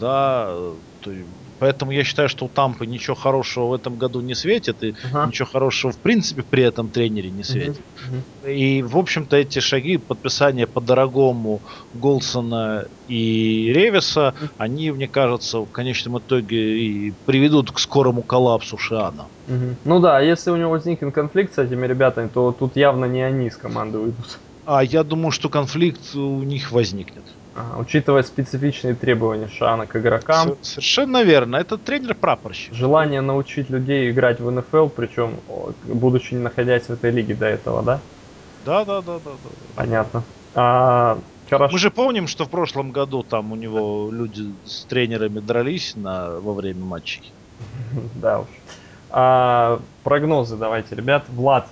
Да, 0.00 0.54
то, 1.02 1.10
поэтому 1.58 1.92
я 1.92 2.04
считаю, 2.04 2.28
что 2.28 2.46
у 2.46 2.48
Тампы 2.48 2.86
ничего 2.86 3.14
хорошего 3.14 3.66
в 3.66 3.74
этом 3.74 3.96
году 3.96 4.20
не 4.20 4.34
светит, 4.34 4.82
и 4.82 4.90
uh-huh. 4.90 5.28
ничего 5.28 5.46
хорошего 5.46 5.92
в 5.92 5.98
принципе 5.98 6.42
при 6.42 6.64
этом 6.64 6.88
тренере 6.88 7.30
не 7.30 7.44
светит. 7.44 7.80
Uh-huh. 7.80 8.20
Uh-huh. 8.44 8.54
И, 8.54 8.82
в 8.82 8.96
общем-то, 8.96 9.36
эти 9.36 9.60
шаги 9.60 9.98
подписания 9.98 10.66
по-дорогому 10.66 11.60
Голсона 11.94 12.86
и 13.08 13.72
Ревиса, 13.74 14.34
uh-huh. 14.40 14.48
они, 14.58 14.90
мне 14.90 15.06
кажется, 15.06 15.60
в 15.60 15.70
конечном 15.70 16.18
итоге 16.18 16.78
и 16.78 17.12
приведут 17.26 17.70
к 17.70 17.78
скорому 17.78 18.22
коллапсу 18.22 18.76
Шиана. 18.76 19.26
Uh-huh. 19.46 19.74
Ну 19.84 20.00
да, 20.00 20.20
если 20.20 20.50
у 20.50 20.56
него 20.56 20.70
возникнет 20.70 21.14
конфликт 21.14 21.54
с 21.54 21.58
этими 21.58 21.86
ребятами, 21.86 22.28
то 22.28 22.52
тут 22.52 22.76
явно 22.76 23.04
не 23.04 23.22
они 23.22 23.46
из 23.46 23.56
команды 23.56 23.98
выйдут. 23.98 24.38
А 24.66 24.82
я 24.82 25.04
думаю, 25.04 25.30
что 25.30 25.48
конфликт 25.48 26.14
у 26.14 26.42
них 26.42 26.72
возникнет. 26.72 27.22
Ага, 27.56 27.78
учитывая 27.78 28.22
специфичные 28.24 28.94
требования 28.94 29.48
Шана 29.48 29.86
к 29.86 29.96
игрокам. 29.96 30.56
Совершенно 30.62 31.22
верно. 31.22 31.56
Это 31.56 31.78
тренер-прапорщик. 31.78 32.74
Желание 32.74 33.20
научить 33.20 33.70
людей 33.70 34.10
играть 34.10 34.40
в 34.40 34.50
НФЛ, 34.50 34.88
причем 34.88 35.36
будучи 35.84 36.34
не 36.34 36.40
находясь 36.40 36.84
в 36.84 36.90
этой 36.90 37.12
лиге 37.12 37.34
до 37.34 37.46
этого, 37.46 37.82
да? 37.82 38.00
Да, 38.64 38.84
да, 38.84 39.02
да, 39.02 39.18
да, 39.24 39.30
да. 39.30 39.50
Понятно. 39.76 40.24
А, 40.54 41.18
хорошо. 41.48 41.72
Мы 41.72 41.78
же 41.78 41.90
помним, 41.90 42.26
что 42.26 42.44
в 42.44 42.50
прошлом 42.50 42.90
году 42.90 43.22
там 43.22 43.52
у 43.52 43.56
него 43.56 44.10
люди 44.10 44.52
с 44.64 44.84
тренерами 44.84 45.38
дрались 45.38 45.94
на, 45.94 46.40
во 46.40 46.54
время 46.54 46.84
матчей. 46.84 47.32
Да 48.16 48.40
уж. 48.40 48.48
А, 49.10 49.80
прогнозы 50.02 50.56
давайте, 50.56 50.96
ребят. 50.96 51.26
Влад, 51.28 51.68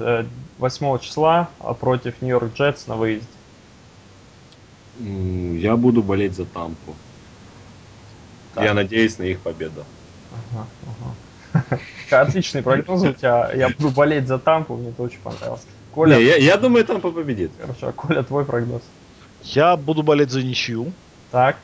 8 0.58 0.86
э, 0.86 0.98
числа 1.00 1.48
против 1.80 2.22
Нью-Йорк 2.22 2.54
Джетс 2.54 2.86
на 2.86 2.94
выезде. 2.94 3.26
Я 5.00 5.76
буду 5.76 6.02
болеть 6.02 6.34
за 6.34 6.44
Тампу. 6.44 6.94
Так. 8.54 8.64
Я 8.64 8.74
надеюсь 8.74 9.18
на 9.18 9.24
их 9.24 9.40
победу. 9.40 9.84
Ага, 10.52 10.66
ага. 11.52 11.80
Отличный 12.10 12.62
прогноз 12.62 13.02
у 13.02 13.12
тебя. 13.12 13.52
Я 13.54 13.68
буду 13.70 13.90
болеть 13.90 14.26
за 14.26 14.38
Тампу, 14.38 14.76
мне 14.76 14.90
это 14.90 15.02
очень 15.02 15.18
понравилось. 15.20 15.62
Коля... 15.94 16.16
Не, 16.16 16.24
я, 16.24 16.36
я 16.36 16.56
думаю, 16.56 16.84
Тампа 16.84 17.10
победит. 17.10 17.50
Хорошо, 17.60 17.92
Коля, 17.92 18.22
твой 18.22 18.44
прогноз? 18.44 18.82
Я 19.42 19.76
буду 19.76 20.02
болеть 20.02 20.30
за 20.30 20.42
ничью. 20.42 20.92
Так. 21.30 21.56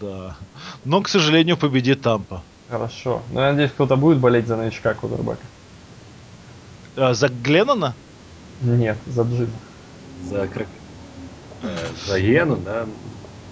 Да. 0.00 0.36
Но, 0.84 1.00
к 1.02 1.08
сожалению, 1.08 1.56
победит 1.56 2.02
Тампа. 2.02 2.42
Хорошо. 2.68 3.22
Но 3.32 3.40
я 3.40 3.50
надеюсь, 3.50 3.72
кто-то 3.72 3.96
будет 3.96 4.18
болеть 4.18 4.46
за 4.46 4.56
новичка 4.56 4.94
Кудербека. 4.94 5.42
А, 6.96 7.14
за 7.14 7.28
Гленнона? 7.28 7.94
Нет, 8.62 8.96
за 9.06 9.22
Джима. 9.22 9.50
За 10.24 10.46
крак... 10.46 10.68
Э, 11.62 11.76
за 12.06 12.18
Йену, 12.18 12.56
да? 12.56 12.86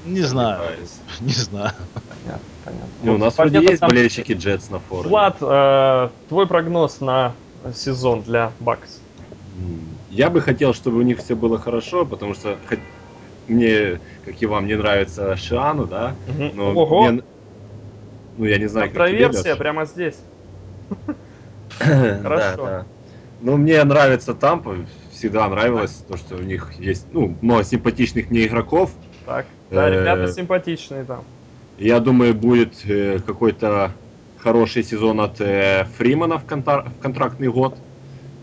Не 0.05 0.23
знаю. 0.23 0.61
Не 1.21 1.33
знаю. 1.33 1.73
Понятно, 1.95 2.47
понятно. 2.65 2.89
Ну, 3.03 3.15
у 3.15 3.19
нас 3.19 3.37
вроде 3.37 3.61
есть 3.61 3.81
там... 3.81 3.91
болельщики 3.91 4.33
Джетс 4.33 4.71
на 4.71 4.79
форуме. 4.79 5.09
Влад, 5.09 5.37
э, 5.41 6.09
твой 6.29 6.47
прогноз 6.47 7.01
на 7.01 7.35
сезон 7.75 8.23
для 8.23 8.53
Бакс? 8.61 9.01
Я 10.11 10.31
бы 10.31 10.41
хотел, 10.41 10.73
чтобы 10.73 10.99
у 10.99 11.03
них 11.03 11.19
все 11.19 11.37
было 11.37 11.59
хорошо, 11.59 12.07
потому 12.07 12.35
что 12.35 12.57
мне, 13.47 14.01
как 14.25 14.41
и 14.41 14.47
вам, 14.47 14.67
не 14.67 14.75
нравится 14.75 15.37
Шиану, 15.37 15.87
да? 15.87 16.15
Угу. 16.29 16.51
Но 16.55 16.71
Ого! 16.73 17.11
Мне... 17.11 17.23
Ну, 18.37 18.45
я 18.45 18.59
не 18.59 18.67
знаю, 18.69 18.89
Контроверсия 18.89 19.57
прямо 19.57 19.85
здесь. 19.85 20.17
Хорошо. 21.79 22.85
Ну, 23.41 23.57
мне 23.57 23.83
нравится 23.85 24.35
Тампа, 24.35 24.77
всегда 25.19 25.49
нравилось, 25.49 26.03
то, 26.09 26.17
что 26.17 26.37
у 26.37 26.43
них 26.43 26.73
есть, 26.79 27.07
ну, 27.13 27.37
много 27.43 27.65
симпатичных 27.65 28.31
мне 28.31 28.47
игроков. 28.47 28.91
Так, 29.27 29.47
да, 29.71 29.91
ребята 29.91 30.23
э, 30.23 30.33
симпатичные 30.33 31.05
там. 31.05 31.25
Я 31.77 31.99
думаю, 32.01 32.35
будет 32.35 32.73
э, 32.87 33.19
какой-то 33.19 33.91
хороший 34.39 34.85
сезон 34.85 35.21
от 35.21 35.41
э, 35.41 35.87
Фримана 35.97 36.39
в, 36.39 36.45
контар- 36.45 36.89
в 36.89 37.03
контрактный 37.03 37.49
год. 37.49 37.75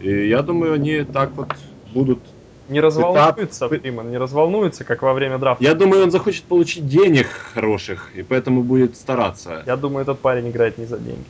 И 0.01 0.27
я 0.27 0.41
думаю, 0.41 0.73
они 0.73 1.03
так 1.03 1.31
вот 1.35 1.47
будут 1.93 2.19
не 2.67 2.81
разволнуется 2.81 3.33
пытаться... 3.33 3.69
Фриман, 3.69 4.09
не 4.11 4.17
разволнуется, 4.17 4.83
как 4.83 5.01
во 5.01 5.13
время 5.13 5.37
драфта. 5.37 5.63
Я 5.63 5.75
думаю, 5.75 6.03
он 6.03 6.11
захочет 6.11 6.43
получить 6.43 6.87
денег 6.87 7.27
хороших, 7.53 8.09
и 8.15 8.23
поэтому 8.23 8.63
будет 8.63 8.97
стараться. 8.97 9.63
Я 9.65 9.77
думаю, 9.77 10.01
этот 10.01 10.19
парень 10.19 10.49
играет 10.49 10.77
не 10.77 10.85
за 10.85 10.97
деньги. 10.97 11.25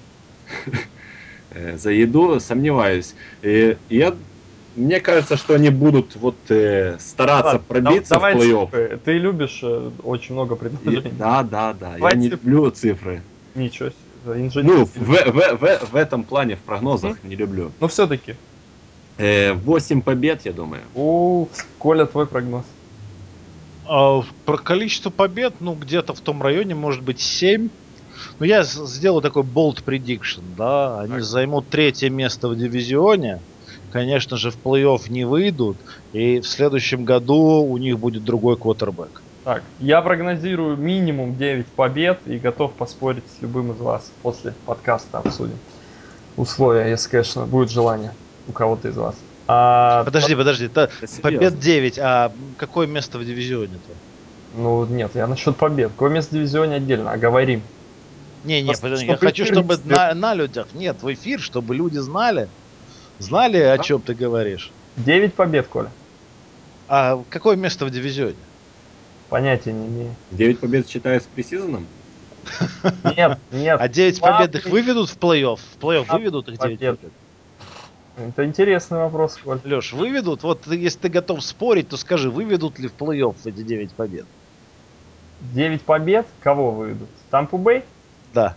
За 1.75 1.89
еду 1.89 2.39
сомневаюсь. 2.41 3.15
И 3.41 3.77
я 3.89 4.13
мне 4.75 4.99
кажется, 4.99 5.37
что 5.37 5.55
они 5.55 5.69
будут 5.69 6.15
вот 6.15 6.35
э, 6.49 6.97
стараться 6.99 7.53
Ладно, 7.53 7.63
пробиться 7.67 8.15
да, 8.15 8.19
в 8.19 8.23
плей-офф. 8.35 8.65
Цифры. 8.65 8.99
Ты 9.03 9.13
любишь 9.13 9.59
э, 9.63 9.91
очень 10.03 10.33
много 10.33 10.55
предложений. 10.55 11.09
И, 11.09 11.11
да, 11.11 11.43
да, 11.43 11.73
да. 11.73 11.93
Давай 11.93 12.13
я 12.13 12.19
не 12.19 12.29
люблю 12.29 12.69
цифры. 12.71 13.21
Ничего 13.55 13.89
себе. 13.89 14.63
Ну, 14.63 14.85
в, 14.85 14.95
в, 14.95 15.57
в, 15.57 15.91
в 15.91 15.95
этом 15.95 16.23
плане, 16.23 16.55
в 16.55 16.59
прогнозах 16.59 17.17
mm-hmm. 17.17 17.27
не 17.29 17.35
люблю. 17.35 17.71
Но 17.79 17.87
все-таки. 17.87 18.35
Э, 19.17 19.53
8 19.53 20.01
побед, 20.01 20.45
я 20.45 20.51
думаю. 20.51 20.81
У, 20.93 21.47
Коля, 21.77 22.05
твой 22.05 22.25
прогноз. 22.25 22.65
А, 23.87 24.23
про 24.45 24.57
количество 24.57 25.09
побед, 25.09 25.55
ну, 25.59 25.73
где-то 25.73 26.13
в 26.13 26.19
том 26.19 26.41
районе, 26.41 26.75
может 26.75 27.03
быть, 27.03 27.21
7. 27.21 27.69
Ну, 28.39 28.45
я 28.45 28.63
сделаю 28.63 29.21
такой 29.21 29.43
bold 29.43 29.83
prediction, 29.85 30.41
да. 30.57 30.99
Они 31.01 31.13
так. 31.13 31.23
займут 31.23 31.69
третье 31.69 32.09
место 32.09 32.49
в 32.49 32.57
дивизионе 32.57 33.39
конечно 33.95 34.35
же, 34.35 34.51
в 34.51 34.57
плей-офф 34.61 35.09
не 35.09 35.23
выйдут, 35.23 35.77
и 36.11 36.41
в 36.41 36.47
следующем 36.47 37.05
году 37.05 37.63
у 37.63 37.77
них 37.77 37.97
будет 37.97 38.25
другой 38.25 38.57
квотербек. 38.57 39.21
Так, 39.45 39.63
я 39.79 40.01
прогнозирую 40.01 40.75
минимум 40.75 41.37
9 41.37 41.65
побед 41.67 42.19
и 42.25 42.37
готов 42.37 42.73
поспорить 42.73 43.23
с 43.23 43.41
любым 43.41 43.71
из 43.71 43.77
вас 43.77 44.11
после 44.21 44.53
подкаста 44.65 45.19
обсудим. 45.19 45.57
Условия, 46.35 46.89
если, 46.89 47.09
конечно, 47.09 47.45
будет 47.45 47.71
желание 47.71 48.11
у 48.49 48.51
кого-то 48.51 48.89
из 48.89 48.97
вас. 48.97 49.15
А, 49.47 50.03
подожди, 50.03 50.35
подожди, 50.35 50.67
та, 50.67 50.89
побед 51.21 51.57
9, 51.57 51.97
а 51.97 52.33
какое 52.57 52.87
место 52.87 53.17
в 53.17 53.23
дивизионе-то? 53.23 54.61
Ну, 54.61 54.85
нет, 54.87 55.11
я 55.15 55.25
насчет 55.25 55.55
побед. 55.55 55.91
Какое 55.91 56.09
место 56.09 56.31
в 56.31 56.33
дивизионе 56.33 56.75
отдельно, 56.75 57.13
а 57.13 57.17
говорим. 57.17 57.61
Не, 58.43 58.61
не, 58.61 58.73
подожди, 58.73 59.05
я 59.05 59.15
хочу, 59.15 59.45
чтобы 59.45 59.79
на, 59.85 60.13
на 60.13 60.33
людях, 60.33 60.67
нет, 60.73 60.97
в 61.01 61.13
эфир, 61.13 61.39
чтобы 61.39 61.75
люди 61.75 61.97
знали, 61.99 62.49
знали, 63.19 63.57
о 63.57 63.77
чем 63.77 64.01
ты 64.01 64.13
говоришь. 64.13 64.71
9 64.97 65.33
побед, 65.33 65.67
Коля. 65.67 65.91
А 66.87 67.21
какое 67.29 67.55
место 67.55 67.85
в 67.85 67.89
дивизионе? 67.89 68.35
Понятия 69.29 69.73
не 69.73 69.87
имею. 69.87 70.15
9 70.31 70.59
побед 70.59 70.87
считается 70.87 71.27
пресизоном? 71.33 71.87
Нет, 73.15 73.39
нет. 73.51 73.81
А 73.81 73.87
9 73.87 74.21
побед 74.21 74.55
их 74.55 74.65
выведут 74.67 75.09
в 75.09 75.17
плей-офф? 75.17 75.57
В 75.57 75.83
плей-офф 75.83 76.11
выведут 76.11 76.47
их 76.49 76.59
9 76.59 76.79
побед? 76.79 76.99
Это 78.17 78.45
интересный 78.45 78.99
вопрос, 78.99 79.37
Коль. 79.43 79.59
Леш, 79.65 79.91
выведут? 79.91 80.43
Вот 80.43 80.67
если 80.67 80.99
ты 80.99 81.09
готов 81.09 81.43
спорить, 81.43 81.89
то 81.89 81.97
скажи, 81.97 82.29
выведут 82.29 82.79
ли 82.79 82.87
в 82.87 82.93
плей-офф 82.93 83.35
эти 83.45 83.61
9 83.63 83.91
побед? 83.91 84.25
9 85.41 85.81
побед? 85.81 86.25
Кого 86.41 86.71
выведут? 86.71 87.09
Тампу 87.29 87.57
Бэй? 87.57 87.83
Да. 88.33 88.55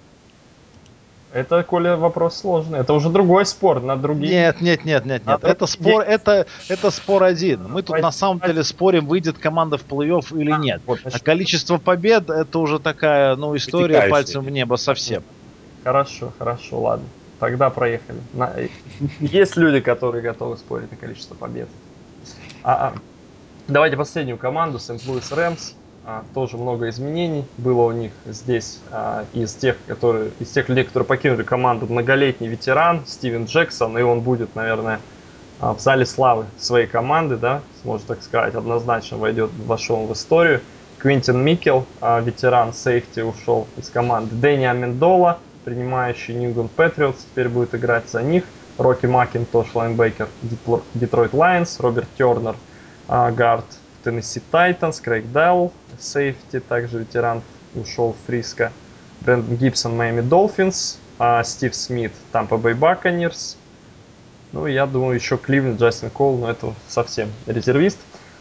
Это, 1.33 1.63
Коля, 1.63 1.97
вопрос 1.97 2.39
сложный. 2.39 2.81
Это 2.81 2.95
уже 2.95 3.11
другой 3.11 3.45
спор 3.45 3.83
на 3.83 3.97
другие. 3.97 4.33
Нет, 4.33 4.61
нет, 4.63 4.85
нет, 4.85 5.05
нет, 5.05 5.27
нет. 5.27 5.45
Это 5.45 5.67
спор, 5.67 6.03
это, 6.03 6.47
это 6.69 6.91
спор 6.91 7.23
один. 7.25 7.69
Мы 7.69 7.83
тут 7.83 8.01
на 8.01 8.13
самом 8.13 8.41
деле 8.41 8.65
спорим, 8.65 9.07
выйдет 9.07 9.39
команда 9.39 9.77
в 9.77 9.85
плей-офф 9.87 10.41
или 10.41 10.53
нет. 10.53 10.81
Вот, 10.87 11.01
а 11.05 11.19
количество 11.19 11.77
побед 11.79 12.31
это 12.31 12.59
уже 12.59 12.79
такая, 12.79 13.37
ну, 13.37 13.55
история 13.57 14.09
пальцем 14.09 14.43
в 14.43 14.51
небо 14.51 14.77
совсем. 14.77 15.23
Хорошо, 15.85 16.33
хорошо, 16.39 16.81
ладно. 16.81 17.07
Тогда 17.39 17.71
проехали. 17.71 18.19
Есть 19.21 19.57
люди, 19.57 19.81
которые 19.81 20.23
готовы 20.23 20.57
спорить 20.57 20.91
на 20.91 20.97
количество 20.97 21.35
побед. 21.35 21.69
А, 22.65 22.89
а. 22.89 22.95
Давайте 23.69 23.97
последнюю 23.97 24.39
команду, 24.39 24.79
Сент-Луис 24.79 25.31
Рэмс. 25.31 25.75
А, 26.11 26.25
тоже 26.33 26.57
много 26.57 26.89
изменений 26.89 27.45
было 27.59 27.83
у 27.83 27.93
них 27.93 28.13
здесь 28.25 28.81
а, 28.91 29.27
из 29.35 29.53
тех, 29.53 29.77
которые 29.87 30.31
из 30.41 30.49
тех 30.49 30.71
людей, 30.71 30.85
которые 30.85 31.07
покинули 31.07 31.43
команду, 31.43 31.85
многолетний 31.87 32.49
ветеран 32.49 33.03
Стивен 33.05 33.45
Джексон, 33.45 33.99
и 33.99 34.01
он 34.01 34.21
будет, 34.21 34.55
наверное, 34.55 35.01
а, 35.61 35.75
в 35.75 35.81
зале 35.81 36.07
славы 36.07 36.47
своей 36.57 36.87
команды, 36.87 37.37
да, 37.37 37.61
сможет 37.83 38.07
так 38.07 38.23
сказать, 38.23 38.55
однозначно 38.55 39.19
войдет, 39.19 39.51
вошел 39.67 40.07
в 40.07 40.13
историю. 40.15 40.63
Квинтин 40.97 41.45
Микел, 41.45 41.85
ветеран 42.01 42.73
сейфти, 42.73 43.21
ушел 43.21 43.67
из 43.77 43.91
команды. 43.91 44.35
Дэнни 44.35 44.65
Амендола, 44.65 45.41
принимающий 45.67 46.33
Нью-Ингленд 46.33 46.69
Патриотс, 46.69 47.25
теперь 47.25 47.51
будет 47.51 47.75
играть 47.75 48.09
за 48.09 48.23
них. 48.23 48.45
Рокки 48.79 49.05
Макинтош, 49.05 49.75
лайнбекер 49.75 50.29
Детройт 50.95 51.35
Лайонс, 51.35 51.79
Роберт 51.81 52.09
Тернер, 52.17 52.57
гард 53.07 53.67
Теннесси 54.03 54.41
Тайтанс, 54.51 55.01
Крейг 55.01 55.31
Даль, 55.33 55.73
сейфти, 55.99 56.61
также 56.61 57.01
ветеран, 57.01 57.43
ушел 57.75 58.15
в 58.15 58.27
Фриско. 58.27 58.73
Брэндон 59.21 59.57
Гибсон, 59.57 59.97
Майами 59.97 60.21
Долфинс, 60.21 60.99
а 61.19 61.43
Стив 61.43 61.75
Смит, 61.75 62.13
Тампа 62.33 62.57
Бэй 62.57 62.75
Баконерс. 62.75 63.57
Ну, 64.53 64.67
я 64.67 64.87
думаю, 64.87 65.15
еще 65.15 65.37
Кливленд, 65.37 65.81
Джастин 65.81 66.11
Кол, 66.11 66.39
но 66.39 66.51
это 66.51 66.75
совсем 66.89 67.31
резервист. 67.47 67.99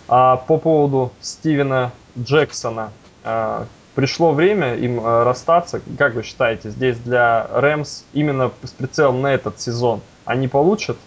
А 0.07 0.37
по 0.37 0.57
поводу 0.57 1.11
Стивена 1.19 1.91
Джексона, 2.17 2.91
а, 3.23 3.65
пришло 3.95 4.31
время 4.31 4.75
им 4.75 5.01
а, 5.03 5.23
расстаться. 5.25 5.81
Как 5.97 6.13
вы 6.13 6.23
считаете, 6.23 6.69
здесь 6.69 6.97
для 6.97 7.47
Рэмс 7.51 8.03
именно 8.13 8.51
с 8.63 8.69
прицелом 8.69 9.21
на 9.21 9.33
этот 9.33 9.59
сезон 9.59 10.01
они 10.23 10.47
получат 10.47 10.97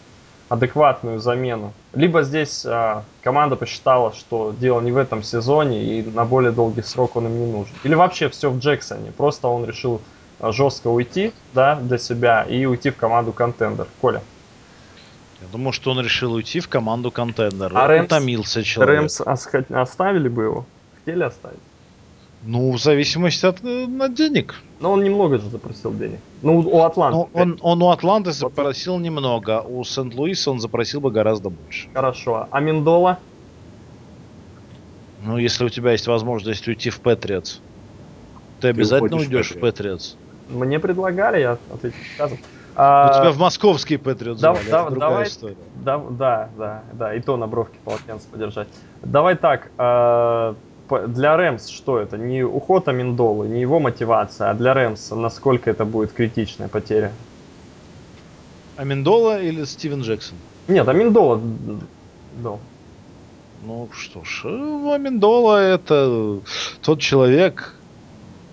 адекватную 0.48 1.20
замену. 1.20 1.72
Либо 1.92 2.22
здесь 2.22 2.64
а, 2.64 3.04
команда 3.22 3.56
посчитала, 3.56 4.12
что 4.12 4.54
дело 4.58 4.80
не 4.80 4.92
в 4.92 4.96
этом 4.96 5.22
сезоне 5.22 5.82
и 5.82 6.02
на 6.02 6.24
более 6.24 6.52
долгий 6.52 6.82
срок 6.82 7.16
он 7.16 7.26
им 7.26 7.40
не 7.40 7.52
нужен. 7.52 7.74
Или 7.82 7.94
вообще 7.94 8.28
все 8.28 8.50
в 8.50 8.58
Джексоне. 8.58 9.10
Просто 9.10 9.48
он 9.48 9.64
решил 9.64 10.00
а, 10.38 10.52
жестко 10.52 10.86
уйти 10.88 11.32
да, 11.52 11.74
для 11.74 11.98
себя 11.98 12.44
и 12.44 12.64
уйти 12.64 12.90
в 12.90 12.96
команду 12.96 13.32
контендер. 13.32 13.88
Коля. 14.00 14.22
Я 15.40 15.48
думаю, 15.50 15.72
что 15.72 15.90
он 15.90 16.00
решил 16.00 16.32
уйти 16.34 16.60
в 16.60 16.68
команду 16.68 17.10
контендер. 17.10 17.72
А 17.74 17.86
Рэмс, 17.88 18.06
Утомился 18.06 18.62
человек. 18.62 18.96
Рэмс 18.96 19.20
оставили 19.70 20.28
бы 20.28 20.44
его? 20.44 20.66
Хотели 20.94 21.24
оставить? 21.24 21.58
Ну, 22.42 22.72
в 22.72 22.78
зависимости 22.78 23.44
от, 23.44 23.62
э, 23.62 23.86
от 24.00 24.14
денег. 24.14 24.54
Но 24.80 24.92
он 24.92 25.04
немного 25.04 25.38
же 25.38 25.50
запросил 25.50 25.92
денег. 25.94 26.20
Ну, 26.40 26.60
у 26.60 26.80
Атланты. 26.82 27.18
Ну, 27.18 27.28
он, 27.34 27.58
он 27.60 27.82
у 27.82 27.90
Атланты 27.90 28.32
запросил 28.32 28.98
немного, 28.98 29.60
у 29.60 29.84
Сент-Луиса 29.84 30.50
он 30.50 30.58
запросил 30.58 31.00
бы 31.00 31.10
гораздо 31.10 31.50
больше. 31.50 31.88
Хорошо. 31.92 32.48
А 32.50 32.60
Миндола? 32.60 33.18
Ну, 35.22 35.36
если 35.36 35.64
у 35.64 35.68
тебя 35.68 35.92
есть 35.92 36.06
возможность 36.06 36.66
уйти 36.66 36.88
в 36.88 37.00
Патриотс, 37.00 37.60
ты 38.60 38.68
обязательно 38.68 39.10
ты 39.10 39.16
уйдешь 39.16 39.50
в 39.50 39.60
Патриотс. 39.60 40.16
Мне 40.48 40.78
предлагали, 40.78 41.40
я 41.40 41.58
ответил 41.72 41.98
сказал. 42.14 42.38
А... 42.74 43.10
У 43.10 43.20
тебя 43.20 43.30
в 43.32 43.38
московский 43.38 43.98
Патриот 43.98 44.38
да, 44.38 44.54
да, 44.54 44.86
это 44.86 44.96
давай, 44.96 45.26
история. 45.26 45.56
Да, 45.76 45.98
да, 45.98 46.48
да, 46.56 46.82
да, 46.94 47.14
и 47.14 47.20
то 47.20 47.36
на 47.36 47.46
бровке 47.46 47.78
полотенце 47.84 48.26
подержать. 48.28 48.68
Давай 49.02 49.36
так, 49.36 49.70
э, 49.76 50.54
для 50.98 51.36
Рэмс 51.36 51.68
что 51.68 51.98
это? 51.98 52.18
Не 52.18 52.42
уход 52.42 52.88
Аминдолы, 52.88 53.48
не 53.48 53.60
его 53.60 53.80
мотивация, 53.80 54.50
а 54.50 54.54
для 54.54 54.74
Рэмс 54.74 55.10
насколько 55.10 55.70
это 55.70 55.84
будет 55.84 56.12
критичная 56.12 56.68
потеря? 56.68 57.12
Аминдола 58.76 59.40
или 59.40 59.64
Стивен 59.64 60.02
Джексон? 60.02 60.38
Нет, 60.68 60.88
Аминдола. 60.88 61.40
Да. 62.42 62.58
Ну 63.62 63.88
что 63.92 64.24
ж, 64.24 64.44
Аминдола 64.46 65.58
это 65.58 66.40
тот 66.82 67.00
человек, 67.00 67.74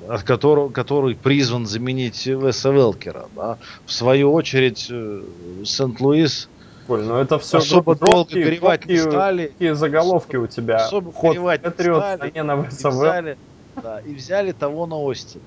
от 0.07 0.23
которого, 0.23 0.69
который 0.69 1.15
призван 1.15 1.65
заменить 1.65 2.26
Веса 2.26 2.72
Велкера. 2.72 3.27
Да? 3.35 3.57
В 3.85 3.93
свою 3.93 4.34
очередь, 4.34 4.88
э, 4.89 5.23
Сент-Луис 5.64 6.49
Коль, 6.88 7.03
ну 7.03 7.18
это 7.18 7.38
все 7.38 7.57
особо 7.57 7.95
долго 7.95 8.34
горевать 8.34 8.85
не 8.85 8.97
стали. 8.97 9.47
Какие 9.47 9.73
заголовки 9.73 10.38
у 10.38 10.47
тебя? 10.47 10.77
Особо 10.77 11.11
Ход 11.11 11.31
горевать 11.31 11.64
не 11.64 11.72
стали. 11.72 12.30
И 12.30 12.88
взяли, 12.88 13.38
да, 13.84 13.99
и 13.99 14.14
взяли 14.14 14.51
того 14.53 14.85
на 14.88 14.97
Остин. 14.97 15.41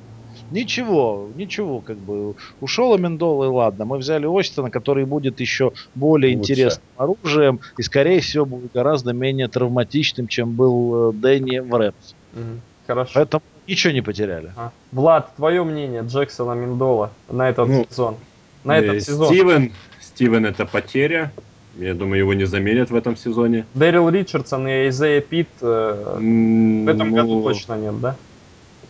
Ничего, 0.50 1.28
ничего, 1.36 1.80
как 1.80 1.96
бы 1.96 2.34
ушел 2.60 2.92
Амендола, 2.92 3.44
и 3.44 3.48
ладно. 3.48 3.84
Мы 3.84 3.98
взяли 3.98 4.26
Остина, 4.26 4.70
который 4.70 5.04
будет 5.04 5.40
еще 5.40 5.72
более 5.94 6.36
Лучше. 6.36 6.52
интересным 6.52 6.84
оружием 6.96 7.60
и, 7.78 7.82
скорее 7.82 8.20
всего, 8.20 8.44
будет 8.44 8.72
гораздо 8.72 9.12
менее 9.12 9.48
травматичным, 9.48 10.26
чем 10.26 10.52
был 10.52 11.10
э, 11.10 11.12
Дэнни 11.12 11.60
в 11.60 11.72
Рэпс. 11.72 12.14
Угу. 12.34 12.42
Хорошо. 12.86 13.12
Поэтому 13.14 13.42
ничего 13.68 13.92
не 13.92 14.02
потеряли. 14.02 14.52
А. 14.56 14.72
Влад, 14.90 15.30
твое 15.36 15.62
мнение 15.62 16.02
Джексона 16.02 16.52
Мендола 16.52 17.12
на 17.28 17.48
этот 17.48 17.68
ну, 17.68 17.86
сезон? 17.88 18.16
На 18.64 18.78
этот 18.78 18.96
э, 18.96 19.00
сезон. 19.00 19.26
Стивен, 19.28 19.72
Стивен 20.20 20.44
это 20.44 20.66
потеря. 20.66 21.32
Я 21.78 21.94
думаю, 21.94 22.18
его 22.18 22.34
не 22.34 22.44
заменят 22.44 22.90
в 22.90 22.94
этом 22.94 23.16
сезоне. 23.16 23.64
Дэрил 23.72 24.10
Ричардсон 24.10 24.68
и 24.68 24.70
Эйзея 24.70 25.22
Пит 25.22 25.48
э, 25.62 26.16
в 26.18 26.88
этом 26.88 27.08
ну, 27.08 27.16
году 27.16 27.42
точно 27.42 27.78
нет, 27.78 27.98
да? 28.00 28.16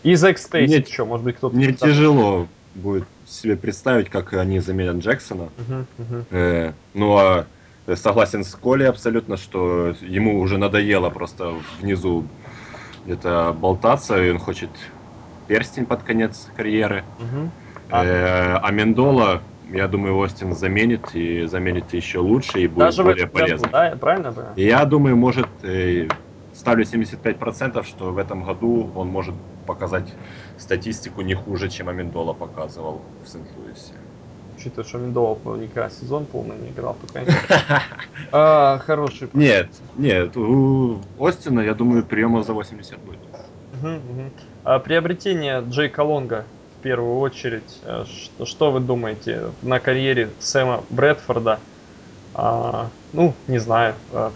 И 0.02 0.16
Зэк 0.16 0.38
Стейси 0.38 0.84
еще, 0.88 1.04
может 1.04 1.24
быть, 1.24 1.36
кто-то... 1.36 1.54
Мне 1.54 1.72
тяжело 1.72 2.48
будет 2.74 3.04
себе 3.28 3.56
представить, 3.56 4.10
как 4.10 4.32
они 4.32 4.58
заменят 4.58 4.96
Джексона. 4.96 5.50
Uh-huh, 5.58 5.84
uh-huh. 5.98 6.24
Э, 6.32 6.72
ну, 6.94 7.16
а 7.16 7.46
согласен 7.94 8.42
с 8.42 8.52
Колей 8.56 8.88
абсолютно, 8.88 9.36
что 9.36 9.94
ему 10.00 10.40
уже 10.40 10.58
надоело 10.58 11.10
просто 11.10 11.54
внизу 11.80 12.26
где-то 13.04 13.54
болтаться, 13.56 14.20
и 14.20 14.32
он 14.32 14.40
хочет 14.40 14.70
перстень 15.46 15.86
под 15.86 16.02
конец 16.02 16.48
карьеры. 16.56 17.04
Uh-huh. 17.20 17.48
Э, 17.92 18.58
а 18.60 18.70
Мендола 18.72 19.42
я 19.72 19.88
думаю, 19.88 20.16
Остин 20.16 20.54
заменит 20.54 21.14
и 21.14 21.46
заменит 21.46 21.92
еще 21.92 22.18
лучше 22.18 22.60
и 22.62 22.66
будет 22.66 22.86
Даже 22.86 23.02
более 23.02 23.26
полезно. 23.26 23.68
да, 23.70 23.96
правильно? 24.00 24.32
Да? 24.32 24.52
Я 24.56 24.84
думаю, 24.84 25.16
может, 25.16 25.48
э, 25.62 26.08
ставлю 26.54 26.84
75%, 26.84 27.84
что 27.84 28.12
в 28.12 28.18
этом 28.18 28.44
году 28.44 28.90
он 28.94 29.08
может 29.08 29.34
показать 29.66 30.12
статистику 30.58 31.22
не 31.22 31.34
хуже, 31.34 31.68
чем 31.68 31.88
Амендола 31.88 32.32
показывал 32.32 33.02
в 33.24 33.28
Сент-Луисе. 33.28 33.94
Учитывая, 34.56 34.84
что 34.84 34.98
Амендола 34.98 35.38
никогда 35.56 35.88
сезон 35.88 36.26
полный 36.26 36.58
не 36.58 36.68
играл, 36.70 36.96
то, 37.00 37.12
конечно. 37.12 37.40
а, 38.32 38.78
хороший. 38.78 39.28
Нет, 39.32 39.68
нет, 39.96 40.36
у 40.36 40.98
Остина, 41.18 41.60
я 41.60 41.74
думаю, 41.74 42.04
приема 42.04 42.42
за 42.42 42.52
80 42.52 42.98
будет. 42.98 43.20
А, 44.64 44.78
приобретение 44.78 45.64
Джейка 45.66 46.00
Лонга 46.02 46.44
в 46.59 46.59
первую 46.82 47.18
очередь. 47.18 47.70
Что, 47.82 48.44
э, 48.44 48.46
что 48.46 48.70
вы 48.70 48.80
думаете 48.80 49.50
на 49.62 49.80
карьере 49.80 50.30
Сэма 50.38 50.84
Брэдфорда? 50.90 51.60
А, 52.34 52.88
ну, 53.12 53.34
не 53.48 53.58
знаю. 53.58 53.94
А, 54.12 54.32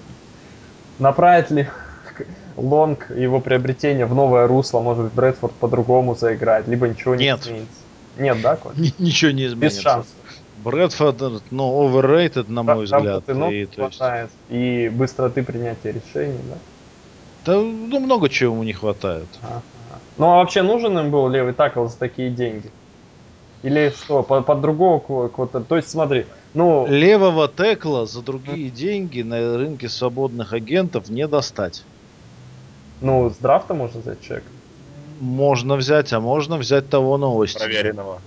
направит 0.99 1.51
ли 1.51 1.69
Лонг 2.57 3.11
его 3.11 3.41
приобретение 3.41 4.07
в 4.07 4.15
новое 4.15 4.47
русло? 4.47 4.81
Может 4.81 5.05
быть, 5.05 5.13
Брэдфорд 5.15 5.55
по-другому 5.55 6.15
заиграет, 6.15 6.69
либо 6.69 6.89
ничего 6.89 7.15
не 7.15 7.25
Нет. 7.25 7.41
изменится? 7.43 7.73
Нет, 8.19 8.41
да, 8.41 8.57
Коль? 8.57 8.73
Ничего 8.99 9.31
не 9.33 9.45
Без 9.45 9.53
изменится. 9.53 9.83
шансов. 9.83 10.13
Брэдфорд, 10.63 11.21
ну, 11.51 11.87
overrated, 11.87 12.51
на 12.51 12.63
мой 12.63 12.85
взгляд. 12.85 13.05
Работы 13.05 13.35
ног 13.35 13.53
И, 13.53 13.67
то 13.67 13.87
есть, 13.87 14.33
и 14.49 14.89
быстроты 14.89 15.43
принятия 15.43 15.93
решений, 15.93 16.39
да? 16.49 16.57
да, 17.53 17.61
ну, 17.61 18.01
много 18.01 18.31
чего 18.31 18.55
ему 18.55 18.63
не 18.63 18.73
хватает. 18.73 19.27
Ага. 19.43 19.63
Ну 20.19 20.27
а 20.27 20.37
вообще 20.37 20.63
нужен 20.63 20.99
им 20.99 21.11
был 21.11 21.29
левый 21.29 21.55
такл 21.55 21.87
за 21.87 21.99
такие 21.99 22.31
деньги? 22.31 22.71
Или 23.63 23.91
что, 23.91 24.23
под, 24.23 24.47
под 24.47 24.61
другого 24.61 24.99
ко- 25.01 25.29
кого-то? 25.29 25.61
То 25.61 25.77
есть 25.77 25.89
смотри, 25.91 26.27
ну, 26.53 26.87
Левого 26.87 27.49
текла 27.49 28.07
за 28.07 28.23
другие 28.23 28.71
деньги 28.71 29.23
на 29.23 29.57
рынке 29.57 29.89
свободных 29.89 30.53
агентов 30.53 31.09
не 31.09 31.27
достать. 31.27 31.83
ну 33.01 33.31
с 33.31 33.39
драфта 33.39 33.75
можно 33.75 34.01
взять 34.01 34.21
человека? 34.21 34.49
Можно 35.21 35.77
взять, 35.77 36.13
а 36.13 36.21
можно 36.21 36.59
взять 36.59 36.91
того 36.91 37.19
новости. 37.19 37.59
Проверенного. 37.59 38.21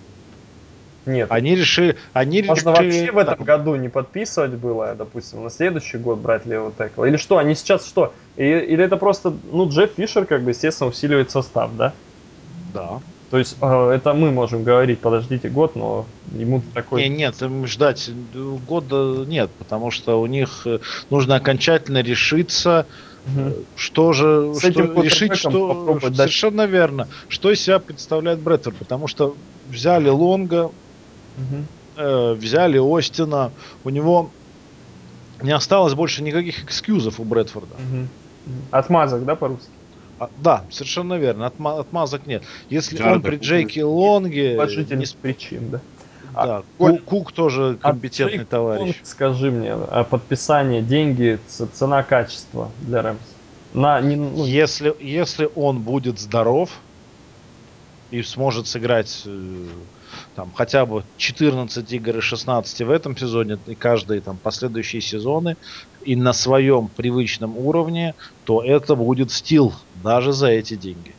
Нет. 1.07 1.31
Они 1.31 1.55
решили, 1.55 1.95
они 2.13 2.43
Можно 2.43 2.71
решили 2.71 2.89
вообще 2.89 3.11
в 3.11 3.17
этом 3.17 3.43
году 3.43 3.75
не 3.75 3.89
подписывать 3.89 4.51
было, 4.51 4.93
допустим, 4.95 5.43
на 5.43 5.49
следующий 5.49 5.97
год 5.97 6.19
брать 6.19 6.45
левого 6.45 6.71
текла? 6.77 7.07
Или 7.07 7.17
что, 7.17 7.37
они 7.37 7.55
сейчас 7.55 7.87
что? 7.87 8.13
И- 8.35 8.43
или 8.43 8.83
это 8.83 8.97
просто, 8.97 9.33
ну, 9.51 9.69
Джефф 9.69 9.91
Фишер, 9.95 10.25
как 10.25 10.43
бы, 10.43 10.51
естественно, 10.51 10.89
усиливает 10.89 11.31
состав, 11.31 11.71
да? 11.75 11.93
Да. 12.73 12.99
То 13.29 13.37
есть 13.37 13.57
э, 13.61 13.91
это 13.95 14.13
мы 14.13 14.31
можем 14.31 14.63
говорить, 14.63 14.99
подождите 14.99 15.49
год, 15.49 15.75
но 15.75 16.05
ему 16.31 16.61
такой... 16.73 17.03
Не, 17.03 17.09
нет, 17.09 17.41
им 17.41 17.67
ждать 17.67 18.09
года 18.67 19.25
нет, 19.25 19.49
потому 19.59 19.91
что 19.91 20.21
у 20.21 20.25
них 20.27 20.61
э, 20.65 20.79
нужно 21.09 21.35
окончательно 21.35 22.01
решиться, 22.01 22.85
э, 23.25 23.53
что 23.75 24.13
же, 24.13 24.53
С 24.53 24.59
что, 24.59 25.01
решить, 25.01 25.35
что 25.35 25.99
совершенно 26.01 26.65
верно, 26.65 27.09
что 27.27 27.51
из 27.51 27.59
себя 27.61 27.79
представляет 27.79 28.39
Брэдфорд, 28.39 28.77
потому 28.77 29.07
что 29.07 29.35
взяли 29.69 30.09
Лонга. 30.09 30.71
Э, 31.95 32.33
взяли 32.33 32.77
Остина, 32.79 33.51
у 33.83 33.89
него 33.89 34.29
не 35.41 35.51
осталось 35.51 35.93
больше 35.93 36.23
никаких 36.23 36.63
экскьюзов 36.63 37.19
у 37.19 37.23
Брэдфорда. 37.23 37.75
Отмазок, 38.71 39.25
да, 39.25 39.35
по-русски? 39.35 39.69
А, 40.19 40.29
да, 40.37 40.63
совершенно 40.71 41.13
верно, 41.15 41.45
отма- 41.45 41.79
отмазок 41.79 42.25
нет. 42.25 42.43
Если 42.69 42.97
Джареда 42.97 43.13
он 43.15 43.21
при 43.21 43.37
Джейке 43.37 43.81
нет. 43.81 43.87
Лонге, 43.87 44.57
не 44.95 45.05
с- 45.05 45.13
причин, 45.13 45.69
да? 45.69 45.81
А, 46.33 46.45
да, 46.47 46.63
Коль, 46.77 46.97
Ку- 46.99 47.05
Кук 47.05 47.31
тоже 47.31 47.77
А 47.81 47.91
компетентный 47.91 48.37
Джейк 48.39 48.49
товарищ. 48.49 48.81
Лонг, 48.81 48.95
скажи 49.03 49.51
мне, 49.51 49.73
а 49.73 50.03
подписание, 50.03 50.81
деньги, 50.81 51.39
цена, 51.47 52.01
качество 52.03 52.71
для 52.81 53.01
Рэмс? 53.03 53.19
На, 53.73 54.01
не, 54.01 54.15
ну, 54.15 54.43
Если, 54.45 54.95
если 54.99 55.49
он 55.55 55.81
будет 55.81 56.19
здоров 56.19 56.71
и 58.09 58.23
сможет 58.23 58.65
сыграть 58.67 59.21
э, 59.25 59.65
там 60.37 60.51
хотя 60.53 60.85
бы 60.85 61.03
14 61.17 61.93
игр 61.93 62.19
из 62.19 62.23
16 62.23 62.81
в 62.83 62.91
этом 62.91 63.17
сезоне 63.17 63.57
и 63.65 63.73
каждые 63.73 64.21
там 64.21 64.37
последующие 64.37 65.01
сезоны 65.01 65.57
и 66.03 66.15
на 66.15 66.31
своем 66.31 66.89
привычном 66.89 67.57
уровне, 67.57 68.13
то 68.45 68.63
это 68.63 68.95
будет 68.95 69.31
стил 69.31 69.73
даже 70.03 70.33
за 70.33 70.49
эти 70.49 70.75
деньги. 70.75 71.13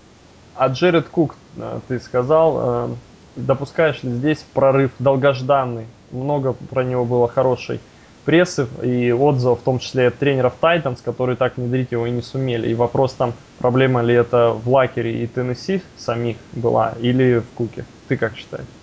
А 0.55 0.69
Джеред 0.69 1.09
Кук, 1.09 1.35
э, 1.57 1.81
ты 1.89 1.99
сказал, 1.99 2.61
э, 2.61 2.89
допускаешь 3.35 4.05
ли 4.05 4.12
здесь 4.12 4.45
прорыв 4.55 4.93
долгожданный? 5.01 5.86
Много 6.12 6.53
про 6.53 6.85
него 6.85 7.05
было 7.05 7.27
хорошей 7.27 7.81
прессы 8.24 8.69
и 8.85 9.11
отзывов, 9.11 9.61
в 9.61 9.62
том 9.65 9.81
числе 9.81 10.05
и 10.05 10.07
от 10.07 10.19
тренеров 10.19 10.55
Тайтанс, 10.61 11.01
которые 11.01 11.35
так 11.35 11.57
внедрить 11.57 11.90
его 11.90 12.07
и 12.07 12.12
не 12.12 12.23
сумели. 12.23 12.70
И 12.70 12.74
вопрос 12.74 13.15
там, 13.15 13.32
проблема 13.59 14.01
ли 14.01 14.15
это 14.15 14.51
в 14.51 14.69
Лакере 14.70 15.24
и 15.24 15.27
Теннесси 15.27 15.82
самих 15.97 16.36
была, 16.53 16.95
или 17.01 17.40
в 17.40 17.57
Куке? 17.57 17.85
Ты 18.07 18.16
как 18.16 18.36
считаешь? 18.36 18.78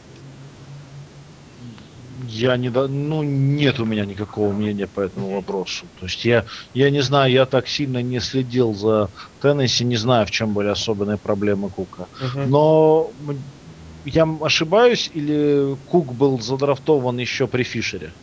Я 2.36 2.58
не 2.58 2.70
до- 2.70 2.88
ну 2.88 3.24
нет 3.24 3.80
у 3.80 3.86
меня 3.86 4.06
никакого 4.06 4.52
мнения 4.52 4.88
по 4.88 5.02
этому 5.02 5.36
вопросу. 5.36 5.90
То 5.96 6.06
есть 6.06 6.26
я 6.26 6.46
я 6.74 6.90
не 6.90 7.02
знаю, 7.02 7.32
я 7.32 7.46
так 7.46 7.68
сильно 7.68 8.02
не 8.04 8.20
следил 8.20 8.74
за 8.74 9.12
Теннесси, 9.40 9.86
не 9.86 9.96
знаю, 9.96 10.26
в 10.26 10.32
чем 10.32 10.54
были 10.54 10.68
особенные 10.68 11.18
проблемы 11.18 11.70
Кука. 11.70 12.08
Мгм. 12.22 12.50
Но 12.50 13.14
я 14.04 14.28
ошибаюсь 14.42 15.10
или 15.12 15.76
Кук 15.86 16.14
был 16.16 16.40
задрафтован 16.40 17.18
еще 17.18 17.48
при 17.48 17.64
Фишере? 17.64 18.14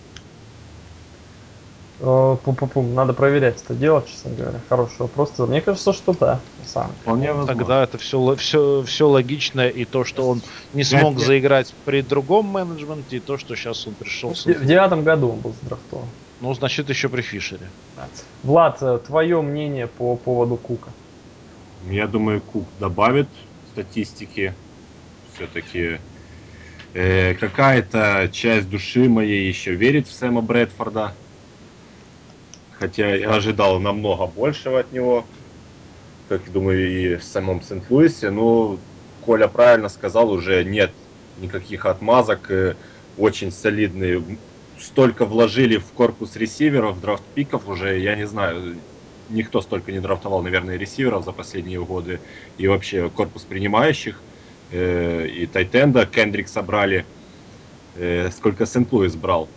Э, 2.04 2.36
Пум-пум-пум, 2.44 2.94
надо 2.96 3.12
проверять 3.12 3.62
это 3.62 3.74
дело, 3.74 4.02
честно 4.02 4.32
говоря. 4.32 4.60
Хороший 4.68 5.02
вопрос. 5.02 5.38
Мне 5.38 5.60
кажется, 5.60 5.92
что 5.92 6.12
да, 6.12 6.40
деле. 6.58 6.88
Вполне 7.02 7.32
возможно. 7.32 7.54
Тогда 7.56 7.84
это 7.84 7.96
все, 7.98 8.34
все, 8.34 8.82
все 8.82 9.08
логично, 9.08 9.68
и 9.68 9.84
то, 9.84 10.04
что 10.04 10.28
он 10.28 10.42
не 10.72 10.82
смог 10.82 11.14
лет. 11.14 11.26
заиграть 11.26 11.72
при 11.84 12.02
другом 12.02 12.46
менеджменте, 12.46 13.18
и 13.18 13.20
то, 13.20 13.38
что 13.38 13.54
сейчас 13.54 13.86
он 13.86 13.94
пришел 13.94 14.30
В 14.30 14.36
с 14.36 14.44
де- 14.44 14.54
в 14.54 14.66
девятом 14.66 15.04
году 15.04 15.30
он 15.30 15.38
был 15.38 15.54
задрафтован. 15.62 16.06
Ну, 16.40 16.52
значит, 16.54 16.88
еще 16.88 17.08
при 17.08 17.22
Фишере. 17.22 17.70
Да. 17.96 18.08
Влад, 18.42 18.82
э, 18.82 18.98
твое 19.06 19.40
мнение 19.40 19.86
по 19.86 20.16
поводу 20.16 20.56
Кука? 20.56 20.90
Я 21.88 22.08
думаю, 22.08 22.40
Кук 22.40 22.64
добавит 22.80 23.28
статистики. 23.72 24.54
Все-таки 25.34 25.98
какая-то 27.40 28.28
часть 28.32 28.68
души 28.68 29.08
моей 29.08 29.46
еще 29.46 29.74
верит 29.76 30.08
в 30.08 30.12
Сэма 30.12 30.42
Брэдфорда. 30.42 31.14
Хотя 32.82 33.14
я 33.14 33.30
ожидал 33.32 33.78
намного 33.78 34.26
большего 34.26 34.80
от 34.80 34.90
него. 34.90 35.24
Как 36.28 36.50
думаю, 36.50 36.90
и 36.90 37.16
в 37.16 37.22
самом 37.22 37.62
Сент-Луисе. 37.62 38.30
Но 38.30 38.84
Коля 39.20 39.46
правильно 39.46 39.88
сказал, 39.88 40.30
уже 40.30 40.64
нет 40.64 40.90
никаких 41.36 41.86
отмазок. 41.86 42.50
э, 42.50 42.76
Очень 43.16 43.52
солидные. 43.52 44.40
Столько 44.76 45.26
вложили 45.26 45.76
в 45.78 45.92
корпус 45.92 46.34
ресиверов, 46.34 47.00
драфт-пиков 47.00 47.68
уже, 47.68 48.00
я 48.00 48.16
не 48.16 48.26
знаю, 48.26 48.84
никто 49.28 49.60
столько 49.60 49.92
не 49.92 50.00
драфтовал, 50.00 50.42
наверное, 50.42 50.76
ресиверов 50.76 51.24
за 51.24 51.32
последние 51.32 51.84
годы. 51.84 52.20
И 52.56 52.66
вообще 52.66 53.10
корпус 53.10 53.44
принимающих. 53.46 54.24
э, 54.70 55.28
И 55.28 55.46
Тайтенда 55.46 56.06
Кендрик 56.06 56.48
собрали. 56.48 57.06
э, 57.94 58.30
Сколько 58.32 58.66
Сент-Луис 58.66 59.14
брал. 59.16 59.54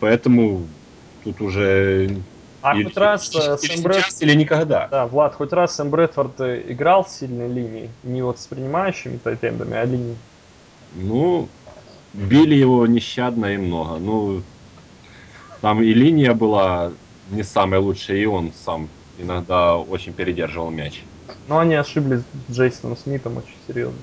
Поэтому 0.00 0.76
тут 1.20 1.40
уже 1.40 2.26
А 2.62 2.74
или- 2.76 2.84
хоть 2.84 2.96
раз 2.96 3.34
э, 3.34 3.56
Сэм 3.58 3.82
Брэд- 3.82 3.94
сейчас, 3.96 4.22
или 4.22 4.34
никогда. 4.34 4.88
Да, 4.90 5.06
Влад, 5.06 5.34
хоть 5.34 5.52
раз 5.52 5.76
Сэм 5.76 5.90
Брэдфорд 5.90 6.40
э, 6.40 6.62
играл 6.68 7.06
сильной 7.06 7.48
линией, 7.48 7.90
не 8.02 8.22
вот 8.22 8.38
с 8.38 8.46
принимающими 8.46 9.18
тайтендами, 9.18 9.76
а 9.76 9.84
линией. 9.84 10.16
Ну, 10.94 11.48
били 12.12 12.54
его 12.54 12.86
нещадно 12.86 13.46
и 13.46 13.56
много. 13.56 13.98
Ну, 13.98 14.42
там 15.60 15.82
и 15.82 15.92
линия 15.92 16.32
была 16.32 16.92
не 17.30 17.42
самая 17.42 17.80
лучшая, 17.80 18.18
и 18.18 18.24
он 18.26 18.52
сам 18.64 18.88
иногда 19.18 19.76
очень 19.76 20.12
передерживал 20.12 20.70
мяч. 20.70 21.02
Но 21.48 21.58
они 21.58 21.74
ошиблись 21.74 22.20
с 22.48 22.52
Джейсоном 22.52 22.96
Смитом 22.96 23.36
очень 23.38 23.56
серьезно. 23.66 23.98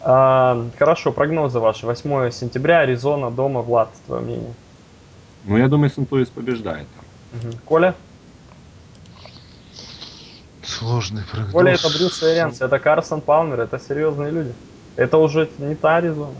А, 0.00 0.64
хорошо, 0.78 1.12
прогнозы 1.12 1.58
ваши. 1.58 1.86
8 1.86 2.30
сентября, 2.30 2.80
Аризона, 2.80 3.30
дома, 3.30 3.60
Влад, 3.62 3.90
твое 4.06 4.22
мнение. 4.22 4.54
Ну, 5.44 5.56
я 5.56 5.68
думаю, 5.68 5.90
Сент-Луис 5.90 6.28
побеждает 6.28 6.86
там. 6.96 7.04
Мгм. 7.42 7.58
Коля? 7.64 7.94
Сложный 10.62 11.22
прогноз. 11.30 11.52
Коля 11.52 11.72
это 11.72 11.88
Брюс 11.88 12.22
Эрианс, 12.22 12.60
это 12.60 12.78
Карсон 12.78 13.20
Палмер, 13.20 13.60
это 13.60 13.78
серьезные 13.78 14.30
люди. 14.30 14.52
Это 14.96 15.18
уже 15.18 15.48
не 15.58 15.74
та 15.74 15.96
Аризона. 15.96 16.34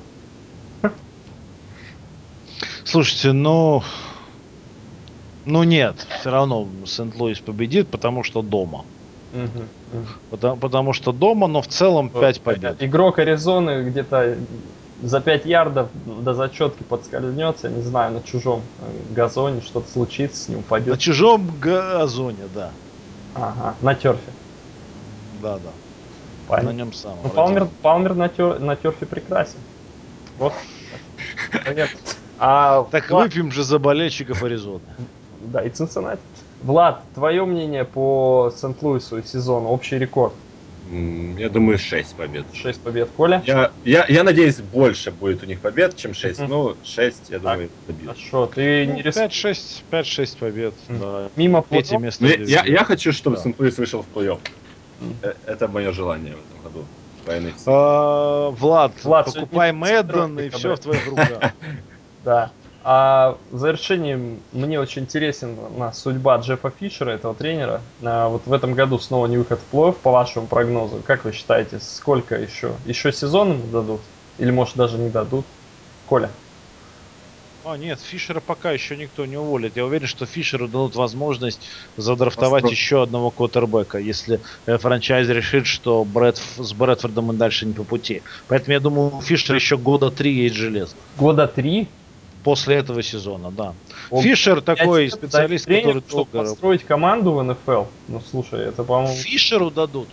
Слушайте, 2.85 3.33
ну... 3.33 3.83
Ну 5.45 5.63
нет, 5.63 6.07
все 6.21 6.31
равно 6.31 6.69
Сент-Луис 6.87 7.39
победит, 7.39 7.89
потому 7.89 8.25
что 8.25 8.43
дома. 8.43 8.85
Мгм, 9.33 9.69
мгм. 9.93 10.07
Потому, 10.31 10.57
потому 10.57 10.93
что 10.93 11.13
дома, 11.13 11.47
но 11.47 11.63
в 11.63 11.69
целом 11.69 12.11
5 12.11 12.41
побед. 12.41 12.83
Игрок 12.83 13.19
Аризоны 13.19 13.85
где-то 13.89 14.37
за 15.07 15.21
5 15.21 15.47
ярдов 15.47 15.89
до 16.05 16.35
зачетки 16.35 16.83
подскользнется, 16.83 17.69
не 17.69 17.83
знаю, 17.83 18.13
на 18.15 18.21
чужом 18.23 18.63
э, 18.81 19.15
газоне, 19.15 19.61
что-то 19.61 19.91
случится, 19.91 20.45
с 20.45 20.49
ним 20.49 20.59
На 20.59 20.65
упадет. 20.65 20.99
чужом 20.99 21.49
газоне, 21.61 22.45
да. 22.55 22.71
Ага, 23.35 23.75
на 23.83 23.95
терфе. 23.95 24.33
Да, 25.43 25.55
да. 25.55 25.61
На 26.49 26.57
Понятно. 26.57 26.71
нем 26.77 26.93
самом. 26.93 27.19
Ну, 27.25 27.29
Палмер. 27.31 27.69
Палмер 27.83 28.15
на, 28.15 28.29
тер, 28.29 28.59
на 28.61 28.77
терфе 28.77 29.07
прекрасен. 29.07 29.59
Вот. 30.39 30.53
А, 32.39 32.85
Так 32.91 33.11
Влад- 33.11 33.23
выпьем 33.25 33.51
же 33.53 33.63
за 33.65 33.79
болельщиков 33.79 34.43
Аризоны. 34.43 34.81
Да, 35.41 35.63
и 35.63 35.71
Цинциннати. 35.71 36.21
Влад, 36.63 37.03
твое 37.15 37.45
мнение 37.45 37.85
по 37.85 38.53
Сент-Луису 38.57 39.19
и 39.19 39.23
сезону, 39.23 39.69
общий 39.69 39.99
рекорд? 39.99 40.35
Я 40.89 41.49
думаю, 41.49 41.79
6 41.79 42.15
побед. 42.15 42.45
6 42.55 42.81
побед. 42.83 43.11
Коля? 43.11 43.43
Я, 43.45 43.73
я, 43.85 44.07
я 44.09 44.23
надеюсь, 44.23 44.61
больше 44.61 45.11
будет 45.11 45.43
у 45.43 45.47
них 45.47 45.61
побед, 45.61 45.97
чем 45.97 46.15
6. 46.15 46.41
Мгм. 46.41 46.51
Ну, 46.51 46.77
6, 46.85 47.31
я 47.31 47.39
думаю, 47.39 47.71
добьют. 47.89 48.11
Хорошо, 48.11 48.47
ты 48.47 48.87
Ну, 48.87 48.95
не 48.95 49.03
рис... 49.03 49.17
5-6, 49.17 49.85
5-6 49.91 50.39
побед. 50.39 50.75
М. 50.89 51.01
Да. 51.01 51.31
Мимо 51.35 51.65
Третье 51.69 51.99
место. 51.99 52.25
Ну, 52.25 52.29
я, 52.29 52.65
я, 52.65 52.85
хочу, 52.85 53.13
чтобы 53.13 53.37
Да. 53.37 53.43
Сент-Луис 53.43 53.79
вышел 53.79 54.03
в 54.03 54.17
плей-офф. 54.17 54.39
Э, 55.23 55.35
Это 55.47 55.69
мое 55.69 55.93
желание 55.93 56.35
в 56.35 56.39
этом 56.39 56.63
году. 56.63 56.87
А, 57.67 58.51
Влад, 58.51 58.93
Влад, 59.03 59.27
покупай 59.27 59.73
Мэдден 59.73 60.39
и 60.39 60.49
все 60.51 60.77
в 60.77 60.79
твоих 60.79 61.07
руках. 61.09 61.55
Да. 62.25 62.51
А 62.89 63.37
в 63.51 63.59
завершении 63.59 64.39
мне 64.53 64.79
очень 64.79 65.03
интересен 65.03 65.57
судьба 65.93 66.37
Джеффа 66.37 66.71
Фишера, 66.71 67.11
этого 67.11 67.35
тренера. 67.35 67.81
А, 68.01 68.29
вот 68.29 68.43
в 68.47 68.53
этом 68.53 68.75
году 68.75 69.01
снова 69.01 69.27
не 69.27 69.37
выход 69.37 69.59
в 69.59 69.65
плей 69.65 69.93
по 69.93 70.13
вашему 70.13 70.47
прогнозу. 70.47 71.03
Как 71.05 71.25
вы 71.25 71.33
считаете, 71.33 71.81
сколько 71.81 72.37
еще? 72.37 72.71
Еще 72.87 73.11
сезон 73.11 73.55
ему 73.55 73.67
дадут? 73.73 74.01
Или 74.39 74.53
может 74.53 74.77
даже 74.77 74.99
не 74.99 75.11
дадут? 75.11 75.45
Коля? 76.09 76.31
А, 77.65 77.77
нет, 77.77 77.99
Фишера 78.01 78.39
пока 78.39 78.71
еще 78.71 78.97
никто 78.97 79.27
не 79.27 79.37
уволит. 79.37 79.77
Я 79.77 79.85
уверен, 79.85 80.07
что 80.07 80.25
Фишеру 80.25 80.69
дадут 80.69 80.95
возможность 80.95 81.67
задрафтовать 81.97 82.63
Постро- 82.63 82.71
еще 82.71 83.03
одного 83.03 83.33
квотербека, 83.33 83.99
если 83.99 84.41
э, 84.67 84.79
франчайз 84.79 85.29
решит, 85.29 85.67
что 85.67 86.05
Брэд, 86.05 86.37
с 86.37 86.73
Брэдфордом 86.73 87.33
им 87.33 87.37
дальше 87.37 87.67
не 87.67 87.75
по 87.75 87.83
пути. 87.83 88.23
Поэтому 88.47 88.75
я 88.75 88.79
думаю, 88.79 89.17
у 89.17 89.21
Фишера 89.21 89.57
еще 89.57 89.77
года 89.77 90.13
три 90.13 90.33
есть 90.33 90.55
железно. 90.55 91.01
Года 91.17 91.49
три? 91.49 91.89
После 92.47 92.77
этого 92.77 93.03
сезона, 93.03 93.51
да. 93.51 93.75
Он 94.09 94.23
Фишер 94.23 94.61
такой 94.61 95.11
специалист, 95.11 95.67
дать 95.67 95.83
тренеру, 95.83 96.01
который 96.01 96.27
долго... 96.33 96.49
построить 96.49 96.85
команду 96.85 97.33
в 97.33 97.43
НФЛ. 97.43 97.87
Ну, 98.07 98.23
слушай, 98.31 98.61
это, 98.61 98.85
по-моему, 98.85 99.13
Фишеру 99.13 99.73
дадут. 99.73 100.07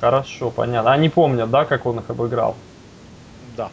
хорошо, 0.00 0.50
понятно. 0.50 0.90
Они 0.90 1.08
помнят, 1.08 1.48
да, 1.48 1.64
как 1.64 1.86
он 1.86 2.00
их 2.00 2.10
обыграл? 2.10 2.56
Да. 3.56 3.70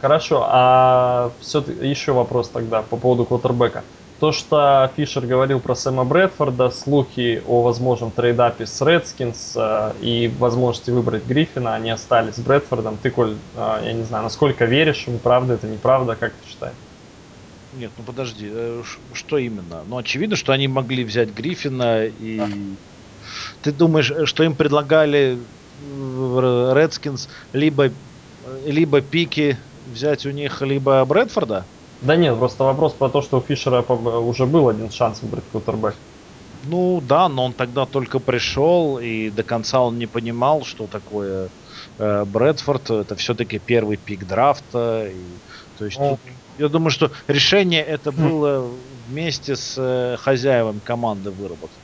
Хорошо, 0.00 0.44
а 0.48 1.30
все 1.38 1.60
еще 1.60 2.10
вопрос 2.10 2.48
тогда 2.48 2.82
по 2.82 2.96
поводу 2.96 3.24
квотербека. 3.24 3.84
То, 4.18 4.32
что 4.32 4.90
Фишер 4.96 5.24
говорил 5.24 5.60
про 5.60 5.76
Сэма 5.76 6.02
Брэдфорда, 6.02 6.70
слухи 6.70 7.40
о 7.46 7.62
возможном 7.62 8.10
трейдапе 8.10 8.66
с 8.66 8.84
Редскинс 8.84 9.52
э, 9.54 9.92
и 10.00 10.32
возможности 10.40 10.90
выбрать 10.90 11.24
Гриффина, 11.24 11.74
они 11.74 11.90
остались 11.90 12.34
с 12.34 12.40
Брэдфордом. 12.40 12.98
Ты, 13.00 13.10
Коль, 13.10 13.36
э, 13.54 13.82
я 13.84 13.92
не 13.92 14.02
знаю, 14.02 14.24
насколько 14.24 14.64
веришь 14.64 15.04
ему, 15.06 15.18
правда 15.18 15.54
это, 15.54 15.68
неправда, 15.68 16.16
как 16.16 16.32
ты 16.32 16.48
считаешь? 16.48 16.74
Нет, 17.72 17.94
ну 17.96 18.04
подожди, 18.04 18.48
э, 18.52 18.82
ш- 18.84 19.00
что 19.14 19.38
именно? 19.38 19.84
Ну, 19.84 19.96
очевидно, 19.96 20.36
что 20.36 20.52
они 20.52 20.68
могли 20.68 21.04
взять 21.04 21.30
Гриффина 21.30 22.04
и... 22.06 22.78
Ты 23.62 23.72
думаешь, 23.72 24.10
э, 24.10 24.26
что 24.26 24.44
им 24.44 24.56
предлагали 24.56 25.38
э, 25.78 26.72
Редскинс 26.74 27.28
либо, 27.52 27.94
либо 28.64 29.00
пики 29.00 29.58
взять 29.86 30.26
у 30.26 30.30
них, 30.30 30.62
либо 30.62 31.04
Брэдфорда? 31.04 31.68
Да 32.00 32.16
нет, 32.16 32.36
просто 32.38 32.64
вопрос 32.64 32.94
про 32.94 33.08
то, 33.10 33.22
что 33.22 33.38
у 33.38 33.42
Фишера 33.42 33.82
уже 33.82 34.46
был 34.46 34.68
один 34.68 34.90
шанс 34.90 35.22
выбрать 35.22 35.48
квотербек. 35.50 35.96
Ну 36.64 37.00
да, 37.00 37.28
но 37.28 37.46
он 37.46 37.54
тогда 37.54 37.86
только 37.86 38.20
пришел, 38.20 38.98
и 38.98 39.30
до 39.30 39.42
конца 39.42 39.80
он 39.80 39.98
не 39.98 40.06
понимал, 40.06 40.62
что 40.64 40.86
такое 40.86 41.50
э, 41.98 42.24
Брэдфорд. 42.24 42.90
Это 42.90 43.16
все-таки 43.16 43.58
первый 43.58 43.96
пик 43.96 44.24
драфта. 44.26 45.08
И, 45.10 45.40
то 45.76 45.84
есть 45.86 46.00
Ну, 46.00 46.18
тут 46.18 46.20
Я 46.56 46.68
думаю, 46.68 46.90
что 46.90 47.12
решение 47.28 47.82
это 47.82 48.12
Хм. 48.12 48.16
было 48.16 48.60
вместе 49.06 49.56
с 49.56 49.76
э, 49.78 50.16
хозяевами 50.18 50.80
команды 50.80 51.30
выработано. 51.30 51.82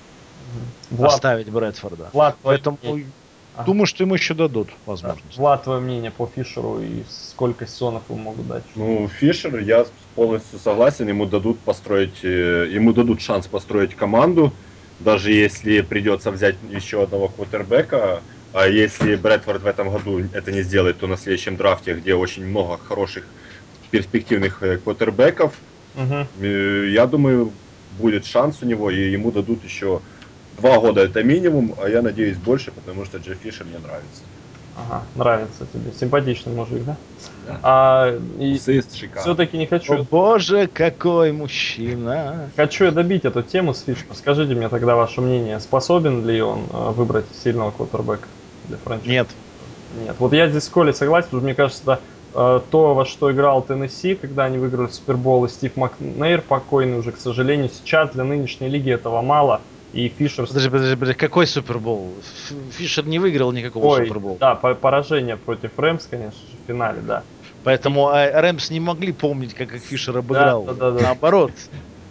Влад, 0.91 1.13
Оставить 1.13 1.51
Брэдфорда. 1.51 2.11
Влад, 2.13 2.39
Поэтому. 2.43 2.79
Ага. 3.55 3.65
думаю, 3.67 3.87
что 3.87 4.05
им 4.05 4.13
еще 4.13 4.35
дадут 4.35 4.69
Да. 4.69 4.77
возможность. 4.87 5.37
Влад, 5.39 5.65
твое 5.65 5.81
мнение 5.81 6.11
по 6.11 6.27
Фишеру 6.27 6.81
и 6.81 7.05
сколько 7.05 7.67
сезонов 7.67 8.09
ему 8.09 8.19
могут 8.19 8.47
дать? 8.49 8.65
Ну, 8.75 9.09
Фишер, 9.09 9.59
я 9.59 9.85
полностью 10.15 10.59
согласен, 10.59 11.09
ему 11.09 11.27
дадут 11.27 11.65
построить, 11.65 12.23
э, 12.25 12.69
ему 12.71 12.93
дадут 12.93 13.21
шанс 13.21 13.47
построить 13.49 13.95
команду, 13.97 14.59
даже 14.99 15.33
если 15.33 15.81
придется 15.81 16.31
взять 16.31 16.63
еще 16.63 17.03
одного 17.03 17.29
квотербека, 17.29 18.25
а 18.53 18.67
если 18.69 19.17
Брэдфорд 19.17 19.63
в 19.63 19.67
этом 19.67 19.91
году 19.91 20.21
это 20.33 20.53
не 20.53 20.63
сделает, 20.63 20.99
то 20.99 21.07
на 21.07 21.17
следующем 21.17 21.57
драфте, 21.57 21.95
где 21.95 22.15
очень 22.15 22.47
много 22.47 22.79
хороших 22.79 23.35
перспективных 23.91 24.63
э, 24.63 24.79
квотербеков, 24.79 25.55
э, 25.97 26.89
я 26.91 27.07
думаю, 27.07 27.53
будет 27.99 28.25
шанс 28.27 28.59
у 28.63 28.67
него, 28.67 28.91
и 28.91 29.11
ему 29.11 29.31
дадут 29.31 29.65
еще 29.65 30.01
два 30.59 30.79
года 30.79 31.03
это 31.03 31.23
минимум, 31.23 31.75
а 31.83 31.89
я 31.89 32.03
надеюсь 32.03 32.37
больше, 32.37 32.73
потому 32.73 33.05
что 33.05 33.19
Джефф 33.19 33.39
Фишер 33.39 33.67
мне 33.67 33.79
нравится. 33.79 34.23
Ага, 34.77 35.03
нравится 35.17 35.67
тебе. 35.73 35.91
Симпатичный 35.99 36.55
мужик, 36.55 36.85
да? 36.85 36.97
Да. 37.47 37.59
А, 37.63 38.19
и 38.39 38.57
все-таки 38.59 39.59
не 39.59 39.67
хочу, 39.67 39.95
О 39.95 40.03
боже, 40.05 40.69
какой 40.73 41.33
мужчина! 41.33 42.51
хочу 42.55 42.85
я 42.85 42.93
добить 42.93 43.25
эту 43.25 43.43
тему 43.43 43.75
с 43.75 43.81
Фишером. 43.83 44.15
Скажите 44.15 44.55
мне 44.55 44.69
тогда 44.69 44.95
ваше 44.95 45.21
мнение, 45.21 45.59
способен 45.59 46.25
ли 46.25 46.41
он 46.41 46.61
э, 46.73 46.91
выбрать 46.91 47.25
сильного 47.43 47.73
квотербека 47.73 48.29
для 48.69 48.77
франчайза? 48.77 49.11
Нет, 49.11 49.29
Нет. 50.05 50.17
Вот 50.21 50.33
я 50.33 50.49
здесь 50.49 50.65
с 50.65 50.69
Колей 50.69 50.95
согласен, 50.95 51.27
потому 51.27 51.41
что 51.41 51.45
мне 51.47 51.55
кажется, 51.55 51.83
это, 51.83 52.01
то, 52.33 52.95
во 52.95 53.05
что 53.05 53.33
играл 53.33 53.63
Теннесси, 53.63 54.15
когда 54.15 54.45
они 54.45 54.59
выиграли 54.59 54.89
Супербол, 54.89 55.45
и 55.47 55.49
Стив 55.49 55.77
Макнейр 55.77 56.43
покойный 56.43 56.99
уже, 56.99 57.13
к 57.13 57.17
сожалению, 57.19 57.69
сейчас 57.69 58.11
для 58.11 58.25
нынешней 58.25 58.69
лиги 58.69 58.93
этого 58.93 59.23
мало. 59.23 59.61
И 59.93 60.09
Фишер... 60.09 60.47
подожди, 60.47 60.69
подожди, 60.69 60.95
подожди, 60.95 61.15
какой 61.15 61.47
Супербол? 61.47 62.13
Фишер 62.73 63.07
не 63.07 63.19
выиграл 63.19 63.53
никакого 63.53 63.87
Ой, 63.87 64.07
Супербола. 64.07 64.37
да, 64.39 64.55
по- 64.55 64.75
поражение 64.75 65.37
против 65.37 65.79
Рэмс, 65.79 66.07
конечно 66.07 66.41
же, 66.51 66.59
в 66.63 66.67
финале, 66.67 67.01
да. 67.01 67.23
Поэтому 67.65 68.11
э, 68.11 68.39
Рэмс 68.39 68.71
не 68.71 68.81
могли 68.81 69.13
помнить, 69.13 69.55
как 69.55 69.73
их 69.73 69.83
Фишер 69.83 70.19
обыграл. 70.19 70.65
да, 70.65 70.75
да, 70.75 70.91
да. 70.91 71.03
Наоборот. 71.03 71.53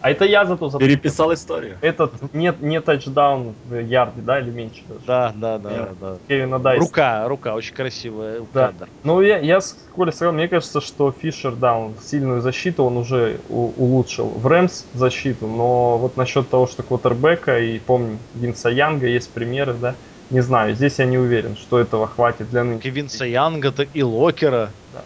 А 0.07 0.11
это 0.11 0.23
я 0.25 0.45
зато 0.45 0.69
за 0.69 0.79
Переписал 0.79 1.33
историю. 1.33 1.77
этот 1.81 2.33
нет 2.33 2.61
не 2.61 2.79
тачдаун 2.79 3.55
в 3.65 3.75
ярде, 3.77 4.21
да, 4.21 4.39
или 4.39 4.49
меньше 4.51 4.81
даже. 4.87 5.01
Да, 5.05 5.33
да, 5.35 5.57
да, 5.57 5.71
Я- 5.71 5.89
да. 5.99 6.17
Кевина 6.27 6.59
Дайса. 6.59 6.83
Рука, 6.85 7.27
рука, 7.27 7.53
очень 7.55 7.73
красивая 7.75 8.41
Да. 8.53 8.67
кадр. 8.67 8.87
Ну, 9.03 9.21
я, 9.21 9.37
я 9.39 9.59
с 9.59 9.77
Колей 9.93 10.13
сказал, 10.13 10.33
мне 10.33 10.47
кажется, 10.47 10.79
что 10.79 11.11
Фишер, 11.11 11.55
да, 11.55 11.77
он 11.77 11.95
сильную 12.01 12.39
защиту 12.41 12.83
он 12.85 12.97
уже 12.97 13.39
у- 13.49 13.71
улучшил. 13.75 14.27
В 14.27 14.47
Рэмс 14.47 14.85
защиту, 14.93 15.45
но 15.47 15.97
вот 15.97 16.15
насчет 16.15 16.49
того, 16.49 16.67
что 16.67 16.83
квотербека, 16.83 17.59
и 17.59 17.79
помню, 17.79 18.17
Винса 18.33 18.69
Янга, 18.69 19.07
есть 19.07 19.29
примеры, 19.31 19.73
да, 19.73 19.95
не 20.29 20.41
знаю, 20.41 20.75
здесь 20.75 20.99
я 20.99 21.05
не 21.05 21.17
уверен, 21.17 21.55
что 21.57 21.79
этого 21.79 22.07
хватит 22.07 22.49
для 22.49 22.63
нынешней. 22.63 22.91
Винса 22.91 23.25
Янга-то 23.25 23.83
и 23.83 24.03
Локера 24.03 24.69
Да. 24.93 25.01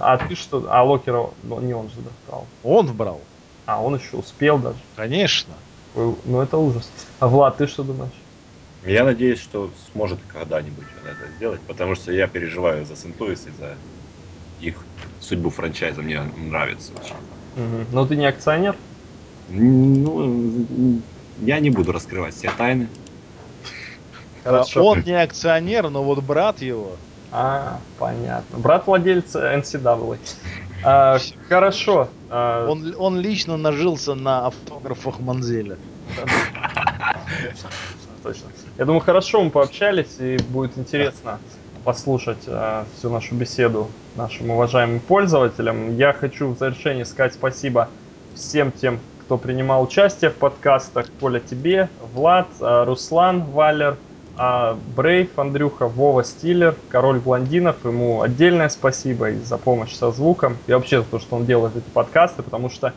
А 0.00 0.16
ты 0.18 0.34
что? 0.34 0.64
А 0.70 0.82
Локера, 0.82 1.26
ну, 1.42 1.60
не 1.60 1.74
он 1.74 1.88
же 1.88 1.96
достал. 1.96 2.46
он 2.62 2.86
брал. 2.92 3.20
А, 3.66 3.82
он 3.82 3.96
еще 3.96 4.16
успел 4.16 4.58
даже. 4.58 4.78
Конечно. 4.94 5.56
Ой, 5.94 6.16
Ну, 6.24 6.40
это 6.40 6.56
ужас. 6.56 6.90
А 7.18 7.28
Влад, 7.28 7.58
ты 7.58 7.66
что 7.66 7.82
думаешь? 7.82 8.12
Я 8.82 9.04
надеюсь, 9.04 9.40
что 9.40 9.72
сможет 9.72 10.22
когда-нибудь 10.26 10.86
он 10.96 11.08
это 11.08 11.28
сделать, 11.32 11.60
потому 11.66 11.94
что 11.94 12.12
я 12.12 12.28
переживаю 12.28 12.84
за 12.84 12.94
Сент-Луис 12.94 13.46
и 13.46 13.50
за 13.50 13.78
их 14.58 14.86
судьбу 15.18 15.50
франчайза. 15.50 16.02
Мне 16.02 16.22
нравится 16.22 16.94
очень. 16.94 17.16
Мгм. 17.56 17.86
Ну, 17.90 18.06
ты 18.06 18.16
не 18.16 18.26
акционер? 18.26 18.76
Ну, 19.48 21.02
я 21.36 21.60
не 21.60 21.70
буду 21.70 21.92
раскрывать 21.92 22.34
все 22.34 22.50
тайны. 22.50 22.90
Хорошо. 24.42 24.84
Он 24.84 25.02
не 25.04 25.12
акционер, 25.20 25.90
но 25.90 26.04
вот 26.04 26.22
брат 26.22 26.60
его. 26.62 26.96
А, 27.30 27.80
понятно. 27.98 28.58
Брат 28.58 28.86
владельца 28.86 29.40
NCAA. 29.52 30.18
А, 30.82 31.18
хорошо. 31.48 32.08
А, 32.30 32.68
Он, 32.68 32.94
он 32.98 33.20
лично 33.20 33.56
нажился 33.56 34.14
на 34.14 34.46
автографах 34.46 35.20
Манзеля. 35.20 35.78
точно. 38.22 38.48
Я 38.78 38.84
думаю, 38.84 39.00
хорошо 39.00 39.42
мы 39.42 39.50
пообщались, 39.50 40.18
и 40.18 40.38
будет 40.48 40.76
интересно 40.76 41.38
послушать 41.84 42.42
а, 42.48 42.84
всю 42.96 43.10
нашу 43.10 43.36
беседу 43.36 43.88
нашим 44.16 44.50
уважаемым 44.50 45.00
пользователям. 45.00 45.96
Я 45.96 46.12
хочу 46.12 46.48
в 46.48 46.58
завершении 46.58 47.04
сказать 47.04 47.34
спасибо 47.34 47.88
всем 48.34 48.72
тем, 48.72 48.98
кто 49.20 49.38
принимал 49.38 49.84
участие 49.84 50.30
в 50.30 50.34
подкастах. 50.34 51.06
Коля 51.20 51.40
тебе, 51.40 51.88
Влад, 52.12 52.48
а, 52.60 52.84
Руслан, 52.84 53.44
Валер, 53.44 53.96
а, 54.36 54.78
Брейв, 54.94 55.38
Андрюха, 55.38 55.86
Вова 55.86 56.24
Стиллер, 56.24 56.76
Король 56.88 57.18
Блондинов. 57.18 57.84
Ему 57.84 58.22
отдельное 58.22 58.68
спасибо 58.68 59.30
и 59.30 59.38
за 59.38 59.58
помощь 59.58 59.94
со 59.94 60.10
звуком. 60.10 60.56
И 60.66 60.72
вообще 60.72 61.00
за 61.00 61.06
то, 61.06 61.18
что 61.18 61.36
он 61.36 61.46
делает 61.46 61.76
эти 61.76 61.88
подкасты, 61.92 62.42
потому 62.42 62.68
что 62.68 62.92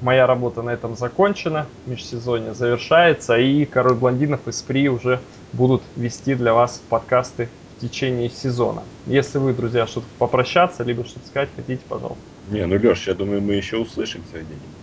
моя 0.00 0.26
работа 0.26 0.62
на 0.62 0.70
этом 0.70 0.96
закончена, 0.96 1.66
межсезонье 1.86 2.54
завершается, 2.54 3.38
и 3.38 3.64
Король 3.64 3.94
Блондинов 3.94 4.48
и 4.48 4.52
Спри 4.52 4.88
уже 4.88 5.20
будут 5.52 5.82
вести 5.96 6.34
для 6.34 6.54
вас 6.54 6.82
подкасты 6.88 7.48
в 7.76 7.80
течение 7.80 8.28
сезона. 8.28 8.82
Если 9.06 9.38
вы, 9.38 9.52
друзья, 9.52 9.86
что-то 9.86 10.06
попрощаться, 10.18 10.82
либо 10.82 11.04
что-то 11.04 11.26
сказать 11.26 11.50
хотите, 11.54 11.82
пожалуйста. 11.88 12.22
Не, 12.50 12.66
ну 12.66 12.76
Леш, 12.76 13.06
я 13.06 13.14
думаю, 13.14 13.40
мы 13.40 13.54
еще 13.54 13.76
услышимся 13.76 14.32
где-нибудь. 14.32 14.80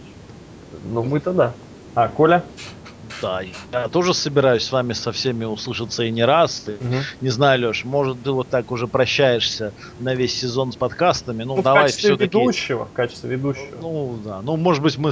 Ну, 0.92 1.04
мы-то 1.04 1.34
да. 1.34 1.54
А, 1.96 2.08
Коля? 2.08 2.44
Да, 3.22 3.42
я 3.72 3.90
тоже 3.90 4.14
собираюсь 4.14 4.64
с 4.64 4.72
вами 4.72 4.94
со 4.94 5.12
всеми 5.12 5.46
услышаться 5.46 6.04
и 6.04 6.12
не 6.12 6.24
раз. 6.26 6.68
И, 6.68 6.78
Мгм. 6.84 7.02
Не 7.22 7.30
знаю, 7.30 7.68
Леш, 7.68 7.84
может, 7.86 8.22
ты 8.24 8.32
вот 8.32 8.50
так 8.50 8.72
уже 8.72 8.88
прощаешься 8.88 9.74
на 10.00 10.14
весь 10.16 10.38
сезон 10.40 10.72
с 10.72 10.76
подкастами. 10.76 11.44
Ну, 11.44 11.56
Ну, 11.58 11.62
давай 11.64 11.88
все-таки. 11.90 12.26
ведущего, 12.38 12.86
в 12.86 12.92
качестве 12.94 13.32
ведущего. 13.32 13.78
Ну, 13.82 14.18
да. 14.24 14.42
Ну, 14.42 14.56
может 14.58 14.84
быть, 14.84 14.98
мы 14.98 15.12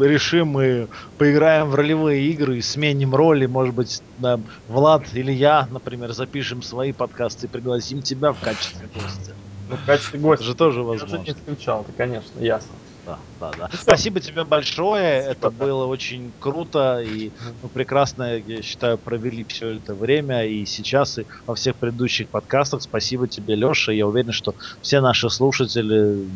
решим 0.00 0.60
и 0.60 0.86
поиграем 1.18 1.68
в 1.68 1.74
ролевые 1.74 2.24
игры, 2.30 2.60
сменим 2.62 3.14
роли. 3.14 3.46
Может 3.46 3.74
быть, 3.74 4.02
да, 4.16 4.40
Влад 4.66 5.04
или 5.14 5.32
я, 5.32 5.68
например, 5.70 6.12
запишем 6.12 6.62
свои 6.62 6.92
подкасты 6.92 7.46
и 7.46 7.50
пригласим 7.50 8.02
тебя 8.02 8.32
в 8.32 8.40
качестве 8.40 8.88
гостя. 8.94 9.34
Ну, 9.68 9.76
в 9.76 9.84
качестве 9.86 10.18
Это 10.18 10.28
гостя. 10.28 10.44
же 10.44 10.54
тоже 10.54 10.80
Я 10.80 10.84
же 10.84 10.94
не 10.94 11.00
возможно. 11.00 11.32
исключал, 11.32 11.80
это, 11.82 11.92
конечно, 11.92 12.40
ясно. 12.40 12.70
Да, 13.06 13.18
да, 13.38 13.50
да. 13.52 13.68
Ну. 13.70 13.78
Спасибо 13.78 14.20
тебе 14.20 14.44
большое. 14.44 15.22
Спасибо, 15.22 15.32
это 15.32 15.50
было 15.50 15.86
очень 15.86 16.32
круто. 16.38 17.00
И 17.00 17.32
мы 17.62 17.68
прекрасно, 17.68 18.38
я 18.38 18.62
считаю, 18.62 18.98
провели 18.98 19.44
все 19.44 19.76
это 19.76 19.94
время. 19.94 20.46
И 20.46 20.64
сейчас, 20.64 21.18
и 21.18 21.26
во 21.46 21.54
всех 21.54 21.76
предыдущих 21.76 22.30
подкастах. 22.30 22.82
Спасибо 22.82 23.28
тебе, 23.28 23.54
Леша. 23.54 23.92
Я 23.92 24.06
уверен, 24.06 24.32
что 24.32 24.54
все 24.80 25.00
наши 25.00 25.28
слушатели 25.28 26.28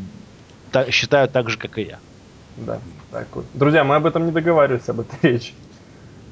та- 0.70 0.90
считают 0.90 1.32
так 1.32 1.48
же, 1.48 1.58
как 1.58 1.78
и 1.78 1.82
я. 1.82 2.00
Да, 2.56 2.80
так 3.10 3.34
вот. 3.36 3.46
Друзья, 3.54 3.84
мы 3.84 3.96
об 3.96 4.06
этом 4.06 4.26
не 4.26 4.32
договаривались, 4.32 4.88
об 4.88 5.00
этой 5.00 5.18
речи. 5.22 5.54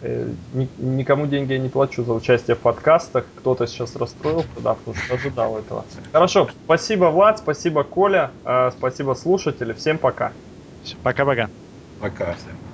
Э, 0.02 0.28
ни- 0.52 0.68
никому 0.76 1.26
деньги 1.26 1.52
я 1.54 1.58
не 1.58 1.68
плачу 1.68 2.04
за 2.04 2.12
участие 2.12 2.54
в 2.56 2.60
подкастах. 2.60 3.24
Кто-то 3.36 3.66
сейчас 3.66 3.96
расстроился, 3.96 4.48
да, 4.56 4.74
потому 4.74 4.96
что 4.96 5.14
ожидал 5.14 5.58
этого. 5.58 5.84
Хорошо, 6.12 6.48
спасибо, 6.64 7.06
Влад, 7.06 7.38
спасибо, 7.38 7.82
Коля, 7.84 8.32
э, 8.44 8.70
спасибо, 8.76 9.14
слушатели. 9.14 9.72
Всем 9.72 9.98
пока. 9.98 10.32
Пока-пока. 11.02 11.48
Пока 11.98 12.34
всем. 12.34 12.65